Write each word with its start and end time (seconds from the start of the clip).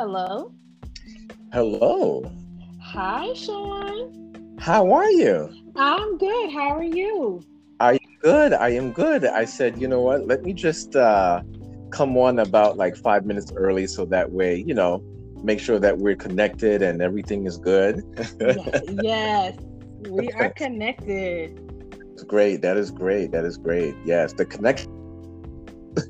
Hello. 0.00 0.50
Hello. 1.52 2.32
Hi, 2.80 3.34
Sean. 3.34 4.56
How 4.58 4.90
are 4.92 5.10
you? 5.10 5.50
I'm 5.76 6.16
good. 6.16 6.50
How 6.50 6.70
are 6.70 6.82
you? 6.82 7.44
Are 7.80 7.92
you 7.92 8.00
good? 8.22 8.54
I 8.54 8.70
am 8.70 8.92
good. 8.92 9.26
I 9.26 9.44
said, 9.44 9.78
you 9.78 9.86
know 9.86 10.00
what? 10.00 10.26
Let 10.26 10.42
me 10.42 10.54
just 10.54 10.96
uh, 10.96 11.42
come 11.90 12.16
on 12.16 12.38
about 12.38 12.78
like 12.78 12.96
five 12.96 13.26
minutes 13.26 13.52
early 13.54 13.86
so 13.86 14.06
that 14.06 14.32
way, 14.32 14.64
you 14.66 14.72
know, 14.72 15.02
make 15.44 15.60
sure 15.60 15.78
that 15.78 15.98
we're 15.98 16.16
connected 16.16 16.80
and 16.80 17.02
everything 17.02 17.44
is 17.46 17.58
good. 17.58 18.02
yes, 18.40 18.80
yes, 19.02 19.58
we 20.08 20.32
are 20.32 20.48
connected. 20.56 21.60
It's 22.14 22.22
great. 22.22 22.62
That 22.62 22.78
is 22.78 22.90
great. 22.90 23.32
That 23.32 23.44
is 23.44 23.58
great. 23.58 23.94
Yes, 24.06 24.32
the 24.32 24.46
connection 24.46 24.99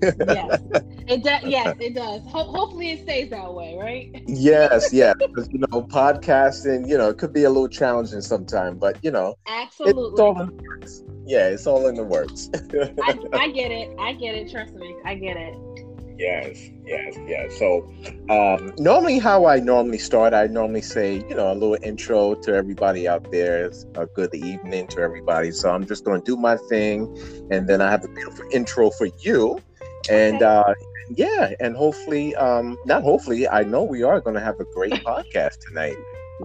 yes, 0.02 0.60
it 1.08 1.22
does. 1.22 1.42
Yes, 1.44 1.76
it 1.80 1.94
does. 1.94 2.22
Ho- 2.26 2.50
hopefully, 2.50 2.92
it 2.92 3.02
stays 3.02 3.30
that 3.30 3.52
way, 3.52 3.76
right? 3.78 4.22
yes, 4.26 4.92
yeah. 4.92 5.12
Because 5.18 5.48
you 5.52 5.58
know, 5.58 5.82
podcasting, 5.82 6.88
you 6.88 6.98
know, 6.98 7.08
it 7.08 7.18
could 7.18 7.32
be 7.32 7.44
a 7.44 7.50
little 7.50 7.68
challenging 7.68 8.20
sometimes, 8.20 8.78
but 8.78 8.98
you 9.02 9.10
know, 9.10 9.34
absolutely. 9.46 10.12
It's 10.12 10.20
all 10.20 10.40
in 10.40 10.46
the 10.46 10.62
works. 10.62 11.02
Yeah, 11.26 11.48
it's 11.48 11.66
all 11.66 11.86
in 11.86 11.94
the 11.94 12.04
works. 12.04 12.50
I, 13.02 13.18
I 13.32 13.50
get 13.50 13.70
it. 13.70 13.94
I 13.98 14.12
get 14.12 14.34
it. 14.34 14.50
Trust 14.50 14.74
me, 14.74 14.96
I 15.04 15.14
get 15.14 15.36
it. 15.36 15.54
Yes, 16.18 16.68
yes, 16.84 17.16
yes. 17.26 17.58
So, 17.58 17.90
um, 18.28 18.74
normally, 18.76 19.18
how 19.18 19.46
I 19.46 19.58
normally 19.58 19.96
start, 19.96 20.34
I 20.34 20.48
normally 20.48 20.82
say, 20.82 21.24
you 21.26 21.34
know, 21.34 21.50
a 21.50 21.54
little 21.54 21.78
intro 21.82 22.34
to 22.34 22.54
everybody 22.54 23.08
out 23.08 23.32
there. 23.32 23.64
It's 23.64 23.86
A 23.94 24.04
good 24.04 24.34
evening 24.34 24.86
to 24.88 25.00
everybody. 25.00 25.50
So 25.50 25.70
I'm 25.70 25.86
just 25.86 26.04
going 26.04 26.20
to 26.20 26.24
do 26.24 26.36
my 26.36 26.58
thing, 26.68 27.08
and 27.50 27.66
then 27.66 27.80
I 27.80 27.90
have 27.90 28.04
a 28.04 28.08
beautiful 28.08 28.44
intro 28.52 28.90
for 28.90 29.08
you 29.22 29.62
and 30.08 30.36
okay. 30.36 30.44
uh, 30.44 30.74
yeah, 31.10 31.52
and 31.60 31.76
hopefully, 31.76 32.34
um, 32.36 32.78
not 32.84 33.02
hopefully, 33.02 33.48
I 33.48 33.62
know 33.64 33.82
we 33.82 34.02
are 34.02 34.20
going 34.20 34.34
to 34.34 34.40
have 34.40 34.60
a 34.60 34.64
great 34.64 34.92
podcast 35.04 35.58
tonight. 35.66 35.96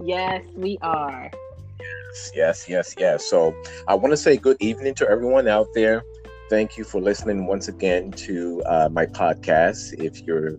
Yes, 0.04 0.44
we 0.56 0.78
are. 0.82 1.32
Yes, 1.80 2.32
yes, 2.34 2.70
yes, 2.70 2.96
yes. 2.98 3.30
So 3.30 3.56
I 3.88 3.96
want 3.96 4.12
to 4.12 4.18
say 4.18 4.38
good 4.38 4.58
evening 4.60 4.96
to 4.96 5.10
everyone 5.10 5.48
out 5.48 5.68
there. 5.74 6.04
Thank 6.50 6.78
you 6.78 6.84
for 6.84 7.02
listening 7.02 7.48
once 7.48 7.68
again 7.68 8.12
to 8.12 8.64
uh, 8.66 8.90
my 8.92 9.06
podcast. 9.06 9.94
If 10.04 10.22
you're 10.24 10.58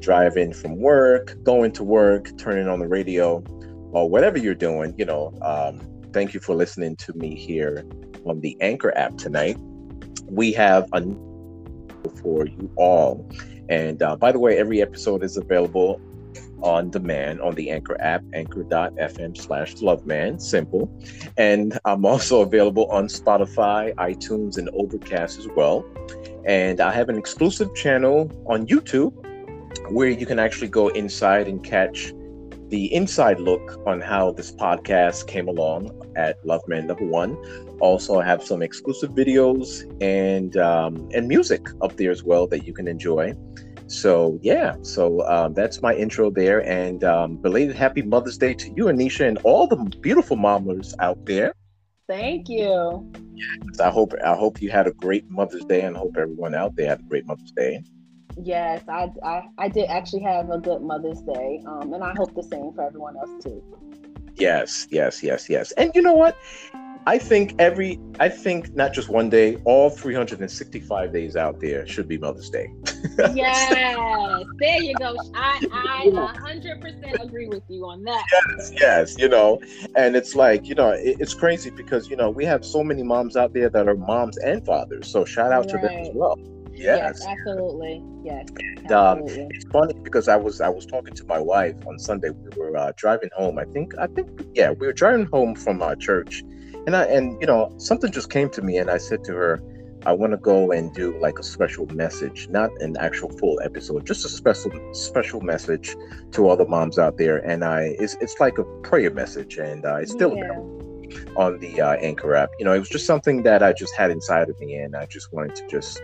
driving 0.00 0.52
from 0.52 0.76
work, 0.76 1.36
going 1.42 1.72
to 1.72 1.84
work, 1.84 2.36
turning 2.38 2.68
on 2.68 2.80
the 2.80 2.88
radio, 2.88 3.42
or 3.92 4.08
whatever 4.08 4.38
you're 4.38 4.54
doing, 4.54 4.94
you 4.98 5.04
know, 5.04 5.32
um, 5.42 5.80
thank 6.12 6.34
you 6.34 6.40
for 6.40 6.54
listening 6.54 6.96
to 6.96 7.12
me 7.14 7.34
here 7.34 7.84
on 8.24 8.40
the 8.40 8.56
Anchor 8.60 8.96
app 8.96 9.16
tonight. 9.16 9.56
We 10.28 10.52
have 10.52 10.88
a 10.92 11.00
for 12.10 12.46
you 12.46 12.70
all. 12.76 13.28
And 13.68 14.02
uh, 14.02 14.16
by 14.16 14.32
the 14.32 14.38
way, 14.38 14.58
every 14.58 14.82
episode 14.82 15.22
is 15.22 15.36
available 15.36 16.00
on 16.62 16.90
demand 16.90 17.40
on 17.40 17.54
the 17.54 17.70
Anchor 17.70 18.00
app, 18.00 18.22
anchor.fm 18.34 19.36
slash 19.36 19.74
loveman, 19.76 20.40
simple. 20.40 20.90
And 21.36 21.78
I'm 21.84 22.04
also 22.04 22.42
available 22.42 22.86
on 22.86 23.06
Spotify, 23.06 23.94
iTunes, 23.96 24.58
and 24.58 24.68
Overcast 24.70 25.38
as 25.38 25.48
well. 25.56 25.84
And 26.44 26.80
I 26.80 26.92
have 26.92 27.08
an 27.08 27.18
exclusive 27.18 27.74
channel 27.74 28.30
on 28.46 28.66
YouTube 28.66 29.12
where 29.90 30.08
you 30.08 30.26
can 30.26 30.38
actually 30.38 30.68
go 30.68 30.88
inside 30.88 31.48
and 31.48 31.62
catch 31.62 32.12
the 32.68 32.92
inside 32.94 33.38
look 33.38 33.80
on 33.86 34.00
how 34.00 34.32
this 34.32 34.50
podcast 34.50 35.26
came 35.26 35.46
along 35.46 35.90
at 36.16 36.44
Love 36.46 36.62
Man 36.68 36.86
Number 36.86 37.04
One. 37.04 37.36
Also, 37.82 38.20
I 38.20 38.24
have 38.24 38.44
some 38.44 38.62
exclusive 38.62 39.10
videos 39.10 39.66
and 40.00 40.56
um, 40.56 41.08
and 41.12 41.26
music 41.26 41.66
up 41.82 41.96
there 41.96 42.12
as 42.12 42.22
well 42.22 42.46
that 42.46 42.64
you 42.64 42.72
can 42.72 42.86
enjoy. 42.86 43.34
So 43.88 44.38
yeah, 44.40 44.76
so 44.82 45.26
um, 45.26 45.52
that's 45.52 45.82
my 45.82 45.92
intro 45.92 46.30
there, 46.30 46.64
and 46.64 47.02
um, 47.02 47.38
belated 47.38 47.74
Happy 47.74 48.02
Mother's 48.02 48.38
Day 48.38 48.54
to 48.54 48.68
you, 48.76 48.84
Nyesha, 48.84 49.26
and 49.26 49.38
all 49.38 49.66
the 49.66 49.76
beautiful 50.00 50.36
mamas 50.36 50.94
out 51.00 51.26
there. 51.26 51.54
Thank 52.06 52.48
you. 52.48 53.10
I 53.82 53.90
hope 53.90 54.12
I 54.24 54.36
hope 54.36 54.62
you 54.62 54.70
had 54.70 54.86
a 54.86 54.92
great 54.92 55.28
Mother's 55.28 55.64
Day, 55.64 55.80
and 55.80 55.96
hope 55.96 56.16
everyone 56.16 56.54
out 56.54 56.76
there 56.76 56.88
had 56.88 57.00
a 57.00 57.08
great 57.10 57.26
Mother's 57.26 57.50
Day. 57.50 57.82
Yes, 58.36 58.84
I, 58.88 59.10
I, 59.24 59.42
I 59.58 59.68
did 59.68 59.90
actually 59.90 60.22
have 60.22 60.48
a 60.50 60.58
good 60.58 60.82
Mother's 60.82 61.20
Day, 61.22 61.60
um, 61.66 61.92
and 61.92 62.04
I 62.04 62.14
hope 62.16 62.32
the 62.36 62.44
same 62.44 62.72
for 62.74 62.82
everyone 62.86 63.16
else 63.16 63.42
too. 63.42 63.60
Yes, 64.36 64.86
yes, 64.90 65.22
yes, 65.22 65.50
yes. 65.50 65.72
And 65.72 65.90
you 65.94 66.00
know 66.00 66.14
what? 66.14 66.36
I 67.06 67.18
think 67.18 67.54
every, 67.58 67.98
I 68.20 68.28
think 68.28 68.74
not 68.76 68.92
just 68.92 69.08
one 69.08 69.28
day, 69.28 69.56
all 69.64 69.90
365 69.90 71.12
days 71.12 71.36
out 71.36 71.58
there 71.60 71.86
should 71.86 72.06
be 72.06 72.16
Mother's 72.16 72.48
Day. 72.48 72.72
yes, 73.34 73.70
there 74.60 74.82
you 74.82 74.94
go. 74.94 75.16
I, 75.34 75.66
I 75.72 76.06
100% 76.06 77.24
agree 77.24 77.48
with 77.48 77.64
you 77.68 77.84
on 77.86 78.04
that. 78.04 78.24
Yes, 78.32 78.72
yes, 78.80 79.18
you 79.18 79.28
know, 79.28 79.60
and 79.96 80.14
it's 80.14 80.36
like, 80.36 80.66
you 80.68 80.76
know, 80.76 80.90
it, 80.90 81.16
it's 81.18 81.34
crazy 81.34 81.70
because, 81.70 82.08
you 82.08 82.16
know, 82.16 82.30
we 82.30 82.44
have 82.44 82.64
so 82.64 82.84
many 82.84 83.02
moms 83.02 83.36
out 83.36 83.52
there 83.52 83.68
that 83.68 83.88
are 83.88 83.96
moms 83.96 84.38
and 84.38 84.64
fathers. 84.64 85.10
So 85.10 85.24
shout 85.24 85.50
out 85.52 85.66
right. 85.66 85.82
to 85.82 85.88
them 85.88 85.98
as 85.98 86.10
well. 86.14 86.38
Yes. 86.74 87.22
yes, 87.22 87.26
absolutely. 87.26 88.02
Yes. 88.24 88.48
And, 88.58 88.92
um, 88.92 89.22
it's 89.26 89.64
funny 89.66 89.94
because 90.02 90.26
I 90.26 90.36
was 90.36 90.60
I 90.60 90.68
was 90.68 90.86
talking 90.86 91.14
to 91.14 91.24
my 91.26 91.38
wife 91.38 91.76
on 91.86 91.98
Sunday. 91.98 92.30
We 92.30 92.48
were 92.56 92.76
uh, 92.76 92.92
driving 92.96 93.28
home. 93.36 93.58
I 93.58 93.64
think 93.66 93.92
I 93.98 94.06
think 94.06 94.46
yeah, 94.54 94.70
we 94.70 94.86
were 94.86 94.92
driving 94.92 95.26
home 95.26 95.54
from 95.54 95.82
our 95.82 95.94
church, 95.94 96.42
and 96.86 96.96
I 96.96 97.04
and 97.04 97.40
you 97.40 97.46
know 97.46 97.72
something 97.78 98.10
just 98.10 98.30
came 98.30 98.50
to 98.50 98.62
me, 98.62 98.76
and 98.78 98.90
I 98.90 98.98
said 98.98 99.24
to 99.24 99.32
her, 99.32 99.60
I 100.04 100.12
want 100.12 100.32
to 100.32 100.36
go 100.36 100.72
and 100.72 100.92
do 100.94 101.18
like 101.20 101.38
a 101.38 101.42
special 101.42 101.86
message, 101.86 102.48
not 102.48 102.70
an 102.80 102.96
actual 102.98 103.30
full 103.38 103.60
episode, 103.62 104.06
just 104.06 104.24
a 104.24 104.28
special 104.28 104.72
special 104.94 105.40
message 105.40 105.96
to 106.32 106.48
all 106.48 106.56
the 106.56 106.66
moms 106.66 106.98
out 106.98 107.18
there. 107.18 107.38
And 107.38 107.64
I 107.64 107.96
it's 107.98 108.16
it's 108.20 108.40
like 108.40 108.58
a 108.58 108.64
prayer 108.82 109.10
message, 109.10 109.58
and 109.58 109.84
uh, 109.84 109.96
it's 109.96 110.12
still. 110.12 110.36
Yeah. 110.36 110.60
On 111.36 111.58
the 111.58 111.78
uh, 111.78 111.92
Anchor 111.96 112.34
app, 112.34 112.48
you 112.58 112.64
know, 112.64 112.72
it 112.72 112.78
was 112.78 112.88
just 112.88 113.04
something 113.04 113.42
that 113.42 113.62
I 113.62 113.74
just 113.74 113.94
had 113.94 114.10
inside 114.10 114.48
of 114.48 114.58
me, 114.58 114.76
and 114.76 114.96
I 114.96 115.04
just 115.04 115.30
wanted 115.30 115.54
to 115.56 115.66
just 115.68 116.00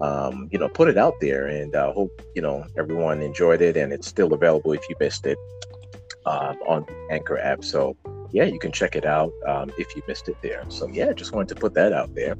um, 0.00 0.48
you 0.50 0.58
know, 0.58 0.68
put 0.68 0.88
it 0.88 0.98
out 0.98 1.14
there 1.20 1.46
and 1.46 1.74
uh, 1.74 1.92
hope, 1.92 2.22
you 2.34 2.42
know, 2.42 2.66
everyone 2.76 3.22
enjoyed 3.22 3.62
it 3.62 3.76
and 3.76 3.92
it's 3.92 4.06
still 4.06 4.32
available 4.32 4.72
if 4.72 4.88
you 4.88 4.96
missed 4.98 5.26
it 5.26 5.38
um, 6.26 6.56
on 6.66 6.86
Anchor 7.10 7.38
app. 7.38 7.64
So, 7.64 7.96
yeah, 8.34 8.44
you 8.44 8.58
can 8.58 8.72
check 8.72 8.96
it 8.96 9.06
out 9.06 9.32
um, 9.46 9.70
if 9.78 9.94
you 9.94 10.02
missed 10.08 10.28
it 10.28 10.36
there. 10.42 10.64
So, 10.68 10.88
yeah, 10.88 11.12
just 11.12 11.32
wanted 11.32 11.54
to 11.54 11.54
put 11.54 11.72
that 11.74 11.92
out 11.92 12.12
there. 12.16 12.34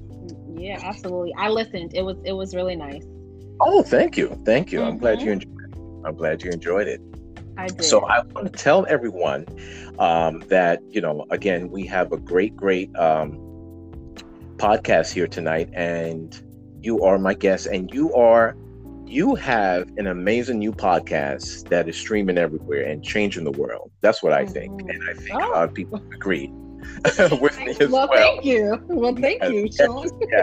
Yeah, 0.52 0.80
absolutely. 0.82 1.32
I 1.38 1.48
listened. 1.48 1.94
It 1.94 2.02
was 2.02 2.16
it 2.24 2.32
was 2.32 2.52
really 2.52 2.74
nice. 2.74 3.04
Oh, 3.60 3.80
thank 3.80 4.16
you, 4.16 4.36
thank 4.44 4.72
you. 4.72 4.80
Mm-hmm. 4.80 4.88
I'm 4.88 4.98
glad 4.98 5.22
you 5.22 5.30
mm-hmm. 5.30 5.48
enjoyed. 5.48 6.02
It. 6.02 6.06
I'm 6.06 6.16
glad 6.16 6.42
you 6.42 6.50
enjoyed 6.50 6.88
it. 6.88 7.00
I 7.56 7.68
did. 7.68 7.84
So 7.84 8.04
I 8.06 8.22
want 8.22 8.52
to 8.52 8.52
tell 8.52 8.84
everyone 8.88 9.46
um, 10.00 10.40
that 10.48 10.82
you 10.90 11.00
know, 11.00 11.26
again, 11.30 11.70
we 11.70 11.86
have 11.86 12.10
a 12.10 12.16
great, 12.16 12.56
great 12.56 12.94
um, 12.96 13.38
podcast 14.56 15.12
here 15.12 15.28
tonight, 15.28 15.70
and 15.74 16.42
you 16.80 17.04
are 17.04 17.18
my 17.20 17.34
guest, 17.34 17.66
and 17.66 17.94
you 17.94 18.12
are 18.14 18.56
you 19.06 19.34
have 19.34 19.88
an 19.96 20.06
amazing 20.06 20.58
new 20.58 20.72
podcast 20.72 21.68
that 21.68 21.88
is 21.88 21.96
streaming 21.96 22.38
everywhere 22.38 22.82
and 22.82 23.02
changing 23.04 23.44
the 23.44 23.52
world. 23.52 23.90
That's 24.00 24.22
what 24.22 24.32
I 24.32 24.46
think, 24.46 24.72
mm-hmm. 24.72 24.90
and 24.90 25.10
I 25.10 25.14
think 25.14 25.34
oh. 25.34 25.38
a 25.38 25.50
lot 25.50 25.64
of 25.64 25.74
people 25.74 26.02
agree 26.14 26.48
with 27.40 27.58
me 27.58 27.70
as 27.80 27.88
well. 27.88 27.90
Well, 27.90 28.08
thank 28.12 28.44
you. 28.44 28.82
Well, 28.88 29.14
thank 29.14 29.42
you, 29.44 29.70
Sean. 29.72 30.08
yeah. 30.30 30.42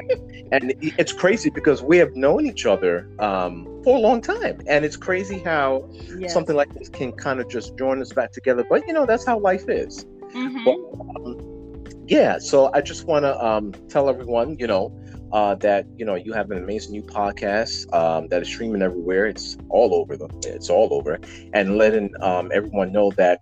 And 0.52 0.74
it's 0.82 1.14
crazy 1.14 1.50
because 1.50 1.82
we 1.82 1.98
have 1.98 2.16
known 2.16 2.46
each 2.46 2.66
other 2.66 3.10
um, 3.20 3.66
for 3.84 3.98
a 3.98 4.00
long 4.00 4.22
time, 4.22 4.62
and 4.68 4.84
it's 4.86 4.98
crazy 4.98 5.40
how 5.40 5.90
yes. 6.18 6.34
something 6.34 6.56
like 6.56 6.74
this 6.74 6.90
can 6.90 7.12
kind 7.14 7.40
of 7.40 7.50
just 7.50 7.78
join 7.78 8.02
us 8.02 8.12
back 8.14 8.32
together. 8.32 8.66
But 8.68 8.86
you 8.88 8.94
know, 8.94 9.06
that's 9.06 9.26
how 9.26 9.40
life 9.40 9.70
is. 9.70 10.06
Mm-hmm. 10.34 10.64
But, 10.66 10.76
um, 11.16 12.04
yeah. 12.08 12.40
So 12.40 12.72
I 12.74 12.82
just 12.82 13.06
want 13.06 13.24
to 13.24 13.44
um, 13.44 13.74
tell 13.88 14.10
everyone, 14.10 14.58
you 14.60 14.68
know, 14.68 14.92
uh, 15.34 15.56
that 15.56 15.86
you 15.98 16.06
know 16.06 16.16
you 16.16 16.34
have 16.34 16.52
an 16.52 16.58
amazing 16.58 16.92
new 16.92 17.04
podcast 17.04 17.92
um, 17.94 18.28
that 18.30 18.42
is 18.42 18.48
streaming 18.48 18.82
everywhere. 18.82 19.26
It's 19.26 19.58
all 19.70 19.96
over 19.96 20.18
the. 20.18 20.30
It's 20.46 20.70
all 20.70 20.90
over, 20.92 21.20
and 21.54 21.78
letting 21.78 22.12
um, 22.22 22.52
everyone 22.54 22.92
know 22.92 23.12
that 23.12 23.42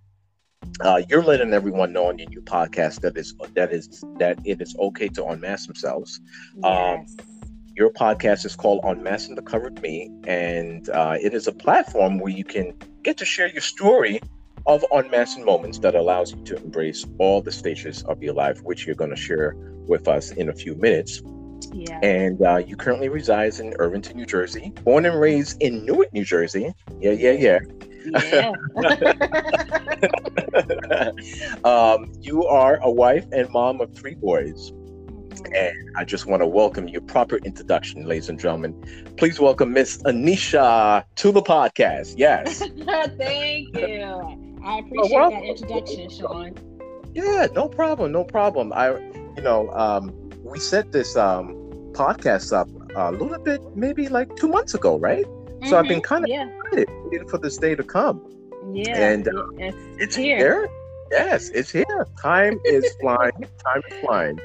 uh, 0.81 1.01
you're 1.09 1.23
letting 1.23 1.53
everyone 1.53 1.93
know 1.93 2.07
on 2.07 2.17
your 2.19 2.29
new 2.29 2.41
podcast 2.41 3.01
that 3.01 3.17
is 3.17 3.35
that 3.55 3.71
is 3.73 4.03
that 4.17 4.39
it 4.45 4.61
is 4.61 4.75
okay 4.79 5.07
to 5.09 5.25
unmask 5.25 5.67
themselves. 5.67 6.19
Um, 6.63 6.73
yes. 6.73 7.15
Um, 7.19 7.25
your 7.75 7.91
podcast 7.91 8.45
is 8.45 8.57
called 8.57 8.81
Unmasking 8.83 9.35
the 9.35 9.41
Covered 9.41 9.81
Me, 9.81 10.11
and 10.27 10.89
uh, 10.89 11.15
it 11.21 11.33
is 11.33 11.47
a 11.47 11.53
platform 11.53 12.19
where 12.19 12.33
you 12.33 12.43
can 12.43 12.77
get 13.03 13.17
to 13.19 13.25
share 13.25 13.47
your 13.47 13.61
story 13.61 14.19
of 14.65 14.83
unmasking 14.91 15.45
moments 15.45 15.79
that 15.79 15.95
allows 15.95 16.33
you 16.33 16.43
to 16.43 16.57
embrace 16.57 17.05
all 17.19 17.41
the 17.41 17.53
stages 17.53 18.03
of 18.03 18.21
your 18.21 18.33
life, 18.33 18.61
which 18.63 18.85
you're 18.85 18.95
going 18.95 19.11
to 19.11 19.15
share 19.15 19.55
with 19.87 20.09
us 20.09 20.31
in 20.31 20.49
a 20.49 20.53
few 20.53 20.75
minutes. 20.75 21.21
Yeah. 21.71 21.99
And 22.01 22.41
uh, 22.41 22.57
you 22.57 22.75
currently 22.75 23.09
resides 23.09 23.59
in 23.59 23.73
Irvington, 23.79 24.17
New 24.17 24.25
Jersey. 24.25 24.71
Born 24.83 25.05
and 25.05 25.19
raised 25.19 25.61
in 25.61 25.85
Newark, 25.85 26.11
New 26.13 26.25
Jersey. 26.25 26.73
Yeah, 26.99 27.11
yeah, 27.11 27.31
yeah. 27.31 27.59
Yeah. 28.05 28.51
um, 31.63 32.11
you 32.21 32.45
are 32.45 32.79
a 32.81 32.89
wife 32.89 33.25
and 33.31 33.49
mom 33.49 33.81
of 33.81 33.93
three 33.93 34.15
boys. 34.15 34.71
And 35.55 35.89
I 35.95 36.03
just 36.03 36.25
want 36.25 36.41
to 36.41 36.47
welcome 36.47 36.87
you. 36.87 37.01
Proper 37.01 37.37
introduction, 37.37 38.05
ladies 38.05 38.29
and 38.29 38.39
gentlemen. 38.39 38.73
Please 39.17 39.39
welcome 39.39 39.73
Miss 39.73 40.01
Nyesha 40.03 41.03
to 41.15 41.31
the 41.31 41.41
podcast. 41.41 42.15
Yes. 42.17 42.59
Thank 43.17 43.77
you. 43.77 44.59
I 44.63 44.79
appreciate 44.79 45.15
well, 45.15 45.31
that 45.31 45.43
introduction, 45.43 46.09
Sean. 46.09 46.55
Yeah, 47.13 47.47
no 47.53 47.67
problem, 47.67 48.11
no 48.11 48.23
problem. 48.23 48.73
I, 48.73 48.97
you 49.35 49.41
know, 49.41 49.69
um, 49.71 50.28
we 50.49 50.59
set 50.59 50.91
this 50.91 51.15
um, 51.15 51.53
podcast 51.93 52.51
up 52.53 52.69
a 52.95 53.11
little 53.11 53.37
bit, 53.39 53.61
maybe 53.75 54.09
like 54.09 54.35
two 54.35 54.47
months 54.47 54.73
ago, 54.73 54.97
right? 54.97 55.25
Mm-hmm. 55.25 55.67
So 55.67 55.77
I've 55.77 55.87
been 55.87 56.01
mm-hmm. 56.01 56.13
kind 56.13 56.23
of 56.25 56.29
yeah. 56.29 56.49
excited 56.65 57.29
for 57.29 57.37
this 57.37 57.57
day 57.57 57.75
to 57.75 57.83
come. 57.83 58.25
Yeah, 58.73 59.11
and 59.11 59.27
uh, 59.27 59.47
it's, 59.57 59.77
it's 59.97 60.15
here. 60.15 60.37
here. 60.37 60.69
Yes, 61.11 61.49
it's 61.49 61.71
here. 61.71 62.07
Time 62.21 62.59
is 62.65 62.93
flying. 63.01 63.45
Time 63.63 63.81
is 63.89 63.97
flying. 64.01 64.39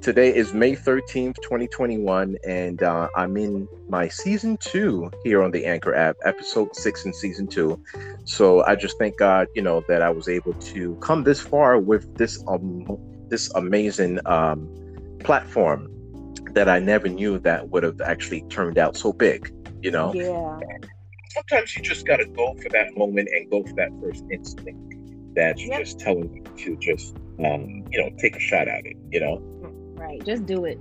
Today 0.00 0.32
is 0.34 0.54
May 0.54 0.76
13th, 0.76 1.42
2021, 1.42 2.36
and 2.46 2.82
uh, 2.84 3.08
I'm 3.16 3.36
in 3.36 3.66
my 3.88 4.06
season 4.06 4.56
two 4.58 5.10
here 5.24 5.42
on 5.42 5.50
the 5.50 5.66
Anchor 5.66 5.92
app, 5.92 6.16
episode 6.24 6.76
six 6.76 7.04
in 7.04 7.12
season 7.12 7.48
two. 7.48 7.82
So 8.24 8.64
I 8.64 8.76
just 8.76 8.96
thank 8.98 9.16
God, 9.16 9.48
you 9.56 9.62
know, 9.62 9.82
that 9.88 10.00
I 10.00 10.10
was 10.10 10.28
able 10.28 10.52
to 10.52 10.94
come 10.96 11.24
this 11.24 11.40
far 11.40 11.78
with 11.78 12.16
this 12.16 12.42
um, 12.46 12.86
this 13.28 13.52
amazing 13.54 14.20
um, 14.24 14.68
platform 15.20 15.88
that 16.52 16.68
I 16.68 16.78
never 16.78 17.08
knew 17.08 17.38
that 17.40 17.68
would 17.70 17.82
have 17.82 18.00
actually 18.00 18.42
turned 18.48 18.78
out 18.78 18.96
so 18.96 19.12
big, 19.12 19.52
you 19.82 19.90
know? 19.90 20.12
Yeah. 20.14 20.58
Sometimes 21.30 21.76
you 21.76 21.82
just 21.82 22.06
got 22.06 22.16
to 22.16 22.26
go 22.26 22.54
for 22.62 22.68
that 22.70 22.96
moment 22.96 23.28
and 23.32 23.50
go 23.50 23.62
for 23.62 23.74
that 23.74 23.90
first 24.00 24.24
instinct 24.30 24.94
that's 25.34 25.62
yep. 25.62 25.80
just 25.80 26.00
telling 26.00 26.34
you 26.34 26.42
to 26.64 26.76
just, 26.78 27.14
um, 27.44 27.84
you 27.90 28.00
know, 28.00 28.10
take 28.18 28.34
a 28.34 28.40
shot 28.40 28.66
at 28.66 28.84
it, 28.84 28.96
you 29.10 29.20
know? 29.20 29.40
Right. 29.94 30.24
Just 30.24 30.46
do 30.46 30.64
it. 30.64 30.78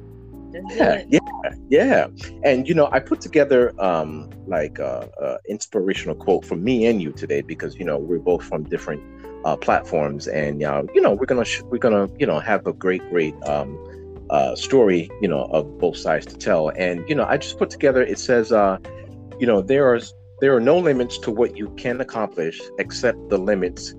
Just 0.51 0.68
do 0.69 0.75
yeah, 0.75 0.94
it. 0.94 1.07
Yeah. 1.10 1.54
Yeah. 1.69 2.07
And, 2.44 2.68
you 2.68 2.74
know, 2.74 2.90
I 2.92 3.00
put 3.00 3.22
together 3.22 3.74
um, 3.80 4.30
like 4.48 4.80
a, 4.80 5.10
a 5.22 5.38
inspirational 5.50 6.16
quote 6.16 6.45
for 6.45 6.56
me 6.56 6.86
and 6.88 7.01
you 7.01 7.12
today 7.12 7.42
because, 7.42 7.75
you 7.75 7.86
know, 7.86 7.98
we're 7.98 8.19
both 8.19 8.44
from 8.44 8.63
different 8.63 9.04
uh, 9.45 9.57
platforms 9.57 10.28
and, 10.28 10.63
uh, 10.63 10.83
you 10.95 11.01
know, 11.01 11.12
we're 11.12 11.25
going 11.25 11.44
to, 11.44 11.50
sh- 11.50 11.62
we're 11.66 11.78
going 11.78 12.07
to, 12.07 12.13
you 12.18 12.25
know, 12.25 12.40
have 12.40 12.66
a 12.66 12.74
great, 12.74 13.07
great, 13.10 13.36
um, 13.44 13.78
uh, 14.30 14.56
story, 14.56 15.10
you 15.22 15.28
know, 15.28 15.46
of 15.46 15.78
both 15.80 15.98
sides 15.98 16.26
to 16.28 16.38
tell. 16.38 16.70
And 16.70 17.08
you 17.08 17.16
know, 17.16 17.26
I 17.26 17.38
just 17.38 17.58
put 17.58 17.70
together. 17.70 18.02
It 18.04 18.20
says, 18.20 18.52
uh, 18.52 18.78
you 19.40 19.48
know, 19.48 19.62
there 19.62 19.94
are 19.94 20.00
there 20.42 20.56
are 20.56 20.60
no 20.60 20.78
limits 20.78 21.18
to 21.20 21.32
what 21.32 21.58
you 21.58 21.70
can 21.78 22.00
accomplish 22.02 22.62
except 22.78 23.18
the 23.30 23.38
limits 23.38 23.94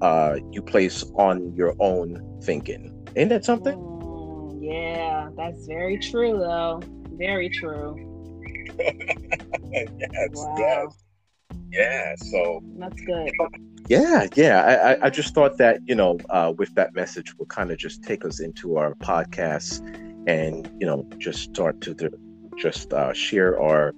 uh, 0.00 0.36
you 0.50 0.62
place 0.62 1.04
on 1.16 1.54
your 1.54 1.74
own 1.78 2.40
thinking. 2.42 2.92
Ain't 3.16 3.30
that 3.30 3.44
something? 3.44 3.76
Mm, 3.76 4.58
yeah, 4.60 5.28
that's 5.36 5.66
very 5.66 5.98
true, 5.98 6.38
though. 6.38 6.80
Very 7.12 7.50
true. 7.50 7.94
yes, 8.78 10.28
wow. 10.32 10.54
yes, 10.58 11.04
yeah. 11.70 12.14
So 12.16 12.62
that's 12.78 13.00
good. 13.02 13.30
Yeah, 13.88 14.26
yeah. 14.34 14.96
I, 15.02 15.06
I 15.06 15.10
just 15.10 15.34
thought 15.34 15.58
that, 15.58 15.80
you 15.86 15.94
know, 15.94 16.18
uh, 16.30 16.52
with 16.56 16.74
that 16.76 16.94
message 16.94 17.36
will 17.38 17.46
kind 17.46 17.70
of 17.70 17.78
just 17.78 18.02
take 18.02 18.24
us 18.24 18.40
into 18.40 18.76
our 18.76 18.94
podcast 18.94 19.80
and, 20.28 20.70
you 20.78 20.86
know, 20.86 21.06
just 21.18 21.40
start 21.40 21.80
to 21.82 21.94
the, 21.94 22.10
just 22.56 22.92
uh, 22.92 23.12
share 23.12 23.60
our 23.60 23.94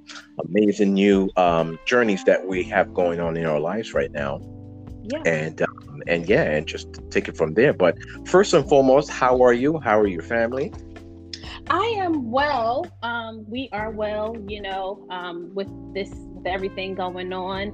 amazing 0.49 0.95
new 0.95 1.31
um, 1.37 1.79
journeys 1.87 2.25
that 2.25 2.47
we 2.47 2.62
have 2.65 2.95
going 2.95 3.21
on 3.21 3.37
in 3.37 3.45
our 3.45 3.61
lives 3.61 3.93
right 3.93 4.11
now. 4.11 4.41
Yeah. 5.03 5.23
And 5.27 5.61
um, 5.61 6.03
and 6.07 6.27
yeah, 6.27 6.45
and 6.45 6.67
just 6.67 6.89
take 7.11 7.29
it 7.29 7.37
from 7.37 7.55
there. 7.55 7.75
But 7.75 7.99
first 8.27 8.55
and 8.55 8.67
foremost, 8.67 9.11
how 9.11 9.43
are 9.43 9.53
you? 9.53 9.79
How 9.79 10.00
are 10.00 10.07
your 10.07 10.23
family? 10.23 10.73
I 11.70 11.94
am 11.99 12.31
well. 12.31 12.87
Um, 13.02 13.44
we 13.49 13.69
are 13.72 13.90
well, 13.90 14.37
you 14.49 14.61
know, 14.61 15.06
um, 15.11 15.55
with 15.55 15.69
this, 15.94 16.11
with 16.11 16.46
everything 16.46 16.94
going 16.94 17.32
on. 17.32 17.69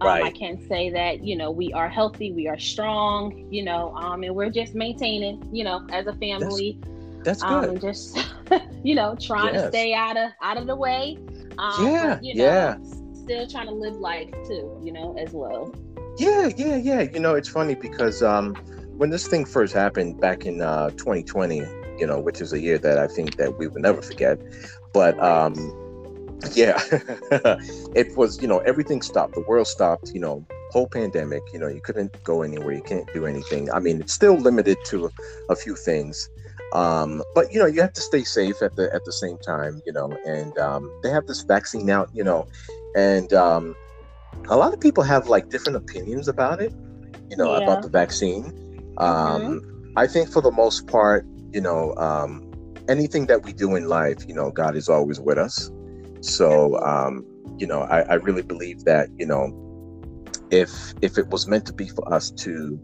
Um, 0.00 0.08
right. 0.08 0.24
I 0.24 0.30
can 0.30 0.66
say 0.68 0.90
that 0.90 1.24
you 1.24 1.36
know 1.36 1.50
we 1.50 1.72
are 1.72 1.88
healthy, 1.88 2.32
we 2.32 2.48
are 2.48 2.58
strong, 2.58 3.46
you 3.50 3.62
know, 3.62 3.94
um, 3.96 4.22
and 4.24 4.34
we're 4.34 4.50
just 4.50 4.74
maintaining, 4.74 5.48
you 5.54 5.62
know, 5.62 5.86
as 5.90 6.06
a 6.06 6.14
family. 6.14 6.78
That's, 7.22 7.40
that's 7.40 7.42
um, 7.42 7.60
good. 7.60 7.70
and 7.70 7.80
just 7.80 8.18
you 8.82 8.94
know 8.94 9.16
trying 9.20 9.54
yes. 9.54 9.64
to 9.64 9.68
stay 9.68 9.94
out 9.94 10.16
of 10.16 10.30
out 10.42 10.56
of 10.56 10.66
the 10.66 10.76
way. 10.76 11.18
Um, 11.58 11.86
yeah, 11.86 12.14
but, 12.14 12.24
you 12.24 12.34
know, 12.34 12.44
yeah. 12.44 12.76
Still 13.14 13.46
trying 13.46 13.68
to 13.68 13.74
live 13.74 13.94
life 13.94 14.30
too, 14.46 14.78
you 14.82 14.92
know, 14.92 15.16
as 15.16 15.32
well. 15.32 15.74
Yeah, 16.18 16.50
yeah, 16.56 16.76
yeah. 16.76 17.02
You 17.02 17.20
know, 17.20 17.34
it's 17.34 17.48
funny 17.48 17.74
because 17.74 18.22
um, 18.22 18.54
when 18.96 19.10
this 19.10 19.26
thing 19.26 19.44
first 19.44 19.72
happened 19.72 20.20
back 20.20 20.44
in 20.44 20.60
uh, 20.60 20.90
2020, 20.90 21.62
you 21.98 22.06
know, 22.06 22.18
which 22.18 22.40
is 22.40 22.52
a 22.52 22.60
year 22.60 22.78
that 22.78 22.98
I 22.98 23.06
think 23.06 23.36
that 23.36 23.58
we 23.58 23.68
will 23.68 23.80
never 23.80 24.02
forget, 24.02 24.40
but 24.92 25.18
um, 25.18 25.54
yeah 26.52 26.78
it 27.94 28.16
was 28.16 28.40
you 28.40 28.48
know 28.48 28.58
everything 28.60 29.02
stopped. 29.02 29.34
The 29.34 29.40
world 29.42 29.66
stopped 29.66 30.12
you 30.12 30.20
know 30.20 30.44
whole 30.70 30.88
pandemic 30.88 31.42
you 31.52 31.58
know 31.58 31.68
you 31.68 31.80
couldn't 31.80 32.22
go 32.24 32.42
anywhere 32.42 32.72
you 32.72 32.82
can't 32.82 33.10
do 33.12 33.26
anything. 33.26 33.70
I 33.72 33.80
mean 33.80 34.00
it's 34.00 34.12
still 34.12 34.36
limited 34.36 34.78
to 34.86 35.06
a, 35.06 35.10
a 35.52 35.56
few 35.56 35.76
things. 35.76 36.28
Um, 36.72 37.22
but 37.34 37.52
you 37.52 37.60
know 37.60 37.66
you 37.66 37.80
have 37.80 37.92
to 37.92 38.00
stay 38.00 38.24
safe 38.24 38.60
at 38.60 38.74
the 38.76 38.92
at 38.92 39.04
the 39.04 39.12
same 39.12 39.38
time 39.38 39.80
you 39.86 39.92
know 39.92 40.12
and 40.26 40.56
um, 40.58 40.90
they 41.02 41.10
have 41.10 41.26
this 41.26 41.42
vaccine 41.42 41.88
out 41.90 42.10
you 42.12 42.24
know 42.24 42.46
and 42.96 43.32
um, 43.32 43.76
a 44.48 44.56
lot 44.56 44.74
of 44.74 44.80
people 44.80 45.04
have 45.04 45.28
like 45.28 45.48
different 45.50 45.76
opinions 45.76 46.26
about 46.28 46.60
it 46.60 46.74
you 47.30 47.36
know 47.36 47.56
yeah. 47.56 47.64
about 47.64 47.82
the 47.82 47.88
vaccine. 47.88 48.44
Um, 48.98 49.60
mm-hmm. 49.60 49.98
i 49.98 50.06
think 50.06 50.30
for 50.30 50.40
the 50.40 50.52
most 50.52 50.86
part 50.86 51.26
you 51.54 51.60
know 51.60 51.94
um, 51.96 52.50
anything 52.88 53.26
that 53.26 53.44
we 53.44 53.52
do 53.52 53.76
in 53.76 53.88
life 53.88 54.18
you 54.28 54.34
know 54.34 54.50
god 54.50 54.76
is 54.76 54.88
always 54.88 55.20
with 55.20 55.38
us. 55.38 55.70
So, 56.24 56.78
um, 56.80 57.26
you 57.58 57.66
know, 57.66 57.82
I, 57.82 58.00
I 58.00 58.14
really 58.14 58.42
believe 58.42 58.84
that, 58.84 59.10
you 59.18 59.26
know, 59.26 59.52
if 60.50 60.70
if 61.02 61.18
it 61.18 61.28
was 61.28 61.46
meant 61.46 61.66
to 61.66 61.72
be 61.72 61.88
for 61.88 62.12
us 62.12 62.30
to, 62.30 62.80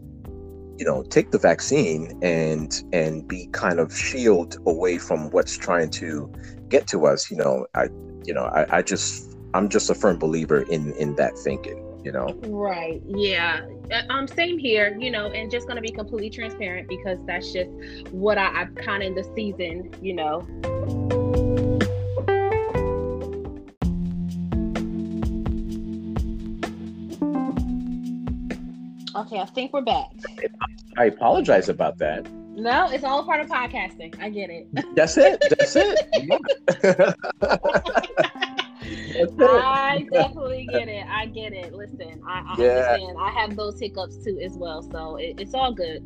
you 0.77 0.85
know, 0.85 1.03
take 1.03 1.31
the 1.31 1.39
vaccine 1.39 2.17
and 2.21 2.71
and 2.93 3.27
be 3.27 3.47
kind 3.51 3.79
of 3.79 3.95
shield 3.95 4.57
away 4.67 4.99
from 4.99 5.31
what's 5.31 5.57
trying 5.57 5.89
to 5.91 6.31
get 6.69 6.85
to 6.87 7.07
us, 7.07 7.31
you 7.31 7.37
know, 7.37 7.65
I 7.73 7.85
you 8.25 8.33
know, 8.33 8.43
I, 8.43 8.77
I 8.77 8.81
just 8.83 9.35
I'm 9.55 9.69
just 9.69 9.89
a 9.89 9.95
firm 9.95 10.19
believer 10.19 10.61
in 10.61 10.93
in 10.93 11.15
that 11.15 11.35
thinking 11.39 11.83
you 12.03 12.11
know 12.11 12.27
right 12.43 13.01
yeah 13.05 13.61
uh, 13.91 14.01
um 14.09 14.27
same 14.27 14.57
here 14.57 14.97
you 14.99 15.11
know 15.11 15.27
and 15.27 15.51
just 15.51 15.67
gonna 15.67 15.81
be 15.81 15.91
completely 15.91 16.29
transparent 16.29 16.87
because 16.87 17.17
that's 17.25 17.51
just 17.51 17.69
what 18.11 18.37
i 18.37 18.47
i'm 18.47 18.73
kind 18.75 19.03
of 19.03 19.07
in 19.07 19.15
the 19.15 19.23
season 19.35 19.93
you 20.01 20.13
know 20.13 20.47
Okay, 29.13 29.39
I 29.39 29.45
think 29.45 29.73
we're 29.73 29.81
back. 29.81 30.07
I 30.97 31.05
apologize 31.05 31.67
about 31.69 31.97
that. 31.99 32.31
No, 32.31 32.89
it's 32.89 33.03
all 33.03 33.23
part 33.23 33.41
of 33.41 33.47
podcasting. 33.47 34.19
I 34.21 34.29
get 34.29 34.49
it. 34.49 34.67
That's 34.95 35.17
it. 35.17 35.41
That's 35.49 35.75
it. 35.75 37.15
I 38.81 40.05
definitely 40.11 40.67
get 40.71 40.87
it. 40.87 41.05
I 41.07 41.25
get 41.27 41.53
it. 41.53 41.73
Listen, 41.73 42.21
I, 42.27 42.39
I 42.39 42.55
yeah. 42.57 42.69
understand. 42.69 43.17
I 43.19 43.29
have 43.31 43.55
those 43.55 43.79
hiccups 43.79 44.17
too 44.23 44.39
as 44.43 44.53
well. 44.53 44.81
So 44.81 45.17
it, 45.17 45.39
it's 45.39 45.53
all 45.53 45.73
good. 45.73 46.03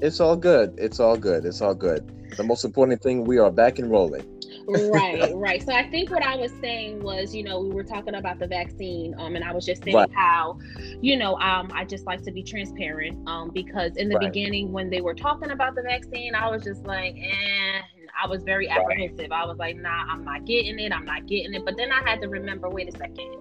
It's 0.00 0.20
all 0.20 0.36
good. 0.36 0.74
It's 0.78 1.00
all 1.00 1.16
good. 1.16 1.44
It's 1.44 1.60
all 1.60 1.74
good. 1.74 2.10
The 2.36 2.44
most 2.44 2.64
important 2.64 3.02
thing, 3.02 3.24
we 3.24 3.38
are 3.38 3.50
back 3.50 3.78
and 3.78 3.90
rolling 3.90 4.24
right, 4.70 5.30
right. 5.34 5.62
So 5.62 5.72
I 5.72 5.88
think 5.88 6.10
what 6.10 6.22
I 6.22 6.36
was 6.36 6.52
saying 6.60 7.02
was, 7.02 7.34
you 7.34 7.42
know, 7.42 7.60
we 7.60 7.70
were 7.70 7.84
talking 7.84 8.14
about 8.14 8.38
the 8.38 8.46
vaccine, 8.46 9.14
um, 9.18 9.36
and 9.36 9.44
I 9.44 9.52
was 9.52 9.64
just 9.64 9.82
saying 9.84 9.96
right. 9.96 10.10
how, 10.14 10.58
you 11.00 11.16
know, 11.16 11.34
um, 11.36 11.70
I 11.74 11.84
just 11.84 12.06
like 12.06 12.22
to 12.24 12.32
be 12.32 12.42
transparent, 12.42 13.28
um, 13.28 13.50
because 13.50 13.96
in 13.96 14.08
the 14.08 14.16
right. 14.16 14.32
beginning 14.32 14.72
when 14.72 14.90
they 14.90 15.00
were 15.00 15.14
talking 15.14 15.50
about 15.50 15.74
the 15.74 15.82
vaccine, 15.82 16.34
I 16.34 16.48
was 16.48 16.62
just 16.62 16.84
like, 16.84 17.14
eh, 17.16 17.80
I 18.22 18.26
was 18.26 18.42
very 18.42 18.68
apprehensive. 18.68 19.30
Right. 19.30 19.42
I 19.42 19.46
was 19.46 19.58
like, 19.58 19.76
nah, 19.76 20.04
I'm 20.08 20.24
not 20.24 20.44
getting 20.44 20.78
it. 20.78 20.92
I'm 20.92 21.04
not 21.04 21.26
getting 21.26 21.54
it. 21.54 21.64
But 21.64 21.76
then 21.76 21.90
I 21.90 22.08
had 22.08 22.20
to 22.22 22.28
remember, 22.28 22.68
wait 22.68 22.92
a 22.92 22.96
second. 22.96 23.36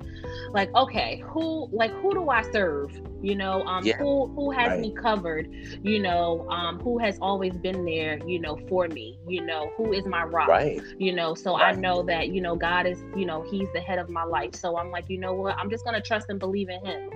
Like, 0.52 0.74
okay, 0.76 1.24
who 1.28 1.70
like 1.72 1.92
who 2.02 2.14
do 2.14 2.30
I 2.30 2.42
serve? 2.52 3.00
You 3.22 3.36
know, 3.36 3.64
um 3.64 3.86
yeah. 3.86 3.98
who 3.98 4.28
who 4.28 4.52
has 4.52 4.70
right. 4.70 4.80
me 4.80 4.94
covered, 4.94 5.50
you 5.84 6.00
know, 6.00 6.50
um, 6.50 6.80
who 6.80 6.98
has 6.98 7.18
always 7.22 7.54
been 7.54 7.86
there, 7.86 8.20
you 8.26 8.40
know, 8.40 8.58
for 8.68 8.88
me, 8.88 9.20
you 9.28 9.42
know, 9.42 9.72
who 9.76 9.94
is 9.94 10.06
my 10.06 10.24
rock. 10.24 10.48
Right. 10.48 10.82
You 10.98 11.14
know, 11.14 11.36
so. 11.36 11.60
I 11.60 11.74
know 11.74 12.04
that, 12.04 12.30
you 12.30 12.40
know, 12.40 12.56
God 12.56 12.86
is, 12.88 13.04
you 13.16 13.26
know, 13.26 13.42
He's 13.42 13.68
the 13.74 13.82
head 13.82 14.00
of 14.00 14.10
my 14.10 14.24
life. 14.24 14.56
So 14.56 14.78
I'm 14.78 14.92
like, 14.92 15.10
you 15.10 15.18
know 15.18 15.34
what, 15.34 15.58
I'm 15.58 15.70
just 15.70 15.84
gonna 15.84 16.02
trust 16.02 16.30
and 16.30 16.40
believe 16.40 16.70
in 16.70 16.84
him. 16.86 17.10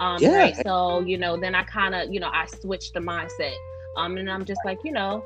Um 0.00 0.18
yeah. 0.20 0.36
right. 0.36 0.56
So, 0.62 1.00
you 1.00 1.16
know, 1.16 1.36
then 1.36 1.54
I 1.54 1.62
kind 1.62 1.94
of, 1.94 2.12
you 2.12 2.20
know, 2.20 2.30
I 2.30 2.46
switched 2.46 2.92
the 2.94 3.00
mindset. 3.00 3.54
Um, 3.96 4.18
and 4.18 4.30
I'm 4.30 4.44
just 4.44 4.60
like, 4.64 4.78
you 4.84 4.92
know, 4.92 5.24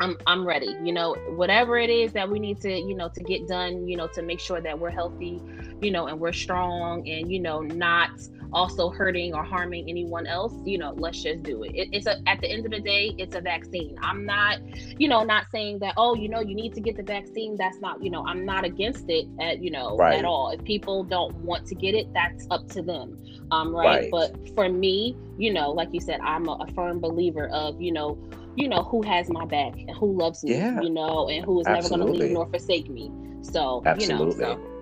I'm 0.00 0.16
I'm 0.26 0.46
ready. 0.46 0.76
You 0.82 0.92
know, 0.92 1.14
whatever 1.30 1.78
it 1.78 1.90
is 1.90 2.12
that 2.12 2.28
we 2.28 2.38
need 2.38 2.60
to, 2.60 2.70
you 2.70 2.94
know, 2.94 3.08
to 3.08 3.20
get 3.22 3.48
done, 3.48 3.86
you 3.86 3.96
know, 3.96 4.06
to 4.08 4.22
make 4.22 4.40
sure 4.40 4.60
that 4.60 4.78
we're 4.78 4.90
healthy, 4.90 5.40
you 5.80 5.90
know, 5.90 6.06
and 6.06 6.18
we're 6.18 6.32
strong 6.32 7.08
and 7.08 7.30
you 7.30 7.40
know, 7.40 7.60
not 7.60 8.10
also 8.52 8.88
hurting 8.88 9.34
or 9.34 9.42
harming 9.42 9.90
anyone 9.90 10.26
else, 10.26 10.54
you 10.64 10.78
know, 10.78 10.94
let's 10.96 11.22
just 11.22 11.42
do 11.42 11.62
it. 11.64 11.74
it. 11.74 11.88
It's 11.92 12.06
a 12.06 12.16
at 12.28 12.40
the 12.40 12.50
end 12.50 12.64
of 12.64 12.72
the 12.72 12.80
day, 12.80 13.14
it's 13.18 13.34
a 13.34 13.40
vaccine. 13.40 13.98
I'm 14.02 14.24
not, 14.24 14.58
you 15.00 15.08
know, 15.08 15.22
not 15.24 15.46
saying 15.50 15.80
that 15.80 15.94
oh, 15.96 16.14
you 16.14 16.28
know, 16.28 16.40
you 16.40 16.54
need 16.54 16.74
to 16.74 16.80
get 16.80 16.96
the 16.96 17.02
vaccine. 17.02 17.56
That's 17.56 17.80
not, 17.80 18.02
you 18.02 18.10
know, 18.10 18.24
I'm 18.26 18.44
not 18.44 18.64
against 18.64 19.08
it 19.08 19.26
at 19.40 19.62
you 19.62 19.70
know 19.70 19.96
right. 19.96 20.18
at 20.18 20.24
all. 20.24 20.50
If 20.50 20.64
people 20.64 21.04
don't 21.04 21.34
want 21.36 21.66
to 21.66 21.74
get 21.74 21.94
it, 21.94 22.12
that's 22.12 22.46
up 22.50 22.68
to 22.68 22.82
them. 22.82 23.16
Um, 23.50 23.74
right? 23.74 24.02
right. 24.02 24.10
But 24.10 24.54
for 24.54 24.68
me, 24.68 25.16
you 25.38 25.52
know, 25.52 25.70
like 25.70 25.88
you 25.92 26.00
said, 26.00 26.20
I'm 26.20 26.48
a, 26.48 26.52
a 26.52 26.72
firm 26.72 27.00
believer 27.00 27.48
of, 27.48 27.80
you 27.80 27.92
know, 27.92 28.18
you 28.58 28.68
know, 28.68 28.82
who 28.82 29.02
has 29.02 29.30
my 29.30 29.44
back 29.44 29.74
and 29.76 29.90
who 29.96 30.12
loves 30.18 30.42
me, 30.42 30.54
yeah. 30.56 30.80
you 30.80 30.90
know, 30.90 31.28
and 31.28 31.44
who 31.44 31.60
is 31.60 31.66
Absolutely. 31.66 31.96
never 31.96 32.06
going 32.06 32.18
to 32.18 32.24
leave 32.24 32.32
nor 32.32 32.48
forsake 32.50 32.90
me. 32.90 33.10
So, 33.42 33.82
Absolutely. 33.86 34.34
you 34.34 34.40
know, 34.40 34.56
so 34.56 34.78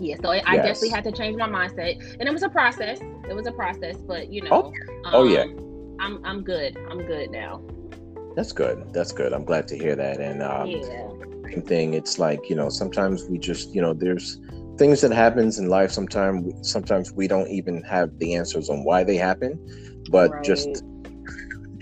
yeah, 0.00 0.16
so 0.22 0.30
I 0.30 0.36
yes. 0.36 0.66
definitely 0.66 0.90
had 0.90 1.04
to 1.04 1.12
change 1.12 1.36
my 1.36 1.48
mindset, 1.48 2.00
and 2.20 2.28
it 2.28 2.32
was 2.32 2.44
a 2.44 2.48
process. 2.48 3.00
It 3.28 3.34
was 3.34 3.48
a 3.48 3.52
process, 3.52 3.96
but 3.96 4.30
you 4.30 4.42
know, 4.42 4.50
oh, 4.52 4.66
um, 5.04 5.14
oh 5.14 5.24
yeah, 5.24 5.44
I'm 5.98 6.24
I'm 6.24 6.44
good. 6.44 6.78
I'm 6.88 7.04
good 7.04 7.32
now. 7.32 7.60
That's 8.36 8.52
good. 8.52 8.92
That's 8.92 9.10
good. 9.10 9.32
I'm 9.32 9.44
glad 9.44 9.66
to 9.68 9.76
hear 9.76 9.96
that. 9.96 10.20
And 10.20 10.40
um, 10.40 10.68
yeah. 10.68 11.08
same 11.50 11.62
thing. 11.62 11.94
It's 11.94 12.20
like 12.20 12.48
you 12.48 12.54
know, 12.54 12.68
sometimes 12.68 13.24
we 13.24 13.38
just 13.38 13.74
you 13.74 13.82
know, 13.82 13.92
there's 13.92 14.38
things 14.76 15.00
that 15.00 15.10
happens 15.10 15.58
in 15.58 15.68
life. 15.68 15.90
Sometimes 15.90 16.70
sometimes 16.70 17.12
we 17.12 17.26
don't 17.26 17.48
even 17.48 17.82
have 17.82 18.16
the 18.18 18.36
answers 18.36 18.70
on 18.70 18.84
why 18.84 19.02
they 19.02 19.16
happen, 19.16 19.58
but 20.10 20.30
right. 20.30 20.44
just 20.44 20.84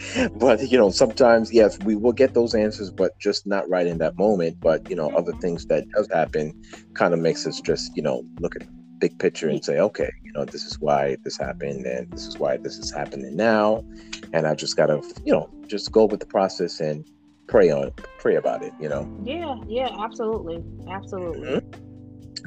but 0.37 0.71
you 0.71 0.79
know 0.79 0.91
sometimes 0.91 1.53
yes 1.53 1.79
we 1.81 1.97
will 1.97 2.13
get 2.13 2.35
those 2.35 2.55
answers 2.55 2.91
but 2.91 3.19
just 3.19 3.47
not 3.47 3.69
right 3.69 3.87
in 3.87 3.99
that 3.99 4.17
moment. 4.17 4.59
But 4.61 4.89
you 4.91 4.97
know 4.97 5.11
other 5.11 5.33
things 5.41 5.67
that 5.67 5.85
does 5.95 6.09
happen 6.13 6.53
kind 6.95 7.15
of 7.15 7.21
makes 7.21 7.47
us 7.47 7.61
just 7.61 7.97
you 7.97 8.03
know 8.03 8.23
look 8.41 8.57
at 8.57 8.63
big 8.99 9.19
picture 9.19 9.49
and 9.49 9.63
say 9.63 9.79
okay 9.79 10.11
you 10.25 10.33
know 10.33 10.45
this 10.45 10.65
is 10.65 10.81
why 10.81 11.17
this 11.23 11.37
happened 11.37 11.85
and 11.85 12.11
this 12.13 12.27
is 12.27 12.39
why 12.39 12.57
this 12.57 12.79
is 12.79 12.93
happening 12.93 13.37
now. 13.37 13.85
And 14.33 14.47
i 14.47 14.55
just 14.55 14.77
gotta 14.77 15.03
you 15.25 15.33
know 15.33 15.51
just 15.67 15.93
go 15.93 16.07
with 16.07 16.21
the 16.21 16.27
process 16.27 16.81
and 16.81 17.07
pray 17.47 17.71
on 17.71 17.93
pray 18.19 18.37
about 18.37 18.63
it 18.63 18.73
you 18.81 18.89
know? 18.89 19.09
Yeah 19.25 19.57
yeah 19.69 19.89
absolutely 20.01 20.63
absolutely. 20.89 21.49
Mm-hmm. 21.49 21.96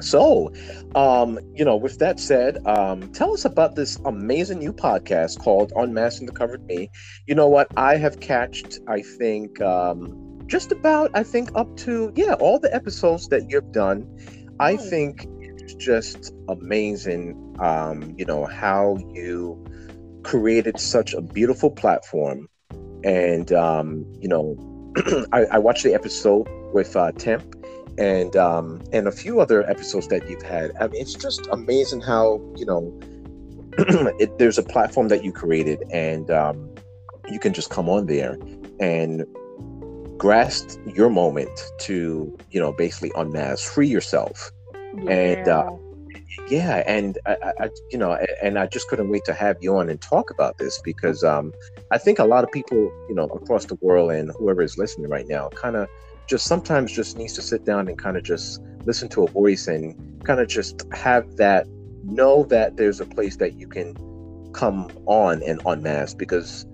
So, 0.00 0.52
um, 0.94 1.38
you 1.54 1.64
know, 1.64 1.76
with 1.76 1.98
that 1.98 2.20
said, 2.20 2.64
um, 2.66 3.12
tell 3.12 3.32
us 3.32 3.44
about 3.44 3.74
this 3.76 3.98
amazing 4.04 4.58
new 4.58 4.72
podcast 4.72 5.40
called 5.40 5.72
Unmasking 5.76 6.26
the 6.26 6.32
Covered 6.32 6.64
Me. 6.66 6.90
You 7.26 7.34
know 7.34 7.48
what? 7.48 7.68
I 7.76 7.96
have 7.96 8.20
catched, 8.20 8.78
I 8.88 9.02
think, 9.02 9.60
um, 9.60 10.40
just 10.46 10.72
about, 10.72 11.10
I 11.14 11.22
think, 11.22 11.50
up 11.54 11.76
to, 11.78 12.12
yeah, 12.16 12.34
all 12.34 12.58
the 12.58 12.74
episodes 12.74 13.28
that 13.28 13.50
you've 13.50 13.72
done. 13.72 14.06
I 14.58 14.76
think 14.76 15.26
it's 15.40 15.74
just 15.74 16.32
amazing, 16.48 17.56
um, 17.60 18.14
you 18.16 18.24
know, 18.24 18.46
how 18.46 18.98
you 19.12 19.64
created 20.22 20.78
such 20.80 21.14
a 21.14 21.20
beautiful 21.20 21.70
platform. 21.70 22.48
And, 23.04 23.52
um, 23.52 24.04
you 24.20 24.28
know, 24.28 24.56
I, 25.32 25.44
I 25.52 25.58
watched 25.58 25.84
the 25.84 25.94
episode 25.94 26.48
with 26.72 26.96
uh, 26.96 27.12
Temp 27.12 27.59
and 28.00 28.34
um, 28.34 28.82
and 28.92 29.06
a 29.06 29.12
few 29.12 29.40
other 29.40 29.68
episodes 29.70 30.08
that 30.08 30.28
you've 30.28 30.42
had. 30.42 30.72
I 30.80 30.88
mean, 30.88 31.00
it's 31.00 31.14
just 31.14 31.46
amazing 31.52 32.00
how 32.00 32.40
you 32.56 32.64
know 32.64 32.98
it, 34.18 34.38
there's 34.38 34.58
a 34.58 34.62
platform 34.62 35.08
that 35.08 35.22
you 35.22 35.32
created, 35.32 35.84
and 35.92 36.30
um, 36.30 36.68
you 37.30 37.38
can 37.38 37.52
just 37.52 37.70
come 37.70 37.88
on 37.88 38.06
there 38.06 38.38
and 38.80 39.26
grasp 40.16 40.80
your 40.86 41.10
moment 41.10 41.50
to 41.80 42.36
you 42.50 42.58
know 42.58 42.72
basically 42.72 43.12
unmask, 43.14 43.70
free 43.70 43.88
yourself, 43.88 44.50
yeah. 45.04 45.10
and. 45.10 45.48
Uh, 45.48 45.70
yeah 46.48 46.82
and 46.86 47.18
I, 47.26 47.36
I, 47.60 47.70
you 47.90 47.98
know 47.98 48.16
and 48.42 48.58
i 48.58 48.66
just 48.66 48.88
couldn't 48.88 49.08
wait 49.08 49.24
to 49.24 49.34
have 49.34 49.56
you 49.60 49.76
on 49.76 49.88
and 49.88 50.00
talk 50.00 50.30
about 50.30 50.58
this 50.58 50.80
because 50.80 51.22
um 51.24 51.52
i 51.90 51.98
think 51.98 52.18
a 52.18 52.24
lot 52.24 52.44
of 52.44 52.52
people 52.52 52.76
you 53.08 53.14
know 53.14 53.24
across 53.26 53.64
the 53.66 53.76
world 53.80 54.12
and 54.12 54.30
whoever 54.38 54.62
is 54.62 54.78
listening 54.78 55.10
right 55.10 55.26
now 55.28 55.48
kind 55.50 55.76
of 55.76 55.88
just 56.30 56.46
sometimes 56.46 56.92
just 56.92 57.18
needs 57.18 57.32
to 57.32 57.42
sit 57.42 57.64
down 57.64 57.88
and 57.88 57.98
kind 57.98 58.16
of 58.16 58.22
just 58.22 58.62
listen 58.86 59.08
to 59.08 59.24
a 59.24 59.30
voice 59.30 59.66
and 59.66 60.24
kind 60.24 60.38
of 60.38 60.46
just 60.46 60.84
have 60.92 61.36
that 61.36 61.66
know 62.04 62.44
that 62.44 62.76
there's 62.76 63.00
a 63.00 63.04
place 63.04 63.36
that 63.36 63.54
you 63.54 63.66
can 63.66 63.94
come 64.52 64.88
on 65.06 65.42
and 65.42 65.60
unmask 65.66 66.16
because 66.16 66.66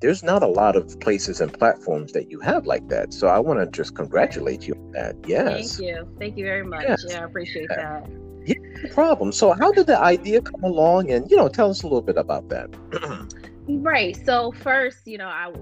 there's 0.00 0.24
not 0.24 0.42
a 0.42 0.48
lot 0.48 0.74
of 0.74 0.98
places 0.98 1.40
and 1.40 1.52
platforms 1.52 2.12
that 2.12 2.28
you 2.28 2.40
have 2.40 2.66
like 2.66 2.88
that. 2.88 3.14
So 3.14 3.28
I 3.28 3.38
want 3.38 3.60
to 3.60 3.66
just 3.70 3.94
congratulate 3.94 4.66
you 4.66 4.74
on 4.74 4.90
that. 4.92 5.16
Yes. 5.26 5.76
Thank 5.78 5.88
you. 5.88 6.08
Thank 6.18 6.36
you 6.36 6.44
very 6.44 6.64
much. 6.64 6.82
Yes. 6.82 7.04
Yeah, 7.08 7.22
I 7.22 7.24
appreciate 7.24 7.68
that. 7.68 8.06
Yeah, 8.44 8.56
no 8.82 8.90
problem. 8.92 9.30
So 9.30 9.52
how 9.52 9.70
did 9.70 9.86
the 9.86 9.98
idea 9.98 10.42
come 10.42 10.64
along 10.64 11.12
and 11.12 11.30
you 11.30 11.36
know, 11.36 11.48
tell 11.48 11.70
us 11.70 11.82
a 11.82 11.86
little 11.86 12.02
bit 12.02 12.16
about 12.16 12.48
that. 12.48 12.68
right. 13.68 14.16
So 14.24 14.52
first, 14.52 15.06
you 15.06 15.18
know, 15.18 15.28
I 15.28 15.52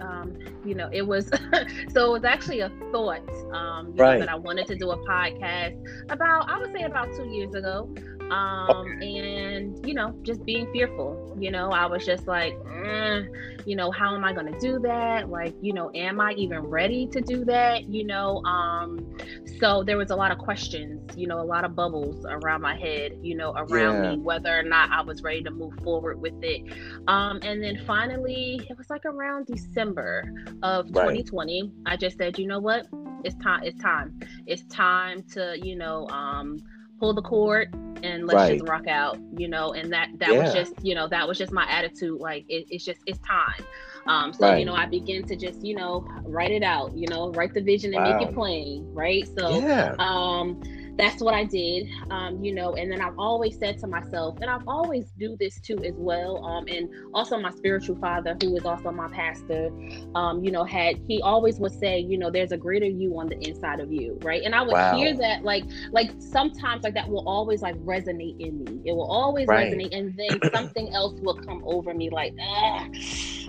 um, 0.00 0.36
you 0.64 0.74
know, 0.74 0.88
it 0.92 1.02
was 1.02 1.26
so 1.92 2.06
it 2.06 2.12
was 2.12 2.24
actually 2.24 2.60
a 2.60 2.70
thought 2.90 3.28
um, 3.52 3.94
right. 3.96 4.14
know, 4.14 4.18
that 4.20 4.28
I 4.28 4.34
wanted 4.34 4.66
to 4.68 4.76
do 4.76 4.90
a 4.90 4.96
podcast 5.06 5.80
about. 6.10 6.48
I 6.48 6.58
would 6.58 6.72
say 6.72 6.82
about 6.82 7.14
two 7.16 7.28
years 7.28 7.54
ago, 7.54 7.92
um, 8.32 9.02
and 9.02 9.86
you 9.86 9.92
know, 9.92 10.14
just 10.22 10.44
being 10.44 10.70
fearful. 10.72 11.36
You 11.38 11.50
know, 11.50 11.70
I 11.70 11.84
was 11.86 12.06
just 12.06 12.26
like, 12.26 12.54
mm, 12.54 13.28
you 13.66 13.76
know, 13.76 13.90
how 13.90 14.14
am 14.14 14.24
I 14.24 14.32
going 14.32 14.50
to 14.50 14.58
do 14.58 14.78
that? 14.80 15.28
Like, 15.28 15.54
you 15.60 15.74
know, 15.74 15.90
am 15.94 16.18
I 16.18 16.32
even 16.32 16.60
ready 16.60 17.06
to 17.08 17.20
do 17.20 17.44
that? 17.44 17.88
You 17.90 18.04
know, 18.04 18.42
um, 18.44 19.16
so 19.60 19.82
there 19.82 19.98
was 19.98 20.10
a 20.10 20.16
lot 20.16 20.32
of 20.32 20.38
questions. 20.38 21.16
You 21.16 21.26
know, 21.26 21.40
a 21.40 21.44
lot 21.44 21.64
of 21.64 21.76
bubbles 21.76 22.24
around 22.24 22.62
my 22.62 22.74
head. 22.74 23.18
You 23.20 23.36
know, 23.36 23.52
around 23.52 24.02
yeah. 24.02 24.10
me 24.12 24.18
whether 24.18 24.58
or 24.58 24.62
not 24.62 24.90
I 24.90 25.02
was 25.02 25.22
ready 25.22 25.42
to 25.42 25.50
move 25.50 25.74
forward 25.84 26.20
with 26.20 26.42
it. 26.42 26.62
Um, 27.08 27.38
and 27.42 27.62
then 27.62 27.82
finally, 27.86 28.60
it 28.70 28.78
was 28.78 28.88
like 28.88 29.04
around 29.04 29.46
December 29.46 30.32
of 30.62 30.86
right. 30.86 31.16
2020. 31.24 31.70
I 31.84 31.96
just 31.96 32.16
said, 32.16 32.38
you 32.38 32.46
know 32.46 32.60
what? 32.60 32.86
It's 33.24 33.36
time. 33.42 33.62
It's 33.62 33.80
time. 33.80 34.18
It's 34.46 34.64
time 34.64 35.22
to, 35.32 35.56
you 35.62 35.76
know, 35.76 36.08
um, 36.08 36.58
pull 37.02 37.12
the 37.12 37.22
cord 37.22 37.74
and 38.04 38.28
let's 38.28 38.36
right. 38.36 38.52
just 38.58 38.70
rock 38.70 38.86
out, 38.86 39.18
you 39.36 39.48
know. 39.48 39.72
And 39.72 39.92
that 39.92 40.10
that 40.18 40.32
yeah. 40.32 40.42
was 40.44 40.54
just, 40.54 40.72
you 40.82 40.94
know, 40.94 41.08
that 41.08 41.26
was 41.26 41.36
just 41.36 41.52
my 41.52 41.68
attitude. 41.68 42.20
Like 42.20 42.44
it, 42.48 42.66
it's 42.70 42.84
just 42.84 43.00
it's 43.06 43.18
time. 43.18 43.64
Um, 44.06 44.32
so 44.32 44.46
right. 44.46 44.58
you 44.60 44.64
know, 44.64 44.74
I 44.74 44.86
begin 44.86 45.26
to 45.26 45.34
just, 45.34 45.64
you 45.64 45.74
know, 45.74 46.06
write 46.22 46.52
it 46.52 46.62
out, 46.62 46.96
you 46.96 47.08
know, 47.08 47.32
write 47.32 47.54
the 47.54 47.60
vision 47.60 47.92
and 47.92 48.04
wow. 48.04 48.18
make 48.18 48.28
it 48.28 48.34
plain, 48.34 48.86
right? 48.94 49.26
So 49.36 49.58
yeah. 49.58 49.96
um 49.98 50.62
that's 50.96 51.20
what 51.20 51.34
I 51.34 51.44
did, 51.44 51.88
um, 52.10 52.42
you 52.44 52.54
know. 52.54 52.74
And 52.74 52.90
then 52.90 53.00
I've 53.00 53.18
always 53.18 53.58
said 53.58 53.78
to 53.78 53.86
myself, 53.86 54.38
and 54.40 54.50
I've 54.50 54.66
always 54.66 55.06
do 55.18 55.36
this 55.38 55.58
too 55.60 55.78
as 55.84 55.94
well. 55.96 56.44
Um, 56.44 56.66
and 56.68 56.88
also 57.14 57.38
my 57.38 57.50
spiritual 57.50 57.96
father, 57.96 58.36
who 58.42 58.56
is 58.56 58.64
also 58.64 58.90
my 58.90 59.08
pastor, 59.08 59.70
um, 60.14 60.44
you 60.44 60.50
know, 60.50 60.64
had 60.64 60.98
he 61.06 61.22
always 61.22 61.58
would 61.58 61.72
say, 61.72 61.98
you 61.98 62.18
know, 62.18 62.30
there's 62.30 62.52
a 62.52 62.56
greater 62.56 62.86
you 62.86 63.18
on 63.18 63.28
the 63.28 63.38
inside 63.46 63.80
of 63.80 63.92
you, 63.92 64.18
right? 64.22 64.42
And 64.42 64.54
I 64.54 64.62
would 64.62 64.72
wow. 64.72 64.94
hear 64.94 65.16
that, 65.16 65.44
like, 65.44 65.64
like 65.92 66.10
sometimes 66.18 66.84
like 66.84 66.94
that 66.94 67.08
will 67.08 67.26
always 67.26 67.62
like 67.62 67.76
resonate 67.76 68.38
in 68.38 68.64
me. 68.64 68.80
It 68.84 68.92
will 68.92 69.10
always 69.10 69.48
right. 69.48 69.72
resonate, 69.72 69.96
and 69.96 70.16
then 70.16 70.40
something 70.52 70.92
else 70.92 71.18
will 71.20 71.36
come 71.36 71.62
over 71.64 71.94
me, 71.94 72.10
like, 72.10 72.34
ah 72.40 72.86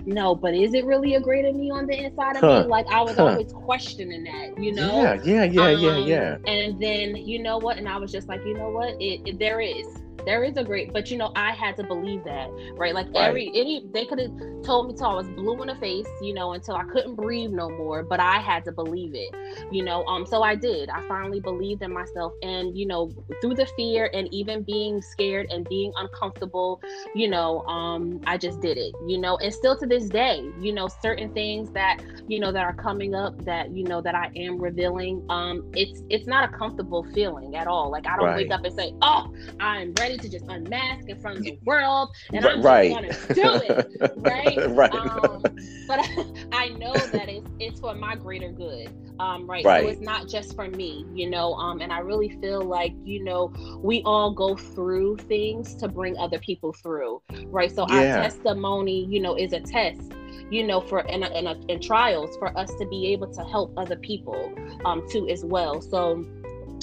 no, 0.06 0.34
but 0.34 0.54
is 0.54 0.74
it 0.74 0.84
really 0.84 1.14
a 1.14 1.20
greater 1.20 1.52
me 1.52 1.70
on 1.70 1.86
the 1.86 2.04
inside 2.04 2.36
of 2.36 2.42
huh. 2.42 2.62
me? 2.62 2.68
Like 2.68 2.86
I 2.88 3.00
was 3.00 3.16
huh. 3.16 3.26
always 3.26 3.52
questioning 3.52 4.24
that, 4.24 4.62
you 4.62 4.72
know? 4.72 5.02
Yeah, 5.02 5.20
yeah, 5.24 5.44
yeah, 5.44 5.62
um, 5.62 5.80
yeah, 5.80 5.96
yeah. 5.96 6.36
And 6.46 6.80
then 6.80 7.16
you 7.16 7.42
know 7.42 7.58
what? 7.58 7.78
And 7.78 7.88
I 7.88 7.96
was 7.96 8.12
just 8.12 8.28
like, 8.28 8.44
you 8.44 8.54
know 8.54 8.68
what? 8.68 8.90
It, 9.00 9.22
it 9.26 9.38
there 9.38 9.60
is 9.60 9.86
there 10.24 10.44
is 10.44 10.56
a 10.56 10.64
great 10.64 10.92
but 10.92 11.10
you 11.10 11.16
know 11.16 11.32
i 11.36 11.52
had 11.52 11.76
to 11.76 11.82
believe 11.84 12.24
that 12.24 12.50
right? 12.74 12.94
Like 12.94 13.06
right. 13.06 13.28
every 13.28 13.48
any 13.48 13.86
they 13.92 14.06
could 14.06 14.18
have 14.18 14.32
told 14.62 14.88
me 14.88 14.94
till 14.94 15.06
i 15.06 15.14
was 15.14 15.28
blue 15.28 15.60
in 15.60 15.68
the 15.68 15.74
face 15.76 16.06
you 16.22 16.32
know 16.32 16.52
until 16.52 16.76
i 16.76 16.84
couldn't 16.84 17.14
breathe 17.14 17.50
no 17.50 17.68
more 17.68 18.02
but 18.02 18.20
i 18.20 18.38
had 18.38 18.64
to 18.64 18.72
believe 18.72 19.14
it 19.14 19.34
you 19.70 19.84
know? 19.84 20.04
Um 20.06 20.26
so 20.26 20.42
i 20.42 20.54
did. 20.54 20.88
I 20.88 21.06
finally 21.08 21.40
believed 21.40 21.82
in 21.82 21.92
myself 21.92 22.32
and 22.42 22.76
you 22.76 22.86
know 22.86 23.10
through 23.40 23.54
the 23.54 23.66
fear 23.76 24.10
and 24.12 24.32
even 24.32 24.62
being 24.62 25.02
scared 25.02 25.50
and 25.50 25.68
being 25.68 25.92
uncomfortable 25.96 26.80
you 27.14 27.28
know 27.28 27.60
um 27.66 28.20
i 28.26 28.36
just 28.36 28.60
did 28.60 28.78
it 28.78 28.94
you 29.06 29.18
know? 29.18 29.36
And 29.38 29.52
still 29.52 29.76
to 29.78 29.86
this 29.86 30.08
day 30.08 30.50
you 30.60 30.72
know 30.72 30.88
certain 30.88 31.32
things 31.32 31.70
that 31.72 32.00
you 32.28 32.40
know 32.40 32.52
that 32.52 32.64
are 32.64 32.74
coming 32.74 33.14
up 33.14 33.44
that 33.44 33.70
you 33.70 33.84
know 33.84 34.00
that 34.00 34.14
i 34.14 34.30
am 34.36 34.58
revealing 34.58 35.24
um 35.28 35.70
it's 35.74 36.02
it's 36.08 36.26
not 36.26 36.44
a 36.48 36.56
comfortable 36.56 37.04
feeling 37.14 37.56
at 37.56 37.66
all. 37.66 37.90
Like 37.90 38.06
i 38.06 38.16
don't 38.16 38.26
right. 38.26 38.36
wake 38.36 38.52
up 38.52 38.64
and 38.64 38.74
say 38.74 38.92
oh 39.02 39.32
i'm 39.60 39.92
ready 39.98 40.03
ready 40.04 40.18
to 40.18 40.28
just 40.28 40.44
unmask 40.48 41.08
in 41.08 41.18
front 41.18 41.38
of 41.38 41.44
the 41.44 41.58
world 41.64 42.14
and 42.30 42.44
I'm 42.44 42.60
right. 42.60 43.10
to 43.10 43.34
do 43.34 43.42
it. 43.42 43.90
Right. 44.16 44.70
right. 44.70 44.94
Um, 44.94 45.42
but 45.88 46.00
I, 46.52 46.68
know 46.78 46.92
that 46.92 47.28
it's, 47.28 47.48
it's 47.58 47.80
for 47.80 47.94
my 47.94 48.14
greater 48.14 48.50
good. 48.50 48.90
Um, 49.18 49.46
right? 49.46 49.64
right. 49.64 49.84
So 49.84 49.90
it's 49.90 50.00
not 50.00 50.28
just 50.28 50.54
for 50.54 50.68
me, 50.68 51.06
you 51.14 51.30
know. 51.30 51.54
Um, 51.54 51.80
and 51.80 51.92
I 51.92 51.98
really 51.98 52.30
feel 52.40 52.62
like, 52.62 52.92
you 53.04 53.24
know, 53.24 53.52
we 53.82 54.02
all 54.04 54.32
go 54.32 54.56
through 54.56 55.16
things 55.16 55.74
to 55.76 55.88
bring 55.88 56.16
other 56.18 56.38
people 56.38 56.72
through. 56.72 57.22
Right. 57.46 57.74
So 57.74 57.86
yeah. 57.88 57.96
our 57.96 58.22
testimony, 58.24 59.06
you 59.06 59.20
know, 59.20 59.36
is 59.36 59.52
a 59.52 59.60
test 59.60 60.12
you 60.50 60.62
know, 60.62 60.80
for 60.80 61.00
in, 61.00 61.22
in, 61.22 61.46
in 61.70 61.80
trials 61.80 62.36
for 62.36 62.56
us 62.56 62.70
to 62.74 62.86
be 62.86 63.06
able 63.12 63.32
to 63.32 63.42
help 63.44 63.72
other 63.78 63.96
people 63.96 64.54
um, 64.84 65.02
too 65.08 65.26
as 65.28 65.42
well. 65.44 65.80
So 65.80 66.24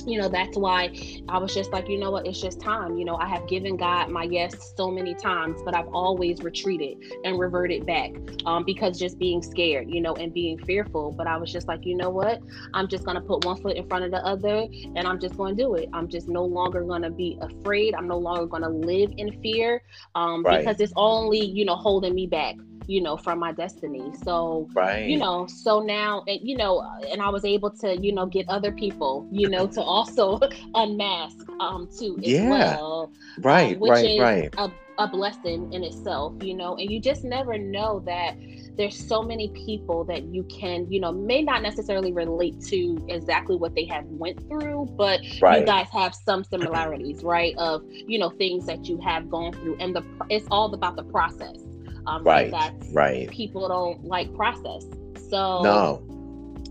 you 0.07 0.19
know 0.19 0.27
that's 0.29 0.57
why 0.57 0.93
i 1.29 1.37
was 1.37 1.53
just 1.53 1.71
like 1.71 1.87
you 1.87 1.97
know 1.97 2.11
what 2.11 2.25
it's 2.25 2.41
just 2.41 2.59
time. 2.59 2.97
You 2.97 3.05
know 3.05 3.15
i 3.15 3.27
have 3.27 3.47
given 3.47 3.77
god 3.77 4.09
my 4.09 4.23
yes 4.23 4.73
so 4.75 4.89
many 4.89 5.13
times 5.13 5.61
but 5.63 5.75
i've 5.75 5.87
always 5.87 6.41
retreated 6.41 7.03
and 7.23 7.39
reverted 7.39 7.85
back 7.85 8.11
um, 8.45 8.63
because 8.63 8.99
just 8.99 9.17
being 9.19 9.41
scared 9.41 9.89
you 9.89 10.01
know 10.01 10.13
and 10.15 10.33
being 10.33 10.57
fearful. 10.59 11.11
But 11.11 11.27
i 11.27 11.37
was 11.37 11.51
just 11.51 11.67
like 11.67 11.85
you 11.85 11.95
know 11.95 12.09
what 12.09 12.39
i'm 12.73 12.87
just 12.87 13.03
going 13.03 13.15
to 13.15 13.21
put 13.21 13.45
one 13.45 13.61
foot 13.61 13.75
in 13.75 13.87
front 13.87 14.05
of 14.05 14.11
the 14.11 14.23
other 14.25 14.67
and 14.95 15.07
i'm 15.07 15.19
just 15.19 15.37
going 15.37 15.55
to 15.55 15.63
do 15.63 15.75
it. 15.75 15.89
I'm 15.93 16.07
just 16.07 16.27
no 16.27 16.43
longer 16.43 16.83
going 16.83 17.01
to 17.03 17.09
be 17.09 17.37
afraid. 17.41 17.95
I'm 17.95 18.07
no 18.07 18.17
longer 18.17 18.45
going 18.45 18.63
to 18.63 18.69
live 18.69 19.11
in 19.17 19.41
fear 19.41 19.83
um, 20.15 20.43
right. 20.43 20.59
because 20.59 20.79
it's 20.79 20.93
only 20.95 21.43
you 21.43 21.65
know 21.65 21.75
holding 21.75 22.15
me 22.15 22.27
back 22.27 22.55
you 22.87 23.01
know 23.01 23.17
from 23.17 23.39
my 23.39 23.51
destiny 23.51 24.11
so 24.23 24.67
right 24.73 25.05
you 25.07 25.17
know 25.17 25.45
so 25.47 25.79
now 25.79 26.23
and 26.27 26.39
you 26.41 26.55
know 26.55 26.81
and 27.09 27.21
i 27.21 27.29
was 27.29 27.45
able 27.45 27.69
to 27.69 27.97
you 28.01 28.11
know 28.11 28.25
get 28.25 28.47
other 28.49 28.71
people 28.71 29.27
you 29.31 29.49
know 29.49 29.67
to 29.67 29.81
also 29.81 30.39
unmask 30.75 31.37
um 31.59 31.87
too 31.97 32.17
as 32.19 32.27
yeah. 32.27 32.49
well 32.49 33.11
right 33.39 33.75
um, 33.75 33.79
which 33.79 33.91
right 33.91 34.05
is 34.05 34.19
right 34.19 34.53
a, 34.57 34.71
a 34.97 35.07
blessing 35.07 35.71
in 35.73 35.83
itself 35.83 36.33
you 36.43 36.53
know 36.53 36.75
and 36.77 36.89
you 36.89 36.99
just 36.99 37.23
never 37.23 37.57
know 37.57 37.99
that 38.05 38.35
there's 38.77 38.95
so 38.95 39.21
many 39.21 39.49
people 39.49 40.03
that 40.03 40.23
you 40.23 40.43
can 40.43 40.89
you 40.91 40.99
know 40.99 41.11
may 41.11 41.41
not 41.41 41.61
necessarily 41.61 42.11
relate 42.11 42.59
to 42.61 43.03
exactly 43.09 43.55
what 43.55 43.75
they 43.75 43.85
have 43.85 44.05
went 44.05 44.39
through 44.47 44.85
but 44.97 45.19
right. 45.41 45.59
you 45.59 45.65
guys 45.65 45.87
have 45.91 46.15
some 46.15 46.43
similarities 46.51 47.23
right 47.23 47.55
of 47.57 47.83
you 47.89 48.17
know 48.17 48.29
things 48.29 48.65
that 48.65 48.87
you 48.87 48.99
have 48.99 49.29
gone 49.29 49.53
through 49.53 49.75
and 49.79 49.95
the 49.95 50.03
it's 50.29 50.47
all 50.49 50.73
about 50.73 50.95
the 50.95 51.03
process 51.03 51.57
um, 52.11 52.23
right. 52.23 52.53
right. 52.91 53.29
People 53.29 53.67
don't 53.67 54.03
like 54.05 54.33
process. 54.35 54.85
So 55.29 55.61
no. 55.61 56.10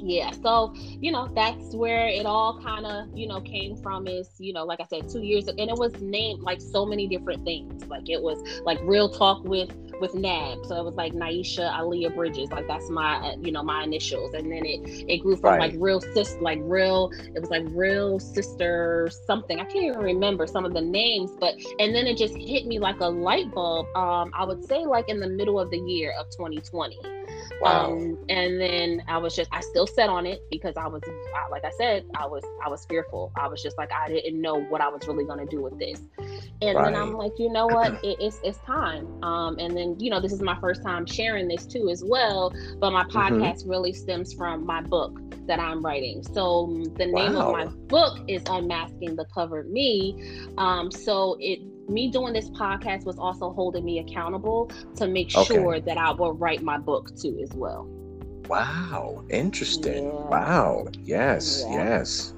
Yeah. 0.03 0.31
So, 0.43 0.73
you 0.75 1.13
know, 1.13 1.29
that's 1.35 1.75
where 1.75 2.09
it 2.09 2.25
all 2.25 2.61
kind 2.63 2.87
of, 2.87 3.09
you 3.17 3.29
know, 3.29 3.41
came 3.41 3.77
from 3.77 4.07
is, 4.07 4.31
you 4.39 4.53
know, 4.53 4.65
like 4.65 4.81
I 4.81 4.87
said, 4.87 5.09
two 5.09 5.23
years 5.23 5.49
and 5.49 5.61
it 5.61 5.77
was 5.77 6.01
named 6.01 6.41
like 6.41 6.61
so 6.61 6.87
many 6.87 7.07
different 7.07 7.45
things. 7.45 7.85
Like 7.87 8.09
it 8.09 8.21
was 8.21 8.61
like 8.65 8.79
real 8.83 9.09
talk 9.09 9.45
with 9.45 9.71
with 10.01 10.15
NAB. 10.15 10.65
So 10.65 10.77
it 10.77 10.85
was 10.85 10.95
like 10.95 11.13
Nyesha 11.13 11.71
Aliyah 11.71 12.15
Bridges. 12.15 12.51
Like 12.51 12.67
that's 12.67 12.89
my, 12.89 13.17
uh, 13.17 13.37
you 13.43 13.53
know, 13.53 13.63
my 13.63 13.85
initials. 13.85 14.33
And 14.33 14.51
then 14.51 14.65
it 14.65 15.05
it 15.09 15.19
grew 15.19 15.37
from 15.37 15.51
right. 15.51 15.73
like 15.73 15.75
real 15.81 16.01
sis, 16.01 16.37
like 16.41 16.59
real. 16.63 17.11
It 17.35 17.41
was 17.41 17.51
like 17.51 17.65
real 17.69 18.19
sister 18.19 19.11
something. 19.27 19.61
I 19.61 19.65
can't 19.65 19.85
even 19.85 20.01
remember 20.01 20.47
some 20.47 20.65
of 20.65 20.73
the 20.73 20.81
names, 20.81 21.31
but 21.39 21.55
and 21.79 21.95
then 21.95 22.07
it 22.07 22.17
just 22.17 22.35
hit 22.35 22.67
me 22.67 22.79
like 22.79 23.01
a 23.01 23.09
light 23.09 23.53
bulb. 23.53 23.87
Um, 23.95 24.33
I 24.35 24.45
would 24.45 24.65
say 24.65 24.87
like 24.87 25.11
in 25.11 25.21
the 25.21 25.29
middle 25.29 25.61
of 25.61 25.71
the 25.71 25.79
year 25.79 26.15
of 26.19 26.31
2020. 26.31 27.20
Wow. 27.61 27.93
Um, 27.93 28.19
and 28.29 28.61
then 28.61 29.03
I 29.09 29.19
was 29.19 29.37
just, 29.37 29.51
I 29.53 29.61
still 29.61 29.87
set 29.87 30.09
on 30.09 30.27
it 30.27 30.43
because 30.51 30.77
I 30.77 30.87
was, 30.87 31.03
like 31.51 31.65
I 31.65 31.71
said, 31.71 32.07
I 32.15 32.27
was, 32.27 32.43
I 32.65 32.69
was 32.69 32.85
fearful. 32.87 33.33
I 33.37 33.49
was 33.49 33.63
just 33.63 33.77
like, 33.79 33.91
I 33.93 34.09
didn't 34.09 34.41
know 34.41 34.61
what 34.61 34.81
I 34.81 34.89
was 34.89 35.07
really 35.07 35.25
going 35.25 35.39
to 35.39 35.47
do 35.47 35.63
with 35.63 35.79
this. 35.79 36.01
And 36.63 36.77
right. 36.77 36.85
then 36.85 36.95
I'm 36.95 37.13
like, 37.15 37.33
you 37.39 37.51
know 37.51 37.67
what? 37.67 38.03
It, 38.05 38.19
it's, 38.21 38.41
it's 38.43 38.59
time. 38.59 39.23
Um, 39.23 39.59
and 39.59 39.77
then, 39.77 39.99
you 39.99 40.11
know, 40.11 40.21
this 40.21 40.33
is 40.33 40.41
my 40.43 40.59
first 40.61 40.83
time 40.83 41.07
sharing 41.07 41.49
this 41.49 41.67
too 41.67 41.89
as 41.91 42.03
well. 42.05 42.53
But 42.79 42.93
my 42.93 43.05
mm-hmm. 43.05 43.19
podcast 43.19 43.61
mm-hmm. 43.61 43.71
really 43.71 43.93
stems 43.93 44.33
from 44.33 44.65
my 44.65 44.81
book 44.81 45.21
that 45.47 45.59
I'm 45.59 45.85
writing. 45.85 46.23
So 46.23 46.83
the 46.97 47.07
name 47.07 47.35
wow. 47.35 47.49
of 47.49 47.53
my 47.53 47.67
book 47.87 48.19
is 48.29 48.43
Unmasking 48.49 49.17
the 49.17 49.25
Covered 49.27 49.71
Me. 49.71 50.41
Um, 50.59 50.91
so 50.91 51.37
it 51.41 51.61
me 51.91 52.11
doing 52.11 52.33
this 52.33 52.49
podcast 52.51 53.05
was 53.05 53.19
also 53.19 53.51
holding 53.51 53.85
me 53.85 53.99
accountable 53.99 54.71
to 54.97 55.07
make 55.07 55.35
okay. 55.35 55.55
sure 55.55 55.81
that 55.81 55.99
I 55.99 56.13
will 56.13 56.33
write 56.33 56.63
my 56.63 56.79
book 56.79 57.17
too 57.17 57.39
as 57.43 57.53
well. 57.55 57.89
Wow, 58.49 59.25
interesting. 59.29 60.05
Yeah. 60.07 60.29
Wow, 60.29 60.87
yes, 61.03 61.65
yeah. 61.69 61.75
yes. 61.99 62.35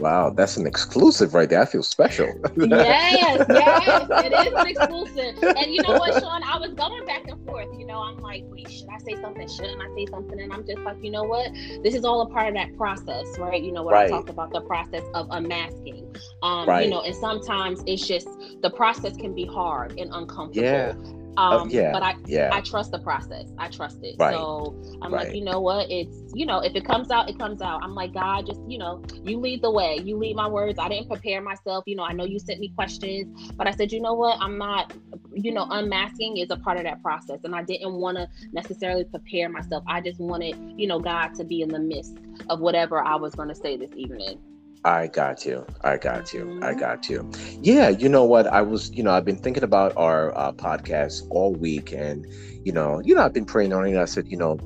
Wow, 0.00 0.30
that's 0.30 0.56
an 0.56 0.66
exclusive 0.66 1.34
right 1.34 1.48
there. 1.48 1.62
I 1.62 1.64
feel 1.64 1.82
special. 1.82 2.26
yes, 2.56 3.44
yes, 3.48 4.06
it 4.10 4.32
is 4.32 4.52
an 4.54 4.66
exclusive. 4.66 5.42
And 5.42 5.72
you 5.72 5.82
know 5.82 5.94
what, 5.94 6.20
Sean? 6.20 6.42
I 6.42 6.58
was 6.58 6.72
going 6.74 7.04
back 7.04 7.26
and 7.28 7.44
forth. 7.46 7.68
You 7.76 7.86
know, 7.86 8.00
I'm 8.00 8.18
like, 8.18 8.44
wait, 8.46 8.70
should 8.70 8.88
I 8.88 8.98
say 8.98 9.20
something? 9.20 9.48
Shouldn't 9.48 9.80
I 9.80 9.94
say 9.94 10.06
something? 10.06 10.40
And 10.40 10.52
I'm 10.52 10.66
just 10.66 10.78
like, 10.80 10.96
you 11.02 11.10
know 11.10 11.24
what? 11.24 11.52
This 11.82 11.94
is 11.94 12.04
all 12.04 12.22
a 12.22 12.28
part 12.28 12.48
of 12.48 12.54
that 12.54 12.76
process, 12.76 13.38
right? 13.38 13.62
You 13.62 13.72
know, 13.72 13.82
what 13.82 13.94
right. 13.94 14.06
I 14.06 14.08
talked 14.08 14.30
about 14.30 14.52
the 14.52 14.60
process 14.62 15.04
of 15.14 15.28
unmasking. 15.30 16.16
Um, 16.42 16.68
right. 16.68 16.84
you 16.84 16.90
know, 16.90 17.02
and 17.02 17.14
sometimes 17.14 17.82
it's 17.86 18.06
just 18.06 18.28
the 18.62 18.70
process 18.70 19.16
can 19.16 19.34
be 19.34 19.46
hard 19.46 19.98
and 19.98 20.10
uncomfortable. 20.12 20.64
Yeah. 20.64 20.94
Um, 21.36 21.62
uh, 21.62 21.64
yeah, 21.66 21.92
but 21.92 22.02
I 22.02 22.14
yeah. 22.26 22.50
I 22.52 22.60
trust 22.60 22.90
the 22.90 22.98
process. 22.98 23.46
I 23.58 23.68
trust 23.68 23.98
it. 24.02 24.16
Right. 24.18 24.34
So 24.34 24.76
I'm 25.02 25.12
right. 25.12 25.26
like, 25.26 25.36
you 25.36 25.44
know 25.44 25.60
what? 25.60 25.90
It's 25.90 26.32
you 26.34 26.46
know, 26.46 26.60
if 26.60 26.74
it 26.74 26.84
comes 26.84 27.10
out, 27.10 27.28
it 27.28 27.38
comes 27.38 27.62
out. 27.62 27.82
I'm 27.82 27.94
like, 27.94 28.12
God, 28.12 28.46
just 28.46 28.60
you 28.66 28.78
know, 28.78 29.02
you 29.22 29.38
lead 29.38 29.62
the 29.62 29.70
way. 29.70 30.00
You 30.02 30.16
lead 30.16 30.36
my 30.36 30.48
words. 30.48 30.78
I 30.78 30.88
didn't 30.88 31.08
prepare 31.08 31.40
myself. 31.40 31.84
You 31.86 31.96
know, 31.96 32.04
I 32.04 32.12
know 32.12 32.24
you 32.24 32.38
sent 32.38 32.60
me 32.60 32.70
questions, 32.74 33.52
but 33.52 33.66
I 33.66 33.70
said, 33.72 33.92
you 33.92 34.00
know 34.00 34.14
what? 34.14 34.38
I'm 34.40 34.58
not. 34.58 34.92
You 35.32 35.52
know, 35.52 35.68
unmasking 35.70 36.38
is 36.38 36.50
a 36.50 36.56
part 36.56 36.78
of 36.78 36.84
that 36.84 37.00
process, 37.02 37.40
and 37.44 37.54
I 37.54 37.62
didn't 37.62 37.94
want 37.94 38.16
to 38.16 38.28
necessarily 38.52 39.04
prepare 39.04 39.48
myself. 39.48 39.84
I 39.86 40.00
just 40.00 40.18
wanted, 40.18 40.56
you 40.76 40.88
know, 40.88 40.98
God 40.98 41.34
to 41.34 41.44
be 41.44 41.62
in 41.62 41.68
the 41.68 41.78
midst 41.78 42.16
of 42.48 42.58
whatever 42.58 43.00
I 43.00 43.14
was 43.14 43.36
going 43.36 43.48
to 43.48 43.54
say 43.54 43.76
this 43.76 43.90
evening. 43.94 44.40
I 44.84 45.08
got 45.08 45.44
you. 45.44 45.66
I 45.82 45.96
got 45.96 46.32
you. 46.32 46.58
I 46.62 46.74
got 46.74 47.08
you. 47.08 47.30
Yeah, 47.60 47.88
you 47.88 48.08
know 48.08 48.24
what? 48.24 48.46
I 48.46 48.62
was, 48.62 48.90
you 48.94 49.02
know, 49.02 49.10
I've 49.10 49.24
been 49.24 49.36
thinking 49.36 49.64
about 49.64 49.92
our 49.96 50.36
uh, 50.38 50.52
podcast 50.52 51.22
all 51.30 51.54
week, 51.54 51.92
and 51.92 52.26
you 52.64 52.72
know, 52.72 53.00
you 53.04 53.14
know, 53.14 53.22
I've 53.22 53.32
been 53.34 53.44
praying 53.44 53.72
on 53.72 53.86
it. 53.86 53.96
I 53.98 54.04
said, 54.04 54.28
you 54.28 54.36
know, 54.36 54.58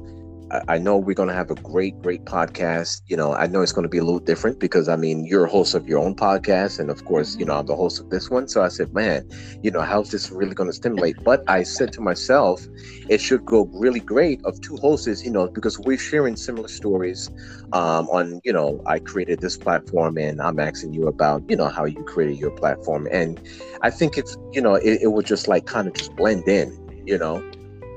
I, 0.69 0.79
know 0.79 0.97
we're 0.97 1.15
going 1.15 1.29
to 1.29 1.35
have 1.35 1.51
a 1.51 1.55
great, 1.55 2.01
great 2.03 2.25
podcast. 2.25 3.03
You 3.07 3.17
know, 3.17 3.33
I 3.33 3.47
know 3.47 3.62
it's 3.62 3.73
going 3.73 3.85
to 3.85 3.88
be 3.88 3.99
a 3.99 4.05
little 4.05 4.21
different 4.21 4.61
because 4.61 4.88
I 4.88 4.97
mean, 4.97 5.25
you're 5.25 5.47
a 5.47 5.49
host 5.49 5.75
of 5.75 5.88
your 5.88 5.99
own 5.99 6.15
podcast, 6.15 6.79
and 6.79 6.91
of 6.91 7.05
course, 7.05 7.37
you 7.37 7.45
know, 7.45 7.55
I'm 7.55 7.67
the 7.67 7.77
host 7.77 8.01
of 8.01 8.11
this 8.11 8.29
one. 8.29 8.49
So 8.49 8.62
I 8.62 8.69
said, 8.69 8.93
man, 8.93 9.29
you 9.62 9.71
know, 9.71 9.81
how's 9.81 10.11
this 10.11 10.31
really 10.31 10.55
going 10.55 10.69
to 10.69 10.75
stimulate? 10.75 11.23
But 11.25 11.43
I 11.49 11.62
said 11.62 11.93
to 11.95 12.01
myself, 12.01 12.67
it 13.09 13.21
should 13.21 13.45
go 13.47 13.71
really 13.73 14.01
great 14.01 14.45
of 14.45 14.61
two 14.61 14.77
hosts, 14.77 15.25
you 15.25 15.31
know, 15.31 15.49
because 15.49 15.79
we're 15.79 15.99
sharing 15.99 16.37
similar 16.37 16.69
stories. 16.69 17.31
Um, 17.73 18.09
on, 18.11 18.41
you 18.45 18.53
know, 18.53 18.83
I 18.87 18.99
created 18.99 19.41
this 19.41 19.57
platform, 19.57 20.19
and 20.19 20.43
I'm 20.43 20.59
asking 20.59 20.93
you 20.93 21.07
about, 21.07 21.43
you 21.49 21.57
know, 21.57 21.69
how 21.69 21.85
you 21.85 22.03
created 22.05 22.38
your 22.38 22.51
platform, 22.51 23.09
and 23.11 23.41
I 23.81 23.91
think 23.91 24.19
it's, 24.19 24.37
you 24.53 24.61
know, 24.61 24.75
it, 24.75 25.01
it 25.03 25.12
would 25.12 25.27
just 25.27 25.49
like 25.49 25.67
kind 25.67 25.88
of 25.88 25.95
just 25.95 26.15
blend 26.17 26.47
in, 26.47 26.77
you 27.07 27.17
know. 27.17 27.43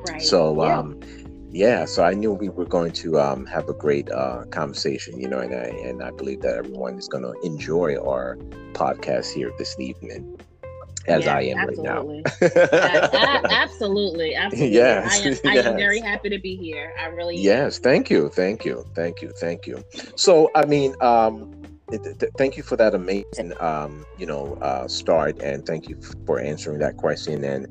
Right. 0.07 0.21
So, 0.21 0.63
yeah. 0.63 0.77
um 0.79 0.99
yeah, 1.55 1.85
so 1.85 2.03
I 2.03 2.13
knew 2.13 2.33
we 2.33 2.49
were 2.49 2.65
going 2.65 2.91
to 2.91 3.17
um, 3.17 3.45
have 3.45 3.69
a 3.69 3.73
great 3.73 4.11
uh, 4.11 4.43
conversation, 4.51 5.17
you 5.17 5.29
know, 5.29 5.39
and 5.39 5.53
I 5.53 5.67
and 5.87 6.03
I 6.03 6.11
believe 6.11 6.41
that 6.41 6.53
everyone 6.53 6.97
is 6.97 7.07
going 7.07 7.23
to 7.23 7.31
enjoy 7.47 7.95
our 7.95 8.35
podcast 8.73 9.33
here 9.33 9.53
this 9.57 9.79
evening, 9.79 10.37
as 11.07 11.23
yes, 11.23 11.27
I 11.29 11.41
am 11.43 11.57
absolutely. 11.59 12.23
right 12.23 12.73
now. 12.73 13.49
absolutely, 13.49 14.35
absolutely. 14.35 14.73
Yes, 14.73 15.41
I 15.45 15.49
am, 15.49 15.57
I 15.57 15.69
am 15.69 15.77
very 15.77 16.01
happy 16.01 16.27
to 16.27 16.39
be 16.39 16.57
here. 16.57 16.93
I 16.99 17.05
really. 17.05 17.37
Yes, 17.37 17.79
thank 17.79 18.09
you, 18.09 18.27
thank 18.27 18.65
you, 18.65 18.83
thank 18.93 19.21
you, 19.21 19.31
thank 19.39 19.65
you. 19.65 19.81
So, 20.17 20.51
I 20.55 20.65
mean, 20.65 20.93
um, 20.99 21.53
thank 22.37 22.57
you 22.57 22.63
for 22.63 22.75
that 22.75 22.93
amazing 22.93 23.53
um, 23.61 24.05
you 24.17 24.25
know 24.25 24.55
uh, 24.61 24.89
start 24.89 25.39
and 25.41 25.65
thank 25.65 25.87
you 25.87 25.97
for 26.25 26.41
answering 26.41 26.79
that 26.79 26.97
question 26.97 27.43
and 27.43 27.67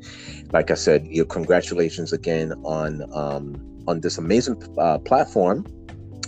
like 0.53 0.71
i 0.71 0.75
said 0.75 1.05
you 1.11 1.25
congratulations 1.25 2.13
again 2.13 2.53
on 2.63 3.03
um, 3.13 3.74
on 3.87 4.01
this 4.01 4.19
amazing 4.19 4.57
uh, 4.79 4.99
platform 4.99 5.65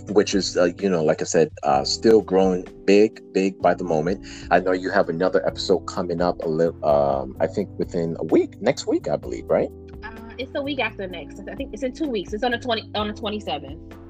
which 0.09 0.33
is 0.33 0.55
uh, 0.55 0.69
you 0.79 0.89
know 0.89 1.03
like 1.03 1.21
i 1.21 1.25
said 1.25 1.49
uh, 1.63 1.83
still 1.83 2.21
growing 2.21 2.65
big 2.85 3.21
big 3.33 3.61
by 3.61 3.73
the 3.73 3.83
moment. 3.83 4.25
I 4.51 4.59
know 4.59 4.71
you 4.71 4.89
have 4.89 5.09
another 5.09 5.45
episode 5.45 5.79
coming 5.79 6.21
up 6.21 6.41
a 6.43 6.47
little 6.47 6.83
um, 6.85 7.35
i 7.39 7.47
think 7.47 7.69
within 7.77 8.15
a 8.19 8.23
week 8.25 8.61
next 8.61 8.87
week 8.87 9.09
i 9.09 9.15
believe 9.15 9.45
right? 9.47 9.69
Uh, 10.03 10.11
it's 10.37 10.55
a 10.55 10.61
week 10.61 10.79
after 10.79 11.07
next. 11.07 11.41
I 11.51 11.55
think 11.55 11.73
it's 11.73 11.83
in 11.83 11.91
two 11.91 12.07
weeks. 12.07 12.31
It's 12.31 12.43
on 12.43 12.51
the 12.51 12.59
20 12.59 12.91
on 12.95 13.07
the 13.07 13.13
27th 13.13 14.06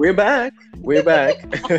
we're 0.00 0.14
back. 0.14 0.54
We're 0.78 1.02
back. 1.02 1.34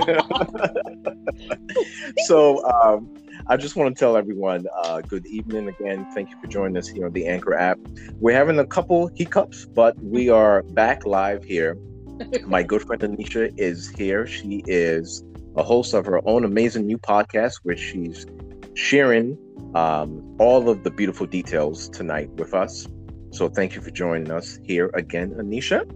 so 2.27 2.63
um, 2.71 3.12
I 3.47 3.57
just 3.57 3.75
want 3.75 3.95
to 3.95 3.99
tell 3.99 4.15
everyone 4.15 4.67
uh, 4.84 5.01
good 5.01 5.25
evening 5.25 5.67
again. 5.67 6.05
Thank 6.13 6.29
you 6.29 6.36
for 6.39 6.45
joining 6.45 6.77
us 6.77 6.88
here 6.88 7.07
on 7.07 7.13
the 7.13 7.25
Anchor 7.25 7.55
app. 7.55 7.79
We're 8.19 8.36
having 8.36 8.60
a 8.60 8.65
couple 8.65 9.07
hiccups, 9.15 9.65
but 9.65 9.97
we 10.03 10.29
are 10.29 10.62
back 10.62 11.03
live 11.07 11.43
here. 11.43 11.75
My 12.45 12.62
good 12.62 12.84
friend 12.84 13.01
Nyesha 13.01 13.57
is 13.57 13.89
here. 13.89 14.27
She 14.27 14.62
is 14.67 15.23
a 15.55 15.63
host 15.63 15.95
of 15.95 16.05
her 16.05 16.21
own 16.27 16.45
amazing 16.45 16.86
new 16.86 16.99
podcast, 16.99 17.62
where 17.63 17.75
she's 17.75 18.27
sharing 18.75 19.36
um, 19.73 20.36
all 20.39 20.69
of 20.69 20.84
the 20.84 20.91
beautiful 20.91 21.25
details 21.25 21.89
tonight 21.89 22.29
with 22.34 22.53
us. 22.53 22.88
So 23.31 23.49
thank 23.49 23.73
you 23.73 23.81
for 23.81 23.89
joining 23.89 24.29
us 24.29 24.60
here 24.63 24.91
again, 24.93 25.31
Nyesha. 25.31 25.89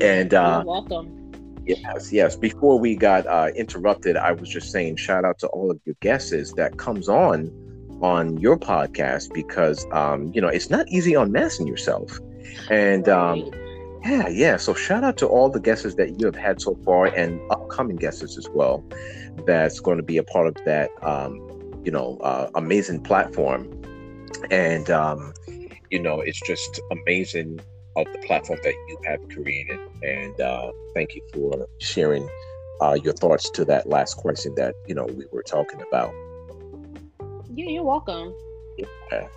And 0.00 0.34
uh, 0.34 0.64
You're 0.64 0.72
welcome 0.72 1.13
Yes, 1.66 2.12
yes. 2.12 2.36
Before 2.36 2.78
we 2.78 2.94
got 2.94 3.26
uh, 3.26 3.48
interrupted, 3.56 4.16
I 4.16 4.32
was 4.32 4.48
just 4.48 4.70
saying 4.70 4.96
shout 4.96 5.24
out 5.24 5.38
to 5.38 5.46
all 5.48 5.70
of 5.70 5.80
your 5.84 5.96
guests 6.00 6.52
that 6.54 6.76
comes 6.76 7.08
on 7.08 7.50
on 8.02 8.36
your 8.38 8.58
podcast 8.58 9.32
because 9.32 9.86
um, 9.92 10.30
you 10.34 10.40
know 10.40 10.48
it's 10.48 10.68
not 10.68 10.86
easy 10.88 11.16
on 11.16 11.28
unmasking 11.28 11.66
yourself, 11.66 12.18
and 12.70 13.08
um, 13.08 13.50
yeah, 14.04 14.28
yeah. 14.28 14.56
So 14.58 14.74
shout 14.74 15.04
out 15.04 15.16
to 15.18 15.26
all 15.26 15.48
the 15.48 15.60
guests 15.60 15.94
that 15.94 16.20
you 16.20 16.26
have 16.26 16.36
had 16.36 16.60
so 16.60 16.74
far 16.84 17.06
and 17.06 17.40
upcoming 17.50 17.96
guests 17.96 18.36
as 18.36 18.48
well. 18.50 18.84
That's 19.46 19.80
going 19.80 19.96
to 19.96 20.02
be 20.02 20.18
a 20.18 20.24
part 20.24 20.46
of 20.46 20.62
that 20.66 20.90
um, 21.02 21.36
you 21.82 21.92
know 21.92 22.18
uh, 22.18 22.50
amazing 22.54 23.00
platform, 23.00 23.70
and 24.50 24.90
um, 24.90 25.32
you 25.90 26.02
know 26.02 26.20
it's 26.20 26.40
just 26.40 26.78
amazing 26.90 27.60
of 27.96 28.06
the 28.12 28.18
platform 28.26 28.58
that 28.62 28.74
you 28.88 28.98
have 29.04 29.20
created. 29.28 29.78
And 30.02 30.40
uh, 30.40 30.72
thank 30.94 31.14
you 31.14 31.22
for 31.32 31.66
sharing 31.78 32.28
uh, 32.80 32.98
your 33.02 33.14
thoughts 33.14 33.50
to 33.50 33.64
that 33.66 33.88
last 33.88 34.14
question 34.14 34.54
that 34.56 34.74
you 34.86 34.94
know 34.94 35.06
we 35.06 35.26
were 35.32 35.42
talking 35.42 35.80
about. 35.80 36.12
Yeah, 37.54 37.68
you're 37.68 37.84
welcome. 37.84 38.34
Yeah. 39.12 39.28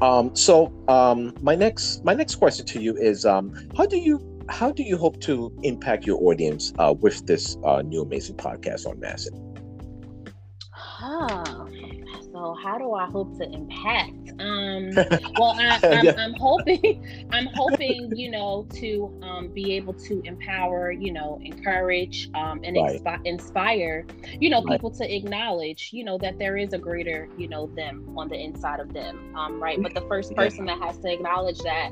Um, 0.00 0.36
so 0.36 0.72
um, 0.88 1.34
my 1.40 1.54
next 1.54 2.04
my 2.04 2.14
next 2.14 2.36
question 2.36 2.66
to 2.66 2.80
you 2.80 2.96
is 2.96 3.24
um, 3.24 3.54
how 3.76 3.86
do 3.86 3.96
you 3.96 4.20
how 4.48 4.70
do 4.72 4.82
you 4.82 4.96
hope 4.96 5.20
to 5.20 5.52
impact 5.62 6.04
your 6.04 6.20
audience 6.22 6.72
uh, 6.78 6.94
with 6.98 7.26
this 7.26 7.56
uh, 7.64 7.82
new 7.82 8.02
amazing 8.02 8.36
podcast 8.36 8.86
on 8.86 9.00
Massive? 9.00 9.34
Huh. 10.70 11.61
How 12.50 12.76
do 12.78 12.92
I 12.94 13.06
hope 13.06 13.36
to 13.38 13.48
impact? 13.48 14.32
Um, 14.40 14.90
well, 15.38 15.54
I, 15.58 15.78
am 15.84 16.04
yeah. 16.04 16.14
I'm 16.18 16.34
hoping, 16.34 17.06
I'm 17.30 17.46
hoping, 17.54 18.16
you 18.16 18.30
know, 18.30 18.66
to 18.74 19.18
um, 19.22 19.48
be 19.48 19.74
able 19.76 19.94
to 19.94 20.20
empower, 20.24 20.90
you 20.90 21.12
know, 21.12 21.38
encourage, 21.42 22.28
um, 22.34 22.60
and 22.64 22.76
right. 22.76 23.02
expi- 23.02 23.24
inspire, 23.24 24.04
you 24.40 24.50
know, 24.50 24.62
people 24.62 24.90
right. 24.90 25.08
to 25.08 25.16
acknowledge, 25.16 25.90
you 25.92 26.04
know, 26.04 26.18
that 26.18 26.38
there 26.38 26.56
is 26.56 26.72
a 26.72 26.78
greater, 26.78 27.28
you 27.36 27.48
know, 27.48 27.68
them 27.76 28.12
on 28.18 28.28
the 28.28 28.36
inside 28.36 28.80
of 28.80 28.92
them, 28.92 29.34
um, 29.36 29.62
right? 29.62 29.80
But 29.80 29.94
the 29.94 30.02
first 30.02 30.34
person 30.34 30.66
yeah. 30.66 30.76
that 30.76 30.84
has 30.84 30.98
to 30.98 31.12
acknowledge 31.12 31.60
that, 31.60 31.90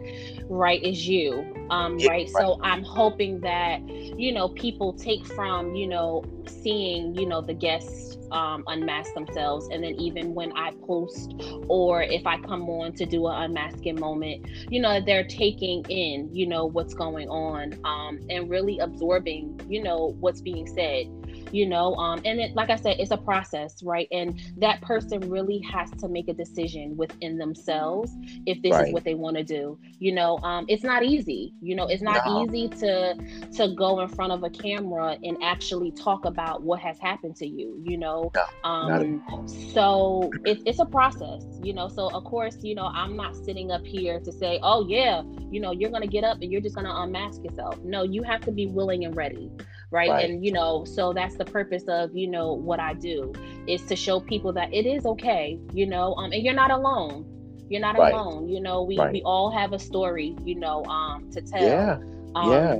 right, 0.48 0.82
is 0.82 1.06
you, 1.06 1.46
um, 1.70 1.98
yeah, 1.98 2.10
right? 2.10 2.18
right? 2.20 2.28
So 2.28 2.58
I'm 2.62 2.82
hoping 2.82 3.40
that, 3.40 3.88
you 3.88 4.32
know, 4.32 4.48
people 4.48 4.92
take 4.94 5.24
from, 5.26 5.76
you 5.76 5.86
know, 5.86 6.24
seeing, 6.46 7.14
you 7.14 7.26
know, 7.26 7.40
the 7.40 7.54
guests 7.54 8.16
um, 8.32 8.64
unmask 8.66 9.12
themselves. 9.14 9.68
And 9.70 9.82
then 9.82 9.94
even 9.94 10.34
when 10.34 10.52
I 10.56 10.72
post 10.86 11.34
or 11.68 12.02
if 12.02 12.26
I 12.26 12.38
come 12.38 12.68
on 12.68 12.92
to 12.94 13.06
do 13.06 13.26
an 13.26 13.42
unmasking 13.42 13.98
moment, 13.98 14.46
you 14.70 14.80
know, 14.80 15.00
they're 15.00 15.26
taking 15.26 15.84
in, 15.88 16.34
you 16.34 16.46
know, 16.46 16.66
what's 16.66 16.94
going 16.94 17.28
on 17.28 17.78
um, 17.84 18.20
and 18.28 18.50
really 18.50 18.78
absorbing, 18.78 19.60
you 19.68 19.82
know, 19.82 20.16
what's 20.20 20.40
being 20.40 20.66
said 20.66 21.06
you 21.52 21.66
know 21.66 21.94
um 21.96 22.20
and 22.24 22.40
it 22.40 22.54
like 22.54 22.70
i 22.70 22.76
said 22.76 22.96
it's 22.98 23.10
a 23.10 23.16
process 23.16 23.82
right 23.82 24.08
and 24.10 24.40
that 24.56 24.80
person 24.82 25.20
really 25.28 25.58
has 25.60 25.90
to 25.92 26.08
make 26.08 26.28
a 26.28 26.32
decision 26.32 26.96
within 26.96 27.38
themselves 27.38 28.12
if 28.46 28.60
this 28.62 28.72
right. 28.72 28.88
is 28.88 28.94
what 28.94 29.04
they 29.04 29.14
want 29.14 29.36
to 29.36 29.44
do 29.44 29.78
you 29.98 30.12
know 30.12 30.38
um 30.38 30.64
it's 30.68 30.84
not 30.84 31.02
easy 31.02 31.54
you 31.60 31.74
know 31.74 31.86
it's 31.86 32.02
not 32.02 32.24
no. 32.26 32.44
easy 32.44 32.68
to 32.68 33.14
to 33.52 33.74
go 33.74 34.00
in 34.00 34.08
front 34.08 34.32
of 34.32 34.42
a 34.42 34.50
camera 34.50 35.16
and 35.22 35.36
actually 35.42 35.90
talk 35.92 36.24
about 36.24 36.62
what 36.62 36.78
has 36.78 36.98
happened 36.98 37.36
to 37.36 37.46
you 37.46 37.80
you 37.84 37.96
know 37.96 38.19
no, 38.34 38.68
um 38.68 39.46
so 39.46 40.30
it, 40.44 40.60
it's 40.66 40.80
a 40.80 40.84
process 40.84 41.44
you 41.62 41.72
know 41.72 41.88
so 41.88 42.10
of 42.10 42.24
course 42.24 42.58
you 42.62 42.74
know 42.74 42.86
i'm 42.94 43.16
not 43.16 43.34
sitting 43.36 43.70
up 43.70 43.84
here 43.84 44.20
to 44.20 44.32
say 44.32 44.58
oh 44.62 44.86
yeah 44.88 45.22
you 45.50 45.60
know 45.60 45.72
you're 45.72 45.90
gonna 45.90 46.06
get 46.06 46.24
up 46.24 46.38
and 46.40 46.50
you're 46.52 46.60
just 46.60 46.74
gonna 46.74 46.94
unmask 47.02 47.42
yourself 47.42 47.78
no 47.82 48.02
you 48.02 48.22
have 48.22 48.40
to 48.40 48.52
be 48.52 48.66
willing 48.66 49.04
and 49.04 49.16
ready 49.16 49.50
right? 49.90 50.10
right? 50.10 50.30
And 50.30 50.44
you 50.44 50.52
know, 50.52 50.84
so 50.84 51.12
that's 51.12 51.36
the 51.36 51.44
purpose 51.44 51.84
of 51.88 52.14
you 52.14 52.28
know 52.28 52.52
what 52.52 52.80
I 52.80 52.94
do 52.94 53.32
is 53.66 53.82
to 53.82 53.96
show 53.96 54.20
people 54.20 54.52
that 54.54 54.72
it 54.72 54.86
is 54.86 55.04
okay, 55.06 55.58
you 55.72 55.86
know, 55.86 56.14
um, 56.14 56.32
and 56.32 56.42
you're 56.42 56.54
not 56.54 56.70
alone. 56.70 57.26
You're 57.68 57.80
not 57.80 57.98
right. 57.98 58.12
alone. 58.12 58.48
You 58.48 58.60
know, 58.60 58.82
we 58.82 58.98
right. 58.98 59.12
we 59.12 59.22
all 59.22 59.50
have 59.50 59.72
a 59.72 59.78
story, 59.78 60.36
you 60.44 60.56
know, 60.56 60.84
um, 60.86 61.30
to 61.32 61.40
tell. 61.40 61.62
Yeah. 61.62 61.98
Um, 62.34 62.50
yeah. 62.50 62.78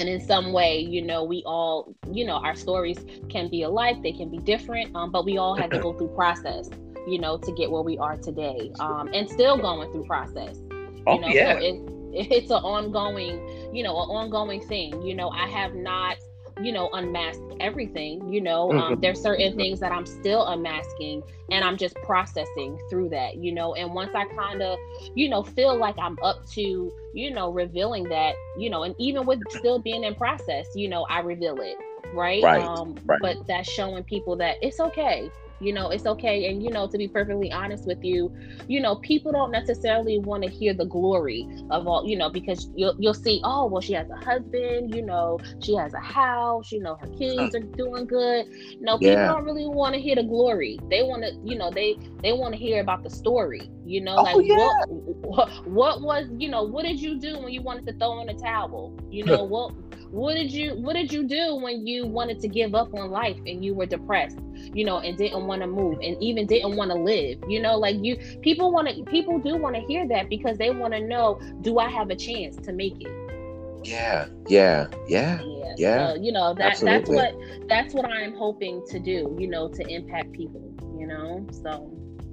And 0.00 0.08
in 0.08 0.18
some 0.18 0.52
way, 0.52 0.80
you 0.80 1.02
know, 1.02 1.24
we 1.24 1.42
all, 1.44 1.94
you 2.10 2.24
know, 2.24 2.36
our 2.36 2.56
stories 2.56 3.04
can 3.28 3.50
be 3.50 3.62
alike, 3.64 4.02
they 4.02 4.12
can 4.12 4.30
be 4.30 4.38
different, 4.38 4.96
um, 4.96 5.12
but 5.12 5.26
we 5.26 5.36
all 5.36 5.54
had 5.54 5.70
to 5.72 5.78
go 5.78 5.92
through 5.98 6.14
process, 6.14 6.70
you 7.06 7.18
know, 7.18 7.36
to 7.36 7.52
get 7.52 7.70
where 7.70 7.82
we 7.82 7.98
are 7.98 8.16
today, 8.16 8.72
um, 8.80 9.10
and 9.12 9.28
still 9.28 9.58
going 9.58 9.92
through 9.92 10.04
process. 10.04 10.56
You 10.70 11.04
oh, 11.06 11.16
know, 11.18 11.28
yeah. 11.28 11.52
so 11.52 11.58
it, 11.58 11.74
it's 12.32 12.50
an 12.50 12.62
ongoing, 12.62 13.74
you 13.74 13.82
know, 13.82 13.90
an 13.90 14.08
ongoing 14.08 14.66
thing. 14.66 15.02
You 15.02 15.14
know, 15.14 15.28
I 15.28 15.46
have 15.48 15.74
not 15.74 16.16
you 16.62 16.72
know 16.72 16.88
unmask 16.92 17.40
everything 17.60 18.32
you 18.32 18.40
know 18.40 18.70
um, 18.72 18.92
mm-hmm. 18.92 19.00
there's 19.00 19.20
certain 19.20 19.56
things 19.56 19.80
that 19.80 19.92
i'm 19.92 20.06
still 20.06 20.46
unmasking 20.48 21.22
and 21.50 21.64
i'm 21.64 21.76
just 21.76 21.94
processing 21.96 22.78
through 22.88 23.08
that 23.08 23.36
you 23.36 23.52
know 23.52 23.74
and 23.74 23.92
once 23.92 24.10
i 24.14 24.24
kind 24.36 24.62
of 24.62 24.78
you 25.14 25.28
know 25.28 25.42
feel 25.42 25.76
like 25.76 25.98
i'm 25.98 26.18
up 26.22 26.46
to 26.46 26.92
you 27.12 27.30
know 27.30 27.50
revealing 27.52 28.04
that 28.04 28.34
you 28.58 28.70
know 28.70 28.84
and 28.84 28.94
even 28.98 29.26
with 29.26 29.40
still 29.50 29.78
being 29.78 30.04
in 30.04 30.14
process 30.14 30.66
you 30.74 30.88
know 30.88 31.06
i 31.08 31.20
reveal 31.20 31.60
it 31.60 31.76
right, 32.14 32.42
right. 32.42 32.62
um 32.62 32.96
right. 33.04 33.18
but 33.20 33.36
that's 33.46 33.70
showing 33.70 34.02
people 34.04 34.36
that 34.36 34.56
it's 34.62 34.80
okay 34.80 35.30
you 35.60 35.72
know 35.72 35.90
it's 35.90 36.06
okay 36.06 36.50
and 36.50 36.62
you 36.62 36.70
know 36.70 36.86
to 36.86 36.98
be 36.98 37.06
perfectly 37.06 37.52
honest 37.52 37.86
with 37.86 38.02
you 38.02 38.34
you 38.66 38.80
know 38.80 38.96
people 38.96 39.30
don't 39.30 39.50
necessarily 39.50 40.18
want 40.18 40.42
to 40.42 40.48
hear 40.48 40.72
the 40.74 40.84
glory 40.84 41.46
of 41.70 41.86
all 41.86 42.06
you 42.06 42.16
know 42.16 42.30
because 42.30 42.70
you'll, 42.74 42.94
you'll 42.98 43.14
see 43.14 43.40
oh 43.44 43.66
well 43.66 43.80
she 43.80 43.92
has 43.92 44.08
a 44.10 44.16
husband 44.16 44.94
you 44.94 45.02
know 45.02 45.38
she 45.60 45.74
has 45.74 45.92
a 45.94 46.00
house 46.00 46.72
you 46.72 46.80
know 46.80 46.96
her 46.96 47.08
kids 47.08 47.54
are 47.54 47.60
doing 47.60 48.06
good 48.06 48.46
no 48.80 48.98
people 48.98 49.14
yeah. 49.14 49.26
don't 49.26 49.44
really 49.44 49.66
want 49.66 49.94
to 49.94 50.00
hear 50.00 50.14
the 50.14 50.22
glory 50.22 50.78
they 50.88 51.02
want 51.02 51.22
to 51.22 51.32
you 51.44 51.56
know 51.56 51.70
they 51.70 51.96
they 52.22 52.32
want 52.32 52.52
to 52.52 52.58
hear 52.58 52.80
about 52.80 53.02
the 53.02 53.10
story 53.10 53.70
you 53.84 54.00
know 54.00 54.16
oh, 54.16 54.22
like 54.22 54.46
yeah. 54.46 54.56
what, 54.86 55.48
what 55.66 55.70
what 55.70 56.02
was 56.02 56.26
you 56.38 56.48
know 56.48 56.62
what 56.62 56.84
did 56.84 57.00
you 57.00 57.18
do 57.18 57.38
when 57.38 57.52
you 57.52 57.60
wanted 57.62 57.86
to 57.86 57.92
throw 57.94 58.20
in 58.22 58.28
a 58.28 58.34
towel 58.34 58.96
you 59.10 59.24
know 59.24 59.44
what 59.44 59.72
what 60.10 60.34
did 60.34 60.50
you 60.50 60.74
what 60.74 60.94
did 60.94 61.12
you 61.12 61.24
do 61.24 61.54
when 61.56 61.86
you 61.86 62.06
wanted 62.06 62.40
to 62.40 62.48
give 62.48 62.74
up 62.74 62.92
on 62.94 63.10
life 63.10 63.36
and 63.46 63.64
you 63.64 63.74
were 63.74 63.86
depressed 63.86 64.38
you 64.74 64.84
know 64.84 64.98
and 64.98 65.16
didn't 65.16 65.46
want 65.46 65.62
to 65.62 65.66
move 65.66 65.98
and 66.02 66.20
even 66.22 66.46
didn't 66.46 66.76
want 66.76 66.90
to 66.90 66.96
live 66.96 67.38
you 67.48 67.60
know 67.60 67.76
like 67.76 67.96
you 68.02 68.16
people 68.42 68.72
want 68.72 68.88
to 68.88 69.04
people 69.04 69.38
do 69.38 69.56
want 69.56 69.74
to 69.74 69.80
hear 69.82 70.06
that 70.08 70.28
because 70.28 70.58
they 70.58 70.70
want 70.70 70.92
to 70.92 71.00
know 71.00 71.40
do 71.62 71.78
i 71.78 71.88
have 71.88 72.10
a 72.10 72.16
chance 72.16 72.56
to 72.56 72.72
make 72.72 72.94
it 73.00 73.86
yeah 73.86 74.26
yeah 74.48 74.86
yeah 75.08 75.40
yeah, 75.42 75.74
yeah. 75.76 76.08
So, 76.08 76.20
you 76.20 76.32
know 76.32 76.54
that 76.54 76.72
Absolutely. 76.72 77.16
that's 77.16 77.34
what 77.34 77.68
that's 77.68 77.94
what 77.94 78.04
i'm 78.06 78.34
hoping 78.34 78.84
to 78.88 78.98
do 78.98 79.36
you 79.38 79.46
know 79.46 79.68
to 79.68 79.88
impact 79.88 80.32
people 80.32 80.74
you 80.98 81.06
know 81.06 81.46
so 81.62 81.90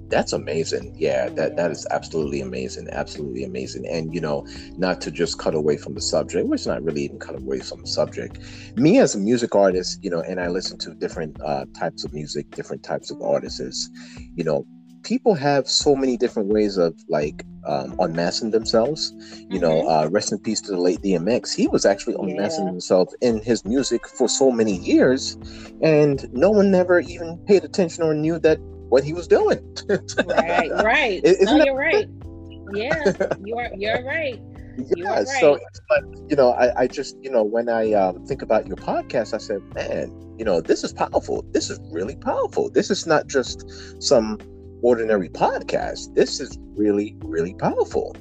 that's 0.08 0.32
amazing 0.32 0.94
yeah 0.96 1.28
that 1.30 1.56
that 1.56 1.70
is 1.70 1.86
absolutely 1.90 2.40
amazing 2.40 2.88
absolutely 2.92 3.44
amazing 3.44 3.86
and 3.86 4.14
you 4.14 4.20
know 4.20 4.46
not 4.76 5.00
to 5.00 5.10
just 5.10 5.38
cut 5.38 5.54
away 5.54 5.76
from 5.76 5.94
the 5.94 6.00
subject 6.00 6.46
which 6.48 6.66
not 6.66 6.82
really 6.82 7.02
even 7.02 7.18
cut 7.18 7.36
away 7.36 7.60
from 7.60 7.80
the 7.80 7.86
subject 7.86 8.38
me 8.76 8.98
as 8.98 9.14
a 9.14 9.18
music 9.18 9.54
artist 9.54 10.02
you 10.02 10.10
know 10.10 10.20
and 10.20 10.40
i 10.40 10.48
listen 10.48 10.78
to 10.78 10.94
different 10.94 11.38
uh, 11.42 11.64
types 11.78 12.04
of 12.04 12.12
music 12.12 12.50
different 12.52 12.82
types 12.82 13.10
of 13.10 13.20
artists 13.22 13.90
you 14.34 14.44
know 14.44 14.66
people 15.02 15.34
have 15.34 15.68
so 15.68 15.94
many 15.94 16.16
different 16.16 16.48
ways 16.52 16.76
of 16.76 16.94
like 17.08 17.44
um, 17.66 17.94
unmasking 17.98 18.50
themselves. 18.50 19.12
You 19.12 19.18
mm-hmm. 19.18 19.60
know, 19.60 19.88
uh, 19.88 20.08
rest 20.10 20.32
in 20.32 20.38
peace 20.38 20.60
to 20.62 20.72
the 20.72 20.80
late 20.80 21.00
DMX. 21.00 21.54
He 21.54 21.66
was 21.66 21.84
actually 21.84 22.16
unmasking 22.18 22.64
yeah. 22.64 22.70
himself 22.72 23.12
in 23.20 23.40
his 23.42 23.64
music 23.64 24.06
for 24.06 24.28
so 24.28 24.50
many 24.50 24.76
years, 24.76 25.36
and 25.82 26.30
no 26.32 26.50
one 26.50 26.70
never 26.70 27.00
even 27.00 27.38
paid 27.46 27.64
attention 27.64 28.02
or 28.02 28.14
knew 28.14 28.38
that 28.40 28.58
what 28.88 29.04
he 29.04 29.12
was 29.12 29.26
doing. 29.26 29.58
right, 30.26 30.70
right. 30.84 31.20
Isn't 31.24 31.58
no, 31.58 31.64
you're 31.64 31.74
right. 31.74 32.08
Yeah, 32.72 33.12
you're 33.44 33.74
you're 33.74 34.04
right. 34.04 34.40
Yeah, 34.96 35.10
right. 35.10 35.28
so 35.40 35.58
like, 35.90 36.04
you 36.28 36.36
know, 36.36 36.52
I, 36.52 36.82
I 36.82 36.86
just 36.86 37.16
you 37.22 37.30
know 37.30 37.42
when 37.42 37.68
I 37.68 37.92
um, 37.92 38.24
think 38.26 38.42
about 38.42 38.66
your 38.66 38.76
podcast, 38.76 39.34
I 39.34 39.38
said, 39.38 39.62
man, 39.74 40.12
you 40.38 40.44
know, 40.44 40.60
this 40.60 40.84
is 40.84 40.92
powerful. 40.92 41.44
This 41.52 41.70
is 41.70 41.80
really 41.90 42.16
powerful. 42.16 42.70
This 42.70 42.90
is 42.90 43.06
not 43.06 43.26
just 43.26 43.64
some 44.02 44.38
ordinary 44.82 45.28
podcast. 45.28 46.14
This 46.14 46.40
is 46.40 46.58
really 46.76 47.16
really 47.24 47.54
powerful. 47.54 48.16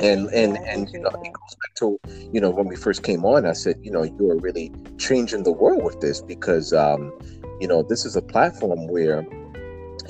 And 0.00 0.28
and 0.28 0.58
and 0.58 0.90
you 0.92 1.00
know, 1.00 1.08
it 1.08 1.32
goes 1.32 1.56
back 1.62 1.74
to 1.76 1.98
you 2.32 2.40
know 2.40 2.50
when 2.50 2.66
we 2.66 2.76
first 2.76 3.02
came 3.02 3.24
on. 3.24 3.46
I 3.46 3.52
said, 3.52 3.76
you 3.82 3.90
know, 3.90 4.02
you 4.02 4.30
are 4.30 4.38
really 4.38 4.72
changing 4.98 5.44
the 5.44 5.52
world 5.52 5.84
with 5.84 6.00
this 6.00 6.20
because 6.20 6.72
um, 6.72 7.12
you 7.60 7.68
know 7.68 7.82
this 7.82 8.04
is 8.04 8.16
a 8.16 8.22
platform 8.22 8.88
where 8.88 9.24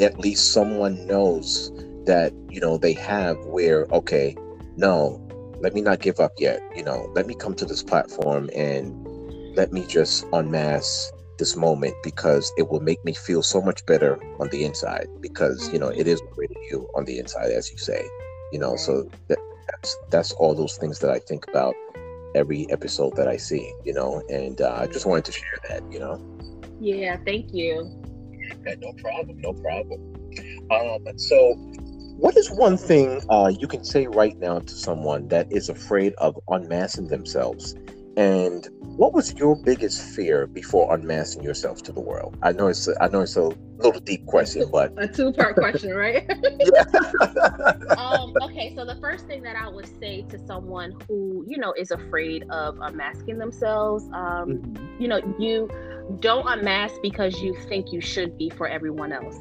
at 0.00 0.18
least 0.18 0.52
someone 0.52 1.06
knows 1.06 1.72
that 2.06 2.32
you 2.48 2.60
know 2.60 2.78
they 2.78 2.92
have 2.92 3.36
where 3.46 3.86
okay 3.92 4.36
no 4.76 5.20
let 5.60 5.74
me 5.74 5.80
not 5.80 6.00
give 6.00 6.20
up 6.20 6.32
yet 6.38 6.60
you 6.76 6.82
know 6.82 7.10
let 7.14 7.26
me 7.26 7.34
come 7.34 7.54
to 7.54 7.64
this 7.64 7.82
platform 7.82 8.48
and 8.54 8.94
let 9.56 9.72
me 9.72 9.84
just 9.86 10.24
unmask 10.32 11.12
this 11.38 11.56
moment 11.56 11.94
because 12.02 12.52
it 12.56 12.68
will 12.68 12.80
make 12.80 13.02
me 13.04 13.12
feel 13.12 13.42
so 13.42 13.60
much 13.60 13.84
better 13.86 14.18
on 14.40 14.48
the 14.50 14.64
inside 14.64 15.06
because 15.20 15.70
you 15.72 15.78
know 15.78 15.88
it 15.88 16.06
is 16.06 16.20
already 16.20 16.56
you 16.70 16.88
on 16.94 17.04
the 17.04 17.18
inside 17.18 17.50
as 17.50 17.70
you 17.70 17.78
say 17.78 18.06
you 18.52 18.58
know 18.58 18.76
so 18.76 19.08
that, 19.28 19.38
that's 19.68 19.96
that's 20.10 20.32
all 20.32 20.54
those 20.54 20.76
things 20.76 20.98
that 21.00 21.10
i 21.10 21.18
think 21.18 21.46
about 21.48 21.74
every 22.36 22.70
episode 22.70 23.16
that 23.16 23.26
I 23.26 23.38
see, 23.38 23.72
you 23.84 23.94
know, 23.94 24.22
and 24.28 24.60
uh, 24.60 24.76
I 24.78 24.86
just 24.86 25.06
wanted 25.06 25.24
to 25.24 25.32
share 25.32 25.58
that, 25.68 25.82
you 25.90 25.98
know. 25.98 26.20
Yeah, 26.78 27.16
thank 27.24 27.52
you. 27.52 27.90
Yeah, 28.66 28.74
no 28.80 28.92
problem, 28.94 29.40
no 29.40 29.52
problem. 29.52 30.14
Um, 30.70 31.18
so, 31.18 31.54
what 32.18 32.36
is 32.36 32.50
one 32.50 32.76
thing 32.76 33.22
uh, 33.28 33.52
you 33.58 33.68
can 33.68 33.84
say 33.84 34.06
right 34.06 34.36
now 34.38 34.60
to 34.60 34.74
someone 34.74 35.28
that 35.28 35.50
is 35.52 35.68
afraid 35.68 36.14
of 36.14 36.38
unmasking 36.48 37.08
themselves? 37.08 37.74
And 38.16 38.66
what 38.80 39.12
was 39.12 39.34
your 39.34 39.54
biggest 39.54 40.00
fear 40.00 40.46
before 40.46 40.94
unmasking 40.94 41.42
yourself 41.42 41.82
to 41.82 41.92
the 41.92 42.00
world? 42.00 42.38
I 42.42 42.52
know 42.52 42.68
it's 42.68 42.88
a, 42.88 42.94
I 43.02 43.08
know 43.08 43.20
it's 43.20 43.36
a 43.36 43.52
little 43.76 44.00
deep 44.00 44.24
question, 44.24 44.64
but 44.72 44.94
a 44.96 45.06
two 45.06 45.32
part 45.34 45.54
question, 45.56 45.92
right? 45.92 46.26
um, 47.98 48.32
okay, 48.42 48.72
so 48.74 48.86
the 48.86 48.96
first 49.02 49.26
thing 49.26 49.42
that 49.42 49.56
I 49.56 49.68
would 49.68 49.86
say 50.00 50.22
to 50.30 50.38
someone 50.46 50.94
who 51.06 51.44
you 51.46 51.58
know 51.58 51.74
is 51.74 51.90
afraid 51.90 52.48
of 52.48 52.78
unmasking 52.80 53.36
themselves, 53.36 54.04
um, 54.14 54.48
mm-hmm. 54.48 55.02
you 55.02 55.08
know, 55.08 55.20
you 55.38 55.68
don't 56.20 56.46
unmask 56.46 56.94
because 57.02 57.40
you 57.40 57.54
think 57.68 57.92
you 57.92 58.00
should 58.00 58.36
be 58.38 58.50
for 58.50 58.68
everyone 58.68 59.12
else. 59.12 59.36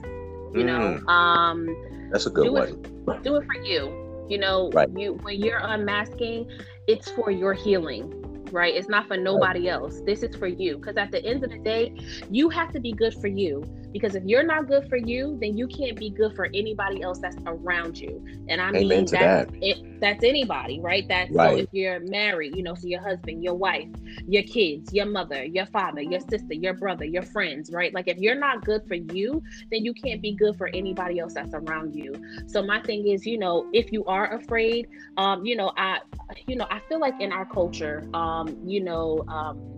You 0.54 0.64
mm. 0.64 0.66
know, 0.66 1.08
um, 1.12 2.10
that's 2.12 2.26
a 2.26 2.30
good 2.30 2.46
do 2.46 2.54
one. 2.54 2.68
It, 2.68 3.24
do 3.24 3.36
it 3.36 3.46
for 3.46 3.62
you. 3.64 4.26
You 4.30 4.40
know, 4.40 4.72
right. 4.74 4.90
you 4.96 5.14
when 5.22 5.40
you're 5.40 5.62
unmasking, 5.62 6.50
it's 6.88 7.12
for 7.12 7.32
your 7.32 7.54
healing 7.54 8.26
right? 8.52 8.76
It's 8.76 8.88
not 8.88 9.08
for 9.08 9.18
nobody 9.18 9.70
else. 9.70 10.02
This 10.06 10.24
is 10.24 10.36
for 10.36 10.48
you. 10.48 10.78
Because 10.78 10.98
at 10.98 11.12
the 11.12 11.24
end 11.24 11.44
of 11.44 11.52
the 11.52 11.58
day, 11.60 11.94
you 12.30 12.50
have 12.50 12.72
to 12.74 12.80
be 12.80 12.92
good 12.94 13.14
for 13.16 13.28
you. 13.28 13.64
Because 13.96 14.14
if 14.14 14.26
you're 14.26 14.44
not 14.44 14.68
good 14.68 14.90
for 14.90 14.98
you, 14.98 15.38
then 15.40 15.58
you 15.58 15.68
can't 15.68 15.98
be 15.98 16.10
good 16.10 16.36
for 16.36 16.50
anybody 16.54 17.02
else 17.02 17.20
that's 17.20 17.38
around 17.46 17.98
you. 17.98 18.22
And 18.50 18.60
I 18.62 18.70
mean 18.72 18.90
that's 18.90 19.12
that. 19.12 19.50
it, 19.62 20.02
that's 20.02 20.22
anybody, 20.22 20.82
right? 20.82 21.06
That's 21.08 21.32
right. 21.32 21.52
so 21.52 21.58
if 21.60 21.70
you're 21.72 22.02
married, 22.02 22.58
you 22.58 22.62
know, 22.62 22.76
so 22.76 22.88
your 22.88 23.00
husband, 23.00 23.42
your 23.42 23.54
wife, 23.54 23.88
your 24.28 24.44
kids, 24.44 24.94
your 24.94 25.06
mother, 25.06 25.46
your 25.46 25.66
father, 25.68 26.02
your 26.02 26.20
sister, 26.20 26.56
your 26.56 26.74
brother, 26.74 27.06
your 27.06 27.22
friends, 27.22 27.72
right? 27.72 27.94
Like 27.94 28.10
if 28.10 28.18
you're 28.18 28.36
not 28.36 28.66
good 28.66 28.82
for 28.86 28.96
you, 28.96 29.42
then 29.72 29.86
you 29.86 29.94
can't 29.94 30.22
be 30.22 30.34
good 30.34 30.58
for 30.58 30.68
anybody 30.74 31.20
else 31.20 31.34
that's 31.34 31.54
around 31.54 31.96
you. 31.96 32.14
So 32.48 32.62
my 32.62 32.82
thing 32.82 33.08
is, 33.08 33.26
you 33.26 33.38
know, 33.38 33.70
if 33.72 33.94
you 33.94 34.04
are 34.08 34.34
afraid, 34.34 34.90
um, 35.16 35.46
you 35.46 35.56
know, 35.56 35.72
I 35.78 36.00
you 36.48 36.58
know, 36.58 36.68
I 36.70 36.82
feel 36.90 37.00
like 37.00 37.14
in 37.22 37.32
our 37.32 37.46
culture, 37.46 38.10
um, 38.14 38.58
you 38.66 38.84
know, 38.84 39.24
um 39.30 39.72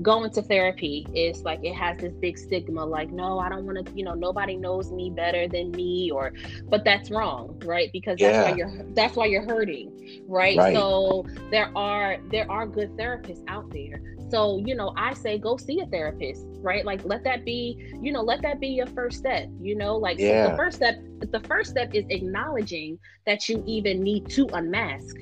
going 0.00 0.30
to 0.30 0.42
therapy 0.42 1.06
is 1.14 1.42
like 1.42 1.62
it 1.62 1.74
has 1.74 1.98
this 1.98 2.14
big 2.14 2.38
stigma 2.38 2.84
like 2.84 3.10
no 3.10 3.38
i 3.38 3.48
don't 3.48 3.64
want 3.64 3.84
to 3.84 3.92
you 3.94 4.04
know 4.04 4.14
nobody 4.14 4.56
knows 4.56 4.90
me 4.90 5.10
better 5.10 5.46
than 5.48 5.70
me 5.72 6.10
or 6.10 6.32
but 6.68 6.84
that's 6.84 7.10
wrong 7.10 7.60
right 7.64 7.90
because 7.92 8.18
yeah. 8.18 8.32
that's 8.32 8.50
why 8.50 8.56
you're 8.56 8.84
that's 8.94 9.16
why 9.16 9.26
you're 9.26 9.44
hurting 9.44 10.22
right? 10.26 10.56
right 10.56 10.74
so 10.74 11.26
there 11.50 11.70
are 11.76 12.16
there 12.30 12.50
are 12.50 12.66
good 12.66 12.90
therapists 12.96 13.42
out 13.48 13.68
there 13.70 14.00
so 14.30 14.56
you 14.64 14.74
know 14.74 14.94
i 14.96 15.12
say 15.12 15.36
go 15.36 15.56
see 15.56 15.80
a 15.80 15.86
therapist 15.86 16.46
right 16.60 16.86
like 16.86 17.04
let 17.04 17.22
that 17.22 17.44
be 17.44 17.92
you 18.00 18.12
know 18.12 18.22
let 18.22 18.40
that 18.40 18.58
be 18.60 18.68
your 18.68 18.86
first 18.86 19.18
step 19.18 19.48
you 19.60 19.76
know 19.76 19.96
like 19.96 20.18
yeah. 20.18 20.46
so 20.46 20.50
the 20.50 20.56
first 20.56 20.76
step 20.76 21.02
the 21.30 21.40
first 21.40 21.70
step 21.70 21.94
is 21.94 22.04
acknowledging 22.08 22.98
that 23.26 23.48
you 23.48 23.62
even 23.66 24.02
need 24.02 24.28
to 24.28 24.46
unmask 24.54 25.16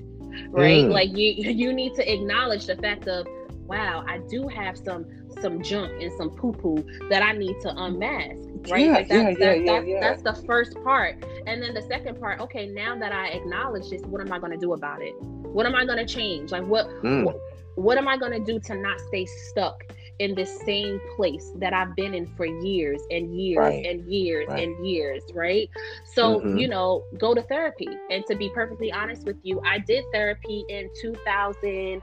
right 0.50 0.84
mm. 0.84 0.92
like 0.92 1.10
you 1.10 1.32
you 1.32 1.72
need 1.72 1.94
to 1.94 2.12
acknowledge 2.12 2.66
the 2.66 2.76
fact 2.76 3.08
of 3.08 3.26
wow, 3.70 4.04
I 4.06 4.18
do 4.18 4.48
have 4.48 4.76
some 4.76 5.06
some 5.40 5.62
junk 5.62 5.92
and 6.02 6.12
some 6.18 6.30
poo 6.30 6.52
poo 6.52 6.84
that 7.08 7.22
I 7.22 7.32
need 7.32 7.60
to 7.60 7.72
unmask. 7.76 8.36
Right? 8.68 8.86
Yeah, 8.86 8.92
like 8.92 9.08
that, 9.08 9.38
yeah, 9.38 9.52
yeah, 9.52 9.72
that's, 9.72 9.86
yeah, 9.86 10.00
that's 10.00 10.22
the 10.22 10.46
first 10.46 10.74
part. 10.82 11.24
And 11.46 11.62
then 11.62 11.72
the 11.72 11.82
second 11.82 12.20
part, 12.20 12.40
okay, 12.40 12.66
now 12.66 12.98
that 12.98 13.12
I 13.12 13.28
acknowledge 13.28 13.88
this, 13.88 14.02
what 14.02 14.20
am 14.20 14.32
I 14.32 14.40
gonna 14.40 14.58
do 14.58 14.72
about 14.72 15.00
it? 15.02 15.14
What 15.22 15.66
am 15.66 15.74
I 15.76 15.86
gonna 15.86 16.06
change? 16.06 16.50
Like 16.50 16.66
what 16.66 16.88
mm. 17.02 17.24
what, 17.24 17.36
what 17.76 17.96
am 17.96 18.08
I 18.08 18.16
gonna 18.16 18.40
do 18.40 18.58
to 18.58 18.74
not 18.74 18.98
stay 19.08 19.24
stuck 19.24 19.84
in 20.18 20.34
the 20.34 20.44
same 20.44 21.00
place 21.16 21.52
that 21.56 21.72
I've 21.72 21.96
been 21.96 22.12
in 22.12 22.26
for 22.26 22.44
years 22.44 23.00
and 23.10 23.34
years 23.34 23.58
right. 23.58 23.86
and 23.86 24.04
years 24.06 24.46
right. 24.48 24.62
and 24.62 24.86
years, 24.86 25.22
right? 25.32 25.70
So, 26.04 26.40
mm-hmm. 26.40 26.58
you 26.58 26.68
know, 26.68 27.04
go 27.16 27.34
to 27.34 27.40
therapy. 27.44 27.88
And 28.10 28.22
to 28.26 28.36
be 28.36 28.50
perfectly 28.50 28.92
honest 28.92 29.24
with 29.24 29.38
you, 29.42 29.62
I 29.64 29.78
did 29.78 30.04
therapy 30.12 30.66
in 30.68 30.90
2000 31.00 32.02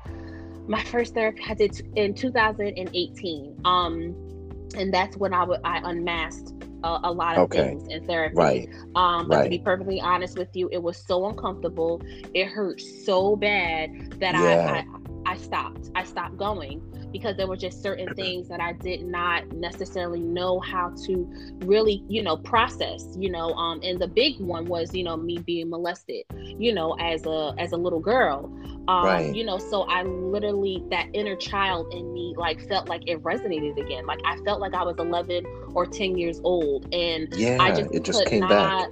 my 0.67 0.83
first 0.83 1.13
therapy 1.13 1.41
I 1.47 1.53
did 1.53 1.81
in 1.95 2.13
2018. 2.13 3.61
Um, 3.65 4.15
and 4.75 4.93
that's 4.93 5.15
when 5.17 5.33
I 5.33 5.43
I 5.63 5.81
unmasked 5.83 6.53
a, 6.83 6.99
a 7.05 7.11
lot 7.11 7.37
of 7.37 7.43
okay. 7.43 7.69
things 7.69 7.87
in 7.87 8.05
therapy. 8.05 8.35
Right. 8.35 8.69
Um, 8.95 9.27
but 9.27 9.37
right. 9.37 9.43
to 9.45 9.49
be 9.49 9.59
perfectly 9.59 9.99
honest 10.01 10.37
with 10.37 10.55
you, 10.55 10.69
it 10.71 10.81
was 10.81 10.97
so 10.97 11.27
uncomfortable. 11.27 12.01
It 12.33 12.47
hurt 12.47 12.81
so 12.81 13.35
bad 13.35 14.11
that 14.19 14.35
yeah. 14.35 14.83
I, 14.85 15.29
I 15.29 15.33
I 15.33 15.35
stopped. 15.35 15.89
I 15.93 16.03
stopped 16.03 16.37
going 16.37 16.81
because 17.17 17.35
there 17.37 17.47
were 17.47 17.57
just 17.57 17.81
certain 17.81 18.13
things 18.15 18.47
that 18.49 18.59
I 18.59 18.73
did 18.73 19.05
not 19.05 19.47
necessarily 19.51 20.19
know 20.19 20.59
how 20.59 20.93
to 21.05 21.29
really, 21.65 22.03
you 22.07 22.21
know, 22.21 22.37
process, 22.37 23.05
you 23.17 23.31
know, 23.31 23.53
um 23.53 23.79
and 23.83 23.99
the 23.99 24.07
big 24.07 24.39
one 24.39 24.65
was, 24.65 24.93
you 24.93 25.03
know, 25.03 25.17
me 25.17 25.37
being 25.39 25.69
molested, 25.69 26.25
you 26.35 26.73
know, 26.73 26.93
as 26.99 27.25
a 27.25 27.53
as 27.57 27.71
a 27.71 27.77
little 27.77 27.99
girl. 27.99 28.53
Um, 28.87 29.05
right. 29.05 29.35
you 29.35 29.43
know, 29.43 29.57
so 29.57 29.81
I 29.83 30.03
literally 30.03 30.81
that 30.91 31.07
inner 31.13 31.35
child 31.35 31.93
in 31.93 32.13
me 32.13 32.33
like 32.37 32.65
felt 32.69 32.87
like 32.87 33.01
it 33.07 33.21
resonated 33.21 33.77
again. 33.77 34.05
Like 34.05 34.19
I 34.25 34.37
felt 34.45 34.61
like 34.61 34.73
I 34.73 34.83
was 34.83 34.95
11 34.97 35.45
or 35.73 35.85
10 35.85 36.17
years 36.17 36.39
old 36.43 36.87
and 36.93 37.27
yeah, 37.35 37.57
I 37.59 37.71
just 37.71 37.93
it 37.93 38.03
just 38.03 38.19
could 38.19 38.29
came 38.29 38.41
not 38.41 38.49
back 38.49 38.89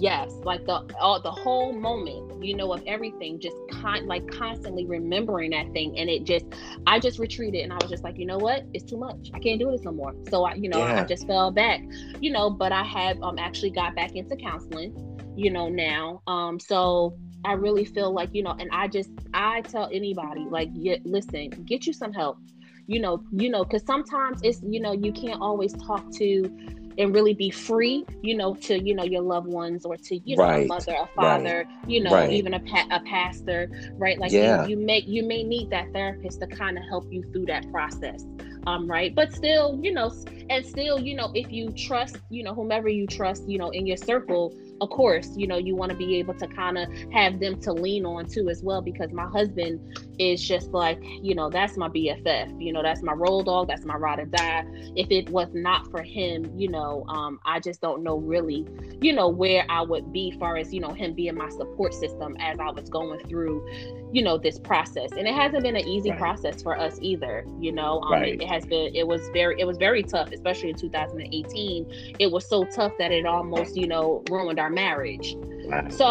yes 0.00 0.32
like 0.44 0.64
the 0.64 0.82
all 1.00 1.20
the 1.20 1.30
whole 1.30 1.72
moment 1.72 2.42
you 2.42 2.54
know 2.54 2.72
of 2.72 2.82
everything 2.86 3.38
just 3.38 3.56
con- 3.70 4.06
like 4.06 4.26
constantly 4.28 4.86
remembering 4.86 5.50
that 5.50 5.70
thing 5.72 5.96
and 5.98 6.08
it 6.08 6.24
just 6.24 6.46
i 6.86 6.98
just 6.98 7.18
retreated 7.18 7.62
and 7.62 7.72
i 7.72 7.76
was 7.76 7.90
just 7.90 8.02
like 8.02 8.18
you 8.18 8.26
know 8.26 8.38
what? 8.38 8.64
It's 8.72 8.84
too 8.84 8.96
much. 8.96 9.30
I 9.34 9.38
can't 9.38 9.58
do 9.60 9.70
this 9.70 9.82
no 9.82 9.92
more. 9.92 10.14
So 10.30 10.44
i 10.44 10.54
you 10.54 10.68
know 10.68 10.78
yeah. 10.78 11.02
i 11.02 11.04
just 11.04 11.26
fell 11.26 11.50
back 11.50 11.80
you 12.20 12.32
know 12.32 12.50
but 12.50 12.72
i 12.72 12.82
have 12.82 13.20
um 13.22 13.38
actually 13.38 13.70
got 13.70 13.94
back 13.94 14.14
into 14.14 14.36
counseling 14.36 14.94
you 15.36 15.50
know 15.50 15.68
now 15.68 16.22
um 16.26 16.58
so 16.58 17.16
i 17.44 17.52
really 17.52 17.84
feel 17.84 18.12
like 18.12 18.30
you 18.32 18.42
know 18.42 18.54
and 18.58 18.68
i 18.72 18.88
just 18.88 19.10
i 19.34 19.60
tell 19.62 19.88
anybody 19.92 20.46
like 20.50 20.68
yeah, 20.74 20.96
listen 21.04 21.50
get 21.66 21.86
you 21.86 21.92
some 21.92 22.12
help. 22.12 22.38
You 22.86 23.00
know 23.00 23.22
you 23.30 23.50
know 23.50 23.64
because 23.64 23.84
sometimes 23.86 24.40
it's 24.42 24.60
you 24.62 24.80
know 24.80 24.92
you 24.92 25.12
can't 25.12 25.40
always 25.40 25.72
talk 25.74 26.10
to 26.14 26.79
and 26.98 27.14
really 27.14 27.34
be 27.34 27.50
free, 27.50 28.04
you 28.22 28.36
know, 28.36 28.54
to 28.54 28.82
you 28.82 28.94
know 28.94 29.04
your 29.04 29.22
loved 29.22 29.46
ones 29.46 29.84
or 29.84 29.96
to 29.96 30.18
you 30.18 30.36
know 30.36 30.44
right. 30.44 30.64
a 30.64 30.66
mother, 30.66 30.94
a 31.00 31.06
father, 31.14 31.66
right. 31.66 31.88
you 31.88 32.02
know, 32.02 32.12
right. 32.12 32.32
even 32.32 32.54
a 32.54 32.60
pa- 32.60 32.88
a 32.90 33.00
pastor, 33.00 33.70
right? 33.96 34.18
Like 34.18 34.32
yeah. 34.32 34.64
you, 34.64 34.70
you 34.70 34.76
may 34.76 35.00
you 35.00 35.22
may 35.22 35.42
need 35.42 35.70
that 35.70 35.92
therapist 35.92 36.40
to 36.40 36.46
kind 36.46 36.76
of 36.76 36.84
help 36.88 37.10
you 37.10 37.22
through 37.32 37.46
that 37.46 37.70
process 37.70 38.24
um 38.66 38.90
right 38.90 39.14
but 39.14 39.32
still 39.32 39.78
you 39.82 39.92
know 39.92 40.10
and 40.50 40.64
still 40.64 40.98
you 40.98 41.14
know 41.14 41.30
if 41.34 41.50
you 41.50 41.70
trust 41.72 42.16
you 42.28 42.42
know 42.42 42.54
whomever 42.54 42.88
you 42.88 43.06
trust 43.06 43.48
you 43.48 43.58
know 43.58 43.70
in 43.70 43.86
your 43.86 43.96
circle 43.96 44.54
of 44.80 44.90
course 44.90 45.30
you 45.36 45.46
know 45.46 45.56
you 45.58 45.74
want 45.76 45.90
to 45.90 45.96
be 45.96 46.16
able 46.16 46.34
to 46.34 46.46
kind 46.48 46.78
of 46.78 46.88
have 47.12 47.38
them 47.40 47.58
to 47.60 47.72
lean 47.72 48.04
on 48.04 48.26
too 48.26 48.48
as 48.48 48.62
well 48.62 48.80
because 48.80 49.12
my 49.12 49.26
husband 49.28 49.80
is 50.18 50.46
just 50.46 50.70
like 50.72 50.98
you 51.22 51.34
know 51.34 51.48
that's 51.50 51.76
my 51.76 51.88
bff 51.88 52.54
you 52.60 52.72
know 52.72 52.82
that's 52.82 53.02
my 53.02 53.12
roll 53.12 53.42
dog 53.42 53.68
that's 53.68 53.84
my 53.84 53.94
ride 53.94 54.18
or 54.18 54.26
die 54.26 54.64
if 54.96 55.10
it 55.10 55.28
was 55.30 55.48
not 55.54 55.90
for 55.90 56.02
him 56.02 56.50
you 56.56 56.68
know 56.68 57.04
um 57.08 57.38
i 57.44 57.58
just 57.60 57.80
don't 57.80 58.02
know 58.02 58.18
really 58.18 58.66
you 59.00 59.12
know 59.12 59.28
where 59.28 59.64
i 59.68 59.80
would 59.82 60.12
be 60.12 60.30
far 60.38 60.56
as 60.56 60.72
you 60.72 60.80
know 60.80 60.92
him 60.92 61.14
being 61.14 61.36
my 61.36 61.48
support 61.50 61.94
system 61.94 62.36
as 62.40 62.58
i 62.60 62.70
was 62.70 62.88
going 62.88 63.18
through 63.28 63.64
you 64.12 64.22
know 64.22 64.38
this 64.38 64.58
process. 64.58 65.12
And 65.12 65.26
it 65.26 65.34
hasn't 65.34 65.62
been 65.62 65.76
an 65.76 65.86
easy 65.86 66.10
right. 66.10 66.18
process 66.18 66.62
for 66.62 66.78
us 66.78 66.98
either 67.00 67.44
you 67.58 67.72
know? 67.72 68.00
Um, 68.00 68.12
right. 68.12 68.34
it, 68.34 68.42
it, 68.42 68.48
has 68.48 68.66
been 68.66 68.94
it 68.94 69.06
was 69.06 69.28
very 69.32 69.60
it 69.60 69.64
was 69.64 69.76
very 69.76 70.02
tough 70.02 70.32
especially 70.32 70.70
in 70.70 70.76
2018 70.76 72.14
it 72.18 72.30
was 72.30 72.48
so 72.48 72.64
tough 72.64 72.92
that 72.98 73.12
it 73.12 73.26
almost 73.26 73.76
you 73.76 73.86
know 73.86 74.22
ruined 74.30 74.58
our 74.58 74.70
marriage. 74.70 75.36
Wow. 75.36 75.88
so 75.88 76.06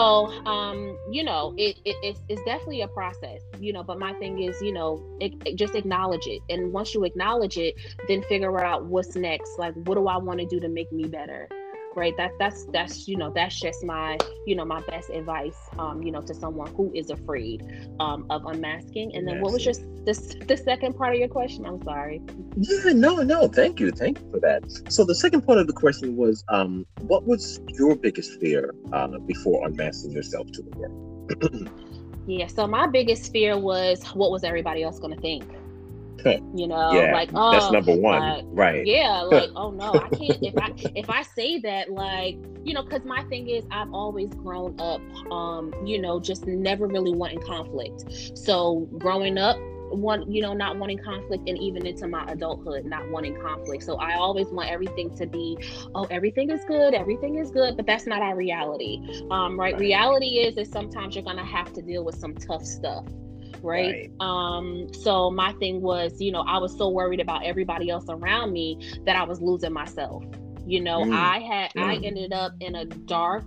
um 0.46 0.98
you 1.12 1.24
know 1.24 1.54
it, 1.58 1.78
it 1.84 1.96
it's, 2.02 2.22
it's 2.30 2.42
definitely 2.44 2.82
a 2.82 2.88
process 2.88 3.42
you 3.60 3.74
know 3.74 3.84
but 3.84 4.00
my 4.00 4.14
thing 4.14 4.42
is 4.42 4.62
you 4.62 4.72
know 4.72 5.04
it, 5.20 5.34
it 5.46 5.56
just 5.56 5.76
acknowledge 5.76 6.28
it. 6.28 6.42
And 6.50 6.72
once 6.72 6.94
you 6.94 7.04
acknowledge 7.04 7.58
it 7.58 7.76
then 8.08 8.24
figure 8.24 8.64
out 8.64 8.86
what's 8.86 9.16
next. 9.16 9.58
Like 9.58 9.74
what 9.86 9.96
do 9.96 10.08
i 10.08 10.18
want 10.18 10.40
to 10.40 10.46
do 10.46 10.60
to 10.60 10.70
make 10.70 10.92
me 10.92 11.06
better 11.06 11.50
right? 12.00 12.16
That 12.18 12.32
that's 12.40 12.66
that's 12.72 13.08
you 13.08 13.18
know 13.18 13.32
that's 13.34 13.60
just 13.60 13.84
my 13.84 14.18
you 14.46 14.56
know 14.56 14.66
my 14.66 14.82
best 14.88 15.10
advice 15.10 15.70
um 15.78 16.02
you 16.02 16.12
know 16.12 16.22
to 16.22 16.34
someone 16.34 16.74
who 16.76 16.92
is 16.96 17.10
afraid 17.10 17.64
um 18.00 18.26
of 18.30 18.46
unmasking. 18.46 19.16
And 19.16 19.28
then 19.28 19.42
what 19.42 19.52
was 19.52 19.66
your 19.66 19.76
this 20.06 20.36
the 20.48 20.58
second 20.58 20.96
part 20.96 21.14
of 21.14 21.20
your 21.20 21.28
question? 21.28 21.66
I'm 21.66 21.84
sorry. 21.84 22.22
Yeah 22.58 22.94
no 22.94 23.18
no 23.18 23.48
thank 23.48 23.80
you 23.80 23.92
thank 23.92 24.20
you 24.20 24.32
for 24.32 24.40
that. 24.40 24.64
So 24.92 25.04
the 25.04 25.16
second 25.16 25.42
part 25.42 25.60
of 25.60 25.68
the 25.68 25.74
question 25.74 26.16
was 26.16 26.44
um 26.50 26.86
what 27.02 27.26
was 27.26 27.60
your 27.78 27.96
biggest 27.96 28.40
fear 28.40 28.74
uh, 28.94 29.20
before 29.28 29.68
unmasking 29.68 30.12
yourself 30.12 30.48
to 30.54 30.62
the 30.64 30.72
world? 30.78 31.70
Yeah 32.28 32.46
so 32.46 32.68
my 32.68 32.86
biggest 32.86 33.32
fear 33.32 33.58
was 33.58 34.04
what 34.14 34.30
was 34.30 34.44
everybody 34.44 34.84
else 34.84 35.00
going 35.00 35.16
to 35.16 35.22
think 35.22 35.44
you 36.26 36.68
know 36.68 36.92
yeah, 36.92 37.14
like 37.14 37.30
oh 37.34 37.52
that's 37.52 37.72
number 37.72 37.96
one. 37.96 38.46
right. 38.54 38.86
yeah 38.86 39.22
like 39.32 39.50
oh 39.56 39.72
no 39.72 39.94
i 39.94 40.10
can't 40.10 40.38
if 40.42 40.58
i 40.58 40.72
if 40.96 41.10
i 41.10 41.22
say 41.22 41.60
that 41.60 41.90
like 41.90 42.38
you 42.64 42.74
know 42.74 42.84
because 42.84 43.04
my 43.06 43.24
thing 43.26 43.48
is 43.50 43.66
i've 43.72 43.92
always 43.94 44.30
grown 44.36 44.76
up 44.80 45.02
um 45.32 45.74
you 45.86 46.00
know 46.02 46.20
just 46.20 46.46
never 46.46 46.88
really 46.88 47.14
wanting 47.14 47.42
conflict. 47.42 48.38
So 48.38 48.88
growing 48.98 49.38
up 49.38 49.58
want 49.92 50.32
you 50.32 50.42
know 50.42 50.54
not 50.54 50.78
wanting 50.78 51.00
conflict 51.00 51.50
and 51.50 51.58
even 51.58 51.84
into 51.86 52.08
my 52.08 52.24
adulthood 52.28 52.86
not 52.86 53.10
wanting 53.10 53.40
conflict. 53.42 53.84
So 53.84 53.96
i 53.98 54.16
always 54.16 54.48
want 54.48 54.70
everything 54.70 55.16
to 55.16 55.26
be 55.26 55.58
oh 55.96 56.06
everything 56.12 56.52
is 56.52 56.64
good 56.66 56.94
everything 56.94 57.38
is 57.38 57.50
good 57.50 57.76
but 57.76 57.86
that's 57.86 58.06
not 58.06 58.22
our 58.22 58.36
reality. 58.36 59.00
Um, 59.32 59.60
right? 59.60 59.74
right. 59.74 59.80
reality 59.80 60.40
is 60.40 60.56
that 60.56 60.68
sometimes 60.68 61.16
you're 61.16 61.24
gonna 61.24 61.46
have 61.46 61.74
to 61.74 61.82
deal 61.82 62.04
with 62.04 62.16
some 62.16 62.36
tough 62.36 62.66
stuff 62.66 63.06
right? 63.64 64.10
right? 64.10 64.12
Um, 64.20 64.88
so 64.94 65.30
my 65.32 65.54
thing 65.54 65.82
was, 65.82 66.20
you 66.20 66.32
know, 66.32 66.42
I 66.42 66.58
was 66.58 66.78
so 66.78 66.90
worried 66.90 67.20
about 67.20 67.46
everybody 67.46 67.90
else 67.90 68.06
around 68.10 68.54
me 68.54 68.80
that 69.06 69.16
I 69.16 69.24
was 69.24 69.42
losing 69.42 69.74
myself. 69.74 70.24
You 70.66 70.82
know, 70.82 71.04
mm. 71.04 71.16
I 71.16 71.40
had 71.40 71.74
mm. 71.74 71.84
I 71.84 71.96
ended 72.06 72.32
up 72.34 72.54
in 72.60 72.76
a 72.76 72.86
dark, 72.86 73.44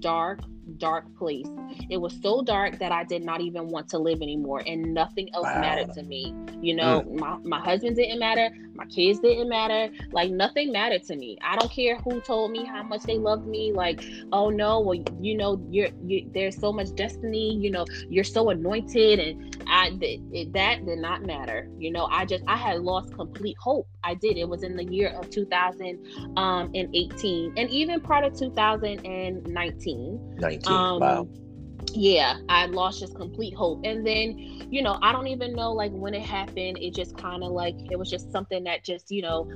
dark, 0.00 0.40
dark 0.76 1.04
place. 1.16 1.46
It 1.88 1.96
was 1.98 2.14
so 2.20 2.42
dark 2.42 2.78
that 2.78 2.92
I 2.92 3.04
did 3.04 3.24
not 3.24 3.40
even 3.40 3.68
want 3.68 3.88
to 3.90 3.98
live 3.98 4.20
anymore, 4.20 4.62
and 4.66 4.92
nothing 4.92 5.32
else 5.34 5.46
wow. 5.46 5.60
mattered 5.60 5.94
to 5.94 6.02
me. 6.02 6.34
You 6.60 6.74
know, 6.74 7.02
mm. 7.02 7.18
my, 7.18 7.38
my 7.44 7.60
husband 7.60 7.96
didn't 7.96 8.18
matter, 8.18 8.50
my 8.76 8.84
kids 8.86 9.20
didn't 9.20 9.48
matter, 9.48 9.92
like 10.12 10.30
nothing 10.30 10.72
mattered 10.72 11.04
to 11.04 11.16
me. 11.16 11.38
I 11.42 11.56
don't 11.56 11.70
care 11.70 11.96
who 11.98 12.20
told 12.20 12.50
me 12.50 12.64
how 12.64 12.82
much 12.82 13.02
they 13.02 13.18
loved 13.18 13.46
me. 13.46 13.72
Like, 13.72 14.04
oh 14.32 14.50
no, 14.50 14.80
well, 14.80 15.02
you 15.20 15.36
know, 15.36 15.64
you're 15.70 15.88
you, 16.04 16.30
there's 16.32 16.58
so 16.58 16.72
much 16.72 16.94
destiny. 16.94 17.54
You 17.56 17.70
know, 17.70 17.84
you're 18.08 18.24
so 18.24 18.50
anointed, 18.50 19.18
and 19.18 19.64
I 19.68 19.96
it, 20.00 20.52
that 20.52 20.84
did 20.86 20.98
not 20.98 21.22
matter. 21.22 21.68
You 21.78 21.90
know, 21.92 22.06
I 22.06 22.24
just 22.24 22.44
I 22.46 22.56
had 22.56 22.82
lost 22.82 23.14
complete 23.14 23.56
hope. 23.58 23.88
I 24.04 24.14
did. 24.14 24.36
It 24.36 24.48
was 24.48 24.62
in 24.62 24.76
the 24.76 24.84
year 24.84 25.08
of 25.10 25.30
2018, 25.30 26.36
um, 26.36 26.70
and 26.74 27.70
even 27.70 28.00
part 28.00 28.24
of 28.24 28.38
2019. 28.38 30.36
19. 30.38 30.72
Um, 30.72 31.00
wow 31.00 31.28
yeah 31.92 32.38
i 32.48 32.66
lost 32.66 33.00
just 33.00 33.14
complete 33.14 33.54
hope 33.54 33.80
and 33.84 34.06
then 34.06 34.38
you 34.70 34.82
know 34.82 34.98
i 35.02 35.12
don't 35.12 35.26
even 35.26 35.54
know 35.54 35.72
like 35.72 35.92
when 35.92 36.14
it 36.14 36.22
happened 36.22 36.78
it 36.78 36.94
just 36.94 37.16
kind 37.16 37.42
of 37.42 37.52
like 37.52 37.74
it 37.90 37.98
was 37.98 38.10
just 38.10 38.30
something 38.30 38.64
that 38.64 38.84
just 38.84 39.10
you 39.10 39.22
know 39.22 39.50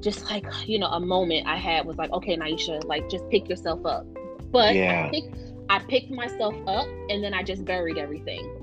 just 0.00 0.24
like 0.30 0.44
you 0.66 0.78
know 0.78 0.86
a 0.88 1.00
moment 1.00 1.46
i 1.46 1.56
had 1.56 1.84
was 1.86 1.96
like 1.96 2.10
okay 2.12 2.36
Nyesha 2.36 2.84
like 2.84 3.08
just 3.08 3.28
pick 3.30 3.48
yourself 3.48 3.84
up 3.84 4.06
but 4.50 4.74
yeah. 4.74 5.06
I, 5.06 5.10
picked, 5.10 5.36
I 5.68 5.78
picked 5.80 6.10
myself 6.10 6.54
up 6.66 6.86
and 7.08 7.22
then 7.22 7.34
i 7.34 7.42
just 7.42 7.64
buried 7.64 7.98
everything 7.98 8.56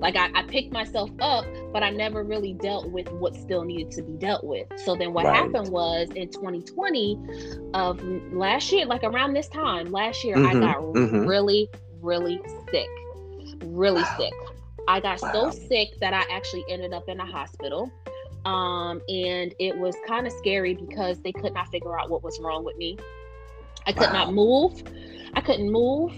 like 0.00 0.16
I, 0.16 0.30
I, 0.34 0.42
picked 0.42 0.72
myself 0.72 1.10
up 1.20 1.46
but 1.72 1.82
i 1.82 1.90
never 1.90 2.24
really 2.24 2.52
dealt 2.54 2.90
with 2.90 3.10
what 3.12 3.34
still 3.34 3.64
needed 3.64 3.90
to 3.92 4.02
be 4.02 4.12
dealt 4.14 4.44
with 4.44 4.66
so 4.76 4.96
then 4.96 5.12
what 5.12 5.24
right. 5.24 5.34
happened 5.34 5.68
was 5.68 6.08
in 6.14 6.28
2020 6.28 7.18
of 7.72 8.02
last 8.32 8.70
year 8.72 8.86
like 8.86 9.04
around 9.04 9.32
this 9.32 9.48
time 9.48 9.90
last 9.90 10.24
year 10.24 10.36
mm-hmm. 10.36 10.56
i 10.56 10.60
got 10.60 10.76
mm-hmm. 10.76 11.26
really 11.26 11.70
really 12.04 12.40
sick, 12.70 12.88
really 13.64 14.02
wow. 14.02 14.16
sick. 14.18 14.32
I 14.86 15.00
got 15.00 15.20
wow. 15.22 15.32
so 15.32 15.50
sick 15.50 15.98
that 16.00 16.12
I 16.12 16.24
actually 16.30 16.64
ended 16.68 16.92
up 16.92 17.08
in 17.08 17.18
a 17.18 17.26
hospital. 17.26 17.90
Um, 18.44 19.00
and 19.08 19.54
it 19.58 19.76
was 19.76 19.96
kind 20.06 20.26
of 20.26 20.32
scary 20.34 20.74
because 20.74 21.18
they 21.20 21.32
could 21.32 21.54
not 21.54 21.68
figure 21.68 21.98
out 21.98 22.10
what 22.10 22.22
was 22.22 22.38
wrong 22.40 22.62
with 22.62 22.76
me. 22.76 22.98
I 23.86 23.92
could 23.92 24.08
wow. 24.08 24.24
not 24.24 24.34
move. 24.34 24.82
I 25.34 25.40
couldn't 25.40 25.70
move. 25.70 26.12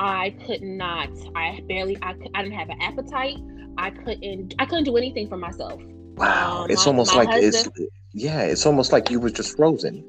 I 0.00 0.30
could 0.46 0.62
not. 0.62 1.10
I 1.34 1.62
barely. 1.68 1.96
I, 2.02 2.14
I 2.34 2.42
didn't 2.42 2.58
have 2.58 2.68
an 2.68 2.80
appetite. 2.82 3.38
I 3.76 3.90
couldn't. 3.90 4.54
I 4.58 4.66
couldn't 4.66 4.84
do 4.84 4.96
anything 4.96 5.28
for 5.28 5.36
myself. 5.36 5.80
Wow, 6.16 6.64
um, 6.64 6.70
it's 6.70 6.84
my, 6.84 6.90
almost 6.90 7.14
my 7.14 7.22
like 7.22 7.28
husband, 7.28 7.74
it's. 7.76 7.94
Yeah, 8.12 8.40
it's 8.42 8.66
almost 8.66 8.92
like 8.92 9.10
you 9.10 9.20
were 9.20 9.30
just 9.30 9.56
frozen. 9.56 10.04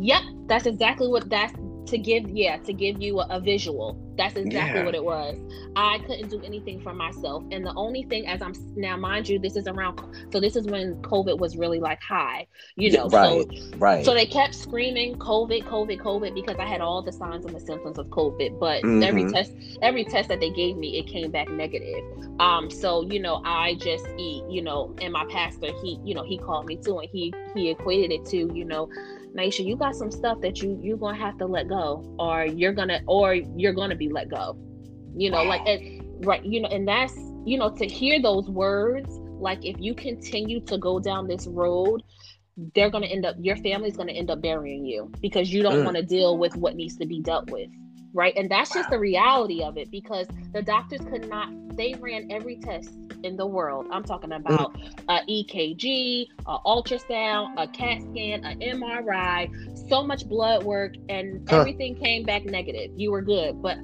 Yep, 0.00 0.22
that's 0.46 0.66
exactly 0.66 1.08
what 1.08 1.28
that's 1.30 1.54
to 1.86 1.98
give 1.98 2.28
yeah 2.28 2.56
to 2.58 2.72
give 2.72 3.00
you 3.00 3.20
a, 3.20 3.26
a 3.30 3.40
visual. 3.40 4.02
That's 4.16 4.36
exactly 4.36 4.80
yeah. 4.80 4.84
what 4.84 4.94
it 4.94 5.04
was. 5.04 5.36
I 5.76 5.98
couldn't 6.06 6.30
do 6.30 6.40
anything 6.42 6.80
for 6.80 6.94
myself. 6.94 7.44
And 7.50 7.64
the 7.66 7.74
only 7.74 8.02
thing 8.04 8.26
as 8.26 8.42
i'm 8.42 8.54
now 8.76 8.96
mind 8.96 9.28
you 9.28 9.38
this 9.38 9.56
is 9.56 9.66
around 9.66 10.00
so 10.32 10.40
this 10.40 10.56
is 10.56 10.66
when 10.66 10.94
covid 11.02 11.38
was 11.38 11.56
really 11.56 11.80
like 11.80 12.00
high 12.02 12.46
you 12.76 12.92
know 12.92 13.08
right 13.08 13.46
so, 13.50 13.76
right 13.78 14.04
so 14.04 14.14
they 14.14 14.26
kept 14.26 14.54
screaming 14.54 15.16
covid 15.16 15.64
covid 15.64 15.98
covid 16.00 16.34
because 16.34 16.56
i 16.58 16.64
had 16.64 16.80
all 16.80 17.02
the 17.02 17.12
signs 17.12 17.44
and 17.44 17.54
the 17.54 17.60
symptoms 17.60 17.98
of 17.98 18.06
covid. 18.06 18.58
But 18.58 18.82
mm-hmm. 18.82 19.02
every 19.02 19.30
test 19.30 19.52
every 19.82 20.04
test 20.04 20.28
that 20.28 20.40
they 20.40 20.50
gave 20.50 20.76
me 20.76 20.98
it 20.98 21.06
came 21.06 21.30
back 21.30 21.48
negative. 21.48 22.04
Um 22.40 22.70
so 22.70 23.02
you 23.02 23.20
know 23.20 23.42
i 23.44 23.74
just 23.74 24.06
eat 24.18 24.44
you 24.48 24.62
know 24.62 24.94
and 25.00 25.12
my 25.12 25.24
pastor 25.26 25.68
he 25.82 25.98
you 26.04 26.14
know 26.14 26.24
he 26.24 26.38
called 26.38 26.66
me 26.66 26.76
too 26.76 26.98
and 26.98 27.08
he 27.10 27.32
he 27.54 27.70
equated 27.70 28.12
it 28.12 28.24
to 28.26 28.36
you 28.54 28.64
know 28.64 28.88
Nyesha, 29.34 29.64
you 29.64 29.76
got 29.76 29.94
some 29.94 30.10
stuff 30.10 30.40
that 30.40 30.62
you 30.62 30.78
you're 30.82 30.96
gonna 30.96 31.18
have 31.18 31.38
to 31.38 31.46
let 31.46 31.68
go, 31.68 32.14
or 32.18 32.44
you're 32.44 32.72
gonna 32.72 33.00
or 33.06 33.34
you're 33.34 33.72
gonna 33.72 33.96
be 33.96 34.08
let 34.08 34.28
go. 34.28 34.56
You 35.16 35.30
know, 35.30 35.42
like 35.42 35.62
right, 36.24 36.44
you 36.44 36.60
know, 36.60 36.68
and 36.68 36.86
that's 36.86 37.14
you 37.44 37.58
know 37.58 37.70
to 37.70 37.86
hear 37.86 38.20
those 38.20 38.48
words. 38.48 39.18
Like 39.38 39.64
if 39.64 39.76
you 39.78 39.94
continue 39.94 40.60
to 40.60 40.78
go 40.78 40.98
down 40.98 41.26
this 41.26 41.46
road, 41.46 42.02
they're 42.74 42.90
gonna 42.90 43.06
end 43.06 43.26
up 43.26 43.36
your 43.38 43.56
family's 43.56 43.96
gonna 43.96 44.12
end 44.12 44.30
up 44.30 44.40
burying 44.40 44.84
you 44.86 45.12
because 45.20 45.52
you 45.52 45.62
don't 45.62 45.82
mm. 45.82 45.84
want 45.84 45.96
to 45.96 46.02
deal 46.02 46.38
with 46.38 46.56
what 46.56 46.74
needs 46.74 46.96
to 46.96 47.06
be 47.06 47.20
dealt 47.20 47.50
with 47.50 47.68
right? 48.16 48.34
And 48.36 48.50
that's 48.50 48.72
just 48.72 48.88
the 48.88 48.98
reality 48.98 49.62
of 49.62 49.76
it 49.76 49.90
because 49.90 50.26
the 50.52 50.62
doctors 50.62 51.00
could 51.10 51.28
not, 51.28 51.50
they 51.76 51.94
ran 52.00 52.32
every 52.32 52.56
test 52.56 52.98
in 53.22 53.36
the 53.36 53.46
world. 53.46 53.86
I'm 53.92 54.02
talking 54.02 54.30
mm. 54.30 54.36
about 54.36 54.74
a 55.08 55.20
EKG, 55.28 56.26
a 56.46 56.58
ultrasound, 56.64 57.52
a 57.58 57.68
CAT 57.68 58.00
scan, 58.02 58.44
an 58.44 58.60
MRI, 58.60 59.88
so 59.88 60.02
much 60.02 60.26
blood 60.28 60.64
work, 60.64 60.94
and 61.10 61.46
huh. 61.48 61.60
everything 61.60 61.94
came 61.94 62.24
back 62.24 62.46
negative. 62.46 62.90
You 62.96 63.12
were 63.12 63.22
good, 63.22 63.60
but 63.60 63.76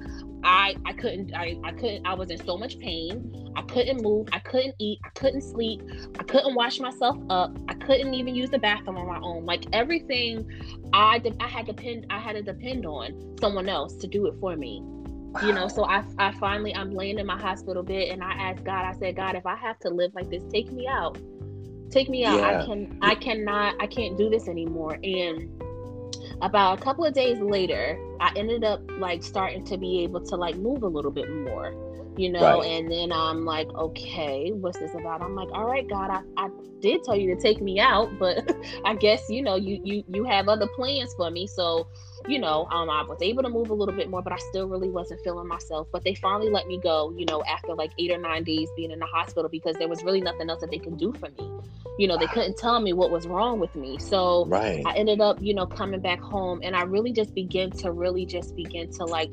I 0.43 0.75
I 0.85 0.93
couldn't 0.93 1.33
I, 1.35 1.57
I 1.63 1.71
couldn't 1.71 2.05
I 2.05 2.13
was 2.13 2.29
in 2.29 2.43
so 2.45 2.57
much 2.57 2.79
pain. 2.79 3.51
I 3.55 3.61
couldn't 3.63 4.01
move. 4.01 4.27
I 4.33 4.39
couldn't 4.39 4.75
eat. 4.79 4.99
I 5.03 5.09
couldn't 5.09 5.41
sleep. 5.41 5.81
I 6.19 6.23
couldn't 6.23 6.55
wash 6.55 6.79
myself 6.79 7.17
up. 7.29 7.57
I 7.67 7.73
couldn't 7.75 8.13
even 8.13 8.35
use 8.35 8.49
the 8.49 8.59
bathroom 8.59 8.97
on 8.97 9.07
my 9.07 9.19
own. 9.19 9.45
Like 9.45 9.65
everything, 9.73 10.45
I 10.93 11.21
I 11.39 11.47
had 11.47 11.65
to 11.67 11.73
depend 11.73 12.07
I 12.09 12.19
had 12.19 12.33
to 12.33 12.41
depend 12.41 12.85
on 12.85 13.35
someone 13.39 13.69
else 13.69 13.95
to 13.97 14.07
do 14.07 14.27
it 14.27 14.35
for 14.39 14.55
me. 14.55 14.81
Wow. 14.83 15.41
You 15.47 15.53
know, 15.53 15.67
so 15.67 15.85
I 15.85 16.03
I 16.17 16.31
finally 16.33 16.75
I'm 16.75 16.91
laying 16.91 17.19
in 17.19 17.25
my 17.25 17.39
hospital 17.39 17.83
bed 17.83 18.09
and 18.09 18.23
I 18.23 18.33
asked 18.33 18.63
God. 18.63 18.85
I 18.85 18.93
said, 18.93 19.15
God, 19.15 19.35
if 19.35 19.45
I 19.45 19.55
have 19.55 19.79
to 19.79 19.89
live 19.89 20.13
like 20.13 20.29
this, 20.29 20.43
take 20.51 20.71
me 20.71 20.87
out. 20.87 21.17
Take 21.89 22.09
me 22.09 22.25
out. 22.25 22.39
Yeah. 22.39 22.61
I 22.61 22.65
can 22.65 22.97
I 23.01 23.15
cannot 23.15 23.75
I 23.79 23.87
can't 23.87 24.17
do 24.17 24.29
this 24.29 24.47
anymore. 24.47 24.97
And 25.03 25.62
about 26.41 26.79
a 26.79 26.81
couple 26.81 27.05
of 27.05 27.13
days 27.13 27.39
later, 27.39 27.99
I 28.19 28.31
ended 28.35 28.63
up 28.63 28.81
like 28.99 29.23
starting 29.23 29.63
to 29.65 29.77
be 29.77 30.03
able 30.03 30.21
to 30.25 30.35
like 30.35 30.55
move 30.55 30.83
a 30.83 30.87
little 30.87 31.11
bit 31.11 31.29
more, 31.29 31.73
you 32.17 32.31
know. 32.31 32.59
Right. 32.59 32.71
And 32.71 32.91
then 32.91 33.11
I'm 33.11 33.45
like, 33.45 33.69
okay, 33.69 34.51
what's 34.51 34.79
this 34.79 34.93
about? 34.93 35.21
I'm 35.21 35.35
like, 35.35 35.49
all 35.53 35.65
right, 35.65 35.87
God, 35.87 36.09
I, 36.09 36.21
I 36.37 36.49
did 36.79 37.03
tell 37.03 37.15
you 37.15 37.33
to 37.35 37.41
take 37.41 37.61
me 37.61 37.79
out, 37.79 38.17
but 38.19 38.55
I 38.85 38.95
guess 38.95 39.29
you 39.29 39.41
know 39.41 39.55
you 39.55 39.79
you 39.83 40.03
you 40.07 40.23
have 40.25 40.47
other 40.47 40.67
plans 40.75 41.13
for 41.15 41.29
me. 41.31 41.47
So 41.47 41.87
you 42.27 42.39
know, 42.39 42.67
um, 42.71 42.89
I 42.89 43.03
was 43.03 43.17
able 43.21 43.43
to 43.43 43.49
move 43.49 43.69
a 43.69 43.73
little 43.73 43.95
bit 43.95 44.09
more, 44.09 44.21
but 44.21 44.33
I 44.33 44.37
still 44.37 44.67
really 44.67 44.89
wasn't 44.89 45.21
feeling 45.23 45.47
myself. 45.47 45.87
But 45.91 46.03
they 46.03 46.15
finally 46.15 46.49
let 46.49 46.67
me 46.67 46.79
go, 46.79 47.13
you 47.17 47.25
know, 47.25 47.43
after 47.43 47.73
like 47.73 47.91
eight 47.99 48.11
or 48.11 48.17
nine 48.17 48.43
days 48.43 48.69
being 48.75 48.91
in 48.91 48.99
the 48.99 49.05
hospital 49.05 49.49
because 49.49 49.75
there 49.77 49.87
was 49.87 50.03
really 50.03 50.21
nothing 50.21 50.49
else 50.49 50.61
that 50.61 50.71
they 50.71 50.79
could 50.79 50.97
do 50.97 51.13
for 51.13 51.29
me. 51.29 51.51
You 51.99 52.07
know, 52.07 52.17
they 52.17 52.27
couldn't 52.27 52.57
tell 52.57 52.79
me 52.79 52.93
what 52.93 53.11
was 53.11 53.27
wrong 53.27 53.59
with 53.59 53.75
me. 53.75 53.99
So 53.99 54.45
right. 54.47 54.81
I 54.85 54.93
ended 54.95 55.21
up, 55.21 55.37
you 55.41 55.53
know, 55.53 55.65
coming 55.65 55.99
back 55.99 56.19
home 56.19 56.61
and 56.63 56.75
I 56.75 56.83
really 56.83 57.13
just 57.13 57.35
began 57.35 57.71
to 57.71 57.91
really 57.91 58.25
just 58.25 58.55
begin 58.55 58.91
to 58.93 59.05
like 59.05 59.29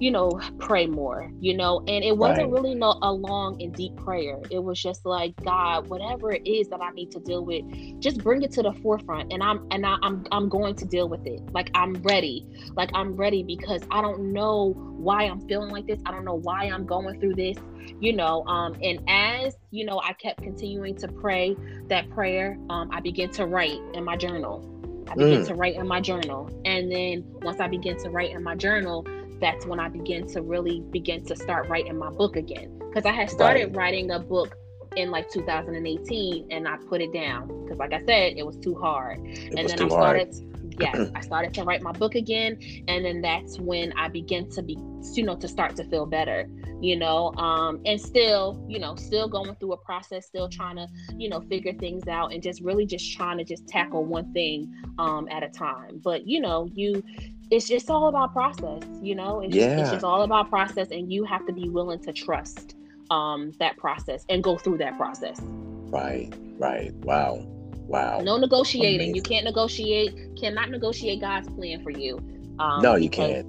you 0.00 0.10
know, 0.10 0.30
pray 0.58 0.86
more, 0.86 1.30
you 1.40 1.54
know, 1.54 1.84
and 1.86 2.02
it 2.02 2.16
wasn't 2.16 2.50
right. 2.50 2.50
really 2.50 2.74
no, 2.74 2.98
a 3.02 3.12
long 3.12 3.60
and 3.62 3.74
deep 3.74 3.94
prayer. 3.96 4.38
It 4.50 4.58
was 4.58 4.82
just 4.82 5.04
like, 5.04 5.36
God, 5.44 5.88
whatever 5.88 6.32
it 6.32 6.46
is 6.46 6.68
that 6.68 6.80
I 6.80 6.90
need 6.92 7.10
to 7.12 7.20
deal 7.20 7.44
with, 7.44 7.62
just 8.00 8.24
bring 8.24 8.40
it 8.42 8.50
to 8.52 8.62
the 8.62 8.72
forefront. 8.72 9.30
And 9.30 9.42
I'm, 9.42 9.66
and 9.70 9.84
I, 9.84 9.96
I'm, 10.02 10.26
I'm 10.32 10.48
going 10.48 10.74
to 10.76 10.86
deal 10.86 11.06
with 11.06 11.26
it. 11.26 11.42
Like 11.52 11.70
I'm 11.74 11.92
ready. 11.96 12.46
Like 12.74 12.88
I'm 12.94 13.14
ready 13.14 13.42
because 13.42 13.82
I 13.90 14.00
don't 14.00 14.32
know 14.32 14.72
why 14.72 15.24
I'm 15.24 15.46
feeling 15.46 15.70
like 15.70 15.86
this. 15.86 16.00
I 16.06 16.12
don't 16.12 16.24
know 16.24 16.38
why 16.38 16.64
I'm 16.64 16.86
going 16.86 17.20
through 17.20 17.34
this, 17.34 17.58
you 18.00 18.14
know. 18.14 18.42
Um, 18.46 18.76
and 18.82 19.02
as, 19.06 19.54
you 19.70 19.84
know, 19.84 20.00
I 20.02 20.14
kept 20.14 20.42
continuing 20.42 20.96
to 20.96 21.08
pray 21.08 21.54
that 21.88 22.08
prayer, 22.08 22.56
um, 22.70 22.88
I 22.90 23.00
began 23.00 23.28
to 23.32 23.44
write 23.44 23.78
in 23.92 24.04
my 24.04 24.16
journal. 24.16 24.66
I 25.10 25.14
began 25.14 25.42
mm. 25.42 25.46
to 25.48 25.54
write 25.54 25.74
in 25.74 25.86
my 25.86 26.00
journal. 26.00 26.48
And 26.64 26.90
then 26.90 27.24
once 27.42 27.60
I 27.60 27.68
began 27.68 27.98
to 27.98 28.10
write 28.10 28.30
in 28.30 28.42
my 28.42 28.54
journal, 28.54 29.04
that's 29.40 29.66
when 29.66 29.80
I 29.80 29.88
began 29.88 30.26
to 30.28 30.42
really 30.42 30.80
begin 30.90 31.24
to 31.26 31.36
start 31.36 31.68
writing 31.68 31.96
my 31.98 32.10
book 32.10 32.36
again. 32.36 32.78
Because 32.78 33.06
I 33.06 33.12
had 33.12 33.30
started 33.30 33.68
right. 33.68 33.76
writing 33.76 34.10
a 34.10 34.18
book 34.18 34.56
in 34.96 35.10
like 35.10 35.30
2018 35.30 36.48
and 36.50 36.66
I 36.66 36.76
put 36.88 37.00
it 37.00 37.12
down 37.12 37.46
because 37.62 37.78
like 37.78 37.92
I 37.92 38.00
said, 38.00 38.34
it 38.36 38.44
was 38.44 38.56
too 38.56 38.74
hard. 38.74 39.20
It 39.24 39.58
and 39.58 39.68
then 39.68 39.82
I 39.82 39.88
started 39.88 40.34
yes, 40.80 41.10
I 41.14 41.20
started 41.20 41.54
to 41.54 41.64
write 41.64 41.82
my 41.82 41.92
book 41.92 42.14
again. 42.14 42.58
And 42.88 43.04
then 43.04 43.20
that's 43.20 43.58
when 43.58 43.92
I 43.96 44.08
began 44.08 44.48
to 44.50 44.62
be, 44.62 44.78
you 45.14 45.24
know, 45.24 45.36
to 45.36 45.48
start 45.48 45.76
to 45.76 45.84
feel 45.84 46.06
better, 46.06 46.48
you 46.80 46.96
know, 46.96 47.32
um, 47.34 47.80
and 47.84 48.00
still, 48.00 48.64
you 48.68 48.78
know, 48.78 48.94
still 48.96 49.28
going 49.28 49.54
through 49.56 49.72
a 49.72 49.76
process, 49.76 50.26
still 50.26 50.48
trying 50.48 50.76
to, 50.76 50.86
you 51.16 51.28
know, 51.28 51.40
figure 51.40 51.72
things 51.74 52.08
out 52.08 52.32
and 52.32 52.42
just 52.42 52.60
really 52.62 52.86
just 52.86 53.16
trying 53.16 53.38
to 53.38 53.44
just 53.44 53.66
tackle 53.68 54.04
one 54.04 54.32
thing 54.32 54.72
um, 54.98 55.28
at 55.30 55.42
a 55.42 55.48
time. 55.48 56.00
But, 56.02 56.26
you 56.26 56.40
know, 56.40 56.68
you, 56.74 57.02
it's 57.50 57.66
just 57.66 57.90
all 57.90 58.08
about 58.08 58.32
process, 58.32 58.82
you 59.02 59.14
know, 59.14 59.40
it's, 59.40 59.54
yeah. 59.54 59.66
just, 59.66 59.80
it's 59.80 59.90
just 59.90 60.04
all 60.04 60.22
about 60.22 60.48
process 60.48 60.88
and 60.90 61.12
you 61.12 61.24
have 61.24 61.44
to 61.46 61.52
be 61.52 61.68
willing 61.68 61.98
to 62.00 62.12
trust 62.12 62.76
um, 63.10 63.52
that 63.58 63.76
process 63.76 64.24
and 64.28 64.42
go 64.42 64.56
through 64.56 64.78
that 64.78 64.96
process. 64.96 65.40
Right, 65.42 66.32
right. 66.58 66.92
Wow. 66.96 67.44
Wow. 67.88 68.20
No 68.20 68.36
negotiating. 68.36 69.10
Amazing. 69.10 69.14
You 69.16 69.22
can't 69.22 69.44
negotiate, 69.44 70.14
cannot 70.40 70.70
negotiate 70.70 71.20
God's 71.20 71.48
plan 71.48 71.82
for 71.82 71.90
you. 71.90 72.18
Um, 72.60 72.82
no, 72.82 72.94
you 72.94 73.10
can't. 73.10 73.46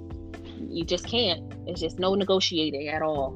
You 0.58 0.84
just 0.84 1.06
can't. 1.06 1.54
It's 1.68 1.80
just 1.80 2.00
no 2.00 2.14
negotiating 2.14 2.88
at 2.88 3.02
all. 3.02 3.34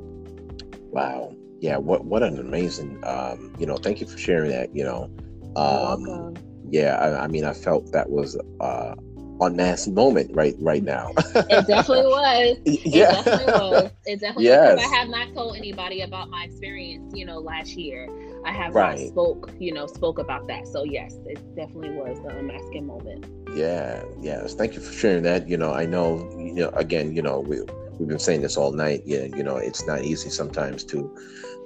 Wow. 0.91 1.33
Yeah, 1.61 1.77
what 1.77 2.05
what 2.05 2.23
an 2.23 2.39
amazing 2.39 2.99
um, 3.05 3.55
you 3.59 3.67
know, 3.67 3.77
thank 3.77 4.01
you 4.01 4.07
for 4.07 4.19
sharing 4.19 4.51
that, 4.51 4.75
you 4.75 4.83
know. 4.83 5.11
Um 5.55 6.35
yeah, 6.69 6.97
I, 6.97 7.25
I 7.25 7.27
mean 7.29 7.45
I 7.45 7.53
felt 7.53 7.93
that 7.93 8.11
was 8.11 8.37
uh 8.61 8.95
unmasked 9.41 9.89
moment 9.89 10.31
right 10.35 10.55
right 10.61 10.83
now. 10.83 11.11
it 11.17 11.67
definitely 11.67 12.07
was. 12.07 12.59
Yeah. 12.65 13.21
It 13.21 13.25
definitely 13.25 13.53
was. 13.53 13.91
It 14.07 14.21
definitely 14.21 14.45
yes. 14.45 14.77
was. 14.77 14.85
I 14.85 14.97
have 14.97 15.09
not 15.09 15.35
told 15.35 15.57
anybody 15.57 16.03
about 16.03 16.31
my 16.31 16.45
experience, 16.45 17.13
you 17.15 17.25
know, 17.25 17.39
last 17.39 17.77
year. 17.77 18.09
I 18.45 18.53
have 18.53 18.75
right. 18.75 18.99
not 18.99 19.09
spoke, 19.09 19.51
you 19.59 19.73
know, 19.73 19.87
spoke 19.87 20.19
about 20.19 20.47
that. 20.47 20.69
So 20.69 20.85
yes, 20.85 21.15
it 21.27 21.39
definitely 21.57 21.91
was 21.91 22.19
the 22.21 22.29
unmasking 22.29 22.87
moment. 22.87 23.27
Yeah, 23.55 24.03
yes. 24.21 24.55
Thank 24.55 24.75
you 24.75 24.81
for 24.81 24.93
sharing 24.93 25.25
that. 25.25 25.49
You 25.49 25.57
know, 25.57 25.73
I 25.73 25.85
know, 25.85 26.19
you 26.39 26.55
know, 26.55 26.69
again, 26.71 27.15
you 27.15 27.23
know, 27.23 27.41
we 27.41 27.61
we've 27.99 28.09
been 28.09 28.19
saying 28.19 28.43
this 28.43 28.57
all 28.57 28.73
night. 28.73 29.03
Yeah, 29.05 29.25
you 29.25 29.43
know, 29.43 29.57
it's 29.57 29.87
not 29.87 30.03
easy 30.03 30.31
sometimes 30.31 30.85
to 30.85 31.17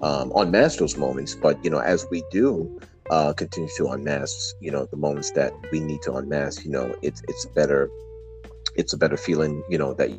um, 0.02 0.32
unmask 0.34 0.78
those 0.78 0.96
moments, 0.96 1.34
but 1.34 1.62
you 1.64 1.70
know, 1.70 1.80
as 1.80 2.06
we 2.10 2.24
do, 2.30 2.80
uh, 3.10 3.32
continue 3.32 3.68
to 3.76 3.88
unmask, 3.88 4.54
you 4.60 4.70
know, 4.70 4.86
the 4.90 4.96
moments 4.96 5.32
that 5.32 5.52
we 5.72 5.80
need 5.80 6.00
to 6.02 6.14
unmask, 6.14 6.64
you 6.64 6.70
know, 6.70 6.94
it's 7.02 7.22
it's 7.28 7.44
better, 7.46 7.90
it's 8.76 8.92
a 8.92 8.96
better 8.96 9.16
feeling, 9.16 9.62
you 9.68 9.76
know, 9.76 9.92
that 9.94 10.10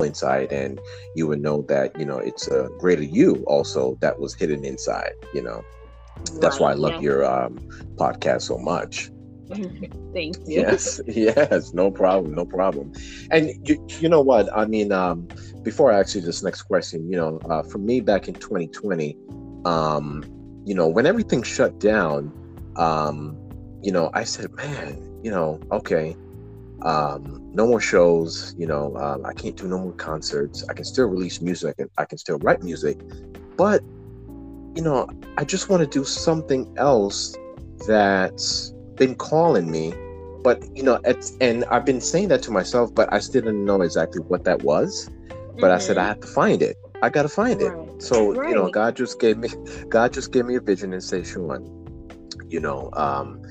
inside 0.00 0.52
and 0.52 0.80
you 1.16 1.26
would 1.26 1.42
know 1.42 1.62
that, 1.62 1.98
you 1.98 2.06
know, 2.06 2.18
it's 2.18 2.46
a 2.46 2.68
greater 2.78 3.02
you 3.02 3.44
also 3.48 3.98
that 4.00 4.20
was 4.20 4.34
hidden 4.34 4.64
inside, 4.64 5.12
you 5.34 5.42
know. 5.42 5.64
Right, 6.30 6.40
That's 6.40 6.60
why 6.60 6.70
I 6.70 6.74
love 6.74 6.94
yeah. 6.94 7.00
your 7.00 7.24
um, 7.24 7.58
podcast 7.96 8.42
so 8.42 8.58
much. 8.58 9.10
Thank 10.14 10.36
you. 10.46 10.60
Yes, 10.62 11.00
yes, 11.08 11.72
no 11.74 11.90
problem, 11.90 12.34
no 12.34 12.46
problem. 12.46 12.92
And 13.32 13.50
you, 13.68 13.84
you 13.98 14.08
know 14.08 14.20
what? 14.20 14.48
I 14.56 14.66
mean, 14.66 14.92
um, 14.92 15.26
before 15.64 15.92
I 15.92 15.98
ask 15.98 16.14
you 16.14 16.20
this 16.20 16.42
next 16.44 16.62
question, 16.62 17.10
you 17.10 17.16
know, 17.16 17.40
uh, 17.50 17.62
for 17.64 17.78
me 17.78 18.00
back 18.00 18.28
in 18.28 18.34
2020, 18.34 19.16
um, 19.64 20.22
you 20.68 20.74
know, 20.74 20.86
when 20.86 21.06
everything 21.06 21.42
shut 21.42 21.80
down, 21.80 22.30
um, 22.76 23.34
you 23.82 23.90
know, 23.90 24.10
I 24.12 24.24
said, 24.24 24.52
man, 24.52 25.18
you 25.22 25.30
know, 25.30 25.58
okay, 25.72 26.14
um, 26.82 27.40
no 27.54 27.66
more 27.66 27.80
shows, 27.80 28.54
you 28.58 28.66
know, 28.66 28.94
um, 28.98 29.24
I 29.24 29.32
can't 29.32 29.56
do 29.56 29.66
no 29.66 29.78
more 29.78 29.92
concerts. 29.92 30.66
I 30.68 30.74
can 30.74 30.84
still 30.84 31.06
release 31.06 31.40
music 31.40 31.76
and 31.78 31.88
I 31.96 32.04
can 32.04 32.18
still 32.18 32.36
write 32.40 32.62
music, 32.62 33.00
but, 33.56 33.82
you 34.74 34.82
know, 34.82 35.08
I 35.38 35.44
just 35.44 35.70
want 35.70 35.80
to 35.80 35.86
do 35.86 36.04
something 36.04 36.70
else 36.76 37.34
that's 37.86 38.74
been 38.96 39.14
calling 39.14 39.70
me. 39.70 39.94
But, 40.44 40.62
you 40.76 40.82
know, 40.82 41.00
it's, 41.06 41.34
and 41.40 41.64
I've 41.64 41.86
been 41.86 42.02
saying 42.02 42.28
that 42.28 42.42
to 42.42 42.50
myself, 42.50 42.94
but 42.94 43.10
I 43.10 43.20
still 43.20 43.40
didn't 43.40 43.64
know 43.64 43.80
exactly 43.80 44.20
what 44.20 44.44
that 44.44 44.62
was. 44.62 45.08
But 45.28 45.38
mm-hmm. 45.38 45.64
I 45.64 45.78
said, 45.78 45.96
I 45.96 46.02
mm-hmm. 46.02 46.08
have 46.08 46.20
to 46.20 46.26
find 46.26 46.60
it. 46.60 46.76
I 47.02 47.08
got 47.08 47.22
to 47.22 47.28
find 47.28 47.60
right. 47.60 47.88
it. 47.88 48.02
So 48.02 48.34
right. 48.34 48.48
you 48.48 48.54
know, 48.54 48.70
God 48.70 48.96
just 48.96 49.20
gave 49.20 49.38
me, 49.38 49.48
God 49.88 50.12
just 50.12 50.32
gave 50.32 50.46
me 50.46 50.56
a 50.56 50.60
vision 50.60 50.92
and 50.92 51.02
say, 51.02 51.22
Sean, 51.22 51.64
you 52.48 52.60
know, 52.60 52.90
um, 52.94 53.42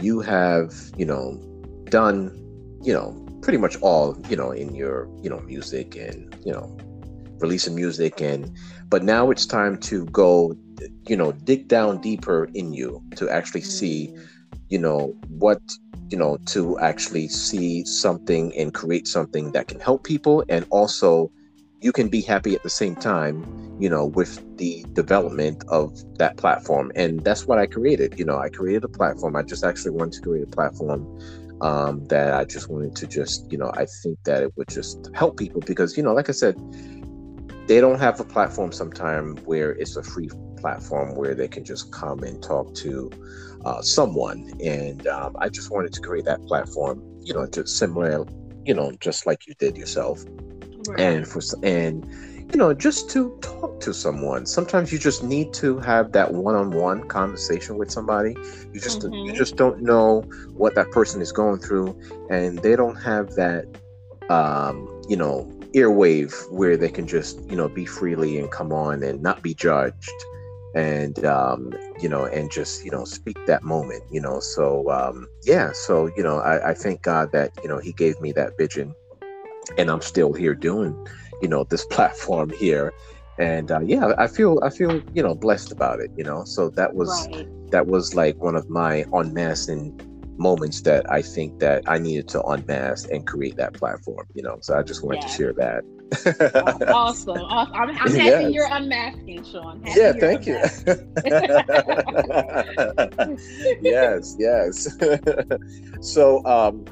you 0.00 0.20
have, 0.20 0.74
you 0.96 1.04
know, 1.04 1.38
done, 1.84 2.36
you 2.82 2.92
know, 2.92 3.26
pretty 3.42 3.58
much 3.58 3.76
all, 3.80 4.18
you 4.28 4.36
know, 4.36 4.50
in 4.50 4.74
your, 4.74 5.08
you 5.22 5.30
know, 5.30 5.40
music 5.40 5.96
and, 5.96 6.36
you 6.44 6.52
know, 6.52 6.76
releasing 7.38 7.74
music 7.74 8.20
and, 8.20 8.54
but 8.88 9.02
now 9.02 9.30
it's 9.30 9.46
time 9.46 9.78
to 9.78 10.04
go, 10.06 10.54
you 11.06 11.16
know, 11.16 11.32
dig 11.32 11.68
down 11.68 12.00
deeper 12.00 12.48
in 12.54 12.72
you 12.72 13.02
to 13.16 13.30
actually 13.30 13.62
see, 13.62 14.12
mm. 14.12 14.26
you 14.68 14.78
know, 14.78 15.16
what 15.28 15.60
you 16.10 16.18
know 16.18 16.36
to 16.44 16.78
actually 16.80 17.28
see 17.28 17.84
something 17.84 18.52
and 18.56 18.74
create 18.74 19.06
something 19.06 19.52
that 19.52 19.68
can 19.68 19.78
help 19.78 20.02
people 20.02 20.44
and 20.48 20.66
also 20.70 21.30
you 21.80 21.92
can 21.92 22.08
be 22.08 22.20
happy 22.20 22.54
at 22.54 22.62
the 22.62 22.70
same 22.70 22.94
time 22.94 23.44
you 23.80 23.88
know 23.88 24.06
with 24.06 24.38
the 24.58 24.84
development 24.92 25.64
of 25.68 25.96
that 26.18 26.36
platform. 26.36 26.92
And 26.94 27.20
that's 27.24 27.46
what 27.46 27.58
i 27.58 27.66
created 27.66 28.18
you 28.18 28.24
know 28.24 28.38
i 28.38 28.48
created 28.48 28.84
a 28.84 28.88
platform. 28.88 29.34
I 29.36 29.42
just 29.42 29.64
actually 29.64 29.92
wanted 29.92 30.12
to 30.14 30.20
create 30.20 30.44
a 30.44 30.50
platform 30.50 31.00
um, 31.62 32.04
that 32.06 32.32
i 32.34 32.44
just 32.44 32.68
wanted 32.70 32.94
to 32.96 33.06
just 33.06 33.50
you 33.50 33.58
know 33.58 33.70
i 33.74 33.86
think 34.02 34.18
that 34.24 34.42
it 34.42 34.56
would 34.56 34.68
just 34.68 35.10
help 35.14 35.36
people 35.36 35.60
because 35.66 35.96
you 35.96 36.02
know 36.02 36.12
like 36.12 36.28
i 36.28 36.32
said 36.32 36.54
they 37.66 37.80
don't 37.80 38.00
have 38.00 38.18
a 38.20 38.24
platform 38.24 38.72
sometime 38.72 39.36
where 39.44 39.72
it's 39.72 39.96
a 39.96 40.02
free 40.02 40.30
platform 40.56 41.14
where 41.14 41.34
they 41.34 41.48
can 41.48 41.64
just 41.64 41.92
come 41.92 42.22
and 42.22 42.42
talk 42.42 42.74
to 42.74 43.10
uh, 43.64 43.80
someone. 43.80 44.50
And 44.62 45.06
um, 45.06 45.36
i 45.38 45.48
just 45.48 45.70
wanted 45.70 45.92
to 45.94 46.00
create 46.00 46.24
that 46.26 46.42
platform 46.42 47.02
you 47.22 47.32
know 47.34 47.46
just 47.46 47.78
similar 47.78 48.26
you 48.64 48.74
know 48.74 48.92
just 49.00 49.26
like 49.26 49.46
you 49.46 49.54
did 49.58 49.76
yourself 49.76 50.24
right. 50.88 51.00
and 51.00 51.26
for 51.26 51.40
and 51.62 52.04
you 52.52 52.58
know 52.58 52.74
just 52.74 53.08
to 53.10 53.36
talk 53.40 53.80
to 53.80 53.94
someone 53.94 54.44
sometimes 54.44 54.92
you 54.92 54.98
just 54.98 55.22
need 55.22 55.52
to 55.52 55.78
have 55.78 56.12
that 56.12 56.32
one-on-one 56.32 57.06
conversation 57.08 57.78
with 57.78 57.90
somebody 57.90 58.34
you 58.72 58.80
just 58.80 59.00
mm-hmm. 59.00 59.14
you 59.26 59.32
just 59.32 59.56
don't 59.56 59.80
know 59.80 60.22
what 60.54 60.74
that 60.74 60.90
person 60.90 61.20
is 61.20 61.32
going 61.32 61.58
through 61.58 61.98
and 62.28 62.58
they 62.58 62.74
don't 62.74 62.96
have 62.96 63.34
that 63.34 63.66
um 64.30 65.02
you 65.08 65.16
know 65.16 65.48
earwave 65.74 66.50
where 66.50 66.76
they 66.76 66.88
can 66.88 67.06
just 67.06 67.40
you 67.48 67.56
know 67.56 67.68
be 67.68 67.86
freely 67.86 68.38
and 68.38 68.50
come 68.50 68.72
on 68.72 69.02
and 69.02 69.22
not 69.22 69.42
be 69.42 69.54
judged 69.54 70.10
and 70.74 71.24
um 71.24 71.72
you 72.00 72.08
know 72.08 72.24
and 72.24 72.50
just 72.50 72.84
you 72.84 72.90
know 72.90 73.04
speak 73.04 73.36
that 73.46 73.62
moment 73.62 74.02
you 74.10 74.20
know 74.20 74.40
so 74.40 74.88
um 74.90 75.28
yeah 75.44 75.70
so 75.72 76.10
you 76.16 76.22
know 76.22 76.38
I, 76.38 76.70
I 76.70 76.74
thank 76.74 77.02
god 77.02 77.32
that 77.32 77.52
you 77.62 77.68
know 77.68 77.78
he 77.78 77.92
gave 77.92 78.20
me 78.20 78.32
that 78.32 78.56
vision 78.56 78.94
and 79.78 79.90
I'm 79.90 80.00
still 80.00 80.32
here 80.32 80.54
doing, 80.54 80.94
you 81.42 81.48
know, 81.48 81.64
this 81.64 81.84
platform 81.90 82.50
here. 82.50 82.92
And 83.38 83.70
uh, 83.70 83.80
yeah, 83.80 84.12
I 84.18 84.26
feel 84.26 84.60
I 84.62 84.68
feel 84.68 85.00
you 85.14 85.22
know 85.22 85.34
blessed 85.34 85.72
about 85.72 86.00
it. 86.00 86.10
You 86.14 86.24
know, 86.24 86.44
so 86.44 86.68
that 86.70 86.94
was 86.94 87.08
right. 87.32 87.48
that 87.70 87.86
was 87.86 88.14
like 88.14 88.36
one 88.36 88.54
of 88.54 88.68
my 88.68 89.06
unmasking 89.14 89.98
moments 90.36 90.82
that 90.82 91.10
I 91.10 91.22
think 91.22 91.58
that 91.60 91.82
I 91.86 91.98
needed 91.98 92.28
to 92.28 92.42
unmask 92.42 93.10
and 93.10 93.26
create 93.26 93.56
that 93.56 93.72
platform. 93.74 94.26
You 94.34 94.42
know, 94.42 94.58
so 94.60 94.78
I 94.78 94.82
just 94.82 95.02
wanted 95.02 95.22
yeah. 95.22 95.28
to 95.28 95.32
share 95.32 95.52
that. 95.54 95.84
awesome. 96.94 97.38
awesome. 97.38 97.74
I'm, 97.74 97.90
I'm 97.90 97.94
happy 97.94 98.14
yes. 98.14 98.52
you're 98.52 98.68
unmasking, 98.70 99.44
Sean. 99.44 99.82
Happy 99.84 100.00
yeah, 100.00 100.12
thank 100.12 100.46
you. 100.46 100.56
yes, 103.90 104.36
yes. 104.38 104.98
so 106.00 106.44
um, 106.44 106.84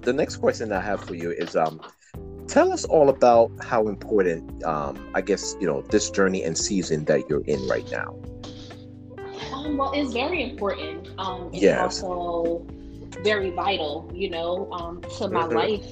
the 0.00 0.12
next 0.12 0.36
question 0.36 0.72
I 0.72 0.80
have 0.80 1.04
for 1.04 1.14
you 1.14 1.32
is 1.32 1.54
um, 1.54 1.80
tell 2.48 2.72
us 2.72 2.84
all 2.84 3.08
about 3.08 3.50
how 3.62 3.88
important 3.88 4.64
um, 4.64 5.10
i 5.14 5.20
guess 5.20 5.56
you 5.60 5.66
know 5.66 5.82
this 5.82 6.10
journey 6.10 6.42
and 6.44 6.56
season 6.56 7.04
that 7.04 7.28
you're 7.28 7.44
in 7.44 7.64
right 7.68 7.90
now 7.90 8.14
um, 9.52 9.76
well 9.76 9.92
it's 9.92 10.12
very 10.12 10.42
important 10.42 11.08
um, 11.18 11.50
it's 11.52 11.62
yes. 11.62 12.02
also 12.02 12.64
very 13.22 13.50
vital 13.50 14.10
you 14.14 14.30
know 14.30 14.70
um, 14.72 15.00
to 15.18 15.28
my 15.28 15.42
mm-hmm. 15.42 15.56
life 15.56 15.86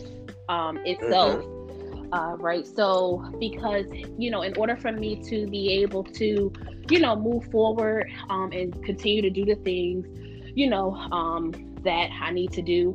um, 0.48 0.78
itself 0.84 1.42
mm-hmm. 1.44 2.14
uh, 2.14 2.36
right 2.36 2.66
so 2.66 3.24
because 3.40 3.86
you 4.18 4.30
know 4.30 4.42
in 4.42 4.56
order 4.56 4.76
for 4.76 4.92
me 4.92 5.16
to 5.22 5.46
be 5.46 5.72
able 5.82 6.04
to 6.04 6.52
you 6.88 6.98
know 7.00 7.16
move 7.16 7.44
forward 7.50 8.10
um, 8.28 8.52
and 8.52 8.82
continue 8.84 9.22
to 9.22 9.30
do 9.30 9.44
the 9.44 9.56
things 9.56 10.06
you 10.54 10.68
know 10.68 10.94
um, 11.12 11.52
that 11.82 12.10
i 12.22 12.30
need 12.30 12.52
to 12.52 12.62
do 12.62 12.94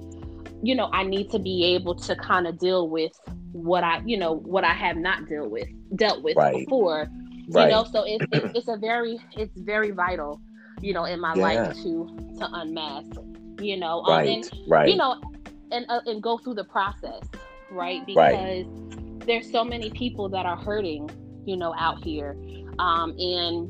you 0.61 0.75
know 0.75 0.89
i 0.93 1.03
need 1.03 1.29
to 1.29 1.39
be 1.39 1.63
able 1.63 1.95
to 1.95 2.15
kind 2.15 2.47
of 2.47 2.57
deal 2.59 2.89
with 2.89 3.19
what 3.51 3.83
I, 3.83 4.01
you 4.05 4.17
know, 4.17 4.33
what 4.33 4.63
I 4.63 4.73
have 4.73 4.97
not 4.97 5.27
dealt 5.27 5.49
with, 5.49 5.67
dealt 5.95 6.23
with 6.23 6.37
right. 6.37 6.55
before. 6.55 7.07
Right. 7.51 7.63
You 7.63 7.71
know, 7.71 7.83
so 7.83 8.03
it's, 8.05 8.23
it's, 8.31 8.57
it's 8.59 8.67
a 8.67 8.77
very 8.77 9.19
it's 9.35 9.57
very 9.57 9.89
vital, 9.89 10.39
you 10.81 10.93
know, 10.93 11.05
in 11.05 11.19
my 11.19 11.33
yeah. 11.33 11.41
life 11.41 11.75
to 11.77 12.35
to 12.37 12.47
unmask, 12.53 13.09
you 13.59 13.75
know, 13.75 14.01
um, 14.01 14.17
right, 14.17 14.29
and, 14.29 14.51
right, 14.67 14.87
you 14.87 14.95
know, 14.95 15.19
and 15.71 15.83
uh, 15.89 16.01
and 16.05 16.21
go 16.21 16.37
through 16.37 16.53
the 16.53 16.63
process, 16.65 17.23
right? 17.71 18.05
Because 18.05 18.67
right. 18.67 19.25
there's 19.25 19.51
so 19.51 19.63
many 19.63 19.89
people 19.89 20.29
that 20.29 20.45
are 20.45 20.57
hurting, 20.57 21.09
you 21.43 21.57
know, 21.57 21.73
out 21.75 22.03
here, 22.03 22.37
um, 22.77 23.15
and 23.17 23.67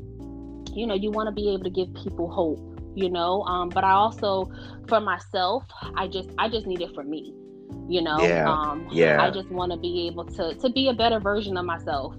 you 0.75 0.85
know, 0.85 0.93
you 0.93 1.09
want 1.09 1.27
to 1.27 1.31
be 1.31 1.53
able 1.53 1.63
to 1.63 1.69
give 1.69 1.87
people 2.03 2.29
hope, 2.29 2.59
you 2.95 3.09
know, 3.09 3.43
um, 3.43 3.69
but 3.69 3.85
I 3.85 3.91
also, 3.91 4.51
for 4.89 4.99
myself, 4.99 5.63
I 5.95 6.09
just 6.09 6.29
I 6.37 6.49
just 6.49 6.67
need 6.67 6.81
it 6.81 6.93
for 6.93 7.03
me, 7.05 7.33
you 7.87 8.01
know 8.01 8.25
yeah, 8.25 8.51
um 8.51 8.87
yeah 8.91 9.21
i 9.21 9.29
just 9.29 9.49
want 9.49 9.71
to 9.71 9.77
be 9.77 10.07
able 10.07 10.25
to 10.25 10.53
to 10.55 10.69
be 10.69 10.89
a 10.89 10.93
better 10.93 11.19
version 11.19 11.57
of 11.57 11.65
myself 11.65 12.15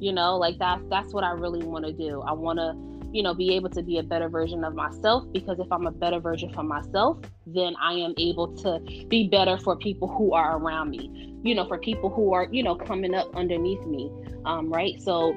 you 0.00 0.12
know 0.12 0.36
like 0.36 0.58
that's 0.58 0.82
that's 0.88 1.12
what 1.12 1.24
i 1.24 1.30
really 1.30 1.64
want 1.64 1.84
to 1.84 1.92
do 1.92 2.20
i 2.22 2.32
want 2.32 2.58
to 2.58 2.74
you 3.12 3.22
know 3.22 3.32
be 3.32 3.54
able 3.54 3.70
to 3.70 3.82
be 3.82 3.98
a 3.98 4.02
better 4.02 4.28
version 4.28 4.64
of 4.64 4.74
myself 4.74 5.24
because 5.32 5.58
if 5.58 5.66
i'm 5.70 5.86
a 5.86 5.90
better 5.90 6.20
version 6.20 6.52
for 6.52 6.62
myself 6.62 7.18
then 7.46 7.74
i 7.80 7.92
am 7.92 8.12
able 8.18 8.54
to 8.56 8.80
be 9.08 9.28
better 9.28 9.56
for 9.58 9.76
people 9.76 10.08
who 10.08 10.32
are 10.32 10.58
around 10.58 10.90
me 10.90 11.10
you 11.42 11.54
know 11.54 11.66
for 11.66 11.78
people 11.78 12.10
who 12.10 12.32
are 12.32 12.48
you 12.50 12.62
know 12.62 12.74
coming 12.74 13.14
up 13.14 13.34
underneath 13.36 13.84
me 13.86 14.10
um 14.44 14.70
right 14.72 15.00
so 15.00 15.34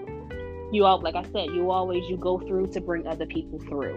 you 0.72 0.84
all 0.84 1.00
like 1.02 1.16
i 1.16 1.24
said 1.32 1.46
you 1.54 1.70
always 1.72 2.04
you 2.10 2.18
go 2.18 2.40
through 2.40 2.68
to 2.68 2.82
bring 2.82 3.06
other 3.08 3.26
people 3.26 3.60
through 3.60 3.96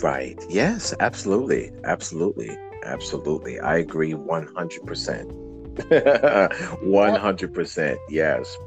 Right. 0.00 0.42
Yes, 0.48 0.94
absolutely. 1.00 1.70
Absolutely. 1.84 2.56
Absolutely. 2.82 3.58
I 3.60 3.78
agree 3.78 4.12
100%. 4.12 5.42
100%. 5.74 7.96
Yes. 8.08 8.58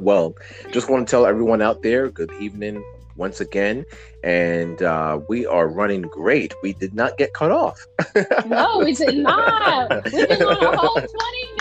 Well, 0.00 0.34
just 0.70 0.88
want 0.88 1.08
to 1.08 1.10
tell 1.10 1.26
everyone 1.26 1.60
out 1.60 1.82
there 1.82 2.08
good 2.08 2.30
evening 2.40 2.84
once 3.16 3.40
again. 3.40 3.84
And 4.22 4.80
uh, 4.82 5.18
we 5.28 5.44
are 5.44 5.68
running 5.68 6.02
great. 6.02 6.54
We 6.62 6.72
did 6.72 6.94
not 6.94 7.18
get 7.18 7.34
cut 7.34 7.50
off. 7.50 7.84
no, 8.46 8.78
we 8.78 8.94
did 8.94 9.18
not. 9.18 10.04
We've 10.04 10.28
been 10.28 10.42
on 10.42 10.74
a 10.74 10.76
whole 10.76 10.94
20 10.94 11.08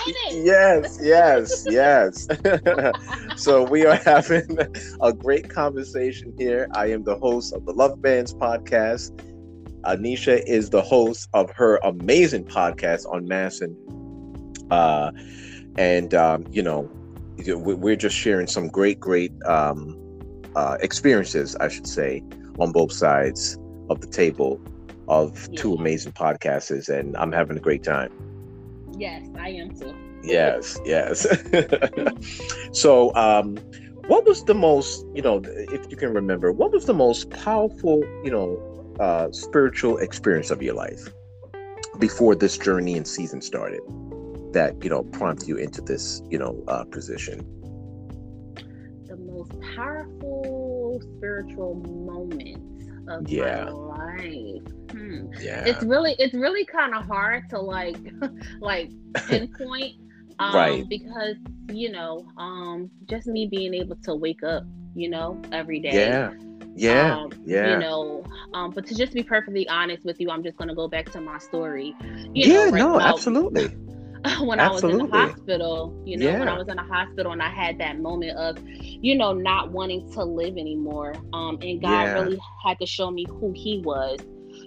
minutes. 0.06 0.18
Yes, 0.34 1.00
yes, 1.02 1.66
yes. 1.70 2.28
so 3.42 3.64
we 3.64 3.86
are 3.86 3.96
having 3.96 4.58
a 5.02 5.14
great 5.14 5.50
conversation 5.50 6.34
here. 6.38 6.68
I 6.74 6.88
am 6.92 7.04
the 7.04 7.18
host 7.18 7.54
of 7.54 7.66
the 7.66 7.74
Loveman's 7.74 8.34
podcast. 8.34 9.12
Nyesha 9.96 10.44
is 10.46 10.70
the 10.70 10.82
host 10.82 11.30
of 11.34 11.50
her 11.52 11.78
amazing 11.78 12.46
podcast 12.46 13.06
UnMasking. 13.06 13.76
Uh, 14.70 15.12
and, 15.78 16.14
um, 16.14 16.46
you 16.52 16.62
know, 16.62 16.90
we're 17.46 17.96
just 17.96 18.16
sharing 18.16 18.48
some 18.48 18.68
great, 18.68 19.00
great 19.00 19.32
um, 19.46 19.96
uh, 20.56 20.78
experiences, 20.82 21.56
I 21.58 21.68
should 21.68 21.88
say, 21.88 22.24
on 22.60 22.72
both 22.72 22.92
sides 22.92 23.58
of 23.90 24.02
the 24.02 24.08
table 24.08 24.60
of 25.08 25.48
yeah. 25.52 25.62
two 25.62 25.74
amazing 25.76 26.14
podcasters, 26.14 26.90
and 26.90 27.16
I'm 27.16 27.32
having 27.32 27.58
a 27.58 27.60
great 27.60 27.84
time. 27.84 28.12
Yes, 28.98 29.28
I 29.38 29.50
am 29.50 29.70
too. 29.70 29.96
Yes, 30.24 30.80
yes. 30.84 31.28
so, 32.72 33.16
um, 33.16 33.58
what 34.08 34.26
was 34.26 34.44
the 34.46 34.56
most, 34.56 35.06
you 35.14 35.22
know, 35.22 35.42
if 35.46 35.90
you 35.90 35.98
can 35.98 36.14
remember, 36.14 36.52
what 36.52 36.72
was 36.72 36.86
the 36.86 36.94
most 36.94 37.30
powerful, 37.30 38.02
you 38.24 38.32
know, 38.32 38.58
uh, 39.00 39.32
spiritual 39.32 39.98
experience 39.98 40.52
of 40.52 40.62
your 40.62 40.74
life 40.74 41.10
before 42.00 42.36
this 42.36 42.58
journey 42.58 42.98
and 42.98 43.08
season 43.08 43.42
started? 43.42 43.82
that 44.54 44.82
you 44.84 44.90
know 44.90 45.04
prompt 45.04 45.48
you 45.48 45.58
into 45.58 45.82
this 45.82 46.22
you 46.30 46.40
know 46.40 46.64
uh, 46.68 46.84
position 46.86 47.40
the 49.08 49.18
most 49.18 49.52
powerful 49.76 51.02
spiritual 51.18 51.76
moment 51.76 52.64
of 53.10 53.30
yeah. 53.30 53.66
my 53.66 53.70
life 53.70 54.62
hmm. 54.92 55.28
yeah 55.40 55.64
it's 55.66 55.84
really 55.84 56.16
it's 56.18 56.34
really 56.34 56.66
kind 56.66 56.94
of 56.94 57.06
hard 57.06 57.50
to 57.50 57.60
like 57.60 57.98
like 58.60 58.90
pinpoint 59.28 59.96
um, 60.40 60.56
right 60.56 60.90
because 60.90 61.36
you 61.72 61.92
know 61.92 62.26
um 62.38 62.90
just 63.06 63.28
me 63.28 63.48
being 63.48 63.74
able 63.74 63.96
to 63.98 64.16
wake 64.16 64.44
up 64.44 64.64
you 64.96 65.10
know 65.10 65.40
every 65.52 65.80
day 65.80 65.94
yeah 65.94 66.32
yeah 66.78 67.16
um, 67.18 67.32
yeah 67.46 67.74
you 67.74 67.80
know 67.80 68.24
um 68.54 68.72
but 68.72 68.86
to 68.86 68.96
just 68.96 69.14
be 69.14 69.24
perfectly 69.24 69.68
honest 69.68 70.06
with 70.06 70.20
you 70.20 70.30
i'm 70.30 70.44
just 70.44 70.58
gonna 70.58 70.76
go 70.76 70.88
back 70.88 71.10
to 71.12 71.20
my 71.20 71.38
story 71.38 71.96
you 72.34 72.54
yeah 72.54 72.54
know, 72.54 72.66
right 72.66 72.80
no 72.80 72.98
now, 72.98 73.08
absolutely 73.08 73.76
when 74.42 74.60
Absolutely. 74.60 74.60
I 74.60 74.70
was 74.70 74.84
in 74.84 74.98
the 74.98 75.18
hospital, 75.18 76.04
you 76.06 76.18
know, 76.18 76.26
yeah. 76.26 76.40
when 76.40 76.50
I 76.50 76.58
was 76.58 76.68
in 76.68 76.76
the 76.76 76.84
hospital 76.84 77.32
and 77.32 77.42
I 77.42 77.50
had 77.50 77.78
that 77.80 78.00
moment 78.00 78.38
of, 78.38 78.58
you 78.68 79.16
know, 79.16 79.32
not 79.32 79.72
wanting 79.72 80.12
to 80.14 80.24
live 80.24 80.58
anymore. 80.58 81.14
Um, 81.34 81.58
and 81.62 81.82
God 81.82 82.04
yeah. 82.04 82.14
really 82.14 82.40
had 82.66 82.80
to 82.80 82.86
show 82.86 83.12
me 83.12 83.26
who 83.30 83.54
He 83.56 83.80
was. 83.86 84.20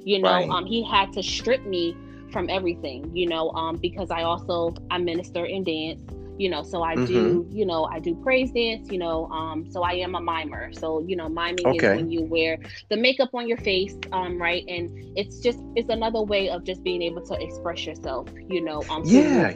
You 0.05 0.21
know, 0.21 0.31
right. 0.31 0.49
um, 0.49 0.67
He 0.67 0.85
had 0.85 1.13
to 1.15 1.23
strip 1.23 1.65
me 1.67 1.97
from 2.33 2.49
everything, 2.49 3.15
you 3.15 3.27
know, 3.27 3.51
um, 3.51 3.77
because 3.77 4.11
I 4.11 4.23
also 4.23 4.75
I 4.91 4.99
minister 4.99 5.45
in 5.45 5.65
dance 5.65 6.01
you 6.41 6.49
know 6.49 6.63
so 6.63 6.83
i 6.83 6.95
mm-hmm. 6.95 7.05
do 7.05 7.47
you 7.51 7.67
know 7.67 7.85
i 7.85 7.99
do 8.01 8.15
praise 8.17 8.51
dance 8.53 8.91
you 8.91 8.99
know 8.99 9.27
um 9.27 9.71
so 9.71 9.83
i 9.83 9.93
am 9.93 10.15
a 10.15 10.21
mimer 10.21 10.73
so 10.73 11.01
you 11.01 11.15
know 11.15 11.29
miming 11.29 11.67
okay. 11.67 11.93
is 11.93 11.97
when 11.97 12.11
you 12.11 12.23
wear 12.23 12.59
the 12.89 12.97
makeup 12.97 13.29
on 13.35 13.47
your 13.47 13.59
face 13.59 13.95
um 14.13 14.41
right 14.41 14.65
and 14.67 14.91
it's 15.19 15.39
just 15.41 15.59
it's 15.77 15.91
another 15.91 16.23
way 16.23 16.49
of 16.49 16.65
just 16.65 16.83
being 16.83 17.03
able 17.03 17.21
to 17.21 17.35
express 17.35 17.85
yourself 17.85 18.27
you 18.49 18.63
know 18.65 18.83
um 18.89 19.03
yeah 19.05 19.53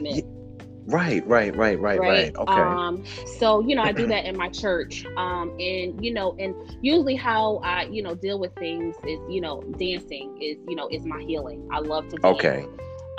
Right, 0.87 1.25
right, 1.25 1.55
right, 1.55 1.79
right, 1.79 1.99
right. 1.99 2.35
Okay. 2.35 2.53
Um, 2.53 3.03
so 3.39 3.59
you 3.61 3.75
know, 3.75 3.81
I 3.81 3.91
do 3.91 4.05
that 4.05 4.25
in 4.25 4.37
my 4.37 4.49
church. 4.49 5.03
Um, 5.17 5.49
and 5.59 6.05
you 6.05 6.13
know, 6.13 6.35
and 6.37 6.53
usually 6.79 7.15
how 7.15 7.59
I, 7.63 7.85
you 7.85 8.03
know, 8.03 8.13
deal 8.13 8.37
with 8.37 8.53
things 8.53 8.95
is, 8.97 9.19
you 9.27 9.41
know, 9.41 9.63
dancing 9.79 10.39
is, 10.39 10.57
you 10.67 10.75
know, 10.75 10.87
is 10.89 11.03
my 11.03 11.23
healing. 11.23 11.67
I 11.71 11.79
love 11.79 12.09
to 12.09 12.17
dance. 12.17 12.35
Okay. 12.35 12.67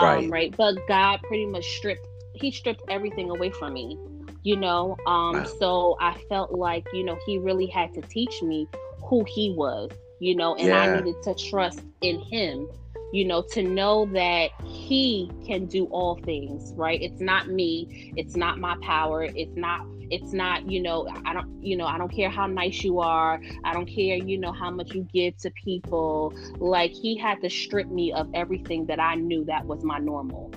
Right. 0.00 0.18
Um, 0.18 0.30
right. 0.30 0.56
But 0.56 0.76
God 0.86 1.18
pretty 1.24 1.46
much 1.46 1.64
stripped 1.78 2.06
he 2.40 2.50
stripped 2.50 2.82
everything 2.88 3.30
away 3.30 3.50
from 3.50 3.74
me 3.74 3.98
you 4.42 4.56
know? 4.56 4.96
Um 5.06 5.32
wow. 5.32 5.44
so 5.58 5.96
i 6.00 6.16
felt 6.28 6.52
like 6.52 6.86
you 6.92 7.04
know 7.04 7.18
he 7.26 7.38
really 7.38 7.66
had 7.66 7.92
to 7.94 8.00
teach 8.02 8.42
me 8.42 8.68
who 9.04 9.24
he 9.26 9.52
was 9.56 9.90
you 10.20 10.36
know 10.36 10.54
and 10.54 10.68
yeah. 10.68 10.80
i 10.80 10.96
needed 10.96 11.20
to 11.24 11.34
trust 11.34 11.82
in 12.00 12.20
him 12.20 12.68
you 13.12 13.24
know 13.24 13.42
to 13.42 13.62
know 13.62 14.06
that 14.06 14.50
he 14.64 15.30
can 15.46 15.66
do 15.66 15.86
all 15.86 16.16
things 16.24 16.72
right? 16.76 17.00
It's 17.00 17.20
not 17.20 17.48
me. 17.48 18.12
It's 18.16 18.36
not 18.36 18.58
my 18.58 18.76
power. 18.82 19.24
It's 19.24 19.56
not 19.56 19.86
it's 20.08 20.32
not 20.32 20.70
you 20.70 20.80
know 20.80 21.08
i 21.24 21.32
don't 21.32 21.50
you 21.60 21.76
know 21.76 21.84
i 21.84 21.98
don't 21.98 22.12
care 22.12 22.30
how 22.30 22.46
nice 22.46 22.84
you 22.84 23.00
are. 23.00 23.40
I 23.64 23.72
don't 23.72 23.86
care 23.86 24.16
you 24.16 24.38
know 24.38 24.52
how 24.52 24.70
much 24.70 24.94
you 24.94 25.02
give 25.12 25.36
to 25.38 25.50
people. 25.50 26.32
Like 26.58 26.92
he 26.92 27.16
had 27.16 27.40
to 27.42 27.50
strip 27.50 27.88
me 27.88 28.12
of 28.12 28.28
everything 28.34 28.86
that 28.86 29.00
i 29.00 29.16
knew 29.16 29.44
that 29.46 29.64
was 29.66 29.82
my 29.82 29.98
normal 29.98 30.52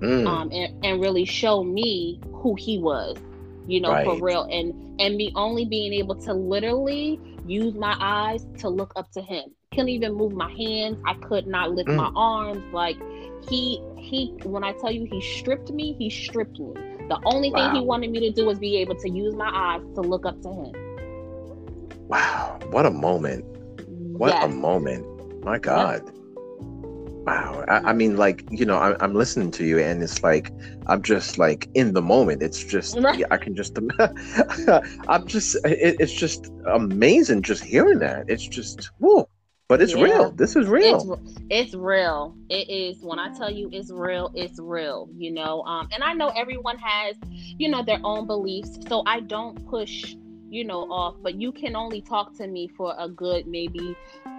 mm. 0.00 0.26
um, 0.26 0.50
and, 0.52 0.84
and 0.84 1.00
really 1.00 1.24
show 1.24 1.62
me 1.62 2.20
who 2.32 2.54
he 2.54 2.78
was 2.78 3.16
you 3.66 3.80
know 3.80 3.90
right. 3.90 4.04
for 4.04 4.20
real 4.20 4.44
and 4.44 5.00
and 5.00 5.16
me 5.16 5.32
only 5.34 5.64
being 5.64 5.92
able 5.92 6.14
to 6.14 6.32
literally 6.32 7.20
use 7.46 7.74
my 7.74 7.96
eyes 8.00 8.46
to 8.58 8.68
look 8.68 8.92
up 8.96 9.10
to 9.10 9.22
him 9.22 9.44
couldn't 9.72 9.88
even 9.88 10.14
move 10.14 10.32
my 10.32 10.50
hands 10.52 10.98
i 11.06 11.14
could 11.14 11.46
not 11.46 11.72
lift 11.72 11.88
mm. 11.88 11.96
my 11.96 12.10
arms 12.14 12.62
like 12.72 12.96
he 13.48 13.82
he 13.98 14.34
when 14.44 14.64
i 14.64 14.72
tell 14.72 14.90
you 14.90 15.06
he 15.10 15.20
stripped 15.20 15.70
me 15.70 15.94
he 15.98 16.10
stripped 16.10 16.58
me 16.58 16.72
the 17.08 17.20
only 17.26 17.50
wow. 17.50 17.72
thing 17.72 17.80
he 17.80 17.86
wanted 17.86 18.10
me 18.10 18.20
to 18.20 18.30
do 18.30 18.46
was 18.46 18.58
be 18.58 18.76
able 18.76 18.94
to 18.94 19.10
use 19.10 19.34
my 19.34 19.50
eyes 19.52 19.82
to 19.94 20.00
look 20.00 20.24
up 20.26 20.40
to 20.42 20.48
him 20.48 20.72
wow 22.08 22.58
what 22.70 22.86
a 22.86 22.90
moment 22.90 23.44
what 24.16 24.32
yes. 24.32 24.44
a 24.44 24.48
moment 24.48 25.04
my 25.44 25.58
god 25.58 26.02
yes. 26.04 26.23
Wow. 27.26 27.64
I, 27.68 27.90
I, 27.90 27.92
mean, 27.92 28.16
like, 28.16 28.44
you 28.50 28.66
know, 28.66 28.76
I, 28.76 29.02
am 29.02 29.14
listening 29.14 29.50
to 29.52 29.64
you 29.64 29.78
and 29.78 30.02
it's 30.02 30.22
like, 30.22 30.52
I'm 30.86 31.02
just 31.02 31.38
like 31.38 31.68
in 31.74 31.94
the 31.94 32.02
moment. 32.02 32.42
It's 32.42 32.62
just, 32.62 32.96
right. 33.00 33.24
I 33.30 33.36
can 33.36 33.56
just, 33.56 33.78
I'm 35.08 35.26
just, 35.26 35.56
it, 35.64 35.96
it's 36.00 36.12
just 36.12 36.52
amazing 36.66 37.42
just 37.42 37.64
hearing 37.64 37.98
that. 38.00 38.26
It's 38.28 38.46
just, 38.46 38.90
whoa. 38.98 39.28
But 39.66 39.80
it's 39.80 39.94
yeah. 39.94 40.04
real. 40.04 40.30
This 40.32 40.56
is 40.56 40.66
real. 40.66 41.18
It's, 41.24 41.40
it's 41.48 41.74
real. 41.74 42.36
It 42.50 42.68
is. 42.68 43.02
When 43.02 43.18
I 43.18 43.32
tell 43.34 43.50
you 43.50 43.70
it's 43.72 43.90
real, 43.90 44.30
it's 44.34 44.58
real. 44.58 45.08
You 45.16 45.30
know, 45.32 45.62
um, 45.62 45.88
and 45.90 46.04
I 46.04 46.12
know 46.12 46.28
everyone 46.36 46.76
has, 46.78 47.16
you 47.30 47.70
know, 47.70 47.82
their 47.82 47.98
own 48.04 48.26
beliefs. 48.26 48.78
So 48.86 49.02
I 49.06 49.20
don't 49.20 49.66
push 49.66 50.14
you 50.54 50.64
know 50.64 50.82
off 50.90 51.16
but 51.22 51.34
you 51.34 51.50
can 51.50 51.74
only 51.74 52.00
talk 52.00 52.32
to 52.36 52.46
me 52.46 52.68
for 52.76 52.94
a 52.98 53.08
good 53.08 53.46
maybe 53.46 53.96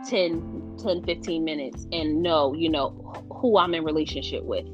10 0.07 0.77
10 0.81 1.03
15 1.03 1.43
minutes 1.43 1.85
and 1.91 2.21
know 2.21 2.53
you 2.53 2.69
know 2.69 2.89
who 3.41 3.57
i'm 3.57 3.73
in 3.73 3.83
relationship 3.83 4.43
with 4.43 4.65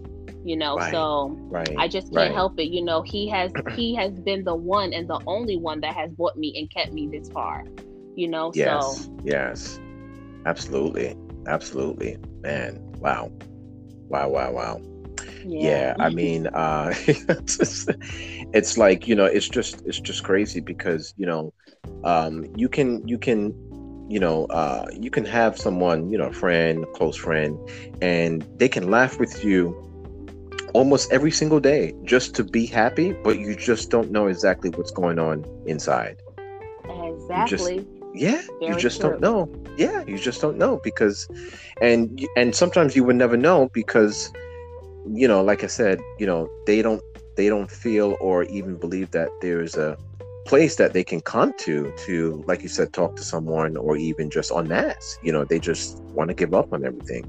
you 0.44 0.56
know? 0.58 0.78
Right. 0.78 0.92
so 0.92 1.38
right. 1.52 1.76
i 1.78 1.88
just 1.88 2.08
can't 2.08 2.30
right. 2.30 2.32
help 2.32 2.60
it 2.60 2.70
you 2.70 2.84
know? 2.84 3.02
He 3.02 3.30
has 3.30 3.52
he 3.76 3.96
has 3.96 4.12
been 4.20 4.44
the 4.44 4.56
one 4.56 4.94
and 4.94 5.08
the 5.08 5.20
only 5.28 5.58
one 5.58 5.82
that 5.82 5.96
has 5.96 6.12
brought 6.12 6.38
me 6.38 6.54
and 6.58 6.70
kept 6.72 6.94
me 6.94 7.08
this 7.12 7.30
far 7.30 7.64
you 8.16 8.28
know? 8.28 8.52
Yes. 8.54 9.06
So 9.06 9.14
yes. 9.24 9.80
Absolutely. 10.46 11.16
Absolutely. 11.48 12.18
Man. 12.42 12.80
Wow. 13.00 13.32
Wow 14.10 14.30
wow 14.30 14.52
wow 14.52 14.82
yeah, 15.44 15.94
yeah. 15.96 15.96
I 16.00 16.10
mean 16.10 16.48
uh 16.48 16.94
it's, 18.54 18.78
like 18.78 19.08
you 19.08 19.16
know 19.16 19.26
it's 19.26 19.50
just 19.50 19.82
it's 19.86 20.00
just 20.00 20.24
crazy 20.24 20.60
because 20.60 21.14
you 21.18 21.26
know 21.26 21.54
um 22.04 22.46
you 22.56 22.70
can 22.70 23.08
you 23.08 23.18
can 23.18 23.54
you 24.10 24.20
know 24.20 24.46
uh 24.46 24.86
you 25.00 25.10
can 25.10 25.26
have 25.26 25.58
someone 25.58 26.10
you 26.12 26.18
know 26.18 26.28
a 26.28 26.34
friend 26.34 26.84
a 26.84 26.88
close 26.88 27.16
friend 27.16 27.58
and 28.02 28.46
they 28.58 28.68
can 28.68 28.90
laugh 28.90 29.20
with 29.20 29.44
you 29.44 29.76
almost 30.74 31.12
every 31.12 31.32
single 31.32 31.60
day 31.60 31.94
just 32.04 32.36
to 32.36 32.44
be 32.44 32.66
happy 32.66 33.14
but 33.24 33.40
you 33.40 33.56
just 33.56 33.90
don't 33.90 34.12
know 34.12 34.28
exactly 34.28 34.70
what's 34.72 34.92
going 34.92 35.20
on 35.20 35.44
inside. 35.66 36.18
Exactly 36.90 37.78
just, 37.78 38.00
yeah 38.14 38.42
Very 38.60 38.74
you 38.74 38.76
just 38.76 39.00
true. 39.00 39.12
don't 39.12 39.22
know. 39.22 39.50
Yeah 39.78 40.04
you 40.06 40.18
just 40.18 40.42
don't 40.42 40.58
know 40.58 40.80
because 40.84 41.28
and 41.82 42.20
and 42.36 42.54
sometimes 42.56 42.96
you 42.96 43.04
would 43.04 43.16
never 43.16 43.38
know 43.38 43.70
because 43.74 44.32
you 45.14 45.28
know, 45.28 45.44
like 45.44 45.64
I 45.64 45.68
said, 45.68 46.00
you 46.20 46.26
know, 46.26 46.50
they 46.66 46.82
don't 46.82 47.02
they 47.38 47.50
don't 47.50 47.72
feel 47.72 48.18
or 48.20 48.44
even 48.44 48.76
believe 48.76 49.12
that 49.12 49.30
there's 49.42 49.76
a 49.76 49.98
place 50.46 50.76
that 50.76 50.94
they 50.94 51.04
can 51.04 51.22
come 51.22 51.54
to 51.60 51.94
to 51.98 52.44
like 52.48 52.64
you 52.64 52.68
said 52.68 52.92
talk 52.92 53.16
to 53.16 53.24
someone 53.24 53.78
or 53.78 53.96
even 53.96 54.28
just 54.28 54.52
on 54.52 54.68
mass 54.68 55.18
you 55.22 55.32
know 55.32 55.46
they 55.46 55.60
just 55.60 56.00
want 56.16 56.30
to 56.30 56.34
give 56.34 56.52
up 56.56 56.74
on 56.74 56.84
everything 56.84 57.24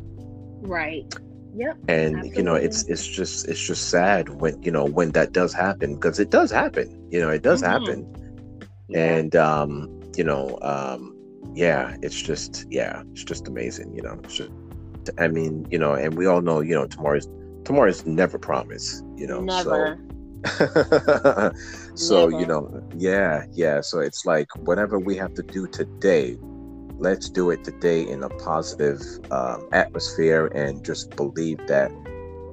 right 0.63 1.15
yep 1.55 1.77
and 1.89 2.17
absolutely. 2.17 2.37
you 2.39 2.43
know 2.43 2.55
it's 2.55 2.89
it's 2.89 3.07
just 3.07 3.47
it's 3.49 3.65
just 3.65 3.91
sad 3.91 4.31
when 4.41 4.61
you 4.63 4.73
know 4.73 4.87
when 4.87 5.11
that 5.11 5.33
does 5.33 5.53
happen 5.53 5.95
because 5.95 6.19
it 6.19 6.31
does 6.31 6.51
happen 6.51 6.89
you 7.11 7.21
know 7.21 7.29
it 7.29 7.43
does 7.43 7.63
mm-hmm. 7.63 7.85
happen 7.85 8.57
yeah. 8.89 9.17
and 9.17 9.37
um 9.37 10.01
you 10.17 10.25
know 10.25 10.59
um 10.63 11.13
yeah, 11.55 11.97
it's 12.03 12.21
just 12.21 12.67
yeah, 12.71 13.03
it's 13.13 13.25
just 13.25 13.49
amazing. 13.49 13.95
You 13.95 14.03
know, 14.03 14.19
It's 14.25 14.37
just, 14.37 14.51
I 15.19 15.29
mean, 15.29 15.67
you 15.71 15.79
know, 15.79 15.95
and 15.95 16.15
we 16.15 16.27
all 16.27 16.41
know, 16.41 16.61
you 16.61 16.75
know, 16.75 16.87
tomorrow's 16.87 17.29
tomorrow's 17.65 18.05
never 18.07 18.39
promised. 18.39 19.05
You 19.17 19.27
know, 19.27 19.41
never. 19.41 19.99
So, 19.99 20.09
so 21.95 22.29
you 22.29 22.45
know 22.45 22.83
yeah 22.97 23.45
yeah 23.53 23.81
so 23.81 24.01
it's 24.01 24.27
like 24.27 24.49
whatever 24.67 24.99
we 24.99 25.17
have 25.17 25.33
to 25.35 25.43
do 25.45 25.69
today 25.69 26.37
let's 26.99 27.29
do 27.29 27.51
it 27.51 27.63
today 27.63 28.03
in 28.09 28.25
a 28.25 28.29
positive 28.29 29.01
um, 29.31 29.69
atmosphere 29.73 30.47
and 30.49 30.85
just 30.85 31.15
believe 31.15 31.59
that 31.69 31.93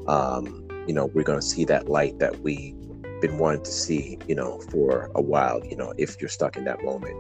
um, 0.08 0.68
you 0.88 0.94
know 0.94 1.08
we're 1.16 1.24
going 1.24 1.40
to 1.40 1.46
see 1.46 1.66
that 1.66 1.90
light 1.90 2.18
that 2.20 2.40
we 2.42 2.76
been 3.22 3.38
wanting 3.38 3.64
to 3.64 3.72
see 3.72 4.18
you 4.28 4.36
know 4.36 4.60
for 4.72 5.12
a 5.16 5.22
while 5.22 5.64
you 5.66 5.76
know 5.76 5.94
if 5.98 6.20
you're 6.20 6.30
stuck 6.30 6.58
in 6.58 6.64
that 6.64 6.84
moment 6.84 7.16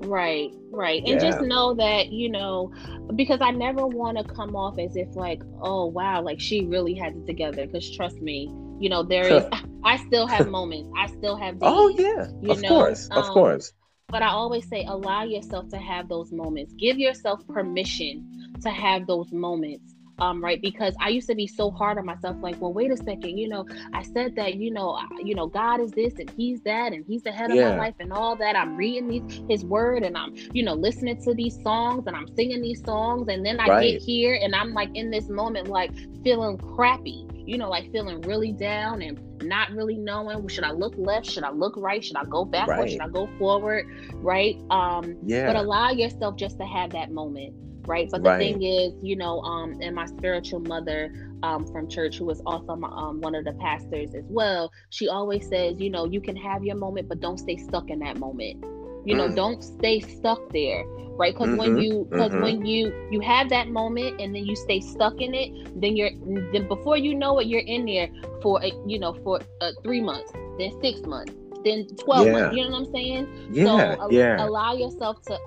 right 0.06 0.50
right 0.70 1.02
and 1.06 1.20
yeah. 1.20 1.30
just 1.30 1.40
know 1.42 1.74
that 1.74 2.08
you 2.08 2.28
know 2.28 2.72
because 3.14 3.40
i 3.40 3.50
never 3.50 3.86
want 3.86 4.16
to 4.16 4.24
come 4.34 4.54
off 4.54 4.78
as 4.78 4.96
if 4.96 5.14
like 5.16 5.42
oh 5.60 5.86
wow 5.86 6.20
like 6.20 6.40
she 6.40 6.64
really 6.66 6.94
has 6.94 7.14
it 7.14 7.26
together 7.26 7.66
because 7.66 7.88
trust 7.96 8.16
me 8.16 8.50
you 8.78 8.88
know 8.88 9.02
there 9.02 9.26
is 9.26 9.44
i 9.84 9.96
still 10.06 10.26
have 10.26 10.48
moments 10.48 10.90
i 10.96 11.06
still 11.06 11.36
have 11.36 11.56
oh, 11.62 11.88
days, 11.88 12.06
oh 12.06 12.42
yeah 12.44 12.52
of 12.52 12.60
know? 12.60 12.68
course 12.68 13.08
of 13.08 13.24
um, 13.24 13.32
course 13.32 13.72
but 14.08 14.22
i 14.22 14.28
always 14.28 14.68
say 14.68 14.84
allow 14.86 15.24
yourself 15.24 15.68
to 15.68 15.78
have 15.78 16.08
those 16.08 16.32
moments 16.32 16.72
give 16.78 16.98
yourself 16.98 17.46
permission 17.48 18.54
to 18.62 18.70
have 18.70 19.06
those 19.06 19.32
moments 19.32 19.95
um, 20.18 20.42
right 20.42 20.60
because 20.62 20.94
i 21.00 21.08
used 21.08 21.28
to 21.28 21.34
be 21.34 21.46
so 21.46 21.70
hard 21.70 21.98
on 21.98 22.06
myself 22.06 22.36
like 22.40 22.60
well 22.60 22.72
wait 22.72 22.90
a 22.90 22.96
second 22.96 23.36
you 23.36 23.48
know 23.48 23.64
i 23.92 24.02
said 24.02 24.34
that 24.36 24.54
you 24.54 24.70
know 24.70 24.98
you 25.22 25.34
know 25.34 25.46
god 25.46 25.80
is 25.80 25.90
this 25.92 26.14
and 26.18 26.30
he's 26.36 26.60
that 26.62 26.92
and 26.92 27.04
he's 27.06 27.22
the 27.22 27.32
head 27.32 27.50
of 27.50 27.56
yeah. 27.56 27.70
my 27.70 27.78
life 27.78 27.94
and 28.00 28.12
all 28.12 28.36
that 28.36 28.56
i'm 28.56 28.76
reading 28.76 29.08
these 29.08 29.40
his 29.48 29.64
word 29.64 30.02
and 30.02 30.16
i'm 30.16 30.34
you 30.52 30.62
know 30.62 30.74
listening 30.74 31.20
to 31.20 31.34
these 31.34 31.60
songs 31.62 32.06
and 32.06 32.16
i'm 32.16 32.28
singing 32.34 32.62
these 32.62 32.82
songs 32.84 33.28
and 33.28 33.44
then 33.44 33.60
i 33.60 33.66
right. 33.66 33.92
get 33.92 34.02
here 34.02 34.38
and 34.42 34.54
i'm 34.54 34.72
like 34.72 34.94
in 34.94 35.10
this 35.10 35.28
moment 35.28 35.68
like 35.68 35.90
feeling 36.22 36.56
crappy 36.58 37.26
you 37.34 37.58
know 37.58 37.68
like 37.68 37.90
feeling 37.92 38.20
really 38.22 38.52
down 38.52 39.02
and 39.02 39.20
not 39.42 39.70
really 39.70 39.96
knowing 39.96 40.48
should 40.48 40.64
I 40.64 40.72
look 40.72 40.94
left, 40.96 41.26
should 41.26 41.44
I 41.44 41.50
look 41.50 41.74
right, 41.76 42.02
should 42.02 42.16
I 42.16 42.24
go 42.24 42.44
backward, 42.44 42.78
right. 42.78 42.90
should 42.90 43.00
I 43.00 43.08
go 43.08 43.28
forward, 43.38 43.86
right? 44.14 44.56
Um, 44.70 45.16
yeah. 45.24 45.46
But 45.46 45.56
allow 45.56 45.90
yourself 45.90 46.36
just 46.36 46.58
to 46.58 46.64
have 46.64 46.90
that 46.92 47.10
moment 47.10 47.54
right? 47.86 48.08
But 48.10 48.22
the 48.22 48.30
right. 48.30 48.38
thing 48.38 48.62
is, 48.62 48.92
you 49.02 49.16
know, 49.16 49.40
um, 49.40 49.78
and 49.80 49.94
my 49.94 50.06
spiritual 50.06 50.60
mother 50.60 51.12
um, 51.42 51.66
from 51.66 51.88
church, 51.88 52.18
who 52.18 52.24
was 52.24 52.40
also 52.46 52.76
my, 52.76 52.88
um, 52.88 53.20
one 53.20 53.34
of 53.34 53.44
the 53.44 53.52
pastors 53.54 54.14
as 54.14 54.24
well, 54.28 54.72
she 54.90 55.08
always 55.08 55.48
says, 55.48 55.80
you 55.80 55.90
know, 55.90 56.04
you 56.04 56.20
can 56.20 56.36
have 56.36 56.64
your 56.64 56.76
moment, 56.76 57.08
but 57.08 57.20
don't 57.20 57.38
stay 57.38 57.56
stuck 57.56 57.90
in 57.90 58.00
that 58.00 58.18
moment. 58.18 58.64
You 59.04 59.14
know, 59.16 59.28
mm. 59.28 59.36
don't 59.36 59.62
stay 59.62 60.00
stuck 60.00 60.40
there, 60.52 60.84
right? 61.16 61.32
Because 61.32 61.50
mm-hmm, 61.50 61.58
when 61.58 61.78
you, 61.78 62.08
because 62.10 62.32
mm-hmm. 62.32 62.42
when 62.42 62.66
you 62.66 63.08
you 63.12 63.20
have 63.20 63.48
that 63.50 63.68
moment 63.68 64.20
and 64.20 64.34
then 64.34 64.44
you 64.44 64.56
stay 64.56 64.80
stuck 64.80 65.20
in 65.20 65.32
it, 65.32 65.80
then 65.80 65.96
you're 65.96 66.10
then 66.52 66.66
before 66.66 66.96
you 66.96 67.14
know 67.14 67.38
it, 67.38 67.46
you're 67.46 67.60
in 67.60 67.86
there 67.86 68.08
for 68.42 68.60
a, 68.64 68.72
you 68.84 68.98
know 68.98 69.14
for 69.22 69.40
uh, 69.60 69.70
three 69.84 70.00
months, 70.00 70.32
then 70.58 70.72
six 70.82 71.02
months, 71.02 71.32
then 71.66 71.86
12 71.86 72.26
yeah. 72.26 72.32
months. 72.32 72.56
You 72.56 72.64
know 72.64 72.70
what 72.70 72.78
I'm 72.78 72.92
saying? 72.92 73.48
Yeah, 73.52 73.96
so 73.96 74.10
yeah. 74.10 74.44
allow 74.44 74.74
yourself 74.74 75.22
to 75.26 75.38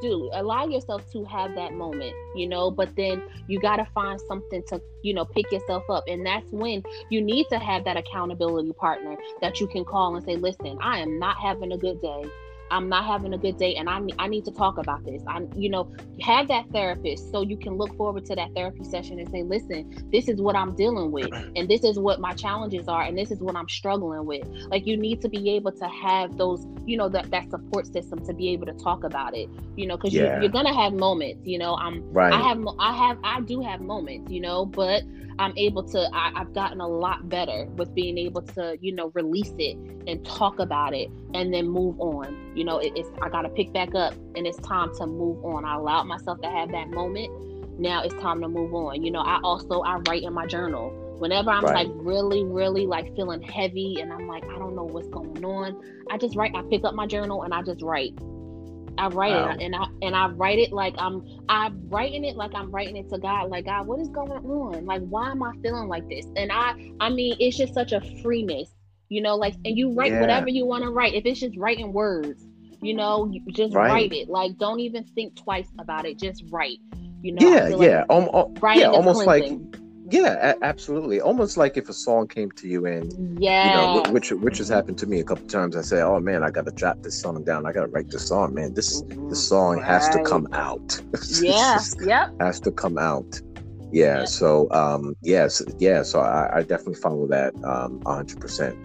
do. 0.00 0.30
Allow 0.34 0.66
yourself 0.66 1.10
to 1.12 1.24
have 1.24 1.54
that 1.54 1.72
moment 1.74 2.14
you 2.34 2.48
know 2.48 2.70
but 2.70 2.94
then 2.96 3.22
you 3.46 3.60
got 3.60 3.76
to 3.76 3.86
find 3.94 4.20
something 4.20 4.62
to 4.68 4.80
you 5.02 5.14
know 5.14 5.24
pick 5.24 5.50
yourself 5.52 5.84
up. 5.88 6.04
And 6.08 6.24
that's 6.26 6.50
when 6.50 6.82
you 7.10 7.20
need 7.20 7.46
to 7.50 7.58
have 7.58 7.84
that 7.84 7.96
accountability 7.96 8.72
partner 8.72 9.16
that 9.40 9.60
you 9.60 9.66
can 9.66 9.84
call 9.84 10.16
and 10.16 10.24
say 10.24 10.36
listen 10.36 10.78
i 10.80 10.98
am 10.98 11.18
not 11.18 11.36
having 11.36 11.72
a 11.72 11.78
good 11.78 12.00
day 12.00 12.24
I'm 12.70 12.88
not 12.88 13.04
having 13.04 13.32
a 13.34 13.38
good 13.38 13.56
day 13.56 13.74
and 13.74 13.88
I 13.88 14.00
need, 14.00 14.14
I 14.18 14.28
need 14.28 14.44
to 14.46 14.50
talk 14.50 14.78
about 14.78 15.04
this. 15.04 15.22
I 15.26 15.42
you 15.56 15.68
know, 15.68 15.92
have 16.20 16.48
that 16.48 16.68
therapist 16.70 17.30
so 17.30 17.42
you 17.42 17.56
can 17.56 17.76
look 17.76 17.96
forward 17.96 18.24
to 18.26 18.34
that 18.34 18.54
therapy 18.54 18.84
session 18.84 19.18
and 19.18 19.30
say, 19.30 19.42
"Listen, 19.42 20.08
this 20.10 20.28
is 20.28 20.40
what 20.40 20.56
I'm 20.56 20.74
dealing 20.74 21.10
with 21.12 21.30
and 21.56 21.68
this 21.68 21.84
is 21.84 21.98
what 21.98 22.20
my 22.20 22.32
challenges 22.32 22.88
are 22.88 23.02
and 23.02 23.16
this 23.16 23.30
is 23.30 23.40
what 23.40 23.56
I'm 23.56 23.68
struggling 23.68 24.26
with." 24.26 24.46
Like 24.68 24.86
you 24.86 24.96
need 24.96 25.20
to 25.22 25.28
be 25.28 25.50
able 25.50 25.72
to 25.72 25.86
have 25.86 26.36
those, 26.36 26.66
you 26.86 26.96
know, 26.96 27.08
that 27.10 27.30
that 27.30 27.50
support 27.50 27.86
system 27.86 28.24
to 28.26 28.34
be 28.34 28.50
able 28.50 28.66
to 28.66 28.74
talk 28.74 29.04
about 29.04 29.36
it, 29.36 29.48
you 29.76 29.86
know, 29.86 29.96
cuz 29.96 30.14
yeah. 30.14 30.40
you, 30.40 30.46
are 30.46 30.52
going 30.52 30.66
to 30.66 30.74
have 30.74 30.92
moments, 30.92 31.46
you 31.46 31.58
know. 31.58 31.74
I'm 31.74 32.02
right. 32.12 32.32
I 32.32 32.40
have 32.40 32.64
I 32.78 32.92
have 32.92 33.18
I 33.22 33.40
do 33.40 33.60
have 33.60 33.80
moments, 33.80 34.30
you 34.30 34.40
know, 34.40 34.66
but 34.66 35.02
I'm 35.38 35.52
able 35.56 35.82
to, 35.84 36.08
I, 36.12 36.32
have 36.36 36.52
gotten 36.52 36.80
a 36.80 36.88
lot 36.88 37.28
better 37.28 37.66
with 37.76 37.94
being 37.94 38.18
able 38.18 38.42
to, 38.42 38.76
you 38.80 38.92
know, 38.94 39.10
release 39.14 39.52
it 39.58 39.76
and 40.06 40.24
talk 40.24 40.58
about 40.58 40.94
it 40.94 41.10
and 41.34 41.52
then 41.52 41.68
move 41.68 42.00
on. 42.00 42.52
You 42.54 42.64
know, 42.64 42.78
it, 42.78 42.92
it's, 42.96 43.08
I 43.22 43.28
got 43.28 43.42
to 43.42 43.48
pick 43.48 43.72
back 43.72 43.94
up 43.94 44.14
and 44.36 44.46
it's 44.46 44.58
time 44.58 44.94
to 44.96 45.06
move 45.06 45.44
on. 45.44 45.64
I 45.64 45.76
allowed 45.76 46.04
myself 46.04 46.40
to 46.42 46.50
have 46.50 46.70
that 46.72 46.90
moment. 46.90 47.30
Now 47.78 48.02
it's 48.02 48.14
time 48.14 48.40
to 48.42 48.48
move 48.48 48.74
on. 48.74 49.02
You 49.02 49.10
know, 49.10 49.20
I 49.20 49.40
also, 49.42 49.80
I 49.80 49.96
write 50.08 50.22
in 50.22 50.32
my 50.32 50.46
journal. 50.46 50.90
Whenever 51.18 51.50
I'm 51.50 51.64
right. 51.64 51.86
like 51.86 51.96
really, 51.96 52.44
really 52.44 52.86
like 52.86 53.14
feeling 53.14 53.42
heavy 53.42 54.00
and 54.00 54.12
I'm 54.12 54.26
like, 54.26 54.44
I 54.44 54.58
don't 54.58 54.74
know 54.74 54.84
what's 54.84 55.08
going 55.08 55.44
on, 55.44 55.80
I 56.10 56.18
just 56.18 56.36
write, 56.36 56.54
I 56.54 56.62
pick 56.62 56.84
up 56.84 56.94
my 56.94 57.06
journal 57.06 57.42
and 57.44 57.54
I 57.54 57.62
just 57.62 57.82
write 57.82 58.18
I 58.98 59.08
write 59.08 59.32
wow. 59.32 59.50
it 59.50 59.60
and 59.60 59.74
I 59.74 59.86
and 60.02 60.14
I 60.14 60.28
write 60.28 60.58
it 60.58 60.72
like 60.72 60.94
I'm 60.98 61.26
I'm 61.48 61.88
writing 61.88 62.24
it 62.24 62.36
like 62.36 62.52
I'm 62.54 62.70
writing 62.70 62.96
it 62.96 63.08
to 63.10 63.18
God. 63.18 63.50
Like 63.50 63.66
God, 63.66 63.86
what 63.86 64.00
is 64.00 64.08
going 64.08 64.30
on? 64.30 64.86
Like 64.86 65.02
why 65.02 65.30
am 65.30 65.42
I 65.42 65.52
feeling 65.62 65.88
like 65.88 66.08
this? 66.08 66.26
And 66.36 66.52
I 66.52 66.74
I 67.00 67.10
mean 67.10 67.36
it's 67.40 67.56
just 67.56 67.74
such 67.74 67.92
a 67.92 68.00
freeness, 68.22 68.70
you 69.08 69.20
know, 69.20 69.36
like 69.36 69.54
and 69.64 69.76
you 69.76 69.92
write 69.92 70.12
yeah. 70.12 70.20
whatever 70.20 70.48
you 70.48 70.66
want 70.66 70.84
to 70.84 70.90
write. 70.90 71.14
If 71.14 71.26
it's 71.26 71.40
just 71.40 71.56
writing 71.56 71.92
words, 71.92 72.44
you 72.80 72.94
know, 72.94 73.30
you 73.30 73.42
just 73.52 73.74
right. 73.74 73.90
write 73.90 74.12
it. 74.12 74.28
Like 74.28 74.58
don't 74.58 74.80
even 74.80 75.04
think 75.04 75.36
twice 75.36 75.68
about 75.78 76.06
it. 76.06 76.18
Just 76.18 76.44
write. 76.50 76.78
You 77.22 77.32
know, 77.32 77.48
yeah, 77.48 77.68
yeah, 77.68 78.04
like 78.08 78.10
um, 78.10 78.76
yeah, 78.76 78.88
almost 78.90 79.22
cleansing. 79.22 79.70
like 79.72 79.80
yeah, 80.14 80.52
a- 80.52 80.64
absolutely. 80.64 81.20
Almost 81.20 81.56
like 81.56 81.76
if 81.76 81.88
a 81.88 81.92
song 81.92 82.28
came 82.28 82.50
to 82.52 82.68
you 82.68 82.86
and 82.86 83.42
yeah, 83.42 83.94
you 83.94 84.02
know, 84.02 84.12
which 84.12 84.30
which 84.30 84.58
has 84.58 84.68
happened 84.68 84.98
to 84.98 85.06
me 85.06 85.18
a 85.20 85.24
couple 85.24 85.46
times. 85.46 85.76
I 85.76 85.82
say, 85.82 86.00
"Oh 86.02 86.20
man, 86.20 86.44
I 86.44 86.50
got 86.50 86.66
to 86.66 86.72
jot 86.72 87.02
this 87.02 87.20
song 87.20 87.42
down. 87.42 87.66
I 87.66 87.72
got 87.72 87.80
to 87.80 87.88
write 87.88 88.10
this 88.10 88.28
song, 88.28 88.54
man. 88.54 88.74
This 88.74 89.02
mm-hmm. 89.02 89.28
this 89.28 89.46
song 89.46 89.76
right. 89.76 89.84
has 89.84 90.08
to 90.10 90.22
come 90.22 90.46
out. 90.52 91.00
yeah, 91.40 91.80
yep, 92.00 92.32
has 92.40 92.60
to 92.60 92.70
come 92.70 92.96
out. 92.96 93.40
Yeah. 93.90 94.20
Yep. 94.20 94.28
So, 94.28 94.70
um, 94.70 95.16
yes, 95.22 95.62
yeah. 95.78 96.02
So 96.02 96.20
I, 96.20 96.58
I 96.58 96.62
definitely 96.62 96.96
follow 96.96 97.26
that 97.28 97.52
um, 97.64 98.00
hundred 98.06 98.40
percent. 98.40 98.78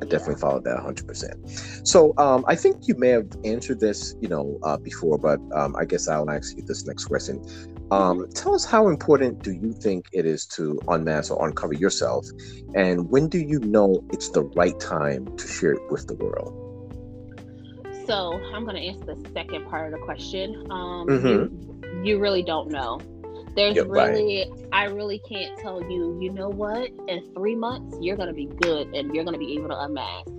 I 0.00 0.04
definitely 0.04 0.34
yeah. 0.34 0.40
followed 0.40 0.64
that 0.64 0.78
100%. 0.78 1.86
So 1.86 2.14
um, 2.18 2.44
I 2.46 2.54
think 2.54 2.86
you 2.86 2.94
may 2.94 3.08
have 3.08 3.26
answered 3.44 3.80
this, 3.80 4.14
you 4.20 4.28
know, 4.28 4.58
uh, 4.62 4.76
before, 4.76 5.18
but 5.18 5.40
um, 5.52 5.74
I 5.76 5.84
guess 5.84 6.08
I'll 6.08 6.30
ask 6.30 6.56
you 6.56 6.62
this 6.62 6.86
next 6.86 7.06
question. 7.06 7.42
Um, 7.90 8.28
tell 8.34 8.54
us 8.54 8.64
how 8.64 8.88
important 8.88 9.42
do 9.42 9.52
you 9.52 9.72
think 9.72 10.08
it 10.12 10.26
is 10.26 10.44
to 10.46 10.78
unmask 10.88 11.30
or 11.30 11.46
uncover 11.46 11.74
yourself, 11.74 12.26
and 12.74 13.08
when 13.10 13.28
do 13.28 13.38
you 13.38 13.58
know 13.60 14.04
it's 14.12 14.30
the 14.30 14.42
right 14.42 14.78
time 14.78 15.36
to 15.36 15.48
share 15.48 15.72
it 15.72 15.90
with 15.90 16.06
the 16.06 16.14
world? 16.14 16.64
So 18.06 18.40
I'm 18.54 18.64
going 18.64 18.76
to 18.76 18.82
answer 18.82 19.14
the 19.14 19.30
second 19.32 19.66
part 19.66 19.92
of 19.92 19.98
the 19.98 20.04
question. 20.04 20.66
Um, 20.70 21.06
mm-hmm. 21.06 22.04
you, 22.04 22.04
you 22.04 22.18
really 22.18 22.42
don't 22.42 22.70
know 22.70 23.00
there's 23.58 23.76
really 23.86 24.46
right. 24.50 24.68
i 24.72 24.84
really 24.84 25.20
can't 25.28 25.58
tell 25.58 25.82
you 25.82 26.16
you 26.20 26.30
know 26.30 26.48
what 26.48 26.90
in 27.08 27.22
three 27.34 27.56
months 27.56 27.96
you're 28.00 28.16
gonna 28.16 28.32
be 28.32 28.46
good 28.60 28.86
and 28.94 29.12
you're 29.14 29.24
gonna 29.24 29.38
be 29.38 29.54
able 29.54 29.68
to 29.68 29.80
unmask 29.80 30.30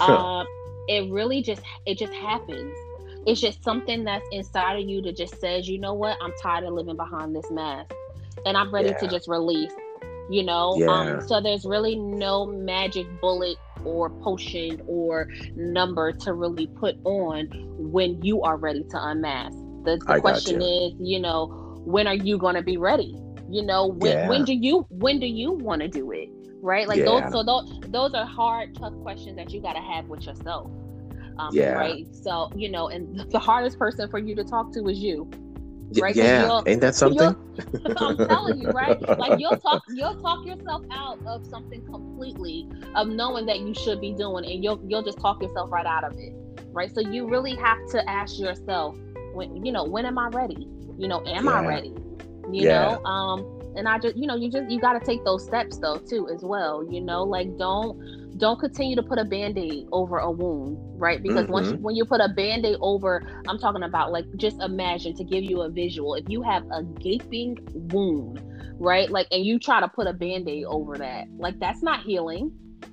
uh, 0.00 0.44
it 0.86 1.10
really 1.10 1.42
just 1.42 1.60
it 1.86 1.98
just 1.98 2.12
happens 2.14 2.72
it's 3.28 3.40
just 3.40 3.62
something 3.62 4.04
that's 4.04 4.26
inside 4.32 4.80
of 4.80 4.88
you 4.88 5.02
that 5.02 5.16
just 5.16 5.40
says 5.40 5.68
you 5.68 5.78
know 5.78 5.94
what? 5.94 6.16
I'm 6.20 6.32
tired 6.42 6.64
of 6.64 6.72
living 6.72 6.96
behind 6.96 7.34
this 7.36 7.50
mask 7.50 7.94
and 8.46 8.56
i'm 8.56 8.72
ready 8.72 8.90
yeah. 8.90 8.98
to 8.98 9.08
just 9.08 9.28
release 9.28 9.72
you 10.30 10.42
know? 10.42 10.76
Yeah. 10.76 10.86
um, 10.88 11.26
so 11.26 11.40
there's 11.40 11.64
really 11.64 11.96
no 11.96 12.46
magic 12.46 13.06
bullet 13.20 13.56
or 13.84 14.10
potion 14.10 14.82
or 14.86 15.28
number 15.54 16.12
to 16.12 16.34
really 16.34 16.66
put 16.66 16.96
on 17.04 17.48
when 17.78 18.20
you 18.22 18.42
are 18.42 18.56
ready 18.56 18.84
to 18.90 19.06
unmask. 19.06 19.56
The, 19.84 19.98
the 20.06 20.20
question 20.20 20.60
is 20.60 20.92
you 20.98 21.20
know 21.20 21.80
when 21.84 22.06
are 22.06 22.14
you 22.14 22.38
going 22.38 22.56
to 22.56 22.62
be 22.62 22.76
ready? 22.76 23.16
You 23.48 23.62
know 23.62 23.86
when, 23.86 24.12
yeah. 24.12 24.28
when 24.28 24.44
do 24.44 24.52
you 24.52 24.86
when 24.90 25.20
do 25.20 25.26
you 25.26 25.52
want 25.52 25.82
to 25.82 25.88
do 25.88 26.10
it 26.12 26.28
right? 26.60 26.88
Like 26.88 27.04
those 27.04 27.30
so 27.32 27.42
those 27.42 27.80
those 27.86 28.14
are 28.14 28.26
hard 28.26 28.74
tough 28.74 28.92
questions 29.02 29.36
that 29.36 29.52
you 29.52 29.62
got 29.62 29.74
to 29.74 29.80
have 29.80 30.06
with 30.06 30.26
yourself 30.26 30.70
um, 31.38 31.50
yeah 31.52 31.72
right 31.72 32.06
so 32.12 32.50
you 32.54 32.68
know 32.68 32.88
and 32.88 33.30
the 33.30 33.38
hardest 33.38 33.78
person 33.78 34.08
for 34.08 34.18
you 34.18 34.34
to 34.34 34.44
talk 34.44 34.72
to 34.72 34.86
is 34.88 34.98
you 34.98 35.28
right 36.00 36.16
yeah 36.16 36.60
ain't 36.66 36.80
that 36.80 36.94
something 36.94 37.34
i'm 37.96 38.16
telling 38.16 38.60
you 38.60 38.68
right 38.70 39.00
like 39.18 39.40
you'll 39.40 39.56
talk 39.56 39.82
you'll 39.88 40.20
talk 40.20 40.44
yourself 40.44 40.82
out 40.92 41.18
of 41.26 41.46
something 41.46 41.82
completely 41.86 42.68
of 42.94 43.08
knowing 43.08 43.46
that 43.46 43.60
you 43.60 43.72
should 43.72 44.00
be 44.00 44.12
doing 44.12 44.44
and 44.44 44.62
you'll 44.62 44.80
you'll 44.86 45.02
just 45.02 45.18
talk 45.18 45.42
yourself 45.42 45.70
right 45.72 45.86
out 45.86 46.04
of 46.04 46.12
it 46.18 46.34
right 46.72 46.94
so 46.94 47.00
you 47.00 47.26
really 47.26 47.56
have 47.56 47.78
to 47.88 48.06
ask 48.08 48.38
yourself 48.38 48.96
when 49.32 49.64
you 49.64 49.72
know 49.72 49.84
when 49.84 50.04
am 50.04 50.18
i 50.18 50.28
ready 50.28 50.68
you 50.98 51.06
know, 51.06 51.22
am 51.26 51.46
yeah. 51.46 51.50
I 51.52 51.66
ready? 51.66 51.94
You 52.50 52.64
yeah. 52.64 52.96
know, 52.96 53.04
um, 53.04 53.72
and 53.76 53.88
I 53.88 53.98
just, 53.98 54.16
you 54.16 54.26
know, 54.26 54.34
you 54.34 54.50
just 54.50 54.68
you 54.68 54.80
got 54.80 54.98
to 54.98 55.04
take 55.04 55.24
those 55.24 55.44
steps 55.44 55.78
though 55.78 55.98
too 55.98 56.28
as 56.28 56.42
well. 56.42 56.84
You 56.90 57.00
know, 57.00 57.22
like 57.22 57.56
don't 57.56 58.27
don't 58.38 58.58
continue 58.58 58.96
to 58.96 59.02
put 59.02 59.18
a 59.18 59.24
band-aid 59.24 59.86
over 59.92 60.18
a 60.18 60.30
wound 60.30 60.76
right 61.00 61.22
because 61.22 61.44
mm-hmm. 61.44 61.52
once 61.52 61.70
you, 61.70 61.76
when 61.78 61.94
you 61.94 62.04
put 62.04 62.20
a 62.20 62.28
band-aid 62.28 62.76
over 62.80 63.42
i'm 63.48 63.58
talking 63.58 63.82
about 63.82 64.12
like 64.12 64.24
just 64.36 64.60
imagine 64.62 65.14
to 65.14 65.24
give 65.24 65.44
you 65.44 65.62
a 65.62 65.68
visual 65.68 66.14
if 66.14 66.24
you 66.28 66.42
have 66.42 66.64
a 66.72 66.82
gaping 67.00 67.58
wound 67.92 68.42
right 68.78 69.10
like 69.10 69.26
and 69.30 69.44
you 69.44 69.58
try 69.58 69.80
to 69.80 69.88
put 69.88 70.06
a 70.06 70.12
band-aid 70.12 70.64
over 70.64 70.96
that 70.96 71.26
like 71.36 71.58
that's 71.58 71.82
not 71.82 72.02
healing 72.02 72.52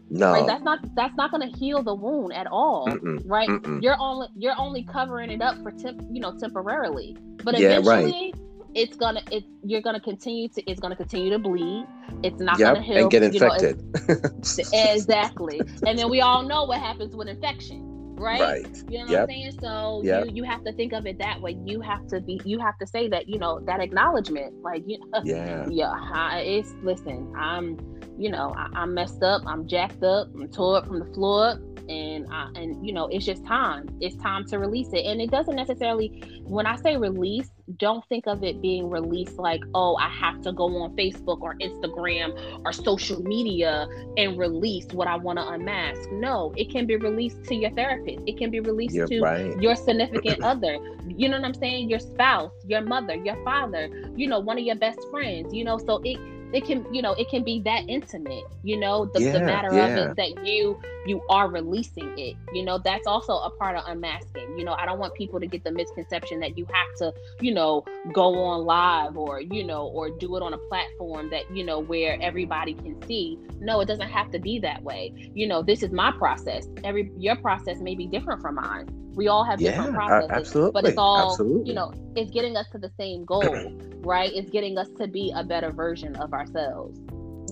no, 0.09 0.33
right? 0.33 0.45
that's 0.47 0.63
not 0.63 0.79
that's 0.95 1.15
not 1.15 1.31
going 1.31 1.51
to 1.51 1.57
heal 1.57 1.81
the 1.81 1.93
wound 1.93 2.31
at 2.33 2.45
all, 2.47 2.87
right? 3.25 3.49
Mm-mm. 3.49 3.81
You're 3.81 3.99
only 3.99 4.27
you're 4.37 4.53
only 4.57 4.83
covering 4.83 5.31
it 5.31 5.41
up 5.41 5.61
for 5.63 5.71
temp, 5.71 6.01
you 6.11 6.21
know, 6.21 6.37
temporarily, 6.37 7.17
but 7.43 7.57
yeah, 7.57 7.79
eventually, 7.79 8.31
right. 8.33 8.35
It's 8.76 8.95
gonna 8.97 9.21
it's 9.32 9.47
you're 9.63 9.82
gonna 9.82 9.99
continue 9.99 10.49
to 10.49 10.61
it's 10.69 10.80
gonna 10.80 10.95
continue 10.95 11.30
to 11.32 11.39
bleed. 11.39 11.86
It's 12.23 12.39
not 12.39 12.59
yep, 12.59 12.76
gonna 12.76 12.86
heal 12.86 12.97
and 12.97 13.11
get 13.11 13.23
infected. 13.23 13.82
Know, 14.07 14.91
exactly, 14.93 15.61
and 15.88 15.97
then 15.97 16.09
we 16.09 16.21
all 16.21 16.43
know 16.43 16.65
what 16.65 16.80
happens 16.80 17.15
with 17.15 17.28
infection 17.28 17.95
right? 18.17 18.39
Right. 18.39 18.84
You 18.89 18.99
know 18.99 19.05
yep. 19.05 19.09
what 19.09 19.19
I'm 19.19 19.28
saying? 19.28 19.51
So 19.61 20.01
yep. 20.03 20.26
you 20.26 20.32
you 20.36 20.43
have 20.43 20.63
to 20.63 20.73
think 20.73 20.93
of 20.93 21.05
it 21.05 21.17
that 21.19 21.41
way. 21.41 21.57
You 21.65 21.82
have 21.82 22.07
to 22.07 22.21
be 22.21 22.39
you 22.45 22.59
have 22.59 22.78
to 22.80 22.88
say 22.88 23.07
that, 23.09 23.28
you 23.28 23.38
know, 23.38 23.59
that 23.65 23.80
acknowledgement. 23.80 24.61
Like 24.61 24.84
you 24.88 24.99
yeah. 25.23 25.65
yeah, 25.69 26.38
it's 26.38 26.73
listen, 26.82 27.34
I'm 27.38 27.78
you 28.17 28.30
know, 28.30 28.53
I, 28.55 28.84
am 28.84 28.93
messed 28.93 29.23
up, 29.23 29.41
I'm 29.45 29.67
jacked 29.67 30.03
up, 30.03 30.30
I'm 30.34 30.47
tore 30.47 30.78
up 30.78 30.88
from 30.88 30.99
the 30.99 31.13
floor 31.13 31.49
up, 31.49 31.59
and 31.89 32.26
I, 32.32 32.49
and 32.55 32.86
you 32.86 32.93
know, 32.93 33.07
it's 33.07 33.26
just 33.26 33.45
time. 33.45 33.89
It's 33.99 34.15
time 34.15 34.45
to 34.47 34.59
release 34.59 34.93
it, 34.93 35.05
and 35.05 35.21
it 35.21 35.32
doesn't 35.32 35.55
necessarily. 35.55 36.23
When 36.43 36.65
I 36.65 36.78
say 36.78 36.97
release, 36.97 37.49
don't 37.78 38.07
think 38.07 38.28
of 38.28 38.43
it 38.43 38.61
being 38.61 38.89
released 38.89 39.38
like, 39.38 39.61
oh, 39.74 39.95
I 39.95 40.09
have 40.09 40.41
to 40.43 40.51
go 40.51 40.66
on 40.84 40.95
Facebook 40.95 41.41
or 41.41 41.55
Instagram 41.55 42.61
or 42.63 42.72
social 42.72 43.22
media 43.24 43.88
and 44.18 44.38
release 44.38 44.86
what 44.93 45.07
I 45.07 45.16
want 45.16 45.39
to 45.39 45.47
unmask. 45.47 46.11
No, 46.11 46.53
it 46.55 46.70
can 46.70 46.86
be 46.86 46.95
released 46.95 47.43
to 47.45 47.55
your 47.55 47.72
therapist. 47.72 48.22
It 48.28 48.38
can 48.38 48.51
be 48.51 48.59
released 48.59 48.93
You're 48.93 49.07
to 49.07 49.22
right. 49.22 49.61
your 49.61 49.76
significant 49.76 50.43
other. 50.43 50.78
You 51.07 51.30
know 51.30 51.38
what 51.38 51.45
I'm 51.45 51.53
saying? 51.53 51.89
Your 51.89 51.99
spouse, 51.99 52.51
your 52.68 52.82
mother, 52.82 53.16
your 53.16 53.43
father. 53.43 53.89
You 54.16 54.28
know, 54.28 54.39
one 54.39 54.57
of 54.57 54.63
your 54.63 54.76
best 54.76 54.99
friends. 55.09 55.53
You 55.53 55.63
know, 55.63 55.78
so 55.78 56.01
it 56.03 56.20
it 56.56 56.66
can 56.66 56.86
you 56.93 57.01
know 57.01 57.14
it 57.14 57.30
can 57.30 57.43
be 57.43 57.60
that 57.60 57.84
intimate 57.88 58.45
you 58.64 58.78
know 58.78 59.06
the, 59.14 59.22
yeah, 59.22 59.32
the 59.34 59.39
matter 59.39 59.76
yeah. 59.76 59.88
of 59.88 60.10
it 60.10 60.16
that 60.16 60.47
you 60.47 60.80
you 61.06 61.22
are 61.30 61.49
releasing 61.49 62.18
it 62.18 62.36
you 62.53 62.64
know 62.64 62.78
that's 62.78 63.06
also 63.06 63.34
a 63.39 63.49
part 63.49 63.76
of 63.76 63.84
unmasking 63.88 64.58
you 64.58 64.64
know 64.64 64.74
i 64.74 64.86
don't 64.86 64.97
want 64.97 65.14
people 65.14 65.39
to 65.39 65.47
get 65.47 65.64
the 65.64 65.72
misconception 65.72 66.39
that 66.39 66.58
you 66.58 66.66
have 66.72 66.88
to 66.97 67.14
you 67.41 67.53
know 67.53 67.84
go 68.14 68.34
on 68.36 68.66
live 68.66 69.18
or 69.18 69.41
you 69.41 69.64
know 69.64 69.88
or 69.88 70.10
do 70.10 70.36
it 70.36 70.41
on 70.41 70.53
a 70.53 70.58
platform 70.58 71.30
that 71.30 71.43
you 71.56 71.64
know 71.64 71.80
where 71.80 72.18
everybody 72.22 72.74
can 72.74 73.01
see. 73.08 73.38
No 73.60 73.82
it 73.82 73.86
doesn't 73.86 74.10
have 74.10 74.32
to 74.32 74.39
be 74.39 74.60
that 74.60 74.82
way. 74.84 75.14
You 75.34 75.47
know 75.47 75.62
this 75.62 75.84
is 75.84 75.91
my 75.91 76.12
process. 76.12 76.68
Every 76.84 77.12
your 77.18 77.36
process 77.36 77.80
may 77.80 77.95
be 77.95 78.08
different 78.08 78.41
from 78.41 78.56
mine 78.56 79.05
we 79.16 79.28
all 79.28 79.43
have 79.43 79.59
different 79.59 79.91
yeah, 79.91 79.95
processes, 79.95 80.32
absolutely. 80.32 80.82
but 80.82 80.89
it's 80.89 80.97
all 80.97 81.32
absolutely. 81.32 81.70
you 81.70 81.76
know. 81.76 81.93
It's 82.16 82.32
getting 82.32 82.55
us 82.57 82.68
to 82.72 82.78
the 82.78 82.91
same 82.99 83.26
goal, 83.26 83.43
right? 83.97 84.32
It's 84.34 84.49
getting 84.49 84.78
us 84.78 84.88
to 84.99 85.07
be 85.07 85.34
a 85.36 85.43
better 85.43 85.72
version 85.72 86.16
of 86.18 86.34
ourselves. 86.34 86.99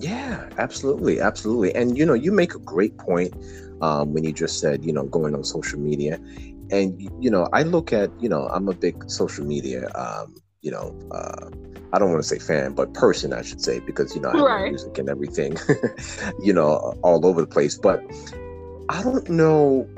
Yeah, 0.00 0.48
absolutely, 0.58 1.20
absolutely. 1.20 1.74
And 1.74 1.96
you 1.96 2.04
know, 2.04 2.14
you 2.14 2.32
make 2.32 2.54
a 2.54 2.58
great 2.58 2.96
point 2.98 3.34
um, 3.80 4.12
when 4.12 4.24
you 4.24 4.32
just 4.32 4.60
said, 4.60 4.84
you 4.84 4.92
know, 4.92 5.04
going 5.04 5.34
on 5.34 5.44
social 5.44 5.78
media, 5.80 6.18
and 6.70 7.00
you 7.20 7.30
know, 7.30 7.48
I 7.52 7.62
look 7.62 7.92
at, 7.92 8.10
you 8.20 8.28
know, 8.28 8.48
I'm 8.48 8.68
a 8.68 8.74
big 8.74 9.08
social 9.10 9.44
media, 9.44 9.90
um, 9.94 10.34
you 10.62 10.70
know, 10.70 10.96
uh, 11.10 11.50
I 11.92 11.98
don't 11.98 12.10
want 12.10 12.22
to 12.22 12.28
say 12.28 12.38
fan, 12.38 12.72
but 12.72 12.92
person, 12.94 13.32
I 13.32 13.42
should 13.42 13.60
say, 13.60 13.78
because 13.78 14.14
you 14.14 14.20
know, 14.20 14.30
I 14.30 14.58
have 14.62 14.68
music 14.68 14.98
and 14.98 15.08
everything, 15.08 15.56
you 16.42 16.52
know, 16.52 16.98
all 17.02 17.24
over 17.24 17.42
the 17.42 17.46
place. 17.46 17.78
But 17.78 18.02
I 18.88 19.02
don't 19.02 19.28
know, 19.30 19.88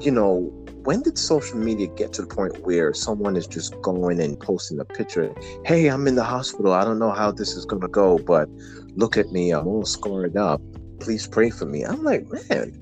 you 0.00 0.10
know, 0.10 0.52
when 0.88 1.02
did 1.02 1.18
social 1.18 1.58
media 1.58 1.86
get 1.86 2.14
to 2.14 2.22
the 2.22 2.26
point 2.26 2.64
where 2.64 2.94
someone 2.94 3.36
is 3.36 3.46
just 3.46 3.78
going 3.82 4.18
and 4.18 4.40
posting 4.40 4.80
a 4.80 4.86
picture? 4.86 5.34
Hey, 5.66 5.88
I'm 5.88 6.06
in 6.06 6.14
the 6.14 6.24
hospital. 6.24 6.72
I 6.72 6.82
don't 6.82 6.98
know 6.98 7.10
how 7.10 7.30
this 7.30 7.52
is 7.52 7.66
going 7.66 7.82
to 7.82 7.88
go, 7.88 8.16
but 8.16 8.48
look 8.96 9.18
at 9.18 9.30
me. 9.30 9.50
I'm 9.50 9.66
all 9.66 9.84
scarred 9.84 10.38
up. 10.38 10.62
Please 10.98 11.26
pray 11.26 11.50
for 11.50 11.66
me. 11.66 11.84
I'm 11.84 12.02
like, 12.04 12.26
man. 12.32 12.72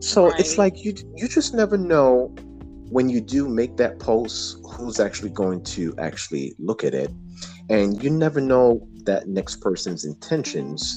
So 0.00 0.30
right. 0.30 0.38
it's 0.38 0.56
like 0.56 0.84
you 0.84 0.94
you 1.16 1.26
just 1.26 1.52
never 1.52 1.76
know 1.76 2.32
when 2.90 3.08
you 3.08 3.20
do 3.20 3.48
make 3.48 3.76
that 3.78 3.98
post 3.98 4.58
who's 4.64 5.00
actually 5.00 5.30
going 5.30 5.64
to 5.74 5.96
actually 5.98 6.54
look 6.60 6.84
at 6.84 6.94
it, 6.94 7.10
and 7.68 8.00
you 8.00 8.08
never 8.08 8.40
know 8.40 8.86
that 9.02 9.26
next 9.26 9.56
person's 9.56 10.04
intentions 10.04 10.96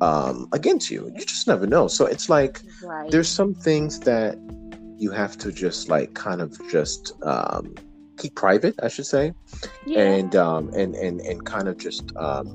um, 0.00 0.48
against 0.52 0.90
you. 0.90 1.12
You 1.14 1.24
just 1.24 1.46
never 1.46 1.68
know. 1.68 1.86
So 1.86 2.04
it's 2.04 2.28
like 2.28 2.62
right. 2.82 3.08
there's 3.12 3.28
some 3.28 3.54
things 3.54 4.00
that 4.00 4.36
you 5.00 5.10
have 5.10 5.36
to 5.38 5.50
just 5.50 5.88
like 5.88 6.14
kind 6.14 6.42
of 6.42 6.60
just 6.70 7.12
um, 7.22 7.74
keep 8.18 8.34
private, 8.34 8.74
I 8.82 8.88
should 8.88 9.06
say, 9.06 9.32
yeah. 9.86 10.02
and 10.02 10.36
um, 10.36 10.68
and 10.74 10.94
and 10.94 11.20
and 11.22 11.44
kind 11.46 11.68
of 11.68 11.78
just 11.78 12.14
um, 12.16 12.46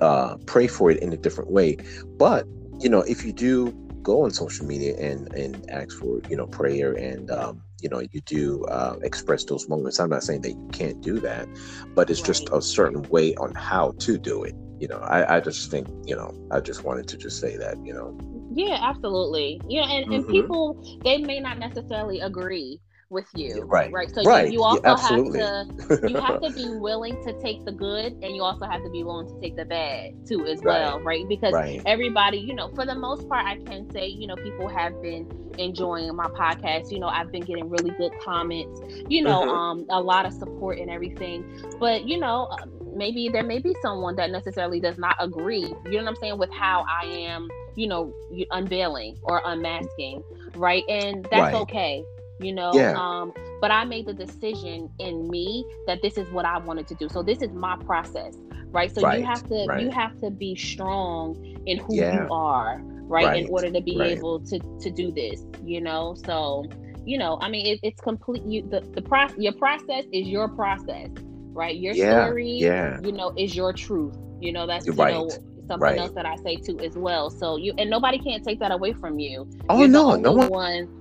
uh, 0.00 0.36
pray 0.46 0.66
for 0.66 0.90
it 0.90 1.00
in 1.00 1.12
a 1.12 1.16
different 1.16 1.50
way. 1.50 1.76
But 2.16 2.46
you 2.80 2.88
know, 2.88 3.00
if 3.00 3.22
you 3.24 3.34
do 3.34 3.70
go 4.02 4.24
on 4.24 4.30
social 4.30 4.64
media 4.66 4.96
and 4.98 5.32
and 5.34 5.70
ask 5.70 5.98
for 5.98 6.22
you 6.30 6.36
know 6.36 6.46
prayer 6.46 6.94
and 6.94 7.30
um, 7.30 7.62
you 7.82 7.90
know 7.90 8.00
you 8.00 8.22
do 8.22 8.64
uh, 8.64 8.96
express 9.02 9.44
those 9.44 9.68
moments, 9.68 10.00
I'm 10.00 10.08
not 10.08 10.22
saying 10.22 10.40
that 10.42 10.52
you 10.52 10.70
can't 10.72 11.02
do 11.02 11.20
that, 11.20 11.46
but 11.94 12.08
it's 12.08 12.20
right. 12.20 12.28
just 12.28 12.48
a 12.50 12.62
certain 12.62 13.02
way 13.10 13.34
on 13.34 13.54
how 13.54 13.92
to 13.98 14.16
do 14.16 14.42
it. 14.42 14.54
You 14.80 14.88
know, 14.88 14.98
I, 14.98 15.36
I 15.36 15.40
just 15.40 15.70
think 15.70 15.86
you 16.06 16.16
know 16.16 16.34
I 16.50 16.60
just 16.60 16.82
wanted 16.82 17.08
to 17.08 17.18
just 17.18 17.40
say 17.40 17.58
that 17.58 17.76
you 17.84 17.92
know 17.92 18.16
yeah, 18.54 18.78
absolutely. 18.80 19.60
Yeah, 19.68 19.88
and, 19.88 20.06
mm-hmm. 20.06 20.14
and 20.14 20.28
people 20.28 21.00
they 21.04 21.18
may 21.18 21.40
not 21.40 21.58
necessarily 21.58 22.20
agree 22.20 22.80
with 23.12 23.26
you. 23.34 23.62
Right. 23.64 23.92
Right. 23.92 24.12
So 24.12 24.22
right. 24.22 24.46
You, 24.46 24.54
you, 24.54 24.62
also 24.64 24.82
yeah, 24.82 24.96
have 24.96 25.98
to 25.98 26.08
you 26.08 26.16
have 26.16 26.40
to 26.40 26.50
be 26.50 26.66
willing 26.78 27.22
to 27.24 27.38
take 27.40 27.64
the 27.64 27.72
good 27.72 28.14
and 28.14 28.34
you 28.34 28.42
also 28.42 28.64
have 28.64 28.82
to 28.82 28.90
be 28.90 29.04
willing 29.04 29.28
to 29.28 29.40
take 29.40 29.54
the 29.54 29.66
bad 29.66 30.26
too 30.26 30.46
as 30.46 30.62
well, 30.62 30.96
right? 31.00 31.04
right? 31.04 31.28
Because 31.28 31.52
right. 31.52 31.82
everybody, 31.86 32.38
you 32.38 32.54
know, 32.54 32.68
for 32.74 32.86
the 32.86 32.94
most 32.94 33.28
part 33.28 33.46
I 33.46 33.58
can 33.58 33.88
say, 33.92 34.06
you 34.06 34.26
know, 34.26 34.34
people 34.36 34.66
have 34.66 35.00
been 35.02 35.30
enjoying 35.58 36.16
my 36.16 36.26
podcast. 36.28 36.90
You 36.90 36.98
know, 36.98 37.08
I've 37.08 37.30
been 37.30 37.42
getting 37.42 37.68
really 37.68 37.90
good 37.90 38.12
comments, 38.24 38.80
you 39.08 39.22
know, 39.22 39.42
mm-hmm. 39.42 39.50
um 39.50 39.86
a 39.90 40.00
lot 40.00 40.26
of 40.26 40.32
support 40.32 40.78
and 40.78 40.90
everything. 40.90 41.44
But, 41.78 42.08
you 42.08 42.18
know, 42.18 42.46
uh, 42.46 42.64
maybe 42.94 43.28
there 43.28 43.44
may 43.44 43.58
be 43.58 43.76
someone 43.82 44.16
that 44.16 44.30
necessarily 44.30 44.80
does 44.80 44.98
not 44.98 45.16
agree, 45.20 45.74
you 45.84 45.92
know 45.92 46.04
what 46.04 46.08
I'm 46.08 46.16
saying, 46.16 46.38
with 46.38 46.50
how 46.50 46.84
I 46.88 47.06
am 47.06 47.48
you 47.74 47.86
know 47.86 48.12
unveiling 48.50 49.16
or 49.22 49.42
unmasking 49.44 50.22
right 50.54 50.84
and 50.88 51.26
that's 51.30 51.52
right. 51.52 51.54
okay 51.54 52.04
you 52.40 52.52
know 52.52 52.70
yeah. 52.74 52.94
um 52.96 53.32
but 53.60 53.70
i 53.70 53.84
made 53.84 54.06
the 54.06 54.12
decision 54.12 54.90
in 54.98 55.28
me 55.28 55.64
that 55.86 56.00
this 56.02 56.18
is 56.18 56.28
what 56.30 56.44
i 56.44 56.58
wanted 56.58 56.86
to 56.86 56.94
do 56.96 57.08
so 57.08 57.22
this 57.22 57.40
is 57.42 57.50
my 57.52 57.76
process 57.84 58.36
right 58.68 58.94
so 58.94 59.02
right. 59.02 59.20
you 59.20 59.26
have 59.26 59.46
to 59.46 59.64
right. 59.68 59.82
you 59.82 59.90
have 59.90 60.18
to 60.20 60.30
be 60.30 60.54
strong 60.54 61.36
in 61.66 61.78
who 61.78 61.96
yeah. 61.96 62.22
you 62.24 62.32
are 62.32 62.80
right, 63.12 63.42
in 63.42 63.48
order 63.50 63.70
to 63.70 63.80
be 63.80 64.00
able 64.00 64.40
to 64.40 64.58
to 64.80 64.90
do 64.90 65.12
this 65.12 65.44
you 65.64 65.80
know 65.80 66.14
so 66.24 66.64
you 67.04 67.18
know 67.18 67.38
i 67.40 67.48
mean 67.48 67.66
it, 67.66 67.80
it's 67.82 68.00
complete 68.00 68.42
you 68.44 68.62
the, 68.68 68.80
the 68.94 69.02
process 69.02 69.36
your 69.38 69.52
process 69.52 70.04
is 70.12 70.26
your 70.26 70.48
process 70.48 71.10
right 71.52 71.76
your 71.76 71.94
yeah. 71.94 72.24
story 72.24 72.52
yeah 72.52 72.98
you 73.02 73.12
know 73.12 73.32
is 73.36 73.54
your 73.54 73.72
truth 73.72 74.16
you 74.40 74.52
know 74.52 74.66
that's 74.66 74.86
you 74.86 74.94
know 74.94 75.30
something 75.66 75.80
right. 75.80 75.98
else 75.98 76.12
that 76.12 76.26
I 76.26 76.36
say 76.36 76.56
too 76.56 76.78
as 76.80 76.96
well. 76.96 77.30
So 77.30 77.56
you 77.56 77.72
and 77.78 77.88
nobody 77.88 78.18
can't 78.18 78.44
take 78.44 78.58
that 78.60 78.72
away 78.72 78.92
from 78.92 79.18
you. 79.18 79.48
Oh 79.68 79.80
you're 79.80 79.88
no, 79.88 80.16
no 80.16 80.32
one. 80.32 80.48
one. 80.48 80.98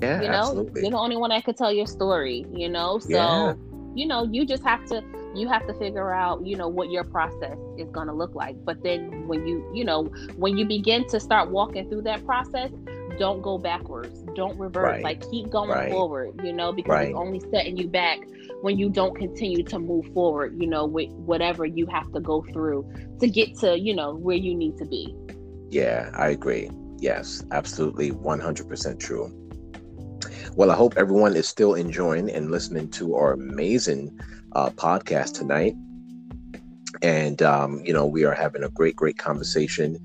Yeah, 0.00 0.20
you 0.20 0.28
know, 0.28 0.34
absolutely. 0.34 0.82
you're 0.82 0.90
the 0.90 0.98
only 0.98 1.16
one 1.16 1.30
that 1.30 1.44
could 1.44 1.56
tell 1.56 1.72
your 1.72 1.86
story. 1.86 2.46
You 2.52 2.68
know, 2.68 2.98
so 2.98 3.08
yeah. 3.08 3.54
you 3.94 4.06
know, 4.06 4.24
you 4.24 4.44
just 4.44 4.64
have 4.64 4.84
to 4.86 5.02
you 5.34 5.48
have 5.48 5.66
to 5.66 5.74
figure 5.74 6.12
out 6.12 6.44
you 6.44 6.56
know 6.56 6.68
what 6.68 6.90
your 6.90 7.04
process 7.04 7.56
is 7.78 7.88
going 7.90 8.06
to 8.06 8.12
look 8.12 8.34
like 8.34 8.62
but 8.64 8.82
then 8.82 9.26
when 9.26 9.46
you 9.46 9.64
you 9.72 9.84
know 9.84 10.04
when 10.36 10.56
you 10.56 10.64
begin 10.64 11.06
to 11.08 11.18
start 11.18 11.50
walking 11.50 11.88
through 11.88 12.02
that 12.02 12.24
process 12.26 12.70
don't 13.18 13.42
go 13.42 13.58
backwards 13.58 14.22
don't 14.34 14.58
revert 14.58 14.84
right. 14.84 15.04
like 15.04 15.30
keep 15.30 15.48
going 15.50 15.70
right. 15.70 15.90
forward 15.90 16.38
you 16.44 16.52
know 16.52 16.72
because 16.72 16.90
right. 16.90 17.08
it's 17.08 17.16
only 17.16 17.40
setting 17.50 17.76
you 17.76 17.86
back 17.86 18.20
when 18.62 18.78
you 18.78 18.88
don't 18.88 19.16
continue 19.16 19.64
to 19.64 19.78
move 19.78 20.06
forward, 20.14 20.54
you 20.56 20.68
know, 20.68 20.86
with 20.86 21.10
whatever 21.10 21.66
you 21.66 21.84
have 21.86 22.10
to 22.12 22.20
go 22.20 22.44
through 22.52 22.88
to 23.20 23.28
get 23.28 23.58
to, 23.58 23.78
you 23.78 23.94
know, 23.94 24.14
where 24.14 24.36
you 24.36 24.54
need 24.54 24.76
to 24.78 24.86
be. 24.86 25.14
Yeah, 25.68 26.10
I 26.14 26.28
agree. 26.28 26.70
Yes, 26.98 27.44
absolutely 27.50 28.12
100% 28.12 29.00
true. 29.00 29.36
Well, 30.54 30.70
I 30.70 30.76
hope 30.76 30.94
everyone 30.96 31.34
is 31.34 31.48
still 31.48 31.74
enjoying 31.74 32.30
and 32.30 32.52
listening 32.52 32.88
to 32.90 33.16
our 33.16 33.32
amazing 33.32 34.16
uh, 34.52 34.70
podcast 34.70 35.34
tonight. 35.34 35.74
And, 37.02 37.42
um, 37.42 37.82
you 37.84 37.92
know, 37.92 38.06
we 38.06 38.24
are 38.24 38.34
having 38.34 38.62
a 38.62 38.68
great, 38.68 38.94
great 38.94 39.18
conversation 39.18 39.98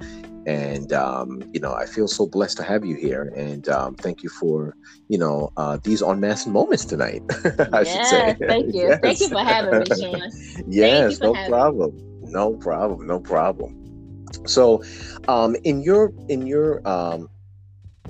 and 0.48 0.93
um, 0.93 1.43
you 1.54 1.60
know 1.60 1.74
i 1.74 1.86
feel 1.86 2.08
so 2.08 2.26
blessed 2.26 2.58
to 2.58 2.64
have 2.64 2.84
you 2.86 2.95
here 2.95 3.32
and 3.36 3.70
um, 3.70 3.93
thank 3.95 4.24
you 4.24 4.30
for 4.30 4.76
you 5.10 5.18
know 5.18 5.52
uh, 5.58 5.78
these 5.84 6.02
unmasked 6.02 6.48
moments 6.48 6.86
tonight 6.86 7.22
i 7.74 7.82
yes, 7.82 7.88
should 7.88 8.06
say 8.06 8.48
thank 8.48 8.74
you 8.74 8.82
yes. 8.88 9.00
thank 9.02 9.20
you 9.20 9.30
for 9.30 9.39
having 9.39 9.80
me 9.80 9.86
Sean. 9.86 10.32
yes 10.68 11.20
no 11.20 11.34
problem 11.48 11.95
me. 11.95 12.32
no 12.32 12.54
problem 12.56 13.06
no 13.06 13.20
problem 13.20 13.76
so 14.45 14.82
um, 15.28 15.56
in 15.64 15.82
your 15.82 16.14
in 16.30 16.48
your 16.48 16.88
um, 16.88 17.30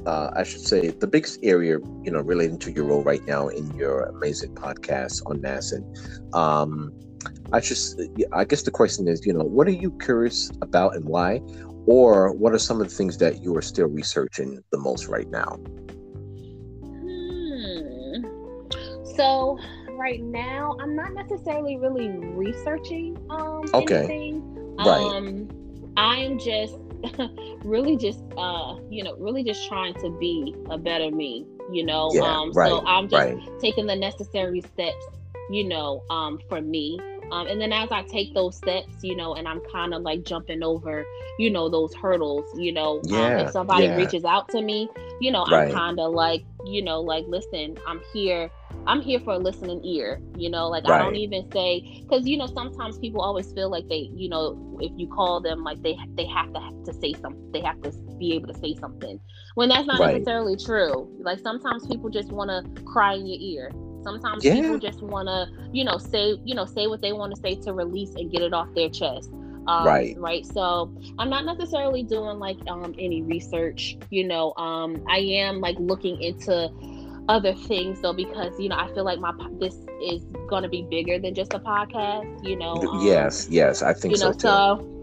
uh, 0.06 0.32
I 0.36 0.44
should 0.44 0.62
say, 0.62 0.88
the 0.88 1.08
biggest 1.08 1.40
area, 1.44 1.80
you 2.04 2.12
know, 2.12 2.22
relating 2.22 2.58
to 2.60 2.72
your 2.72 2.86
role 2.86 3.04
right 3.04 3.26
now 3.26 3.50
in 3.50 3.70
your 3.76 4.04
amazing 4.04 4.56
podcast 4.56 5.22
UnMasking. 5.24 5.84
Um, 6.34 6.94
I 7.52 7.60
just, 7.60 8.00
I 8.32 8.46
guess 8.46 8.62
the 8.62 8.72
question 8.72 9.08
is, 9.08 9.26
you 9.26 9.34
know, 9.34 9.44
what 9.44 9.68
are 9.68 9.72
you 9.72 9.92
curious 10.00 10.50
about 10.62 10.96
and 10.96 11.04
why? 11.06 11.42
Or 11.88 12.32
what 12.34 12.54
are 12.54 12.60
some 12.60 12.82
of 12.82 12.90
the 12.90 12.94
things 12.94 13.18
that 13.18 13.42
you 13.44 13.56
are 13.56 13.62
still 13.62 13.88
researching 13.88 14.64
the 14.72 14.78
most 14.78 15.08
right 15.08 15.30
now? 15.30 15.58
Hmm. 16.84 18.24
So, 19.16 19.58
right 19.98 20.22
now, 20.22 20.78
I'm 20.80 20.96
not 20.96 21.14
necessarily 21.14 21.78
really 21.78 22.10
researching 22.10 23.18
um, 23.30 23.64
okay. 23.74 24.00
anything. 24.00 24.76
Right. 24.76 25.02
Um, 25.02 25.50
I'm 25.98 26.38
just 26.38 26.78
really 27.64 27.96
just 27.96 28.24
uh 28.38 28.76
you 28.90 29.04
know 29.04 29.16
really 29.18 29.44
just 29.44 29.68
trying 29.68 29.94
to 29.96 30.10
be 30.20 30.56
a 30.70 30.78
better 30.78 31.12
me 31.12 31.46
you 31.72 31.86
know 31.86 32.10
yeah, 32.14 32.22
um 32.24 32.52
right, 32.54 32.70
so 32.70 32.84
i'm 32.88 33.08
just 33.08 33.14
right. 33.14 33.60
taking 33.60 33.86
the 33.86 33.96
necessary 33.96 34.62
steps 34.62 35.06
you 35.50 35.64
know 35.64 36.04
um 36.10 36.40
for 36.50 36.62
me 36.62 37.00
um 37.32 37.48
and 37.48 37.60
then 37.60 37.72
as 37.72 37.92
i 37.92 38.02
take 38.04 38.34
those 38.34 38.56
steps 38.56 39.04
you 39.04 39.16
know 39.16 39.36
and 39.36 39.48
i'm 39.48 39.62
kind 39.72 39.94
of 39.94 40.02
like 40.02 40.24
jumping 40.24 40.64
over 40.64 41.06
you 41.40 41.50
know 41.50 41.70
those 41.70 41.94
hurdles 41.94 42.46
you 42.56 42.72
know 42.72 43.02
yeah, 43.04 43.26
um, 43.26 43.46
if 43.46 43.52
somebody 43.52 43.86
yeah. 43.86 43.96
reaches 43.96 44.26
out 44.26 44.48
to 44.50 44.62
me 44.62 44.90
you 45.20 45.32
know 45.32 45.46
right. 45.46 45.70
i'm 45.70 45.74
kind 45.74 46.00
of 46.00 46.14
like 46.14 46.44
you 46.66 46.82
know 46.82 47.02
like 47.02 47.26
listen 47.28 47.78
i'm 47.88 48.02
here 48.14 48.50
I'm 48.88 49.02
here 49.02 49.20
for 49.20 49.34
a 49.34 49.38
listening 49.38 49.84
ear, 49.84 50.22
you 50.36 50.50
know, 50.50 50.70
like 50.70 50.86
right. 50.86 51.02
I 51.02 51.04
don't 51.04 51.18
even 51.18 51.52
say 51.52 52.02
because 52.02 52.26
you 52.26 52.38
know 52.38 52.48
sometimes 52.48 52.98
people 52.98 53.22
always 53.22 53.52
feel 53.52 53.70
like 53.70 53.88
they, 53.90 54.10
you 54.14 54.30
know, 54.30 54.78
if 54.80 54.92
you 54.96 55.08
call 55.08 55.42
them 55.42 55.64
like 55.64 55.82
they 55.84 55.98
they 56.16 56.26
have 56.26 56.54
to 56.54 56.60
have 56.60 56.84
to 56.86 56.94
say 56.94 57.14
something, 57.14 57.52
they 57.52 57.62
have 57.62 57.82
to 57.82 57.92
be 58.18 58.34
able 58.34 58.48
to 58.48 58.58
say 58.60 58.76
something. 58.76 59.20
When 59.56 59.68
that's 59.68 59.88
not 59.88 60.00
right. 60.00 60.14
necessarily 60.14 60.56
true. 60.56 61.14
Like 61.20 61.40
sometimes 61.40 61.86
people 61.86 62.10
just 62.10 62.32
want 62.32 62.50
to 62.50 62.84
cry 62.84 63.16
in 63.16 63.28
your 63.28 63.38
ear. 63.40 63.72
Sometimes 64.08 64.46
yeah. 64.46 64.54
people 64.56 64.80
just 64.80 65.02
want 65.02 65.28
to, 65.28 65.48
you 65.74 65.84
know, 65.84 65.98
say, 65.98 66.40
you 66.46 66.56
know, 66.56 66.66
say 66.66 66.88
what 66.88 67.02
they 67.02 67.12
want 67.12 67.36
to 67.36 67.42
say 67.42 67.56
to 67.56 67.74
release 67.74 68.16
and 68.16 68.32
get 68.32 68.42
it 68.42 68.54
off 68.54 68.74
their 68.74 68.90
chest. 68.90 69.30
Um, 69.68 69.86
right 69.86 70.16
right 70.18 70.46
so 70.46 70.90
i'm 71.20 71.30
not 71.30 71.44
necessarily 71.44 72.02
doing 72.02 72.40
like 72.40 72.56
um 72.70 72.96
any 72.98 73.22
research 73.22 73.98
you 74.10 74.26
know 74.26 74.54
um 74.56 75.04
i 75.10 75.18
am 75.18 75.60
like 75.60 75.76
looking 75.78 76.22
into 76.22 76.72
other 77.28 77.54
things 77.54 78.00
though 78.00 78.14
because 78.14 78.58
you 78.62 78.70
know 78.70 78.78
i 78.78 78.88
feel 78.94 79.04
like 79.04 79.20
my 79.20 79.34
this 79.60 79.76
is 80.02 80.24
going 80.48 80.64
to 80.64 80.70
be 80.70 80.84
bigger 80.90 81.20
than 81.20 81.36
just 81.36 81.54
a 81.54 81.60
podcast 81.60 82.48
you 82.48 82.56
know 82.56 82.76
um, 82.76 83.06
yes 83.06 83.50
yes 83.50 83.82
i 83.82 83.92
think 83.92 84.16
you 84.16 84.24
know 84.24 84.32
so, 84.32 84.40
so 84.80 84.98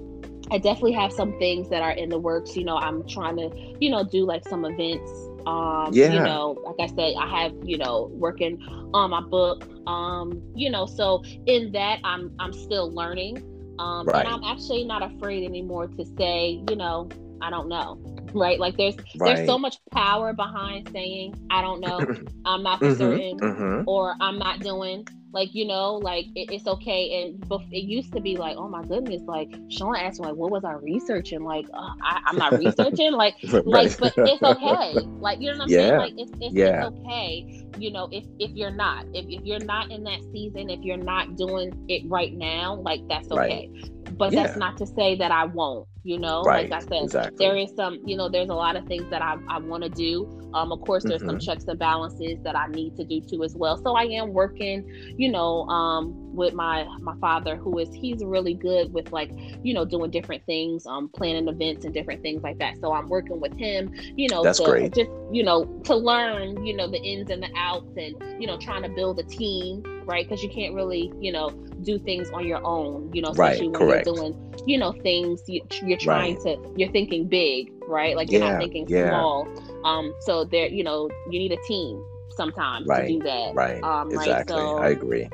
I 0.51 0.59
definitely 0.59 0.93
have 0.93 1.13
some 1.13 1.37
things 1.39 1.69
that 1.71 1.83
are 1.83 1.93
in 1.93 2.09
the 2.11 2.19
works. 2.19 2.57
You 2.57 2.65
know, 2.65 2.77
I'm 2.77 3.07
trying 3.09 3.37
to, 3.37 3.51
you 3.81 3.91
know, 3.91 4.05
do 4.05 4.25
like 4.25 4.47
some 4.47 4.65
events. 4.65 5.11
Um, 5.47 5.91
yeah. 5.93 6.13
you 6.13 6.21
know, 6.21 6.57
like 6.65 6.91
I 6.91 6.95
said, 6.95 7.15
I 7.19 7.43
have, 7.43 7.55
you 7.65 7.79
know, 7.79 8.11
working 8.13 8.61
on 8.95 9.11
my 9.11 9.21
book. 9.21 9.67
Um, 9.87 10.43
you 10.55 10.71
know, 10.71 10.87
so 10.87 11.23
in 11.47 11.73
that 11.73 12.01
I'm 12.05 12.35
I'm 12.39 12.53
still 12.53 12.91
learning. 12.93 13.51
Um, 13.79 14.07
right. 14.07 14.25
and 14.25 14.35
I'm 14.35 14.45
actually 14.45 14.85
not 14.85 15.03
afraid 15.03 15.45
anymore 15.45 15.89
to 15.89 16.05
say, 16.17 16.63
you 16.69 16.77
know, 16.77 17.09
I 17.43 17.51
don't 17.51 17.69
know 17.69 17.99
right? 18.35 18.59
Like 18.59 18.77
there's 18.77 18.97
right. 19.17 19.37
there's 19.37 19.47
so 19.47 19.59
much 19.59 19.79
power 19.93 20.33
behind 20.33 20.91
saying 20.93 21.35
I 21.51 21.63
don't 21.63 21.81
know, 21.81 21.99
I'm 22.45 22.63
not 22.63 22.81
for 22.81 22.87
mm-hmm, 22.87 22.99
certain, 22.99 23.39
mm-hmm. 23.39 23.89
or 23.89 24.15
I'm 24.21 24.39
not 24.39 24.61
doing. 24.61 25.07
Like 25.35 25.55
you 25.55 25.67
know, 25.67 25.95
like 25.95 26.27
it, 26.35 26.51
it's 26.53 26.67
okay. 26.67 27.23
And 27.23 27.49
but 27.49 27.61
it 27.71 27.85
used 27.85 28.13
to 28.13 28.21
be 28.21 28.37
like, 28.37 28.57
oh 28.57 28.69
my 28.69 28.83
goodness, 28.85 29.23
like 29.27 29.53
Sean 29.69 29.97
asked 29.97 30.21
me, 30.21 30.29
like, 30.29 30.37
what 30.37 30.51
was 30.51 30.65
I 30.65 30.75
researching? 30.75 31.43
Like 31.43 31.67
uh, 31.75 31.91
I, 32.03 32.23
am 32.29 32.37
not 32.37 32.53
researching, 32.59 33.13
like 33.13 33.35
right. 33.53 33.67
like, 33.67 33.99
but 33.99 34.15
it's 34.17 34.43
okay. 34.43 34.93
Like 34.95 35.41
you 35.41 35.51
know 35.51 35.59
what 35.59 35.65
I'm 35.65 35.69
yeah. 35.69 35.77
saying? 35.77 35.99
Like 35.99 36.15
it's 36.17 36.33
it's, 36.41 36.55
yeah. 36.55 36.87
it's 36.87 36.99
okay. 36.99 37.67
You 37.79 37.91
know, 37.91 38.09
if 38.13 38.25
if 38.39 38.53
you're 38.53 38.71
not, 38.71 39.07
if 39.13 39.27
if 39.29 39.45
you're 39.45 39.65
not 39.65 39.91
in 39.91 40.05
that 40.05 40.23
season, 40.33 40.71
if 40.71 40.81
you're 40.81 40.97
not 40.97 41.37
doing 41.37 41.85
it 41.89 42.09
right 42.09 42.33
now, 42.33 42.77
like 42.77 43.07
that's 43.09 43.31
okay. 43.31 43.69
Right 43.73 43.91
but 44.17 44.33
yeah. 44.33 44.45
that's 44.45 44.57
not 44.57 44.77
to 44.79 44.87
say 44.87 45.17
that 45.17 45.31
I 45.31 45.45
won't. 45.45 45.89
You 46.05 46.19
know, 46.19 46.43
right. 46.43 46.69
like 46.69 46.83
I 46.83 46.87
said, 46.87 47.05
exactly. 47.05 47.37
there 47.39 47.57
is 47.57 47.75
some. 47.75 47.99
You 48.05 48.15
know, 48.19 48.29
there's 48.29 48.51
a 48.51 48.55
lot 48.55 48.77
of 48.77 48.85
things 48.87 49.09
that 49.09 49.23
I, 49.23 49.39
I 49.49 49.59
want 49.59 49.85
to 49.85 49.89
do. 49.89 50.51
Um, 50.53 50.71
of 50.71 50.83
course, 50.83 51.03
there's 51.03 51.23
mm-hmm. 51.23 51.31
some 51.31 51.41
checks 51.41 51.65
and 51.65 51.79
balances 51.79 52.39
that 52.43 52.55
I 52.55 52.67
need 52.67 52.95
to 52.97 53.05
do 53.05 53.23
too 53.23 53.43
as 53.43 53.57
well. 53.57 53.79
So 53.79 53.97
I 53.97 54.03
am 54.03 54.35
working. 54.35 54.87
You 55.17 55.33
know, 55.33 55.63
um, 55.69 56.35
with 56.35 56.53
my 56.53 56.85
my 57.01 57.17
father, 57.23 57.57
who 57.57 57.79
is 57.79 57.89
he's 57.95 58.23
really 58.23 58.53
good 58.53 58.93
with 58.93 59.13
like 59.13 59.31
you 59.63 59.73
know 59.73 59.87
doing 59.87 60.11
different 60.11 60.45
things, 60.45 60.85
um, 60.85 61.09
planning 61.09 61.49
events 61.49 61.87
and 61.87 61.95
different 61.95 62.21
things 62.21 62.43
like 62.43 62.59
that. 62.59 62.77
So 62.83 62.93
I'm 62.93 63.09
working 63.09 63.41
with 63.41 63.57
him. 63.57 63.91
You 64.15 64.29
know, 64.29 64.43
that's 64.43 64.59
to 64.59 64.67
great. 64.67 64.93
Just 64.93 65.11
you 65.33 65.43
know 65.43 65.65
to 65.85 65.97
learn. 65.97 66.67
You 66.67 66.77
know 66.77 66.87
the 66.87 67.01
ins 67.01 67.31
and 67.31 67.43
the 67.43 67.51
outs, 67.57 67.97
and 67.97 68.15
you 68.39 68.47
know 68.47 68.59
trying 68.59 68.83
to 68.83 68.91
build 68.91 69.19
a 69.21 69.25
team 69.25 69.83
right? 70.07 70.29
Because 70.29 70.43
you 70.43 70.51
can't 70.51 70.75
really, 70.75 71.13
you 71.21 71.33
know, 71.33 71.51
do 71.83 71.99
things 71.99 72.31
on 72.31 72.47
your 72.47 72.65
own, 72.65 73.11
you 73.13 73.23
know, 73.23 73.31
especially 73.31 73.69
right, 73.69 73.79
when 73.79 73.89
correct. 73.89 74.07
you're 74.07 74.15
doing, 74.15 74.55
you 74.67 74.79
know, 74.79 74.93
things 74.93 75.43
you, 75.47 75.63
are 75.95 75.99
trying 75.99 76.35
right. 76.45 76.59
to, 76.59 76.73
you're 76.77 76.91
thinking 76.93 77.29
big, 77.29 77.73
right? 77.89 78.17
Like 78.17 78.31
you're 78.31 78.43
yeah, 78.43 78.53
not 78.53 78.61
thinking 78.61 78.87
yeah. 78.89 79.11
small. 79.11 79.49
Um, 79.85 80.15
so 80.21 80.45
there, 80.45 80.69
you 80.69 80.85
know, 80.85 81.09
you 81.31 81.39
need 81.39 81.53
a 81.53 81.63
team 81.67 82.05
sometimes 82.37 82.87
right, 82.87 83.03
to 83.03 83.09
do 83.09 83.19
that. 83.21 83.55
Right. 83.55 83.83
Um, 83.83 84.11
exactly. 84.11 84.57
So, 84.57 84.79
I 84.79 84.91
agree. 84.91 85.29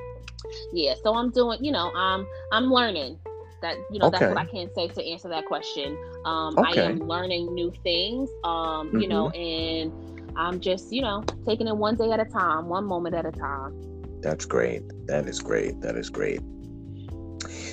Yeah. 0.72 0.94
So 1.02 1.14
I'm 1.14 1.30
doing, 1.30 1.62
you 1.62 1.72
know, 1.72 1.90
um, 1.92 2.26
I'm 2.52 2.64
learning 2.66 3.18
that 3.62 3.76
you 3.90 3.98
know 3.98 4.06
okay. 4.06 4.18
that's 4.18 4.34
what 4.34 4.38
I 4.38 4.44
can 4.46 4.72
say 4.74 4.88
to 4.88 5.04
answer 5.04 5.28
that 5.28 5.46
question. 5.46 5.96
Um, 6.24 6.58
okay. 6.58 6.80
I 6.80 6.84
am 6.84 6.98
learning 7.00 7.54
new 7.54 7.72
things. 7.82 8.30
Um, 8.44 8.88
mm-hmm. 8.88 9.00
you 9.00 9.08
know, 9.08 9.30
mm-hmm. 9.34 9.92
and 9.92 10.32
I'm 10.36 10.60
just 10.60 10.92
you 10.92 11.02
know 11.02 11.22
taking 11.46 11.68
it 11.68 11.76
one 11.76 11.96
day 11.96 12.10
at 12.10 12.20
a 12.20 12.24
time, 12.24 12.68
one 12.68 12.84
moment 12.84 13.14
at 13.14 13.26
a 13.26 13.32
time. 13.32 13.74
That's 14.20 14.44
great. 14.44 14.82
That 15.06 15.26
is 15.26 15.40
great. 15.40 15.80
That 15.80 15.96
is 15.96 16.10
great. 16.10 16.40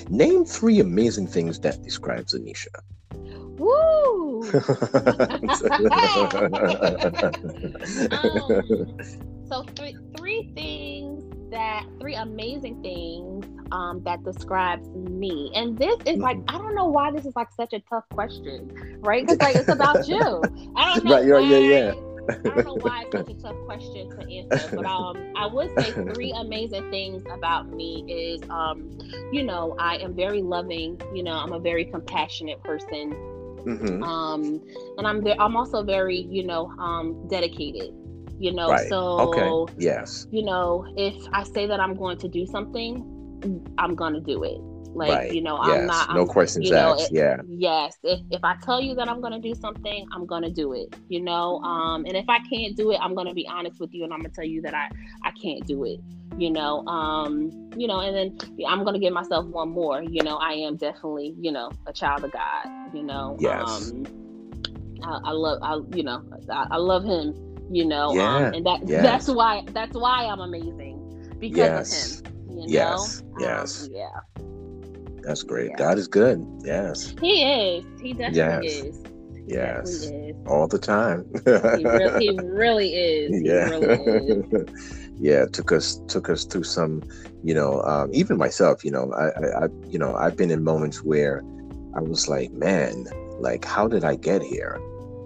Name 0.08 0.44
three 0.44 0.80
amazing 0.80 1.26
things 1.26 1.58
that 1.60 1.82
describes 1.82 2.34
Nyesha. 2.34 2.66
Woo! 3.58 4.42
um, 8.12 8.96
so 9.48 9.62
three 9.74 9.96
three 10.16 10.52
things 10.54 11.24
that 11.50 11.84
three 12.00 12.14
amazing 12.14 12.82
things 12.82 13.46
um, 13.72 14.02
that 14.04 14.22
describes 14.24 14.86
me. 14.88 15.50
And 15.54 15.78
this 15.78 15.96
is 16.06 16.18
like 16.18 16.38
I 16.48 16.58
don't 16.58 16.74
know 16.74 16.86
why 16.86 17.10
this 17.10 17.26
is 17.26 17.34
like 17.36 17.48
such 17.56 17.72
a 17.72 17.80
tough 17.80 18.04
question, 18.10 18.70
right? 19.00 19.22
Because 19.26 19.40
like 19.40 19.56
it's 19.56 19.70
about 19.70 20.06
you. 20.08 20.42
I 20.76 20.94
don't 20.94 21.04
know. 21.04 21.10
Right, 21.10 21.26
why, 21.26 21.40
yeah, 21.40 21.58
yeah. 21.58 22.07
I 22.28 22.34
don't 22.34 22.64
know 22.64 22.78
why 22.80 23.04
it's 23.04 23.12
such 23.12 23.30
a 23.30 23.40
tough 23.40 23.56
question 23.64 24.10
to 24.10 24.30
answer, 24.30 24.76
but 24.76 24.84
um, 24.84 25.16
I 25.36 25.46
would 25.46 25.70
say 25.78 25.92
three 26.14 26.32
amazing 26.32 26.90
things 26.90 27.22
about 27.32 27.68
me 27.68 28.04
is 28.08 28.42
um, 28.50 28.98
you 29.32 29.42
know, 29.42 29.76
I 29.78 29.96
am 29.96 30.14
very 30.14 30.42
loving. 30.42 31.00
You 31.14 31.22
know, 31.22 31.32
I'm 31.32 31.52
a 31.52 31.60
very 31.60 31.84
compassionate 31.84 32.62
person. 32.62 33.12
Mm-hmm. 33.64 34.02
Um, 34.02 34.62
and 34.96 35.06
I'm 35.06 35.22
ve- 35.22 35.36
I'm 35.38 35.56
also 35.56 35.82
very 35.82 36.26
you 36.30 36.44
know 36.44 36.66
um 36.78 37.26
dedicated. 37.28 37.94
You 38.38 38.52
know, 38.52 38.70
right. 38.70 38.88
so 38.88 39.18
okay, 39.20 39.74
yes, 39.78 40.26
you 40.30 40.44
know, 40.44 40.86
if 40.96 41.16
I 41.32 41.42
say 41.42 41.66
that 41.66 41.80
I'm 41.80 41.94
going 41.94 42.18
to 42.18 42.28
do 42.28 42.46
something, 42.46 43.64
I'm 43.78 43.94
gonna 43.94 44.20
do 44.20 44.44
it. 44.44 44.60
Like, 44.98 45.10
right. 45.10 45.32
you 45.32 45.40
know, 45.40 45.58
yes. 45.64 45.78
I'm 45.78 45.86
not 45.86 46.14
no 46.14 46.22
I'm, 46.22 46.26
questions 46.26 46.66
you 46.66 46.72
know, 46.72 46.94
asked. 46.94 47.12
It, 47.12 47.16
yeah. 47.16 47.36
Yes. 47.46 47.96
If 48.02 48.20
if 48.30 48.42
I 48.42 48.56
tell 48.64 48.80
you 48.80 48.96
that 48.96 49.08
I'm 49.08 49.20
gonna 49.20 49.40
do 49.40 49.54
something, 49.54 50.06
I'm 50.12 50.26
gonna 50.26 50.50
do 50.50 50.72
it. 50.72 50.96
You 51.08 51.20
know, 51.20 51.60
um, 51.60 52.04
and 52.04 52.16
if 52.16 52.28
I 52.28 52.40
can't 52.40 52.76
do 52.76 52.90
it, 52.90 52.98
I'm 53.00 53.14
gonna 53.14 53.32
be 53.32 53.46
honest 53.46 53.78
with 53.78 53.94
you 53.94 54.02
and 54.02 54.12
I'm 54.12 54.18
gonna 54.20 54.34
tell 54.34 54.44
you 54.44 54.60
that 54.62 54.74
I 54.74 54.88
I 55.22 55.30
can't 55.30 55.64
do 55.66 55.84
it. 55.84 56.00
You 56.36 56.50
know, 56.50 56.84
um, 56.86 57.70
you 57.76 57.86
know, 57.86 58.00
and 58.00 58.14
then 58.14 58.66
I'm 58.66 58.84
gonna 58.84 58.98
give 58.98 59.12
myself 59.12 59.46
one 59.46 59.70
more. 59.70 60.02
You 60.02 60.22
know, 60.24 60.36
I 60.36 60.54
am 60.54 60.76
definitely, 60.76 61.34
you 61.38 61.52
know, 61.52 61.70
a 61.86 61.92
child 61.92 62.24
of 62.24 62.32
God. 62.32 62.66
You 62.92 63.04
know, 63.04 63.36
yes. 63.38 63.92
Um, 63.92 64.04
I, 65.04 65.20
I 65.24 65.30
love, 65.30 65.58
I 65.62 65.96
you 65.96 66.02
know, 66.02 66.24
I, 66.50 66.66
I 66.72 66.76
love 66.76 67.04
Him. 67.04 67.34
You 67.70 67.84
know, 67.84 68.14
yeah. 68.14 68.36
um, 68.36 68.54
and 68.54 68.66
that 68.66 68.88
yes. 68.88 69.02
that's 69.02 69.28
why 69.28 69.62
that's 69.72 69.94
why 69.94 70.24
I'm 70.24 70.40
amazing 70.40 71.36
because 71.38 71.56
yes. 71.56 72.20
of 72.20 72.26
Him. 72.26 72.34
You 72.48 72.56
know? 72.56 72.64
Yes. 72.66 73.22
Yes. 73.38 73.84
Um, 73.84 73.90
yeah. 73.92 74.20
That's 75.28 75.42
great. 75.42 75.68
Yeah. 75.72 75.76
God 75.76 75.98
is 75.98 76.08
good. 76.08 76.42
Yes. 76.64 77.14
He 77.20 77.42
is. 77.42 77.84
He 78.00 78.14
definitely 78.14 78.66
yes. 78.66 78.82
is. 78.82 79.04
yes. 79.46 79.88
Is. 79.90 80.34
All 80.46 80.66
the 80.66 80.78
time. 80.78 81.26
he, 81.44 81.50
really, 81.84 82.26
he, 82.26 82.38
really, 82.42 82.94
is. 82.94 83.36
He 83.36 83.46
yeah. 83.46 83.68
Really 83.68 84.48
is. 84.62 85.10
yeah. 85.20 85.44
Took 85.52 85.70
us 85.70 86.00
took 86.08 86.30
us 86.30 86.46
through 86.46 86.64
some, 86.64 87.02
you 87.44 87.52
know, 87.52 87.82
um, 87.82 88.08
even 88.14 88.38
myself, 88.38 88.82
you 88.82 88.90
know, 88.90 89.12
I, 89.12 89.26
I, 89.26 89.64
I, 89.64 89.68
you 89.86 89.98
know, 89.98 90.14
I've 90.16 90.34
been 90.34 90.50
in 90.50 90.64
moments 90.64 91.04
where 91.04 91.44
I 91.94 92.00
was 92.00 92.26
like, 92.26 92.50
man, 92.52 93.06
like, 93.38 93.66
how 93.66 93.86
did 93.86 94.04
I 94.04 94.16
get 94.16 94.40
here? 94.40 94.80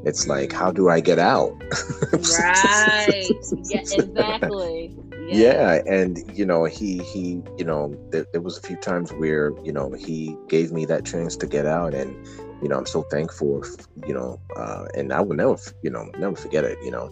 It's 0.05 0.27
like, 0.27 0.51
how 0.51 0.73
do 0.73 0.89
I 0.89 0.99
get 0.99 1.21
out? 1.21 1.53
right. 2.13 3.25
yeah, 3.71 3.81
exactly 3.83 4.97
yeah 5.29 5.81
and 5.87 6.19
you 6.37 6.45
know 6.45 6.65
he 6.65 6.99
he 6.99 7.43
you 7.59 7.65
know 7.65 7.95
there, 8.11 8.27
there 8.33 8.41
was 8.41 8.59
a 8.59 8.61
few 8.63 8.77
times 8.77 9.13
where 9.13 9.53
you 9.63 9.73
know 9.73 9.93
he 9.93 10.37
gave 10.49 10.73
me 10.73 10.85
that 10.85 11.05
chance 11.05 11.37
to 11.37 11.47
get 11.47 11.67
out 11.67 11.95
and 11.95 12.15
you 12.63 12.69
know, 12.69 12.79
I'm 12.79 12.87
so 12.87 13.03
thankful, 13.03 13.65
you 14.07 14.15
know, 14.15 14.41
uh, 14.57 14.87
and 14.95 15.13
I 15.13 15.21
will 15.21 15.35
never, 15.35 15.57
you 15.83 15.91
know, 15.91 16.09
never 16.17 16.37
forget 16.37 16.65
it, 16.65 16.79
you 16.83 16.93
know. 16.93 17.11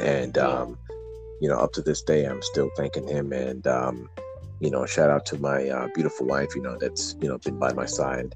And, 0.00 0.38
um, 0.38 0.78
you 1.40 1.48
know, 1.48 1.58
up 1.58 1.72
to 1.74 1.82
this 1.82 2.00
day, 2.00 2.24
I'm 2.24 2.40
still 2.40 2.70
thanking 2.76 3.06
him. 3.06 3.32
And, 3.32 3.66
um, 3.66 4.08
you 4.58 4.70
know, 4.70 4.86
shout 4.86 5.10
out 5.10 5.26
to 5.26 5.38
my 5.38 5.68
uh, 5.68 5.88
beautiful 5.94 6.26
wife, 6.26 6.56
you 6.56 6.62
know, 6.62 6.78
that's, 6.80 7.14
you 7.20 7.28
know, 7.28 7.36
been 7.36 7.58
by 7.58 7.74
my 7.74 7.84
side. 7.84 8.34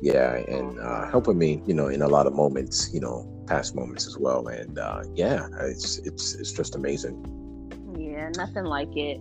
Yeah. 0.00 0.36
And 0.36 0.80
uh, 0.80 1.10
helping 1.10 1.36
me, 1.36 1.62
you 1.66 1.74
know, 1.74 1.88
in 1.88 2.00
a 2.00 2.08
lot 2.08 2.26
of 2.26 2.34
moments, 2.34 2.92
you 2.94 3.00
know, 3.00 3.28
past 3.46 3.74
moments 3.74 4.06
as 4.06 4.16
well. 4.16 4.48
And 4.48 4.78
uh, 4.78 5.02
yeah, 5.14 5.46
it's, 5.60 5.98
it's, 5.98 6.34
it's 6.36 6.52
just 6.52 6.74
amazing. 6.74 7.41
Yeah. 8.22 8.30
Nothing 8.36 8.64
like 8.64 8.96
it. 8.96 9.18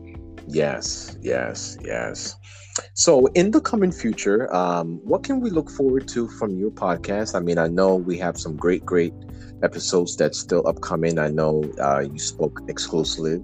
Yes, 0.47 1.17
yes, 1.21 1.77
yes. 1.83 2.35
So, 2.93 3.27
in 3.27 3.51
the 3.51 3.61
coming 3.61 3.91
future, 3.91 4.53
um, 4.53 4.99
what 5.03 5.23
can 5.23 5.39
we 5.39 5.49
look 5.49 5.69
forward 5.69 6.07
to 6.09 6.27
from 6.27 6.57
your 6.57 6.71
podcast? 6.71 7.35
I 7.35 7.39
mean, 7.39 7.57
I 7.57 7.67
know 7.67 7.95
we 7.95 8.17
have 8.19 8.37
some 8.37 8.55
great, 8.55 8.85
great 8.85 9.13
episodes 9.63 10.15
that's 10.15 10.39
still 10.39 10.65
upcoming. 10.67 11.19
I 11.19 11.29
know 11.29 11.63
uh, 11.79 11.99
you 11.99 12.17
spoke 12.19 12.61
exclusive 12.67 13.41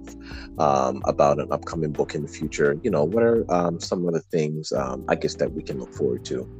um, 0.58 1.02
about 1.04 1.38
an 1.40 1.52
upcoming 1.52 1.92
book 1.92 2.14
in 2.14 2.22
the 2.22 2.28
future. 2.28 2.78
You 2.82 2.90
know, 2.90 3.04
what 3.04 3.22
are 3.22 3.44
um, 3.52 3.80
some 3.80 4.06
of 4.06 4.14
the 4.14 4.20
things 4.20 4.72
um, 4.72 5.04
I 5.08 5.14
guess 5.14 5.34
that 5.36 5.52
we 5.52 5.62
can 5.62 5.78
look 5.78 5.92
forward 5.94 6.24
to? 6.26 6.57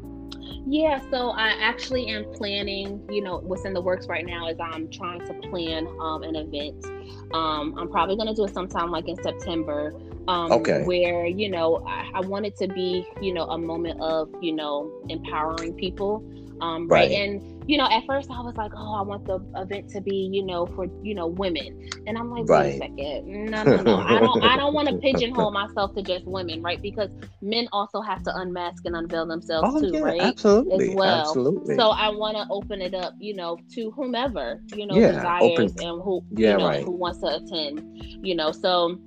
Yeah, 0.66 1.00
so 1.10 1.30
I 1.30 1.48
actually 1.60 2.08
am 2.08 2.24
planning, 2.32 3.02
you 3.10 3.22
know, 3.22 3.38
what's 3.38 3.64
in 3.64 3.72
the 3.72 3.80
works 3.80 4.06
right 4.06 4.26
now 4.26 4.48
is 4.48 4.56
I'm 4.60 4.90
trying 4.90 5.24
to 5.26 5.34
plan 5.48 5.86
um, 6.00 6.22
an 6.22 6.36
event. 6.36 6.84
Um, 7.32 7.74
I'm 7.78 7.88
probably 7.88 8.16
going 8.16 8.28
to 8.28 8.34
do 8.34 8.44
it 8.44 8.54
sometime 8.54 8.90
like 8.90 9.08
in 9.08 9.22
September. 9.22 9.94
Um, 10.28 10.52
okay. 10.52 10.82
Where, 10.84 11.26
you 11.26 11.50
know, 11.50 11.82
I, 11.86 12.10
I 12.14 12.20
want 12.20 12.44
it 12.44 12.54
to 12.56 12.68
be, 12.68 13.06
you 13.22 13.32
know, 13.32 13.44
a 13.44 13.56
moment 13.56 14.00
of, 14.00 14.28
you 14.42 14.52
know, 14.52 14.92
empowering 15.08 15.72
people. 15.74 16.22
Um, 16.60 16.88
right. 16.88 17.10
And, 17.10 17.64
you 17.68 17.76
know, 17.76 17.88
at 17.90 18.04
first 18.06 18.30
I 18.30 18.40
was 18.40 18.56
like, 18.56 18.72
oh, 18.74 18.94
I 18.94 19.02
want 19.02 19.26
the 19.26 19.40
event 19.56 19.90
to 19.90 20.00
be, 20.00 20.28
you 20.32 20.42
know, 20.42 20.66
for, 20.66 20.86
you 21.02 21.14
know, 21.14 21.26
women. 21.26 21.88
And 22.06 22.16
I'm 22.16 22.30
like, 22.30 22.48
right. 22.48 22.64
wait 22.64 22.74
a 22.74 22.78
second. 22.78 23.50
No, 23.50 23.62
no, 23.62 23.76
no. 23.82 23.96
I 23.96 24.18
don't 24.18 24.42
I 24.42 24.56
don't 24.56 24.74
want 24.74 24.88
to 24.88 24.96
pigeonhole 24.96 25.50
myself 25.52 25.94
to 25.94 26.02
just 26.02 26.26
women, 26.26 26.62
right? 26.62 26.80
Because 26.80 27.10
men 27.42 27.68
also 27.72 28.00
have 28.00 28.22
to 28.24 28.36
unmask 28.36 28.84
and 28.86 28.96
unveil 28.96 29.26
themselves 29.26 29.68
oh, 29.70 29.80
too, 29.80 29.98
yeah, 29.98 30.00
right? 30.00 30.20
Absolutely. 30.20 30.90
As 30.90 30.94
well. 30.94 31.20
Absolutely. 31.20 31.76
So 31.76 31.90
I 31.90 32.08
want 32.08 32.36
to 32.36 32.46
open 32.50 32.80
it 32.80 32.94
up, 32.94 33.14
you 33.18 33.34
know, 33.34 33.58
to 33.72 33.90
whomever, 33.90 34.60
you 34.74 34.86
know, 34.86 34.96
yeah, 34.96 35.12
desires 35.12 35.42
open, 35.42 35.64
and 35.80 36.02
who 36.02 36.24
yeah, 36.30 36.52
you 36.52 36.58
know, 36.58 36.68
right. 36.68 36.84
who 36.84 36.92
wants 36.92 37.20
to 37.20 37.36
attend, 37.36 37.82
you 38.24 38.34
know. 38.34 38.52
So 38.52 38.98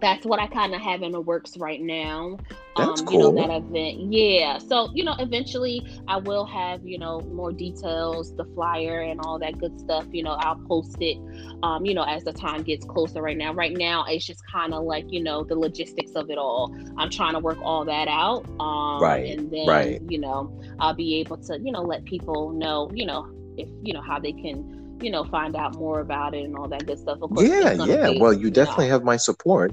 that's 0.00 0.26
what 0.26 0.38
I 0.38 0.46
kind 0.46 0.74
of 0.74 0.80
have 0.80 1.02
in 1.02 1.12
the 1.12 1.20
works 1.20 1.56
right 1.56 1.80
now. 1.80 2.38
That's 2.76 3.00
um, 3.00 3.06
cool. 3.06 3.14
You 3.14 3.32
know, 3.32 3.48
that 3.48 3.56
event. 3.56 4.12
Yeah. 4.12 4.58
So, 4.58 4.90
you 4.94 5.04
know, 5.04 5.14
eventually 5.18 5.86
I 6.06 6.18
will 6.18 6.44
have, 6.44 6.84
you 6.86 6.98
know, 6.98 7.20
more 7.32 7.52
details, 7.52 8.34
the 8.36 8.44
flyer 8.54 9.00
and 9.02 9.20
all 9.20 9.38
that 9.38 9.58
good 9.58 9.78
stuff. 9.80 10.06
You 10.12 10.22
know, 10.24 10.32
I'll 10.32 10.60
post 10.68 10.96
it, 11.00 11.16
um, 11.62 11.86
you 11.86 11.94
know, 11.94 12.02
as 12.02 12.24
the 12.24 12.32
time 12.32 12.62
gets 12.62 12.84
closer 12.84 13.22
right 13.22 13.36
now. 13.36 13.54
Right 13.54 13.76
now, 13.76 14.04
it's 14.04 14.26
just 14.26 14.42
kind 14.46 14.74
of 14.74 14.84
like, 14.84 15.06
you 15.08 15.22
know, 15.22 15.44
the 15.44 15.56
logistics 15.56 16.12
of 16.12 16.30
it 16.30 16.38
all. 16.38 16.76
I'm 16.98 17.10
trying 17.10 17.32
to 17.32 17.40
work 17.40 17.58
all 17.62 17.84
that 17.86 18.08
out. 18.08 18.46
Um, 18.60 19.00
right. 19.00 19.38
And 19.38 19.50
then, 19.50 19.66
right. 19.66 20.02
you 20.08 20.18
know, 20.18 20.60
I'll 20.78 20.94
be 20.94 21.16
able 21.20 21.38
to, 21.38 21.58
you 21.58 21.72
know, 21.72 21.82
let 21.82 22.04
people 22.04 22.50
know, 22.50 22.90
you 22.92 23.06
know, 23.06 23.30
if, 23.56 23.68
you 23.82 23.94
know, 23.94 24.02
how 24.02 24.18
they 24.18 24.32
can 24.32 24.85
you 25.00 25.10
know, 25.10 25.24
find 25.24 25.56
out 25.56 25.74
more 25.76 26.00
about 26.00 26.34
it 26.34 26.44
and 26.44 26.56
all 26.56 26.68
that 26.68 26.86
good 26.86 26.98
stuff. 26.98 27.18
Of 27.22 27.30
course, 27.30 27.48
yeah, 27.48 27.72
yeah. 27.72 28.10
Be, 28.10 28.20
well, 28.20 28.32
you, 28.32 28.46
you 28.46 28.50
definitely 28.50 28.86
know. 28.86 28.92
have 28.92 29.04
my 29.04 29.16
support. 29.16 29.72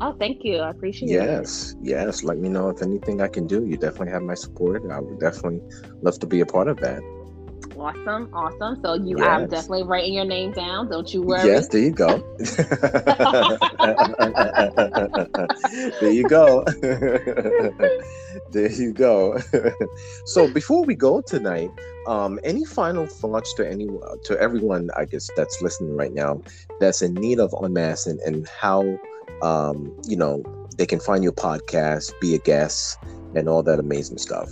Oh, 0.00 0.12
thank 0.18 0.44
you. 0.44 0.58
I 0.58 0.70
appreciate 0.70 1.08
yes, 1.08 1.72
it. 1.72 1.78
Yes, 1.82 2.04
yes. 2.04 2.24
Let 2.24 2.38
me 2.38 2.48
know 2.48 2.68
if 2.68 2.82
anything 2.82 3.20
I 3.20 3.28
can 3.28 3.46
do. 3.46 3.64
You 3.64 3.76
definitely 3.76 4.12
have 4.12 4.22
my 4.22 4.34
support. 4.34 4.82
I 4.90 5.00
would 5.00 5.20
definitely 5.20 5.60
love 6.02 6.18
to 6.18 6.26
be 6.26 6.40
a 6.40 6.46
part 6.46 6.68
of 6.68 6.78
that. 6.78 7.00
Awesome, 7.84 8.30
awesome. 8.32 8.80
So 8.82 8.94
you, 8.94 9.18
yes. 9.18 9.26
I'm 9.26 9.48
definitely 9.48 9.82
writing 9.82 10.14
your 10.14 10.24
name 10.24 10.52
down. 10.52 10.88
Don't 10.88 11.12
you 11.12 11.22
worry. 11.22 11.46
Yes, 11.46 11.68
there 11.68 11.82
you 11.82 11.90
go. 11.90 12.06
there 16.00 16.10
you 16.10 16.26
go. 16.26 16.64
there 18.52 18.72
you 18.72 18.94
go. 18.94 19.38
so 20.24 20.50
before 20.52 20.84
we 20.84 20.94
go 20.94 21.20
tonight, 21.20 21.70
um, 22.06 22.40
any 22.42 22.64
final 22.64 23.06
thoughts 23.06 23.52
to 23.54 23.68
any 23.68 23.86
to 24.24 24.40
everyone, 24.40 24.88
I 24.96 25.04
guess 25.04 25.28
that's 25.36 25.60
listening 25.60 25.94
right 25.94 26.14
now, 26.14 26.40
that's 26.80 27.02
in 27.02 27.12
need 27.12 27.38
of 27.38 27.54
unmasking 27.60 28.18
and 28.24 28.48
how 28.48 28.98
um, 29.42 29.92
you 30.06 30.16
know, 30.16 30.42
they 30.76 30.86
can 30.86 31.00
find 31.00 31.22
your 31.22 31.32
podcast, 31.32 32.12
be 32.20 32.34
a 32.34 32.38
guest, 32.38 32.98
and 33.34 33.48
all 33.48 33.62
that 33.62 33.78
amazing 33.78 34.18
stuff. 34.18 34.48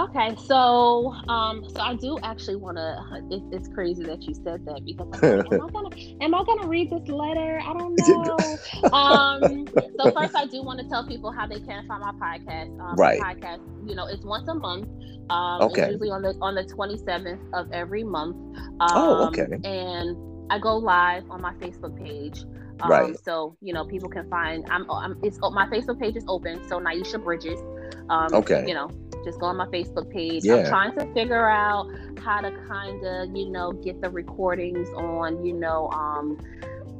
Okay, 0.00 0.34
so 0.46 1.12
um, 1.28 1.68
so 1.68 1.80
I 1.80 1.94
do 1.94 2.18
actually 2.22 2.56
want 2.56 2.76
to. 2.76 2.90
It, 3.30 3.42
it's 3.52 3.68
crazy 3.68 4.02
that 4.04 4.22
you 4.22 4.34
said 4.34 4.64
that 4.64 4.84
because 4.84 5.06
like, 5.22 5.52
am 5.52 5.62
I 5.62 5.70
gonna 5.72 5.96
am 6.20 6.34
I 6.34 6.42
gonna 6.44 6.66
read 6.66 6.90
this 6.90 7.06
letter? 7.08 7.60
I 7.62 7.72
don't 7.74 7.94
know. 8.08 8.92
um, 8.92 9.66
so 9.98 10.10
first, 10.10 10.34
I 10.34 10.46
do 10.46 10.62
want 10.62 10.80
to 10.80 10.88
tell 10.88 11.06
people 11.06 11.30
how 11.30 11.46
they 11.46 11.60
can 11.60 11.86
find 11.86 12.00
my 12.00 12.12
podcast. 12.12 12.80
Um, 12.80 12.96
right. 12.96 13.20
Podcast, 13.20 13.60
you 13.88 13.94
know, 13.94 14.06
it's 14.06 14.24
once 14.24 14.48
a 14.48 14.54
month. 14.54 14.88
Um, 15.28 15.62
okay. 15.62 15.90
Usually 15.90 16.10
on 16.10 16.22
the 16.22 16.34
on 16.40 16.54
the 16.54 16.64
twenty 16.64 16.96
seventh 16.96 17.40
of 17.52 17.70
every 17.72 18.02
month. 18.02 18.36
Um, 18.80 18.88
oh, 18.90 19.28
okay. 19.28 19.46
And 19.64 20.16
I 20.50 20.58
go 20.58 20.76
live 20.76 21.30
on 21.30 21.40
my 21.40 21.52
Facebook 21.54 21.96
page. 22.02 22.42
Um, 22.80 22.90
right. 22.90 23.16
So 23.24 23.56
you 23.60 23.72
know, 23.72 23.84
people 23.84 24.08
can 24.08 24.28
find. 24.28 24.64
I'm. 24.70 24.90
I'm 24.90 25.20
it's 25.22 25.38
oh, 25.42 25.50
my 25.50 25.66
Facebook 25.66 26.00
page 26.00 26.16
is 26.16 26.24
open. 26.26 26.66
So 26.68 26.80
Nyesha 26.80 27.22
Bridges. 27.22 27.60
Um, 28.08 28.34
okay. 28.34 28.64
You 28.66 28.74
know, 28.74 28.90
just 29.24 29.38
go 29.38 29.46
on 29.46 29.56
my 29.56 29.66
Facebook 29.66 30.10
page. 30.10 30.44
Yeah. 30.44 30.56
I'm 30.56 30.66
trying 30.66 30.98
to 30.98 31.12
figure 31.12 31.48
out 31.48 31.90
how 32.20 32.40
to 32.40 32.50
kind 32.68 33.04
of 33.04 33.36
you 33.36 33.50
know 33.50 33.72
get 33.72 34.00
the 34.00 34.10
recordings 34.10 34.88
on 34.90 35.44
you 35.44 35.52
know 35.52 35.88
um 35.90 36.38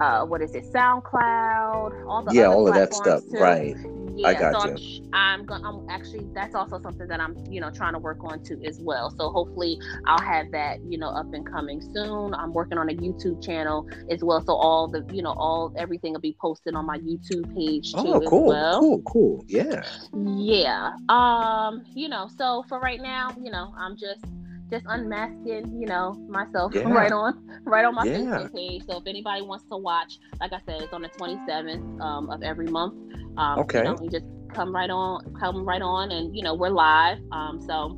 uh 0.00 0.24
what 0.24 0.40
is 0.42 0.54
it 0.54 0.64
SoundCloud 0.64 2.06
all 2.06 2.22
the 2.22 2.34
yeah 2.34 2.46
all 2.46 2.66
of 2.66 2.74
that 2.74 2.94
stuff 2.94 3.22
too. 3.30 3.38
right 3.38 3.76
yeah, 4.16 4.28
I 4.28 4.34
got 4.34 4.62
so 4.62 4.68
you. 4.76 5.08
I'm, 5.12 5.40
I'm 5.40 5.46
going. 5.46 5.64
I'm 5.64 5.88
actually 5.88 6.26
that's 6.34 6.54
also 6.54 6.80
something 6.80 7.06
that 7.08 7.20
I'm 7.20 7.36
you 7.48 7.60
know 7.60 7.70
trying 7.70 7.92
to 7.94 7.98
work 7.98 8.22
on 8.22 8.42
too 8.42 8.60
as 8.64 8.80
well. 8.80 9.10
So 9.10 9.30
hopefully 9.30 9.80
I'll 10.06 10.20
have 10.20 10.50
that 10.52 10.80
you 10.84 10.98
know 10.98 11.08
up 11.08 11.32
and 11.32 11.46
coming 11.46 11.80
soon. 11.80 12.34
I'm 12.34 12.52
working 12.52 12.78
on 12.78 12.88
a 12.88 12.94
YouTube 12.94 13.42
channel 13.42 13.88
as 14.10 14.22
well. 14.22 14.40
So 14.44 14.54
all 14.54 14.88
the 14.88 15.04
you 15.12 15.22
know 15.22 15.32
all 15.32 15.72
everything 15.76 16.12
will 16.12 16.20
be 16.20 16.36
posted 16.40 16.74
on 16.74 16.86
my 16.86 16.98
YouTube 16.98 17.54
page 17.54 17.92
too 17.92 17.98
oh, 17.98 18.20
cool, 18.28 18.46
well. 18.46 18.80
Cool, 18.80 19.02
cool, 19.02 19.44
yeah. 19.48 19.82
Yeah. 20.14 20.92
Um. 21.08 21.84
You 21.94 22.08
know. 22.08 22.28
So 22.36 22.64
for 22.68 22.80
right 22.80 23.00
now, 23.00 23.36
you 23.42 23.50
know, 23.50 23.74
I'm 23.76 23.96
just 23.96 24.24
just 24.70 24.84
unmasking, 24.88 25.80
you 25.80 25.86
know, 25.86 26.14
myself 26.28 26.72
yeah. 26.74 26.82
right 26.82 27.12
on 27.12 27.42
right 27.64 27.84
on 27.84 27.94
my 27.94 28.04
yeah. 28.04 28.12
Facebook 28.12 28.54
page. 28.54 28.82
So 28.86 28.98
if 28.98 29.04
anybody 29.06 29.42
wants 29.42 29.64
to 29.70 29.76
watch, 29.76 30.18
like 30.40 30.52
I 30.52 30.60
said, 30.66 30.82
it's 30.82 30.92
on 30.92 31.02
the 31.02 31.08
27th 31.08 32.00
um, 32.00 32.30
of 32.30 32.42
every 32.42 32.66
month. 32.66 32.94
Um, 33.36 33.58
okay. 33.60 33.78
You, 33.78 33.84
know, 33.84 33.98
you 34.02 34.10
just 34.10 34.26
come 34.52 34.74
right 34.74 34.90
on, 34.90 35.34
come 35.34 35.64
right 35.64 35.82
on, 35.82 36.10
and 36.10 36.34
you 36.34 36.42
know 36.42 36.54
we're 36.54 36.70
live. 36.70 37.18
Um, 37.32 37.60
so. 37.60 37.96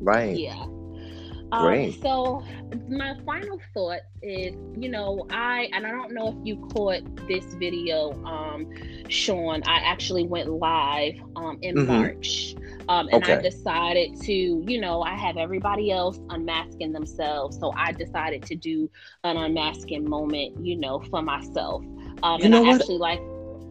Right. 0.00 0.36
Yeah. 0.36 0.64
Um, 1.50 1.92
so 2.02 2.42
my 2.88 3.16
final 3.24 3.58
thought 3.72 4.00
is, 4.22 4.54
you 4.76 4.90
know, 4.90 5.26
I 5.30 5.68
and 5.72 5.86
I 5.86 5.90
don't 5.90 6.12
know 6.12 6.28
if 6.28 6.46
you 6.46 6.56
caught 6.74 7.02
this 7.26 7.54
video, 7.54 8.12
um, 8.24 8.70
Sean. 9.08 9.62
I 9.64 9.78
actually 9.78 10.26
went 10.26 10.50
live 10.50 11.14
um, 11.36 11.58
in 11.62 11.76
mm-hmm. 11.76 11.92
March, 11.92 12.54
um, 12.88 13.08
and 13.12 13.22
okay. 13.22 13.34
I 13.34 13.40
decided 13.40 14.20
to, 14.22 14.32
you 14.32 14.80
know, 14.80 15.02
I 15.02 15.14
have 15.14 15.38
everybody 15.38 15.90
else 15.90 16.20
unmasking 16.28 16.92
themselves, 16.92 17.58
so 17.58 17.72
I 17.74 17.92
decided 17.92 18.42
to 18.44 18.54
do 18.54 18.90
an 19.24 19.38
unmasking 19.38 20.08
moment, 20.08 20.62
you 20.64 20.76
know, 20.76 21.00
for 21.00 21.22
myself. 21.22 21.82
Um, 22.22 22.40
you 22.40 22.46
and 22.46 22.50
know 22.50 22.64
I 22.64 22.68
what? 22.68 22.80
actually 22.80 22.98
like 22.98 23.20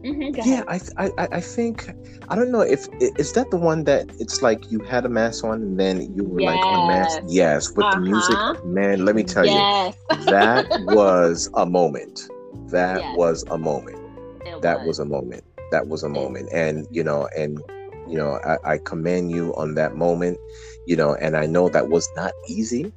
Mm-hmm, 0.08 0.50
yeah, 0.50 0.64
I, 0.70 0.80
I 0.98 1.28
I 1.34 1.42
think 1.42 1.90
I 2.30 2.36
don't 2.36 2.50
know 2.50 2.62
if 2.62 2.88
is 3.02 3.34
that 3.34 3.52
the 3.52 3.58
one 3.58 3.84
that 3.84 4.10
it's 4.20 4.42
like 4.42 4.72
you 4.72 4.80
had 4.80 5.06
a 5.06 5.10
mask 5.10 5.44
on 5.44 5.62
and 5.62 5.80
then 5.80 6.16
you 6.16 6.24
were 6.24 6.40
yes. 6.40 6.56
like 6.56 6.66
unmasked. 6.66 7.26
Yes, 7.28 7.70
with 7.76 7.86
uh-huh. 7.86 7.96
the 7.96 8.02
music, 8.02 8.36
uh-huh. 8.36 8.64
man. 8.64 9.04
Let 9.04 9.16
me 9.16 9.24
tell 9.24 9.46
yes. 9.46 9.96
you, 10.12 10.26
that 10.26 10.66
was 10.96 11.50
a 11.56 11.66
moment. 11.66 12.30
That 12.70 13.02
yes. 13.02 13.18
was 13.18 13.44
a 13.50 13.58
moment. 13.58 14.00
It 14.46 14.62
that 14.62 14.80
was. 14.80 14.88
was 14.88 15.00
a 15.00 15.06
moment. 15.06 15.44
That 15.72 15.88
was 15.90 16.04
a 16.04 16.10
moment, 16.10 16.48
and 16.54 16.88
you 16.90 17.04
know, 17.04 17.28
and 17.36 17.62
you 18.08 18.18
know, 18.18 18.40
I, 18.46 18.76
I 18.76 18.78
commend 18.78 19.32
you 19.32 19.54
on 19.56 19.76
that 19.76 19.98
moment. 19.98 20.38
You 20.86 20.96
know, 20.96 21.16
and 21.16 21.36
I 21.36 21.48
know 21.48 21.68
that 21.68 21.90
was 21.90 22.08
not 22.16 22.32
easy. 22.48 22.94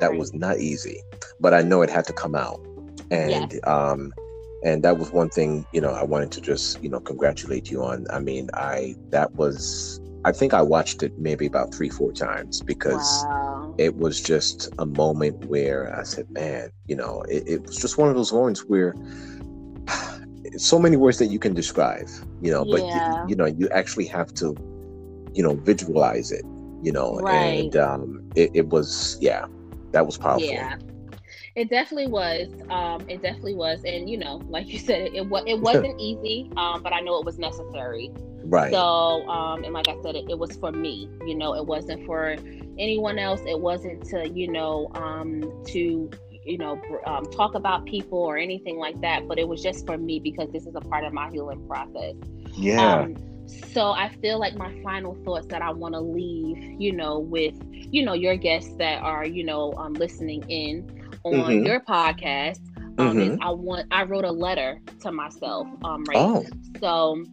That 0.00 0.10
right. 0.10 0.18
was 0.18 0.32
not 0.32 0.60
easy, 0.60 1.02
but 1.40 1.52
I 1.52 1.60
know 1.60 1.82
it 1.82 1.90
had 1.90 2.06
to 2.06 2.14
come 2.14 2.34
out, 2.34 2.64
and 3.10 3.60
um 3.66 4.14
and 4.64 4.82
that 4.82 4.98
was 4.98 5.10
one 5.12 5.28
thing 5.28 5.66
you 5.72 5.80
know 5.80 5.90
i 5.90 6.02
wanted 6.02 6.30
to 6.30 6.40
just 6.40 6.82
you 6.82 6.88
know 6.88 7.00
congratulate 7.00 7.70
you 7.70 7.82
on 7.82 8.06
i 8.12 8.18
mean 8.18 8.48
i 8.54 8.94
that 9.10 9.32
was 9.34 10.00
i 10.24 10.32
think 10.32 10.52
i 10.52 10.62
watched 10.62 11.02
it 11.02 11.16
maybe 11.18 11.46
about 11.46 11.72
three 11.74 11.88
four 11.88 12.12
times 12.12 12.60
because 12.62 13.24
wow. 13.26 13.74
it 13.78 13.96
was 13.96 14.20
just 14.20 14.68
a 14.78 14.86
moment 14.86 15.44
where 15.46 15.96
i 15.98 16.02
said 16.02 16.28
man 16.30 16.70
you 16.86 16.96
know 16.96 17.22
it, 17.22 17.44
it 17.46 17.62
was 17.62 17.76
just 17.76 17.98
one 17.98 18.08
of 18.08 18.16
those 18.16 18.32
moments 18.32 18.64
where 18.66 18.94
so 20.56 20.78
many 20.78 20.96
words 20.96 21.18
that 21.18 21.26
you 21.26 21.38
can 21.38 21.54
describe 21.54 22.08
you 22.42 22.50
know 22.50 22.64
yeah. 22.66 22.72
but 22.72 23.28
you, 23.28 23.30
you 23.30 23.36
know 23.36 23.46
you 23.46 23.68
actually 23.70 24.06
have 24.06 24.32
to 24.34 24.56
you 25.34 25.42
know 25.42 25.54
visualize 25.54 26.32
it 26.32 26.44
you 26.82 26.92
know, 26.92 27.18
right. 27.18 27.34
and 27.34 27.76
um, 27.76 28.30
it, 28.36 28.50
it 28.54 28.68
was 28.68 29.18
yeah, 29.20 29.46
that 29.92 30.06
was 30.06 30.16
powerful. 30.16 30.46
Yeah. 30.46 30.76
It 31.58 31.70
definitely 31.70 32.06
was. 32.06 32.46
Um, 32.70 33.00
it 33.08 33.20
definitely 33.20 33.56
was, 33.56 33.82
and 33.84 34.08
you 34.08 34.16
know, 34.16 34.40
like 34.48 34.72
you 34.72 34.78
said, 34.78 35.00
it 35.00 35.14
it, 35.14 35.28
it 35.48 35.60
wasn't 35.60 36.00
easy, 36.00 36.52
um, 36.56 36.84
but 36.84 36.92
I 36.92 37.00
know 37.00 37.18
it 37.18 37.24
was 37.24 37.36
necessary. 37.36 38.12
Right. 38.44 38.70
So, 38.70 39.28
um, 39.28 39.64
and 39.64 39.74
like 39.74 39.88
I 39.88 39.96
said, 40.00 40.14
it, 40.14 40.26
it 40.30 40.38
was 40.38 40.56
for 40.56 40.70
me. 40.70 41.10
You 41.26 41.34
know, 41.34 41.56
it 41.56 41.66
wasn't 41.66 42.06
for 42.06 42.36
anyone 42.78 43.18
else. 43.18 43.40
It 43.44 43.58
wasn't 43.58 44.04
to 44.04 44.28
you 44.28 44.52
know 44.52 44.88
um, 44.94 45.42
to 45.66 46.08
you 46.44 46.58
know 46.58 46.80
um, 47.04 47.24
talk 47.32 47.56
about 47.56 47.86
people 47.86 48.18
or 48.18 48.38
anything 48.38 48.78
like 48.78 49.00
that. 49.00 49.26
But 49.26 49.40
it 49.40 49.48
was 49.48 49.60
just 49.60 49.84
for 49.84 49.98
me 49.98 50.20
because 50.20 50.52
this 50.52 50.64
is 50.64 50.76
a 50.76 50.80
part 50.80 51.02
of 51.02 51.12
my 51.12 51.28
healing 51.28 51.66
process. 51.66 52.14
Yeah. 52.56 53.00
Um, 53.00 53.16
so 53.72 53.90
I 53.90 54.10
feel 54.22 54.38
like 54.38 54.54
my 54.54 54.80
final 54.84 55.16
thoughts 55.24 55.48
that 55.48 55.62
I 55.62 55.72
want 55.72 55.94
to 55.94 56.00
leave, 56.00 56.80
you 56.80 56.92
know, 56.92 57.18
with 57.18 57.56
you 57.72 58.04
know 58.04 58.12
your 58.12 58.36
guests 58.36 58.74
that 58.78 59.02
are 59.02 59.26
you 59.26 59.42
know 59.42 59.72
um, 59.72 59.94
listening 59.94 60.44
in 60.48 60.97
on 61.28 61.50
mm-hmm. 61.50 61.66
your 61.66 61.80
podcast 61.80 62.60
um, 62.98 63.16
mm-hmm. 63.16 63.32
is 63.32 63.38
I 63.40 63.50
want 63.50 63.86
I 63.90 64.04
wrote 64.04 64.24
a 64.24 64.32
letter 64.32 64.80
to 65.00 65.12
myself 65.12 65.68
um 65.84 66.04
right 66.04 66.16
oh. 66.16 66.44
so 66.80 67.24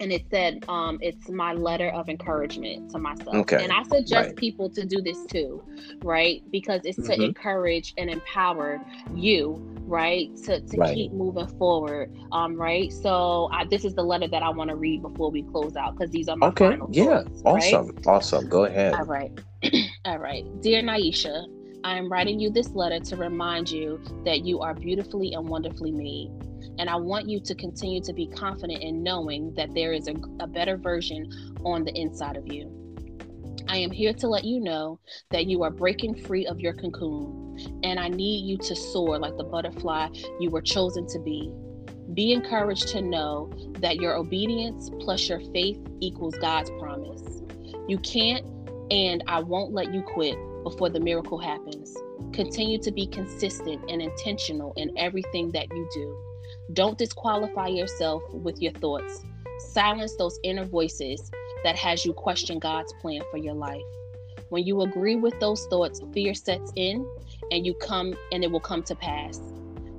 and 0.00 0.12
it 0.12 0.26
said 0.30 0.64
um 0.68 0.98
it's 1.00 1.28
my 1.28 1.52
letter 1.52 1.88
of 1.90 2.08
encouragement 2.08 2.90
to 2.90 2.98
myself 2.98 3.34
okay. 3.34 3.62
and 3.62 3.72
i 3.72 3.82
suggest 3.84 4.28
right. 4.28 4.36
people 4.36 4.68
to 4.70 4.84
do 4.84 5.00
this 5.00 5.24
too 5.26 5.62
right 6.02 6.42
because 6.50 6.80
it's 6.84 6.98
mm-hmm. 6.98 7.20
to 7.20 7.24
encourage 7.24 7.94
and 7.98 8.10
empower 8.10 8.80
you 9.14 9.56
right 9.82 10.34
to, 10.36 10.60
to 10.60 10.76
right. 10.76 10.94
keep 10.94 11.12
moving 11.12 11.48
forward 11.58 12.14
um 12.32 12.56
right 12.56 12.92
so 12.92 13.48
I, 13.52 13.64
this 13.64 13.84
is 13.84 13.94
the 13.94 14.02
letter 14.02 14.28
that 14.28 14.42
i 14.42 14.48
want 14.50 14.70
to 14.70 14.76
read 14.76 15.02
before 15.02 15.30
we 15.30 15.42
close 15.42 15.76
out 15.76 15.96
because 15.96 16.10
these 16.10 16.28
are 16.28 16.36
my 16.36 16.48
okay 16.48 16.70
final 16.70 16.88
yeah 16.92 17.22
thoughts, 17.22 17.42
awesome 17.44 17.86
right? 17.88 18.06
awesome 18.06 18.48
go 18.48 18.64
ahead 18.64 18.94
all 18.94 19.04
right 19.04 19.32
all 20.04 20.18
right 20.18 20.44
dear 20.60 20.82
Nyesha 20.82 21.46
I 21.84 21.96
am 21.96 22.10
writing 22.10 22.40
you 22.40 22.50
this 22.50 22.70
letter 22.74 22.98
to 22.98 23.16
remind 23.16 23.70
you 23.70 24.00
that 24.24 24.44
you 24.44 24.60
are 24.60 24.74
beautifully 24.74 25.34
and 25.34 25.48
wonderfully 25.48 25.92
made. 25.92 26.30
And 26.78 26.90
I 26.90 26.96
want 26.96 27.28
you 27.28 27.40
to 27.40 27.54
continue 27.54 28.00
to 28.02 28.12
be 28.12 28.26
confident 28.26 28.82
in 28.82 29.02
knowing 29.02 29.54
that 29.54 29.74
there 29.74 29.92
is 29.92 30.08
a, 30.08 30.14
a 30.40 30.46
better 30.46 30.76
version 30.76 31.30
on 31.64 31.84
the 31.84 31.92
inside 31.96 32.36
of 32.36 32.52
you. 32.52 32.74
I 33.68 33.76
am 33.76 33.90
here 33.90 34.12
to 34.14 34.28
let 34.28 34.44
you 34.44 34.60
know 34.60 34.98
that 35.30 35.46
you 35.46 35.62
are 35.62 35.70
breaking 35.70 36.16
free 36.24 36.46
of 36.46 36.58
your 36.58 36.72
cocoon, 36.72 37.80
and 37.84 38.00
I 38.00 38.08
need 38.08 38.46
you 38.46 38.56
to 38.58 38.74
soar 38.74 39.18
like 39.18 39.36
the 39.36 39.44
butterfly 39.44 40.08
you 40.40 40.50
were 40.50 40.62
chosen 40.62 41.06
to 41.08 41.18
be. 41.20 41.52
Be 42.14 42.32
encouraged 42.32 42.88
to 42.88 43.02
know 43.02 43.52
that 43.80 43.96
your 43.96 44.16
obedience 44.16 44.90
plus 45.00 45.28
your 45.28 45.40
faith 45.52 45.78
equals 46.00 46.34
God's 46.40 46.70
promise. 46.80 47.42
You 47.86 47.98
can't, 47.98 48.44
and 48.90 49.22
I 49.26 49.40
won't 49.40 49.72
let 49.72 49.92
you 49.92 50.02
quit 50.02 50.36
before 50.70 50.90
the 50.90 51.00
miracle 51.00 51.38
happens. 51.38 51.96
Continue 52.32 52.78
to 52.78 52.90
be 52.90 53.06
consistent 53.06 53.82
and 53.88 54.02
intentional 54.02 54.74
in 54.76 54.96
everything 54.98 55.50
that 55.52 55.66
you 55.70 55.88
do. 55.94 56.16
Don't 56.74 56.98
disqualify 56.98 57.68
yourself 57.68 58.22
with 58.32 58.60
your 58.60 58.72
thoughts. 58.72 59.22
Silence 59.58 60.14
those 60.16 60.38
inner 60.42 60.66
voices 60.66 61.30
that 61.64 61.76
has 61.76 62.04
you 62.04 62.12
question 62.12 62.58
God's 62.58 62.92
plan 63.00 63.22
for 63.30 63.38
your 63.38 63.54
life. 63.54 63.82
When 64.50 64.64
you 64.64 64.82
agree 64.82 65.16
with 65.16 65.40
those 65.40 65.66
thoughts, 65.66 66.02
fear 66.12 66.34
sets 66.34 66.70
in 66.76 67.06
and 67.50 67.66
you 67.66 67.74
come 67.74 68.14
and 68.32 68.44
it 68.44 68.50
will 68.50 68.60
come 68.60 68.82
to 68.84 68.94
pass. 68.94 69.40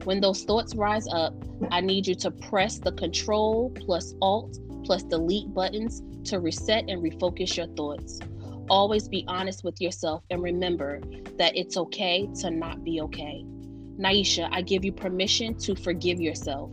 When 0.04 0.22
those 0.22 0.44
thoughts 0.44 0.76
rise 0.76 1.08
up, 1.08 1.34
I 1.72 1.82
need 1.82 2.08
you 2.08 2.16
to 2.16 2.32
press 2.32 2.78
the 2.78 2.92
control 2.92 3.72
plus 3.76 4.14
alt 4.22 4.58
plus 4.86 5.04
delete 5.04 5.54
buttons 5.54 6.02
to 6.26 6.40
reset 6.40 6.90
and 6.90 7.02
refocus 7.02 7.58
your 7.58 7.68
thoughts. 7.76 8.20
Always 8.70 9.08
be 9.08 9.26
honest 9.28 9.64
with 9.64 9.82
yourself 9.82 10.24
and 10.30 10.44
remember 10.44 11.02
that 11.38 11.58
it's 11.58 11.76
okay 11.78 12.30
to 12.42 12.52
not 12.52 12.84
be 12.84 13.02
okay. 13.02 13.44
Nyesha, 13.98 14.48
I 14.52 14.62
give 14.62 14.86
you 14.86 14.92
permission 14.92 15.58
to 15.60 15.76
forgive 15.76 16.22
yourself. 16.22 16.72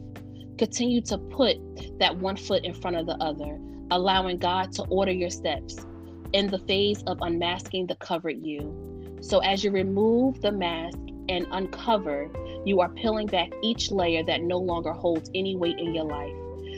Continue 0.59 1.01
to 1.03 1.19
put 1.19 1.57
that 1.99 2.17
one 2.17 2.37
foot 2.37 2.65
in 2.65 2.75
front 2.75 2.97
of 2.97 3.07
the 3.07 3.17
other, 3.23 3.59
allowing 3.91 4.39
God 4.39 4.73
to 4.73 4.85
order 4.85 5.13
your 5.13 5.31
steps 5.31 5.87
in 6.33 6.49
the 6.49 6.59
phase 6.59 7.03
of 7.07 7.19
unmasking 7.21 7.87
the 7.87 7.97
covered 7.97 8.45
you. 8.45 9.19
So, 9.23 9.39
as 9.39 9.65
you 9.65 9.71
remove 9.71 10.41
the 10.43 10.53
mask 10.53 10.99
and 11.29 11.47
uncover, 11.51 12.31
you 12.65 12.81
are 12.81 12.91
peeling 12.91 13.27
back 13.27 13.51
each 13.63 13.91
layer 13.91 14.23
that 14.25 14.43
no 14.43 14.59
longer 14.59 14.93
holds 14.93 15.31
any 15.35 15.57
weight 15.57 15.79
in 15.79 15.95
your 15.95 16.05
life. 16.05 16.35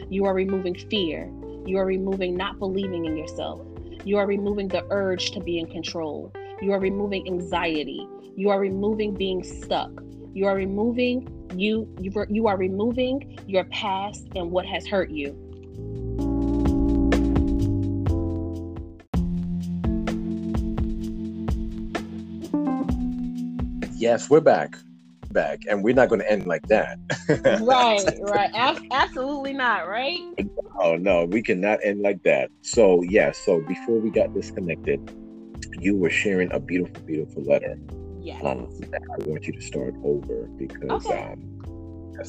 You 0.08 0.24
are 0.24 0.34
removing 0.34 0.74
fear. 0.74 1.30
You 1.66 1.78
are 1.78 1.86
removing 1.86 2.36
not 2.36 2.58
believing 2.58 3.04
in 3.04 3.16
yourself. 3.16 3.67
You 4.08 4.16
are 4.16 4.26
removing 4.26 4.68
the 4.68 4.86
urge 4.88 5.32
to 5.32 5.40
be 5.40 5.58
in 5.58 5.66
control. 5.66 6.32
You 6.62 6.72
are 6.72 6.80
removing 6.80 7.26
anxiety. 7.26 8.08
You 8.36 8.48
are 8.48 8.58
removing 8.58 9.12
being 9.12 9.44
stuck. 9.44 9.90
You 10.32 10.46
are 10.46 10.54
removing 10.54 11.28
you 11.54 11.94
you, 12.00 12.10
you 12.30 12.46
are 12.46 12.56
removing 12.56 13.38
your 13.46 13.64
past 13.64 14.26
and 14.34 14.50
what 14.50 14.64
has 14.64 14.86
hurt 14.86 15.10
you. 15.10 15.36
Yes, 23.94 24.30
we're 24.30 24.40
back. 24.40 24.78
Back, 25.32 25.60
and 25.68 25.84
we're 25.84 25.94
not 25.94 26.08
going 26.08 26.20
to 26.20 26.30
end 26.30 26.46
like 26.46 26.66
that. 26.68 26.98
right, 27.62 28.18
right. 28.22 28.84
absolutely 28.90 29.52
not, 29.52 29.88
right? 29.88 30.20
Oh, 30.80 30.96
no, 30.96 31.26
we 31.26 31.42
cannot 31.42 31.80
end 31.84 32.00
like 32.00 32.22
that. 32.22 32.50
So, 32.62 33.02
yeah, 33.02 33.32
so 33.32 33.60
before 33.60 33.98
we 33.98 34.10
got 34.10 34.32
disconnected, 34.32 35.14
you 35.80 35.96
were 35.96 36.10
sharing 36.10 36.50
a 36.52 36.60
beautiful, 36.60 37.02
beautiful 37.02 37.42
letter 37.42 37.78
Yes. 38.28 38.44
Um, 38.44 38.68
I 38.92 39.24
want 39.24 39.46
you 39.46 39.54
to 39.54 39.60
start 39.62 39.94
over 40.04 40.48
because 40.58 41.06
okay. 41.06 41.22
um, 41.22 41.62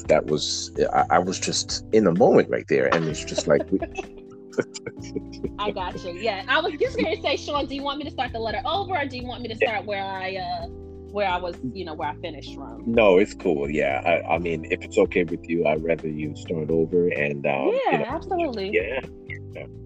that 0.07 0.27
was 0.27 0.71
I, 0.93 1.05
I, 1.09 1.19
was 1.19 1.39
just 1.39 1.83
in 1.91 2.07
a 2.07 2.13
moment 2.13 2.49
right 2.49 2.65
there, 2.69 2.93
and 2.95 3.05
it's 3.05 3.25
just 3.25 3.47
like. 3.47 3.63
I 5.59 5.71
got 5.71 6.01
you. 6.03 6.13
Yeah, 6.13 6.45
I 6.47 6.61
was 6.61 6.73
just 6.79 6.97
gonna 6.97 7.21
say, 7.21 7.35
Sean, 7.35 7.65
do 7.65 7.75
you 7.75 7.83
want 7.83 7.97
me 7.97 8.05
to 8.05 8.11
start 8.11 8.31
the 8.31 8.39
letter 8.39 8.61
over, 8.65 8.95
or 8.95 9.05
do 9.05 9.17
you 9.17 9.25
want 9.25 9.41
me 9.41 9.49
to 9.49 9.57
start 9.57 9.85
where 9.85 10.03
I 10.03 10.35
uh 10.37 10.67
where 11.11 11.27
I 11.27 11.37
was, 11.37 11.55
you 11.73 11.85
know, 11.85 11.93
where 11.93 12.09
I 12.09 12.15
finished 12.15 12.55
from? 12.55 12.83
No, 12.85 13.17
it's 13.17 13.33
cool. 13.33 13.69
Yeah, 13.69 14.01
I, 14.05 14.35
I 14.35 14.37
mean, 14.39 14.65
if 14.71 14.81
it's 14.81 14.97
okay 14.97 15.23
with 15.23 15.47
you, 15.49 15.65
I'd 15.67 15.83
rather 15.83 16.07
you 16.07 16.35
start 16.35 16.69
over 16.69 17.07
and 17.09 17.45
um, 17.45 17.71
yeah, 17.85 17.91
you 17.91 17.97
know, 17.99 18.05
absolutely. 18.05 18.71
Yeah, 18.73 19.01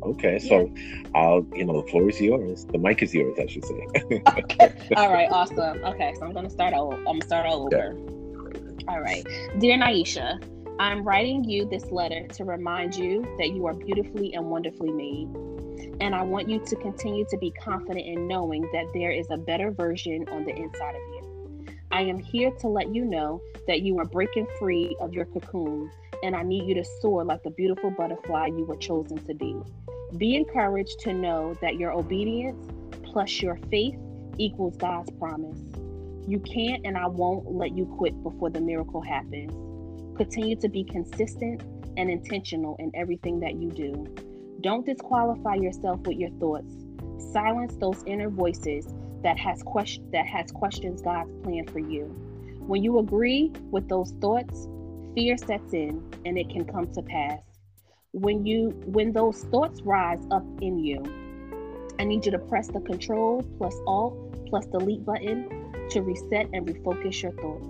Okay, 0.04 0.40
so 0.40 0.70
yeah. 0.76 1.04
I'll, 1.16 1.46
you 1.54 1.66
know, 1.66 1.82
the 1.82 1.88
floor 1.88 2.10
is 2.10 2.20
yours. 2.20 2.66
The 2.66 2.78
mic 2.78 3.02
is 3.02 3.14
yours, 3.14 3.38
I 3.40 3.48
should 3.48 3.66
say. 3.66 3.88
okay. 4.38 4.74
All 4.96 5.12
right. 5.12 5.30
Awesome. 5.32 5.84
Okay, 5.84 6.14
so 6.18 6.26
I'm 6.26 6.34
gonna 6.34 6.50
start 6.50 6.74
over. 6.74 6.96
I'm 6.96 7.04
gonna 7.06 7.22
start 7.26 7.46
all 7.46 7.64
over. 7.66 7.96
Yeah. 7.96 8.94
All 8.94 9.00
right, 9.00 9.26
dear 9.60 9.78
Nyesha, 9.78 10.44
I'm 10.80 11.04
writing 11.04 11.44
you 11.46 11.66
this 11.66 11.86
letter 11.92 12.28
to 12.28 12.44
remind 12.44 12.96
you 12.96 13.22
that 13.38 13.50
you 13.52 13.66
are 13.66 13.74
beautifully 13.74 14.34
and 14.34 14.50
wonderfully 14.50 14.92
made. 14.92 15.30
And 16.00 16.14
I 16.14 16.22
want 16.24 16.50
you 16.50 16.60
to 16.66 16.76
continue 16.78 17.26
to 17.30 17.38
be 17.38 17.52
confident 17.52 18.06
in 18.06 18.28
knowing 18.28 18.62
that 18.74 18.86
there 18.94 19.12
is 19.12 19.28
a 19.30 19.38
better 19.38 19.72
version 19.72 20.28
on 20.30 20.46
the 20.46 20.56
inside 20.56 20.96
of 20.96 21.02
you. 21.14 21.24
I 21.92 22.02
am 22.02 22.18
here 22.18 22.52
to 22.60 22.68
let 22.68 22.94
you 22.94 23.06
know 23.06 23.42
that 23.68 23.82
you 23.84 24.00
are 24.00 24.06
breaking 24.06 24.48
free 24.60 24.96
of 25.00 25.14
your 25.14 25.26
cocoon 25.26 25.92
and 26.24 26.36
I 26.36 26.42
need 26.42 26.68
you 26.68 26.74
to 26.76 26.84
soar 27.02 27.24
like 27.24 27.44
the 27.44 27.52
beautiful 27.52 27.92
butterfly 27.92 28.48
you 28.48 28.66
were 28.66 28.78
chosen 28.78 29.18
to 29.26 29.34
be. 29.34 29.56
Be 30.18 30.36
encouraged 30.36 31.00
to 31.02 31.14
know 31.14 31.56
that 31.62 31.76
your 31.76 31.92
obedience 31.92 32.68
plus 33.04 33.42
your 33.42 33.60
faith 33.70 33.96
equals 34.38 34.76
God's 34.78 35.12
promise. 35.12 35.60
You 36.28 36.40
can't 36.40 36.86
and 36.86 36.98
I 36.98 37.08
won't 37.08 37.52
let 37.52 37.78
you 37.78 37.86
quit 37.86 38.22
before 38.24 38.50
the 38.50 38.62
miracle 38.62 39.02
happens. 39.02 39.52
Continue 40.18 40.56
to 40.58 40.70
be 40.70 40.84
consistent 40.84 41.62
and 41.98 42.10
intentional 42.10 42.76
in 42.80 42.92
everything 42.96 43.40
that 43.42 43.56
you 43.56 43.70
do. 43.70 44.33
Don't 44.64 44.86
disqualify 44.86 45.56
yourself 45.56 46.00
with 46.08 46.16
your 46.16 46.30
thoughts. 46.40 46.74
Silence 47.34 47.76
those 47.82 48.02
inner 48.06 48.30
voices 48.30 48.88
that 49.22 49.38
has 49.38 49.62
question 49.62 50.10
that 50.12 50.26
has 50.26 50.52
questions 50.52 51.02
God's 51.02 51.36
plan 51.44 51.68
for 51.68 51.80
you. 51.80 52.06
When 52.66 52.82
you 52.82 53.00
agree 53.00 53.52
with 53.72 53.90
those 53.90 54.14
thoughts, 54.22 54.70
fear 55.16 55.36
sets 55.36 55.74
in 55.74 56.02
and 56.26 56.38
it 56.38 56.50
can 56.50 56.64
come 56.64 56.90
to 56.94 57.02
pass. 57.02 57.42
When 58.14 58.46
you 58.46 58.70
when 58.86 59.12
those 59.12 59.44
thoughts 59.52 59.82
rise 59.82 60.26
up 60.32 60.46
in 60.62 60.80
you, 60.80 61.04
I 62.00 62.06
need 62.06 62.26
you 62.26 62.32
to 62.32 62.40
press 62.40 62.70
the 62.70 62.80
control 62.80 63.44
plus 63.58 63.76
alt 63.86 64.16
plus 64.46 64.66
delete 64.68 65.06
button 65.06 65.74
to 65.90 66.02
reset 66.02 66.48
and 66.54 66.66
refocus 66.66 67.22
your 67.22 67.34
thoughts. 67.34 67.68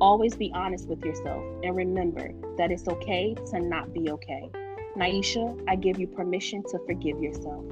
Always 0.00 0.36
be 0.36 0.50
honest 0.54 0.88
with 0.88 1.04
yourself 1.04 1.44
and 1.62 1.76
remember 1.76 2.30
that 2.56 2.70
it's 2.70 2.88
okay 2.88 3.34
to 3.50 3.60
not 3.60 3.92
be 3.92 4.10
okay. 4.10 4.50
Nyesha, 4.96 5.62
I 5.68 5.76
give 5.76 6.00
you 6.00 6.08
permission 6.08 6.62
to 6.70 6.78
forgive 6.86 7.22
yourself. 7.22 7.64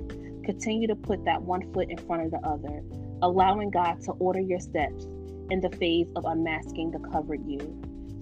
Continue 0.45 0.86
to 0.86 0.97
put 0.97 1.24
that 1.24 1.43
one 1.43 1.73
foot 1.73 1.90
in 1.90 1.99
front 1.99 2.23
of 2.23 2.31
the 2.31 2.49
other, 2.49 2.82
allowing 3.23 3.70
God 3.70 4.01
to 4.03 4.12
order 4.12 4.40
your 4.40 4.61
steps 4.61 5.05
in 5.51 5.61
the 5.61 5.70
phase 5.70 6.11
of 6.15 6.24
unmasking 6.24 6.93
the 6.93 7.01
covered 7.11 7.45
you. 7.45 7.59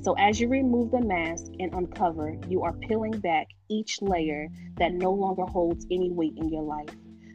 So, 0.03 0.15
as 0.15 0.41
you 0.41 0.49
remove 0.49 0.93
the 0.93 1.01
mask 1.01 1.53
and 1.59 1.75
uncover, 1.75 2.37
you 2.49 2.63
are 2.63 2.73
peeling 2.73 3.19
back 3.21 3.49
each 3.69 4.01
layer 4.01 4.49
that 4.79 4.93
no 4.95 5.13
longer 5.13 5.45
holds 5.45 5.85
any 5.91 6.11
weight 6.11 6.35
in 6.37 6.49
your 6.49 6.63
life. 6.63 6.95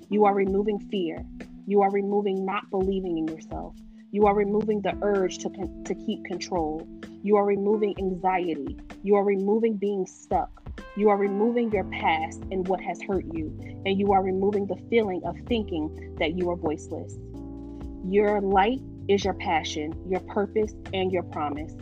You 0.10 0.26
are 0.26 0.34
removing 0.34 0.80
fear. 0.80 1.24
You 1.68 1.82
are 1.82 1.92
removing 1.92 2.44
not 2.44 2.70
believing 2.72 3.18
in 3.18 3.28
yourself. 3.28 3.76
You 4.12 4.26
are 4.26 4.36
removing 4.36 4.82
the 4.82 4.98
urge 5.02 5.38
to, 5.40 5.50
to 5.86 5.96
keep 5.96 6.26
control. 6.26 6.88
You 7.24 7.38
are 7.38 7.46
removing 7.46 7.96
anxiety. 7.98 8.78
You 9.04 9.16
are 9.16 9.24
removing 9.24 9.78
being 9.78 10.06
stuck. 10.06 10.61
You 10.98 11.10
are 11.10 11.18
removing 11.18 11.72
your 11.72 11.86
past 11.86 12.42
and 12.52 12.68
what 12.68 12.82
has 12.82 13.02
hurt 13.02 13.26
you. 13.34 13.58
And 13.86 13.98
you 13.98 14.12
are 14.12 14.22
removing 14.22 14.68
the 14.68 14.76
feeling 14.90 15.22
of 15.24 15.38
thinking 15.48 16.16
that 16.20 16.38
you 16.38 16.50
are 16.50 16.56
voiceless. 16.56 17.18
Your 18.06 18.42
light 18.42 18.82
is 19.08 19.24
your 19.24 19.34
passion, 19.36 19.94
your 20.10 20.20
purpose, 20.22 20.74
and 20.94 21.12
your 21.12 21.24
promise. 21.24 21.74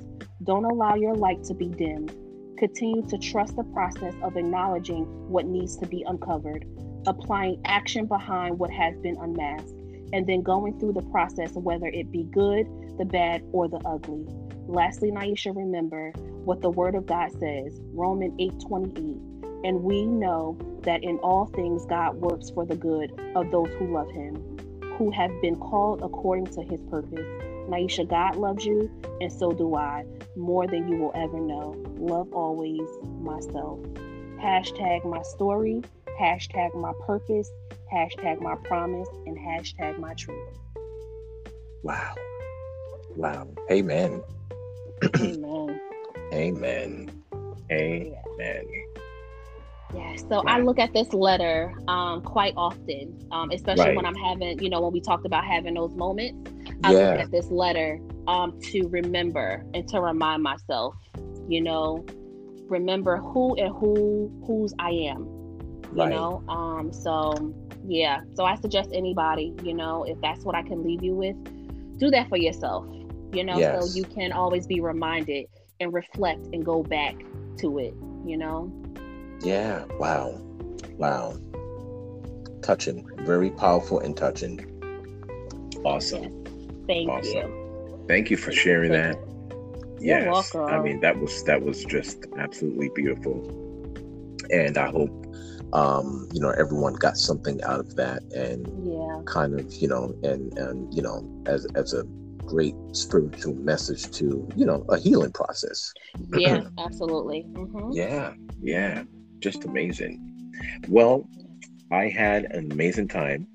Don't 0.44 0.66
allow 0.66 0.96
your 0.96 1.16
light 1.16 1.44
to 1.46 1.54
be 1.54 1.70
dimmed. 1.70 2.16
Continue 2.58 3.06
to 3.08 3.18
trust 3.18 3.56
the 3.56 3.64
process 3.64 4.14
of 4.22 4.38
acknowledging 4.38 5.06
what 5.30 5.46
needs 5.46 5.76
to 5.78 5.88
be 5.88 6.04
uncovered, 6.06 6.66
applying 7.08 7.60
action 7.66 8.06
behind 8.06 8.60
what 8.60 8.70
has 8.70 8.96
been 8.98 9.18
unmasked 9.18 9.74
and 10.14 10.28
then 10.28 10.42
going 10.42 10.80
through 10.80 10.94
the 10.94 11.02
process, 11.04 11.54
whether 11.54 11.88
it 11.88 12.12
be 12.12 12.24
good, 12.24 12.68
the 12.98 13.06
bad, 13.06 13.44
or 13.52 13.68
the 13.68 13.80
ugly. 13.86 14.26
Lastly, 14.70 15.10
Nyesha, 15.10 15.56
remember 15.56 16.12
what 16.46 16.62
the 16.62 16.70
Word 16.70 16.94
of 16.94 17.08
God 17.08 17.32
says, 17.40 17.82
Romans 17.92 18.36
8 18.40 18.54
28. 18.68 18.96
And 19.64 19.84
we 19.84 20.06
know 20.06 20.60
that 20.84 21.04
in 21.04 21.18
all 21.18 21.48
things 21.48 21.88
God 21.88 22.16
works 22.18 22.52
for 22.52 22.68
the 22.68 22.76
good 22.76 23.12
of 23.36 23.50
those 23.50 23.70
who 23.80 23.92
love 23.92 24.12
Him, 24.12 24.36
who 24.96 25.10
have 25.10 25.32
been 25.42 25.56
called 25.56 26.04
according 26.04 26.46
to 26.54 26.62
His 26.62 26.80
purpose. 26.84 27.26
Nyesha, 27.68 28.08
God 28.08 28.36
loves 28.36 28.64
you, 28.64 28.92
and 29.20 29.34
so 29.34 29.52
do 29.54 29.76
I, 29.76 30.06
more 30.36 30.68
than 30.68 30.88
you 30.88 30.98
will 30.98 31.14
ever 31.16 31.40
know. 31.40 31.76
Love 31.98 32.32
always 32.32 32.88
myself. 33.22 33.80
Hashtag 34.40 35.04
my 35.04 35.24
story, 35.24 35.82
hashtag 36.22 36.76
my 36.76 36.94
purpose, 37.08 37.50
hashtag 37.92 38.40
my 38.40 38.54
promise, 38.66 39.10
and 39.26 39.36
hashtag 39.36 39.98
my 39.98 40.14
truth. 40.14 40.60
Wow. 41.82 42.14
Wow. 43.16 43.48
Amen. 43.72 44.22
Amen. 45.20 45.80
Amen. 46.34 47.24
Amen. 47.72 48.66
Yeah, 49.94 50.16
so 50.18 50.44
I 50.46 50.60
look 50.60 50.78
at 50.78 50.94
this 50.94 51.12
letter 51.14 51.74
um, 51.88 52.22
quite 52.22 52.54
often, 52.56 53.28
um, 53.32 53.50
especially 53.52 53.86
right. 53.86 53.96
when 53.96 54.06
I'm 54.06 54.16
having, 54.16 54.60
you 54.60 54.70
know, 54.70 54.82
when 54.82 54.94
we 54.94 55.02
talked 55.02 55.26
about 55.26 55.46
having 55.46 55.74
those 55.74 55.96
moments. 55.96 56.52
I 56.84 56.94
yeah. 56.94 57.10
look 57.10 57.20
at 57.20 57.32
this 57.32 57.50
letter 57.50 58.00
um, 58.28 58.60
to 58.72 58.88
remember 58.88 59.66
and 59.74 59.88
to 59.90 60.00
remind 60.00 60.44
myself, 60.44 60.96
you 61.48 61.62
know, 61.62 62.06
remember 62.68 63.18
who 63.18 63.56
and 63.56 63.74
who 63.76 64.32
whose 64.46 64.74
I 64.78 64.92
am. 64.92 65.26
You 65.96 66.04
right. 66.04 66.10
know, 66.10 66.44
um, 66.48 66.94
so 66.94 67.34
yeah 67.88 68.22
so 68.36 68.46
i 68.46 68.56
suggest 68.56 68.90
anybody 68.94 69.54
you 69.64 69.74
know 69.74 70.04
if 70.04 70.20
that's 70.22 70.44
what 70.44 70.56
i 70.56 70.62
can 70.62 70.84
leave 70.84 71.04
you 71.04 71.14
with 71.14 71.36
do 71.98 72.10
that 72.10 72.28
for 72.30 72.38
yourself 72.38 72.86
you 73.34 73.44
know 73.44 73.58
yes. 73.58 73.92
so 73.92 73.98
you 73.98 74.04
can 74.04 74.32
always 74.32 74.66
be 74.66 74.80
reminded 74.80 75.46
and 75.80 75.94
reflect 75.94 76.40
and 76.54 76.66
go 76.66 76.84
back 76.84 77.16
to 77.58 77.80
it 77.80 77.94
you 78.26 78.38
know 78.38 78.72
yeah 79.42 79.86
wow 80.00 80.38
wow 80.98 81.36
touching 82.62 83.08
very 83.26 83.50
powerful 83.52 84.00
and 84.00 84.18
touching 84.18 84.60
awesome 85.86 86.24
yes. 86.24 86.54
thank 86.88 87.10
awesome. 87.10 87.34
you 87.34 88.06
thank 88.08 88.30
you 88.30 88.38
for 88.38 88.52
sharing 88.52 88.92
that 88.92 89.18
yes 90.00 90.24
You're 90.24 90.32
welcome. 90.32 90.66
i 90.66 90.80
mean 90.82 91.00
that 91.02 91.20
was 91.20 91.44
that 91.44 91.62
was 91.62 91.84
just 91.86 92.26
absolutely 92.38 92.90
beautiful 92.96 93.48
and 94.52 94.78
i 94.78 94.90
hope 94.90 95.20
um, 95.74 96.28
you 96.34 96.42
know, 96.42 96.50
everyone 96.52 96.94
got 96.94 97.18
something 97.18 97.62
out 97.64 97.80
of 97.80 97.96
that 97.96 98.24
and 98.34 98.68
yeah. 98.84 99.22
kind 99.26 99.60
of, 99.60 99.72
you 99.74 99.88
know, 99.88 100.16
and 100.24 100.58
and 100.58 100.94
you 100.94 101.02
know, 101.02 101.24
as 101.46 101.68
as 101.76 101.94
a 101.94 102.04
great 102.50 102.76
spiritual 102.94 103.54
message 103.56 104.10
to, 104.12 104.48
you 104.56 104.66
know, 104.66 104.84
a 104.90 104.98
healing 104.98 105.32
process. 105.32 105.94
Yeah, 106.36 106.64
absolutely. 106.80 107.46
Mm-hmm. 107.54 107.92
Yeah, 107.92 108.34
yeah, 108.62 109.04
just 109.40 109.64
amazing. 109.66 110.26
Well, 110.88 111.30
I 111.92 112.10
had 112.10 112.46
an 112.46 112.72
amazing 112.72 113.08
time. 113.08 113.48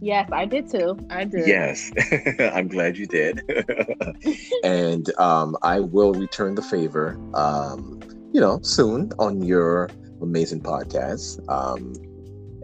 Yes, 0.00 0.28
I 0.32 0.44
did 0.46 0.68
too. 0.68 0.98
I 1.10 1.24
did. 1.24 1.46
Yes, 1.46 1.92
I'm 2.40 2.66
glad 2.66 2.98
you 2.98 3.06
did. 3.06 3.40
and 4.64 5.16
um, 5.18 5.56
I 5.62 5.78
will 5.78 6.12
return 6.12 6.56
the 6.56 6.62
favor, 6.62 7.16
um, 7.34 8.00
you 8.32 8.40
know, 8.40 8.58
soon 8.62 9.12
on 9.20 9.42
your 9.42 9.88
amazing 10.20 10.60
podcast. 10.60 11.38
Um, 11.48 11.94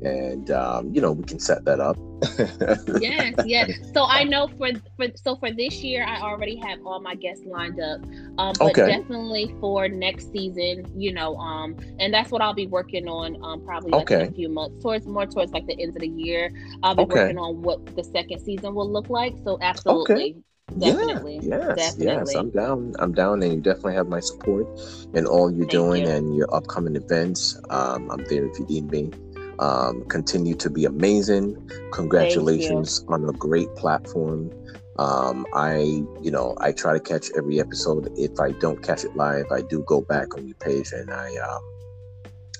and 0.03 0.51
um, 0.51 0.93
you 0.93 1.01
know 1.01 1.13
we 1.13 1.25
can 1.25 1.39
set 1.39 1.65
that 1.65 1.81
up. 1.81 1.97
yes, 3.01 3.35
yes. 3.45 3.73
So 3.95 4.05
I 4.05 4.25
know 4.25 4.49
for 4.59 4.71
for 4.97 5.07
so 5.15 5.37
for 5.37 5.53
this 5.53 5.83
year 5.83 6.05
I 6.05 6.21
already 6.21 6.57
have 6.57 6.85
all 6.85 7.01
my 7.01 7.15
guests 7.15 7.45
lined 7.47 7.81
up. 7.81 8.01
Um, 8.39 8.55
but 8.59 8.71
okay. 8.71 8.87
definitely 8.87 9.55
for 9.61 9.89
next 9.89 10.33
season, 10.33 10.91
you 10.97 11.13
know, 11.13 11.37
um, 11.37 11.77
and 11.99 12.13
that's 12.13 12.31
what 12.31 12.43
I'll 12.43 12.55
be 12.55 12.67
working 12.67 13.09
on. 13.09 13.43
Um, 13.43 13.65
probably 13.65 13.91
like 13.91 14.11
okay. 14.11 14.27
in 14.27 14.33
a 14.33 14.33
few 14.33 14.49
months, 14.49 14.83
towards 14.83 15.07
more 15.07 15.27
towards 15.27 15.53
like 15.53 15.67
the 15.67 15.81
end 15.81 15.97
of 15.97 16.01
the 16.01 16.09
year. 16.09 16.51
I'll 16.83 16.95
be 16.95 17.03
okay. 17.03 17.21
working 17.21 17.39
on 17.39 17.63
what 17.63 17.85
the 17.97 18.05
second 18.05 18.41
season 18.41 18.75
will 18.75 18.91
look 18.91 19.09
like. 19.09 19.35
So 19.45 19.59
absolutely. 19.61 20.15
Okay. 20.15 20.37
Definitely. 20.77 21.41
Yeah, 21.43 21.75
yes, 21.77 21.95
definitely. 21.95 22.35
yes. 22.35 22.37
I'm 22.37 22.51
down. 22.51 22.95
I'm 22.99 23.13
down, 23.13 23.43
and 23.43 23.53
you 23.53 23.61
definitely 23.61 23.95
have 23.95 24.09
my 24.09 24.21
support 24.21 24.67
in 25.15 25.27
all 25.27 25.51
you're 25.51 25.61
Thank 25.61 25.71
doing 25.71 26.05
you. 26.05 26.11
and 26.11 26.37
your 26.37 26.55
upcoming 26.55 26.95
events. 26.95 27.59
Um, 27.71 28.11
I'm 28.11 28.25
there 28.25 28.47
if 28.47 28.59
you 28.59 28.67
need 28.67 28.91
me. 28.91 29.11
Um, 29.59 30.05
continue 30.05 30.55
to 30.57 30.71
be 30.71 30.85
amazing. 30.85 31.71
Congratulations 31.93 33.05
on 33.09 33.29
a 33.29 33.33
great 33.33 33.75
platform. 33.77 34.53
Um, 34.99 35.47
I, 35.55 36.03
you 36.23 36.31
know, 36.31 36.57
I 36.61 36.73
try 36.73 36.93
to 36.93 37.01
catch 37.01 37.31
every 37.37 37.61
episode. 37.61 38.13
If 38.17 38.41
I 38.41 38.53
don't 38.53 38.83
catch 38.83 39.05
it 39.05 39.17
live, 39.17 39.47
I 39.53 39.63
do 39.63 39.85
go 39.87 40.01
back 40.01 40.37
on 40.37 40.47
your 40.47 40.57
page 40.57 40.93
and 40.93 41.11
I, 41.11 41.37
um, 41.37 41.63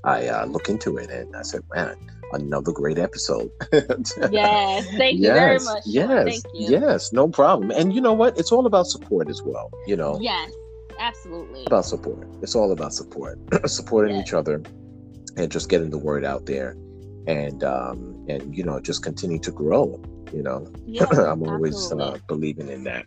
I 0.05 0.29
uh, 0.29 0.47
look 0.47 0.69
into 0.69 0.97
it, 0.97 1.11
and 1.11 1.35
I 1.35 1.43
said, 1.43 1.63
man 1.75 1.97
another 2.33 2.73
great 2.73 2.99
episode. 2.99 3.51
yes, 4.31 4.87
thank 4.97 5.19
you 5.19 5.25
yes, 5.25 5.35
very 5.35 5.59
much. 5.61 5.83
Yes, 5.87 6.43
yes, 6.55 7.13
no 7.13 7.29
problem. 7.29 7.71
And 7.71 7.95
you 7.95 8.01
know 8.01 8.13
what? 8.13 8.39
It's 8.39 8.53
all 8.53 8.67
about 8.67 8.87
support 8.87 9.29
as 9.29 9.43
well. 9.43 9.71
You 9.87 9.97
know. 9.97 10.19
Yes, 10.21 10.53
absolutely. 10.99 11.65
About 11.67 11.85
support. 11.85 12.27
It's 12.43 12.55
all 12.55 12.73
about 12.73 12.93
support, 12.93 13.39
supporting 13.67 14.17
yes. 14.17 14.29
each 14.29 14.35
other, 14.35 14.63
and 15.37 15.51
just 15.51 15.69
getting 15.69 15.91
the 15.91 15.99
word 15.99 16.25
out 16.25 16.47
there, 16.47 16.77
and 17.27 17.65
um, 17.65 18.25
and 18.29 18.57
you 18.57 18.65
know, 18.65 18.81
just 18.81 19.03
continue 19.03 19.39
to 19.41 19.51
grow. 19.51 20.01
You 20.33 20.43
know, 20.43 20.71
yeah, 20.87 21.05
I'm 21.13 21.43
always 21.43 21.91
uh, 21.93 22.19
believing 22.27 22.69
in 22.69 22.85
that. 22.85 23.05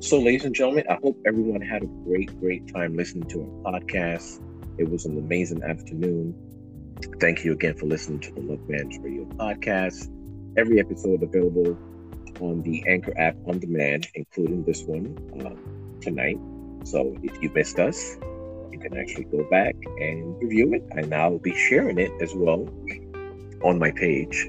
So, 0.00 0.18
ladies 0.18 0.44
and 0.44 0.54
gentlemen, 0.54 0.84
I 0.90 0.98
hope 1.02 1.16
everyone 1.26 1.60
had 1.60 1.82
a 1.82 1.86
great, 1.86 2.38
great 2.40 2.72
time 2.72 2.96
listening 2.96 3.28
to 3.30 3.62
our 3.64 3.80
podcast. 3.80 4.42
It 4.78 4.90
was 4.90 5.06
an 5.06 5.16
amazing 5.18 5.62
afternoon. 5.62 6.34
Thank 7.20 7.44
you 7.44 7.52
again 7.52 7.76
for 7.76 7.86
listening 7.86 8.20
to 8.20 8.32
the 8.32 8.40
Loveman's 8.40 8.98
Radio 8.98 9.24
podcast. 9.24 10.10
Every 10.56 10.80
episode 10.80 11.22
available 11.22 11.78
on 12.40 12.62
the 12.62 12.84
Anchor 12.86 13.18
app 13.18 13.36
on 13.46 13.58
demand, 13.58 14.08
including 14.14 14.64
this 14.64 14.82
one 14.82 15.16
uh, 15.40 16.00
tonight. 16.00 16.38
So 16.84 17.16
if 17.22 17.42
you 17.42 17.50
missed 17.50 17.78
us, 17.78 18.16
you 18.70 18.78
can 18.78 18.96
actually 18.98 19.24
go 19.24 19.46
back 19.50 19.74
and 19.98 20.40
review 20.42 20.74
it. 20.74 20.84
And 20.92 21.14
I'll 21.14 21.38
be 21.38 21.54
sharing 21.54 21.98
it 21.98 22.10
as 22.20 22.34
well 22.34 22.68
on 23.66 23.78
my 23.78 23.90
page. 23.90 24.48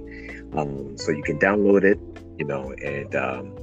Um, 0.53 0.97
so 0.97 1.11
you 1.11 1.23
can 1.23 1.39
download 1.39 1.83
it, 1.83 1.99
you 2.37 2.45
know, 2.45 2.71
and 2.83 3.15
um, 3.15 3.55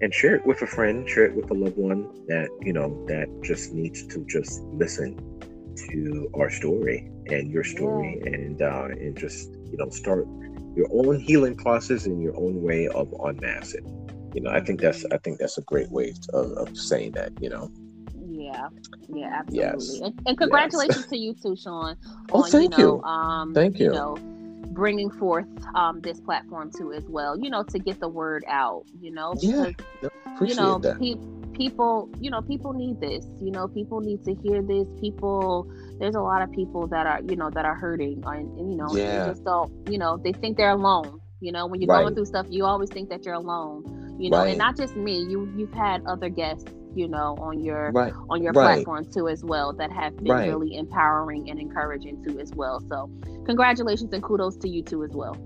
and 0.00 0.12
share 0.12 0.34
it 0.34 0.46
with 0.46 0.60
a 0.62 0.66
friend, 0.66 1.08
share 1.08 1.24
it 1.24 1.34
with 1.34 1.50
a 1.50 1.54
loved 1.54 1.76
one 1.76 2.02
that 2.28 2.48
you 2.60 2.72
know 2.72 3.04
that 3.06 3.28
just 3.42 3.72
needs 3.72 4.06
to 4.08 4.24
just 4.26 4.62
listen 4.72 5.16
to 5.76 6.30
our 6.34 6.50
story 6.50 7.10
and 7.26 7.50
your 7.50 7.64
story 7.64 8.20
yeah. 8.20 8.32
and 8.32 8.62
uh, 8.62 8.88
and 8.90 9.16
just 9.16 9.50
you 9.70 9.76
know 9.78 9.88
start 9.90 10.26
your 10.76 10.88
own 10.90 11.20
healing 11.20 11.56
process 11.56 12.06
in 12.06 12.20
your 12.20 12.36
own 12.36 12.62
way 12.62 12.88
of 12.88 13.12
unmasking. 13.24 13.86
You 14.34 14.42
know, 14.42 14.50
I 14.50 14.60
think 14.60 14.80
that's 14.80 15.04
I 15.12 15.18
think 15.18 15.38
that's 15.38 15.58
a 15.58 15.62
great 15.62 15.90
way 15.90 16.14
of, 16.32 16.52
of 16.52 16.76
saying 16.76 17.12
that. 17.12 17.32
You 17.40 17.50
know. 17.50 17.70
Yeah, 18.34 18.68
yeah, 19.08 19.40
absolutely. 19.40 19.58
Yes. 19.58 20.00
And, 20.00 20.20
and 20.26 20.38
congratulations 20.38 21.02
yes. 21.02 21.10
to 21.10 21.18
you 21.18 21.34
too, 21.34 21.54
Sean. 21.54 21.96
oh, 22.32 22.44
thank 22.44 22.76
you. 22.78 22.84
Know, 22.84 22.94
you. 22.96 23.02
Um, 23.02 23.54
thank 23.54 23.78
you. 23.78 23.86
you 23.86 23.92
know, 23.92 24.16
bringing 24.72 25.10
forth 25.10 25.46
um, 25.74 26.00
this 26.00 26.20
platform 26.20 26.70
too 26.76 26.92
as 26.92 27.04
well. 27.08 27.38
You 27.38 27.50
know, 27.50 27.62
to 27.64 27.78
get 27.78 28.00
the 28.00 28.08
word 28.08 28.44
out. 28.48 28.84
You 29.00 29.12
know, 29.12 29.34
yeah, 29.38 29.70
you 30.40 30.54
know, 30.54 30.78
that. 30.78 30.98
Pe- 30.98 31.14
people, 31.56 32.08
you 32.18 32.30
know, 32.30 32.40
people 32.40 32.72
need 32.72 33.00
this. 33.00 33.26
You 33.40 33.50
know, 33.50 33.68
people 33.68 34.00
need 34.00 34.24
to 34.24 34.34
hear 34.34 34.62
this. 34.62 34.86
People 35.00 35.70
there's 36.02 36.16
a 36.16 36.20
lot 36.20 36.42
of 36.42 36.50
people 36.50 36.88
that 36.88 37.06
are 37.06 37.20
you 37.28 37.36
know 37.36 37.48
that 37.50 37.64
are 37.64 37.76
hurting 37.76 38.22
and, 38.26 38.58
and 38.58 38.72
you 38.72 38.76
know 38.76 38.88
yeah. 38.92 39.28
just 39.28 39.44
don't 39.44 39.72
you 39.88 39.98
know 39.98 40.16
they 40.16 40.32
think 40.32 40.56
they're 40.56 40.70
alone 40.70 41.20
you 41.40 41.52
know 41.52 41.66
when 41.66 41.80
you're 41.80 41.88
right. 41.88 42.02
going 42.02 42.14
through 42.14 42.24
stuff 42.24 42.44
you 42.50 42.64
always 42.64 42.90
think 42.90 43.08
that 43.08 43.24
you're 43.24 43.34
alone 43.34 44.16
you 44.18 44.28
know 44.28 44.38
right. 44.38 44.48
and 44.48 44.58
not 44.58 44.76
just 44.76 44.96
me 44.96 45.20
you 45.20 45.52
you've 45.56 45.72
had 45.72 46.04
other 46.06 46.28
guests 46.28 46.68
you 46.94 47.08
know 47.08 47.36
on 47.40 47.60
your 47.60 47.90
right. 47.92 48.12
on 48.30 48.42
your 48.42 48.52
platform 48.52 49.04
too 49.12 49.28
as 49.28 49.42
well 49.44 49.72
that 49.72 49.90
have 49.90 50.16
been 50.16 50.36
really 50.36 50.76
empowering 50.76 51.50
and 51.50 51.58
encouraging 51.58 52.22
too 52.24 52.38
as 52.38 52.50
well 52.54 52.80
so 52.88 53.10
congratulations 53.44 54.12
and 54.12 54.22
kudos 54.22 54.56
to 54.56 54.68
you 54.68 54.82
too 54.82 55.02
as 55.02 55.10
well 55.12 55.36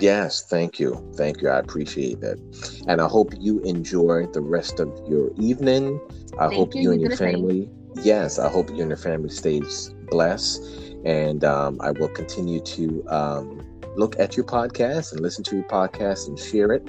Yes, 0.00 0.44
thank 0.44 0.78
you. 0.78 1.02
Thank 1.16 1.40
you. 1.40 1.48
I 1.48 1.58
appreciate 1.58 2.20
that. 2.20 2.38
And 2.86 3.00
I 3.00 3.08
hope 3.08 3.32
you 3.40 3.60
enjoy 3.60 4.26
the 4.26 4.42
rest 4.42 4.80
of 4.80 4.88
your 5.08 5.30
evening. 5.38 5.98
I 6.38 6.48
thank 6.48 6.54
hope 6.54 6.74
you, 6.74 6.82
you 6.82 6.92
and 6.92 7.00
your 7.00 7.16
family, 7.16 7.70
yes, 8.02 8.38
I 8.38 8.48
hope 8.48 8.68
you 8.70 8.80
and 8.80 8.90
your 8.90 8.98
family 8.98 9.30
stays 9.30 9.94
blessed. 10.10 10.62
And 11.04 11.42
um, 11.44 11.78
I 11.80 11.92
will 11.92 12.08
continue 12.08 12.60
to 12.60 13.04
um, 13.08 13.60
look 13.96 14.18
at 14.18 14.36
your 14.36 14.44
podcast 14.44 15.12
and 15.12 15.20
listen 15.20 15.42
to 15.44 15.56
your 15.56 15.64
podcast 15.68 16.28
and 16.28 16.38
share 16.38 16.72
it. 16.72 16.88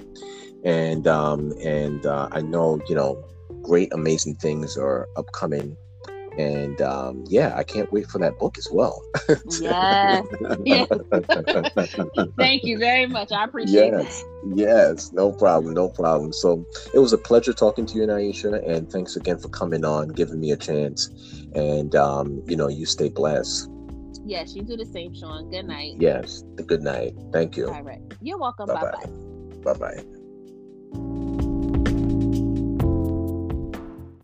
And 0.66 1.08
um, 1.08 1.54
and 1.64 2.06
uh, 2.06 2.28
I 2.32 2.42
know 2.42 2.82
you 2.90 2.96
know 2.96 3.24
great, 3.70 3.94
amazing 3.94 4.36
things 4.36 4.78
are 4.78 5.08
upcoming 5.16 5.78
and 6.40 6.82
um, 6.82 7.26
yeah, 7.28 7.54
I 7.56 7.64
can't 7.64 7.91
wait 7.91 8.08
for 8.10 8.18
that 8.20 8.40
book 8.40 8.58
as 8.58 8.68
well. 8.72 9.04
yes. 9.60 10.26
yes. 10.64 10.88
Thank 12.38 12.64
you 12.64 12.78
very 12.78 13.08
much. 13.08 13.32
I 13.32 13.44
appreciate 13.44 13.91
yes. 13.91 14.22
it. 14.22 14.58
Yes, 14.58 15.12
no 15.12 15.34
problem, 15.34 15.74
no 15.74 15.90
problem. 15.90 16.32
So 16.32 16.66
it 16.94 17.00
was 17.00 17.12
a 17.12 17.18
pleasure 17.18 17.52
talking 17.52 17.86
to 17.88 17.96
you, 17.96 18.04
Nyesha, 18.04 18.66
and 18.68 18.90
thanks 18.90 19.18
again 19.18 19.38
for 19.38 19.50
coming 19.50 19.84
on, 19.84 20.10
giving 20.10 20.40
me 20.40 20.52
a 20.52 20.58
chance. 20.58 21.10
And 21.56 21.94
um, 21.96 22.41
you 22.48 22.56
know, 22.56 22.70
you 22.70 22.86
stay 22.86 23.10
blessed. 23.10 23.70
Yes, 24.26 24.56
you 24.56 24.62
do 24.62 24.78
the 24.78 24.86
same, 24.86 25.14
Sean. 25.14 25.50
Good 25.50 25.66
night. 25.66 25.96
Yes, 25.98 26.44
good 26.66 26.84
night. 26.84 27.16
Thank 27.34 27.58
you. 27.58 27.70
All 27.70 27.84
right. 27.84 28.02
You're 28.22 28.40
welcome. 28.40 28.68
Bye 28.68 28.76
bye. 28.76 29.74
Bye 29.74 29.74
bye. 29.74 30.19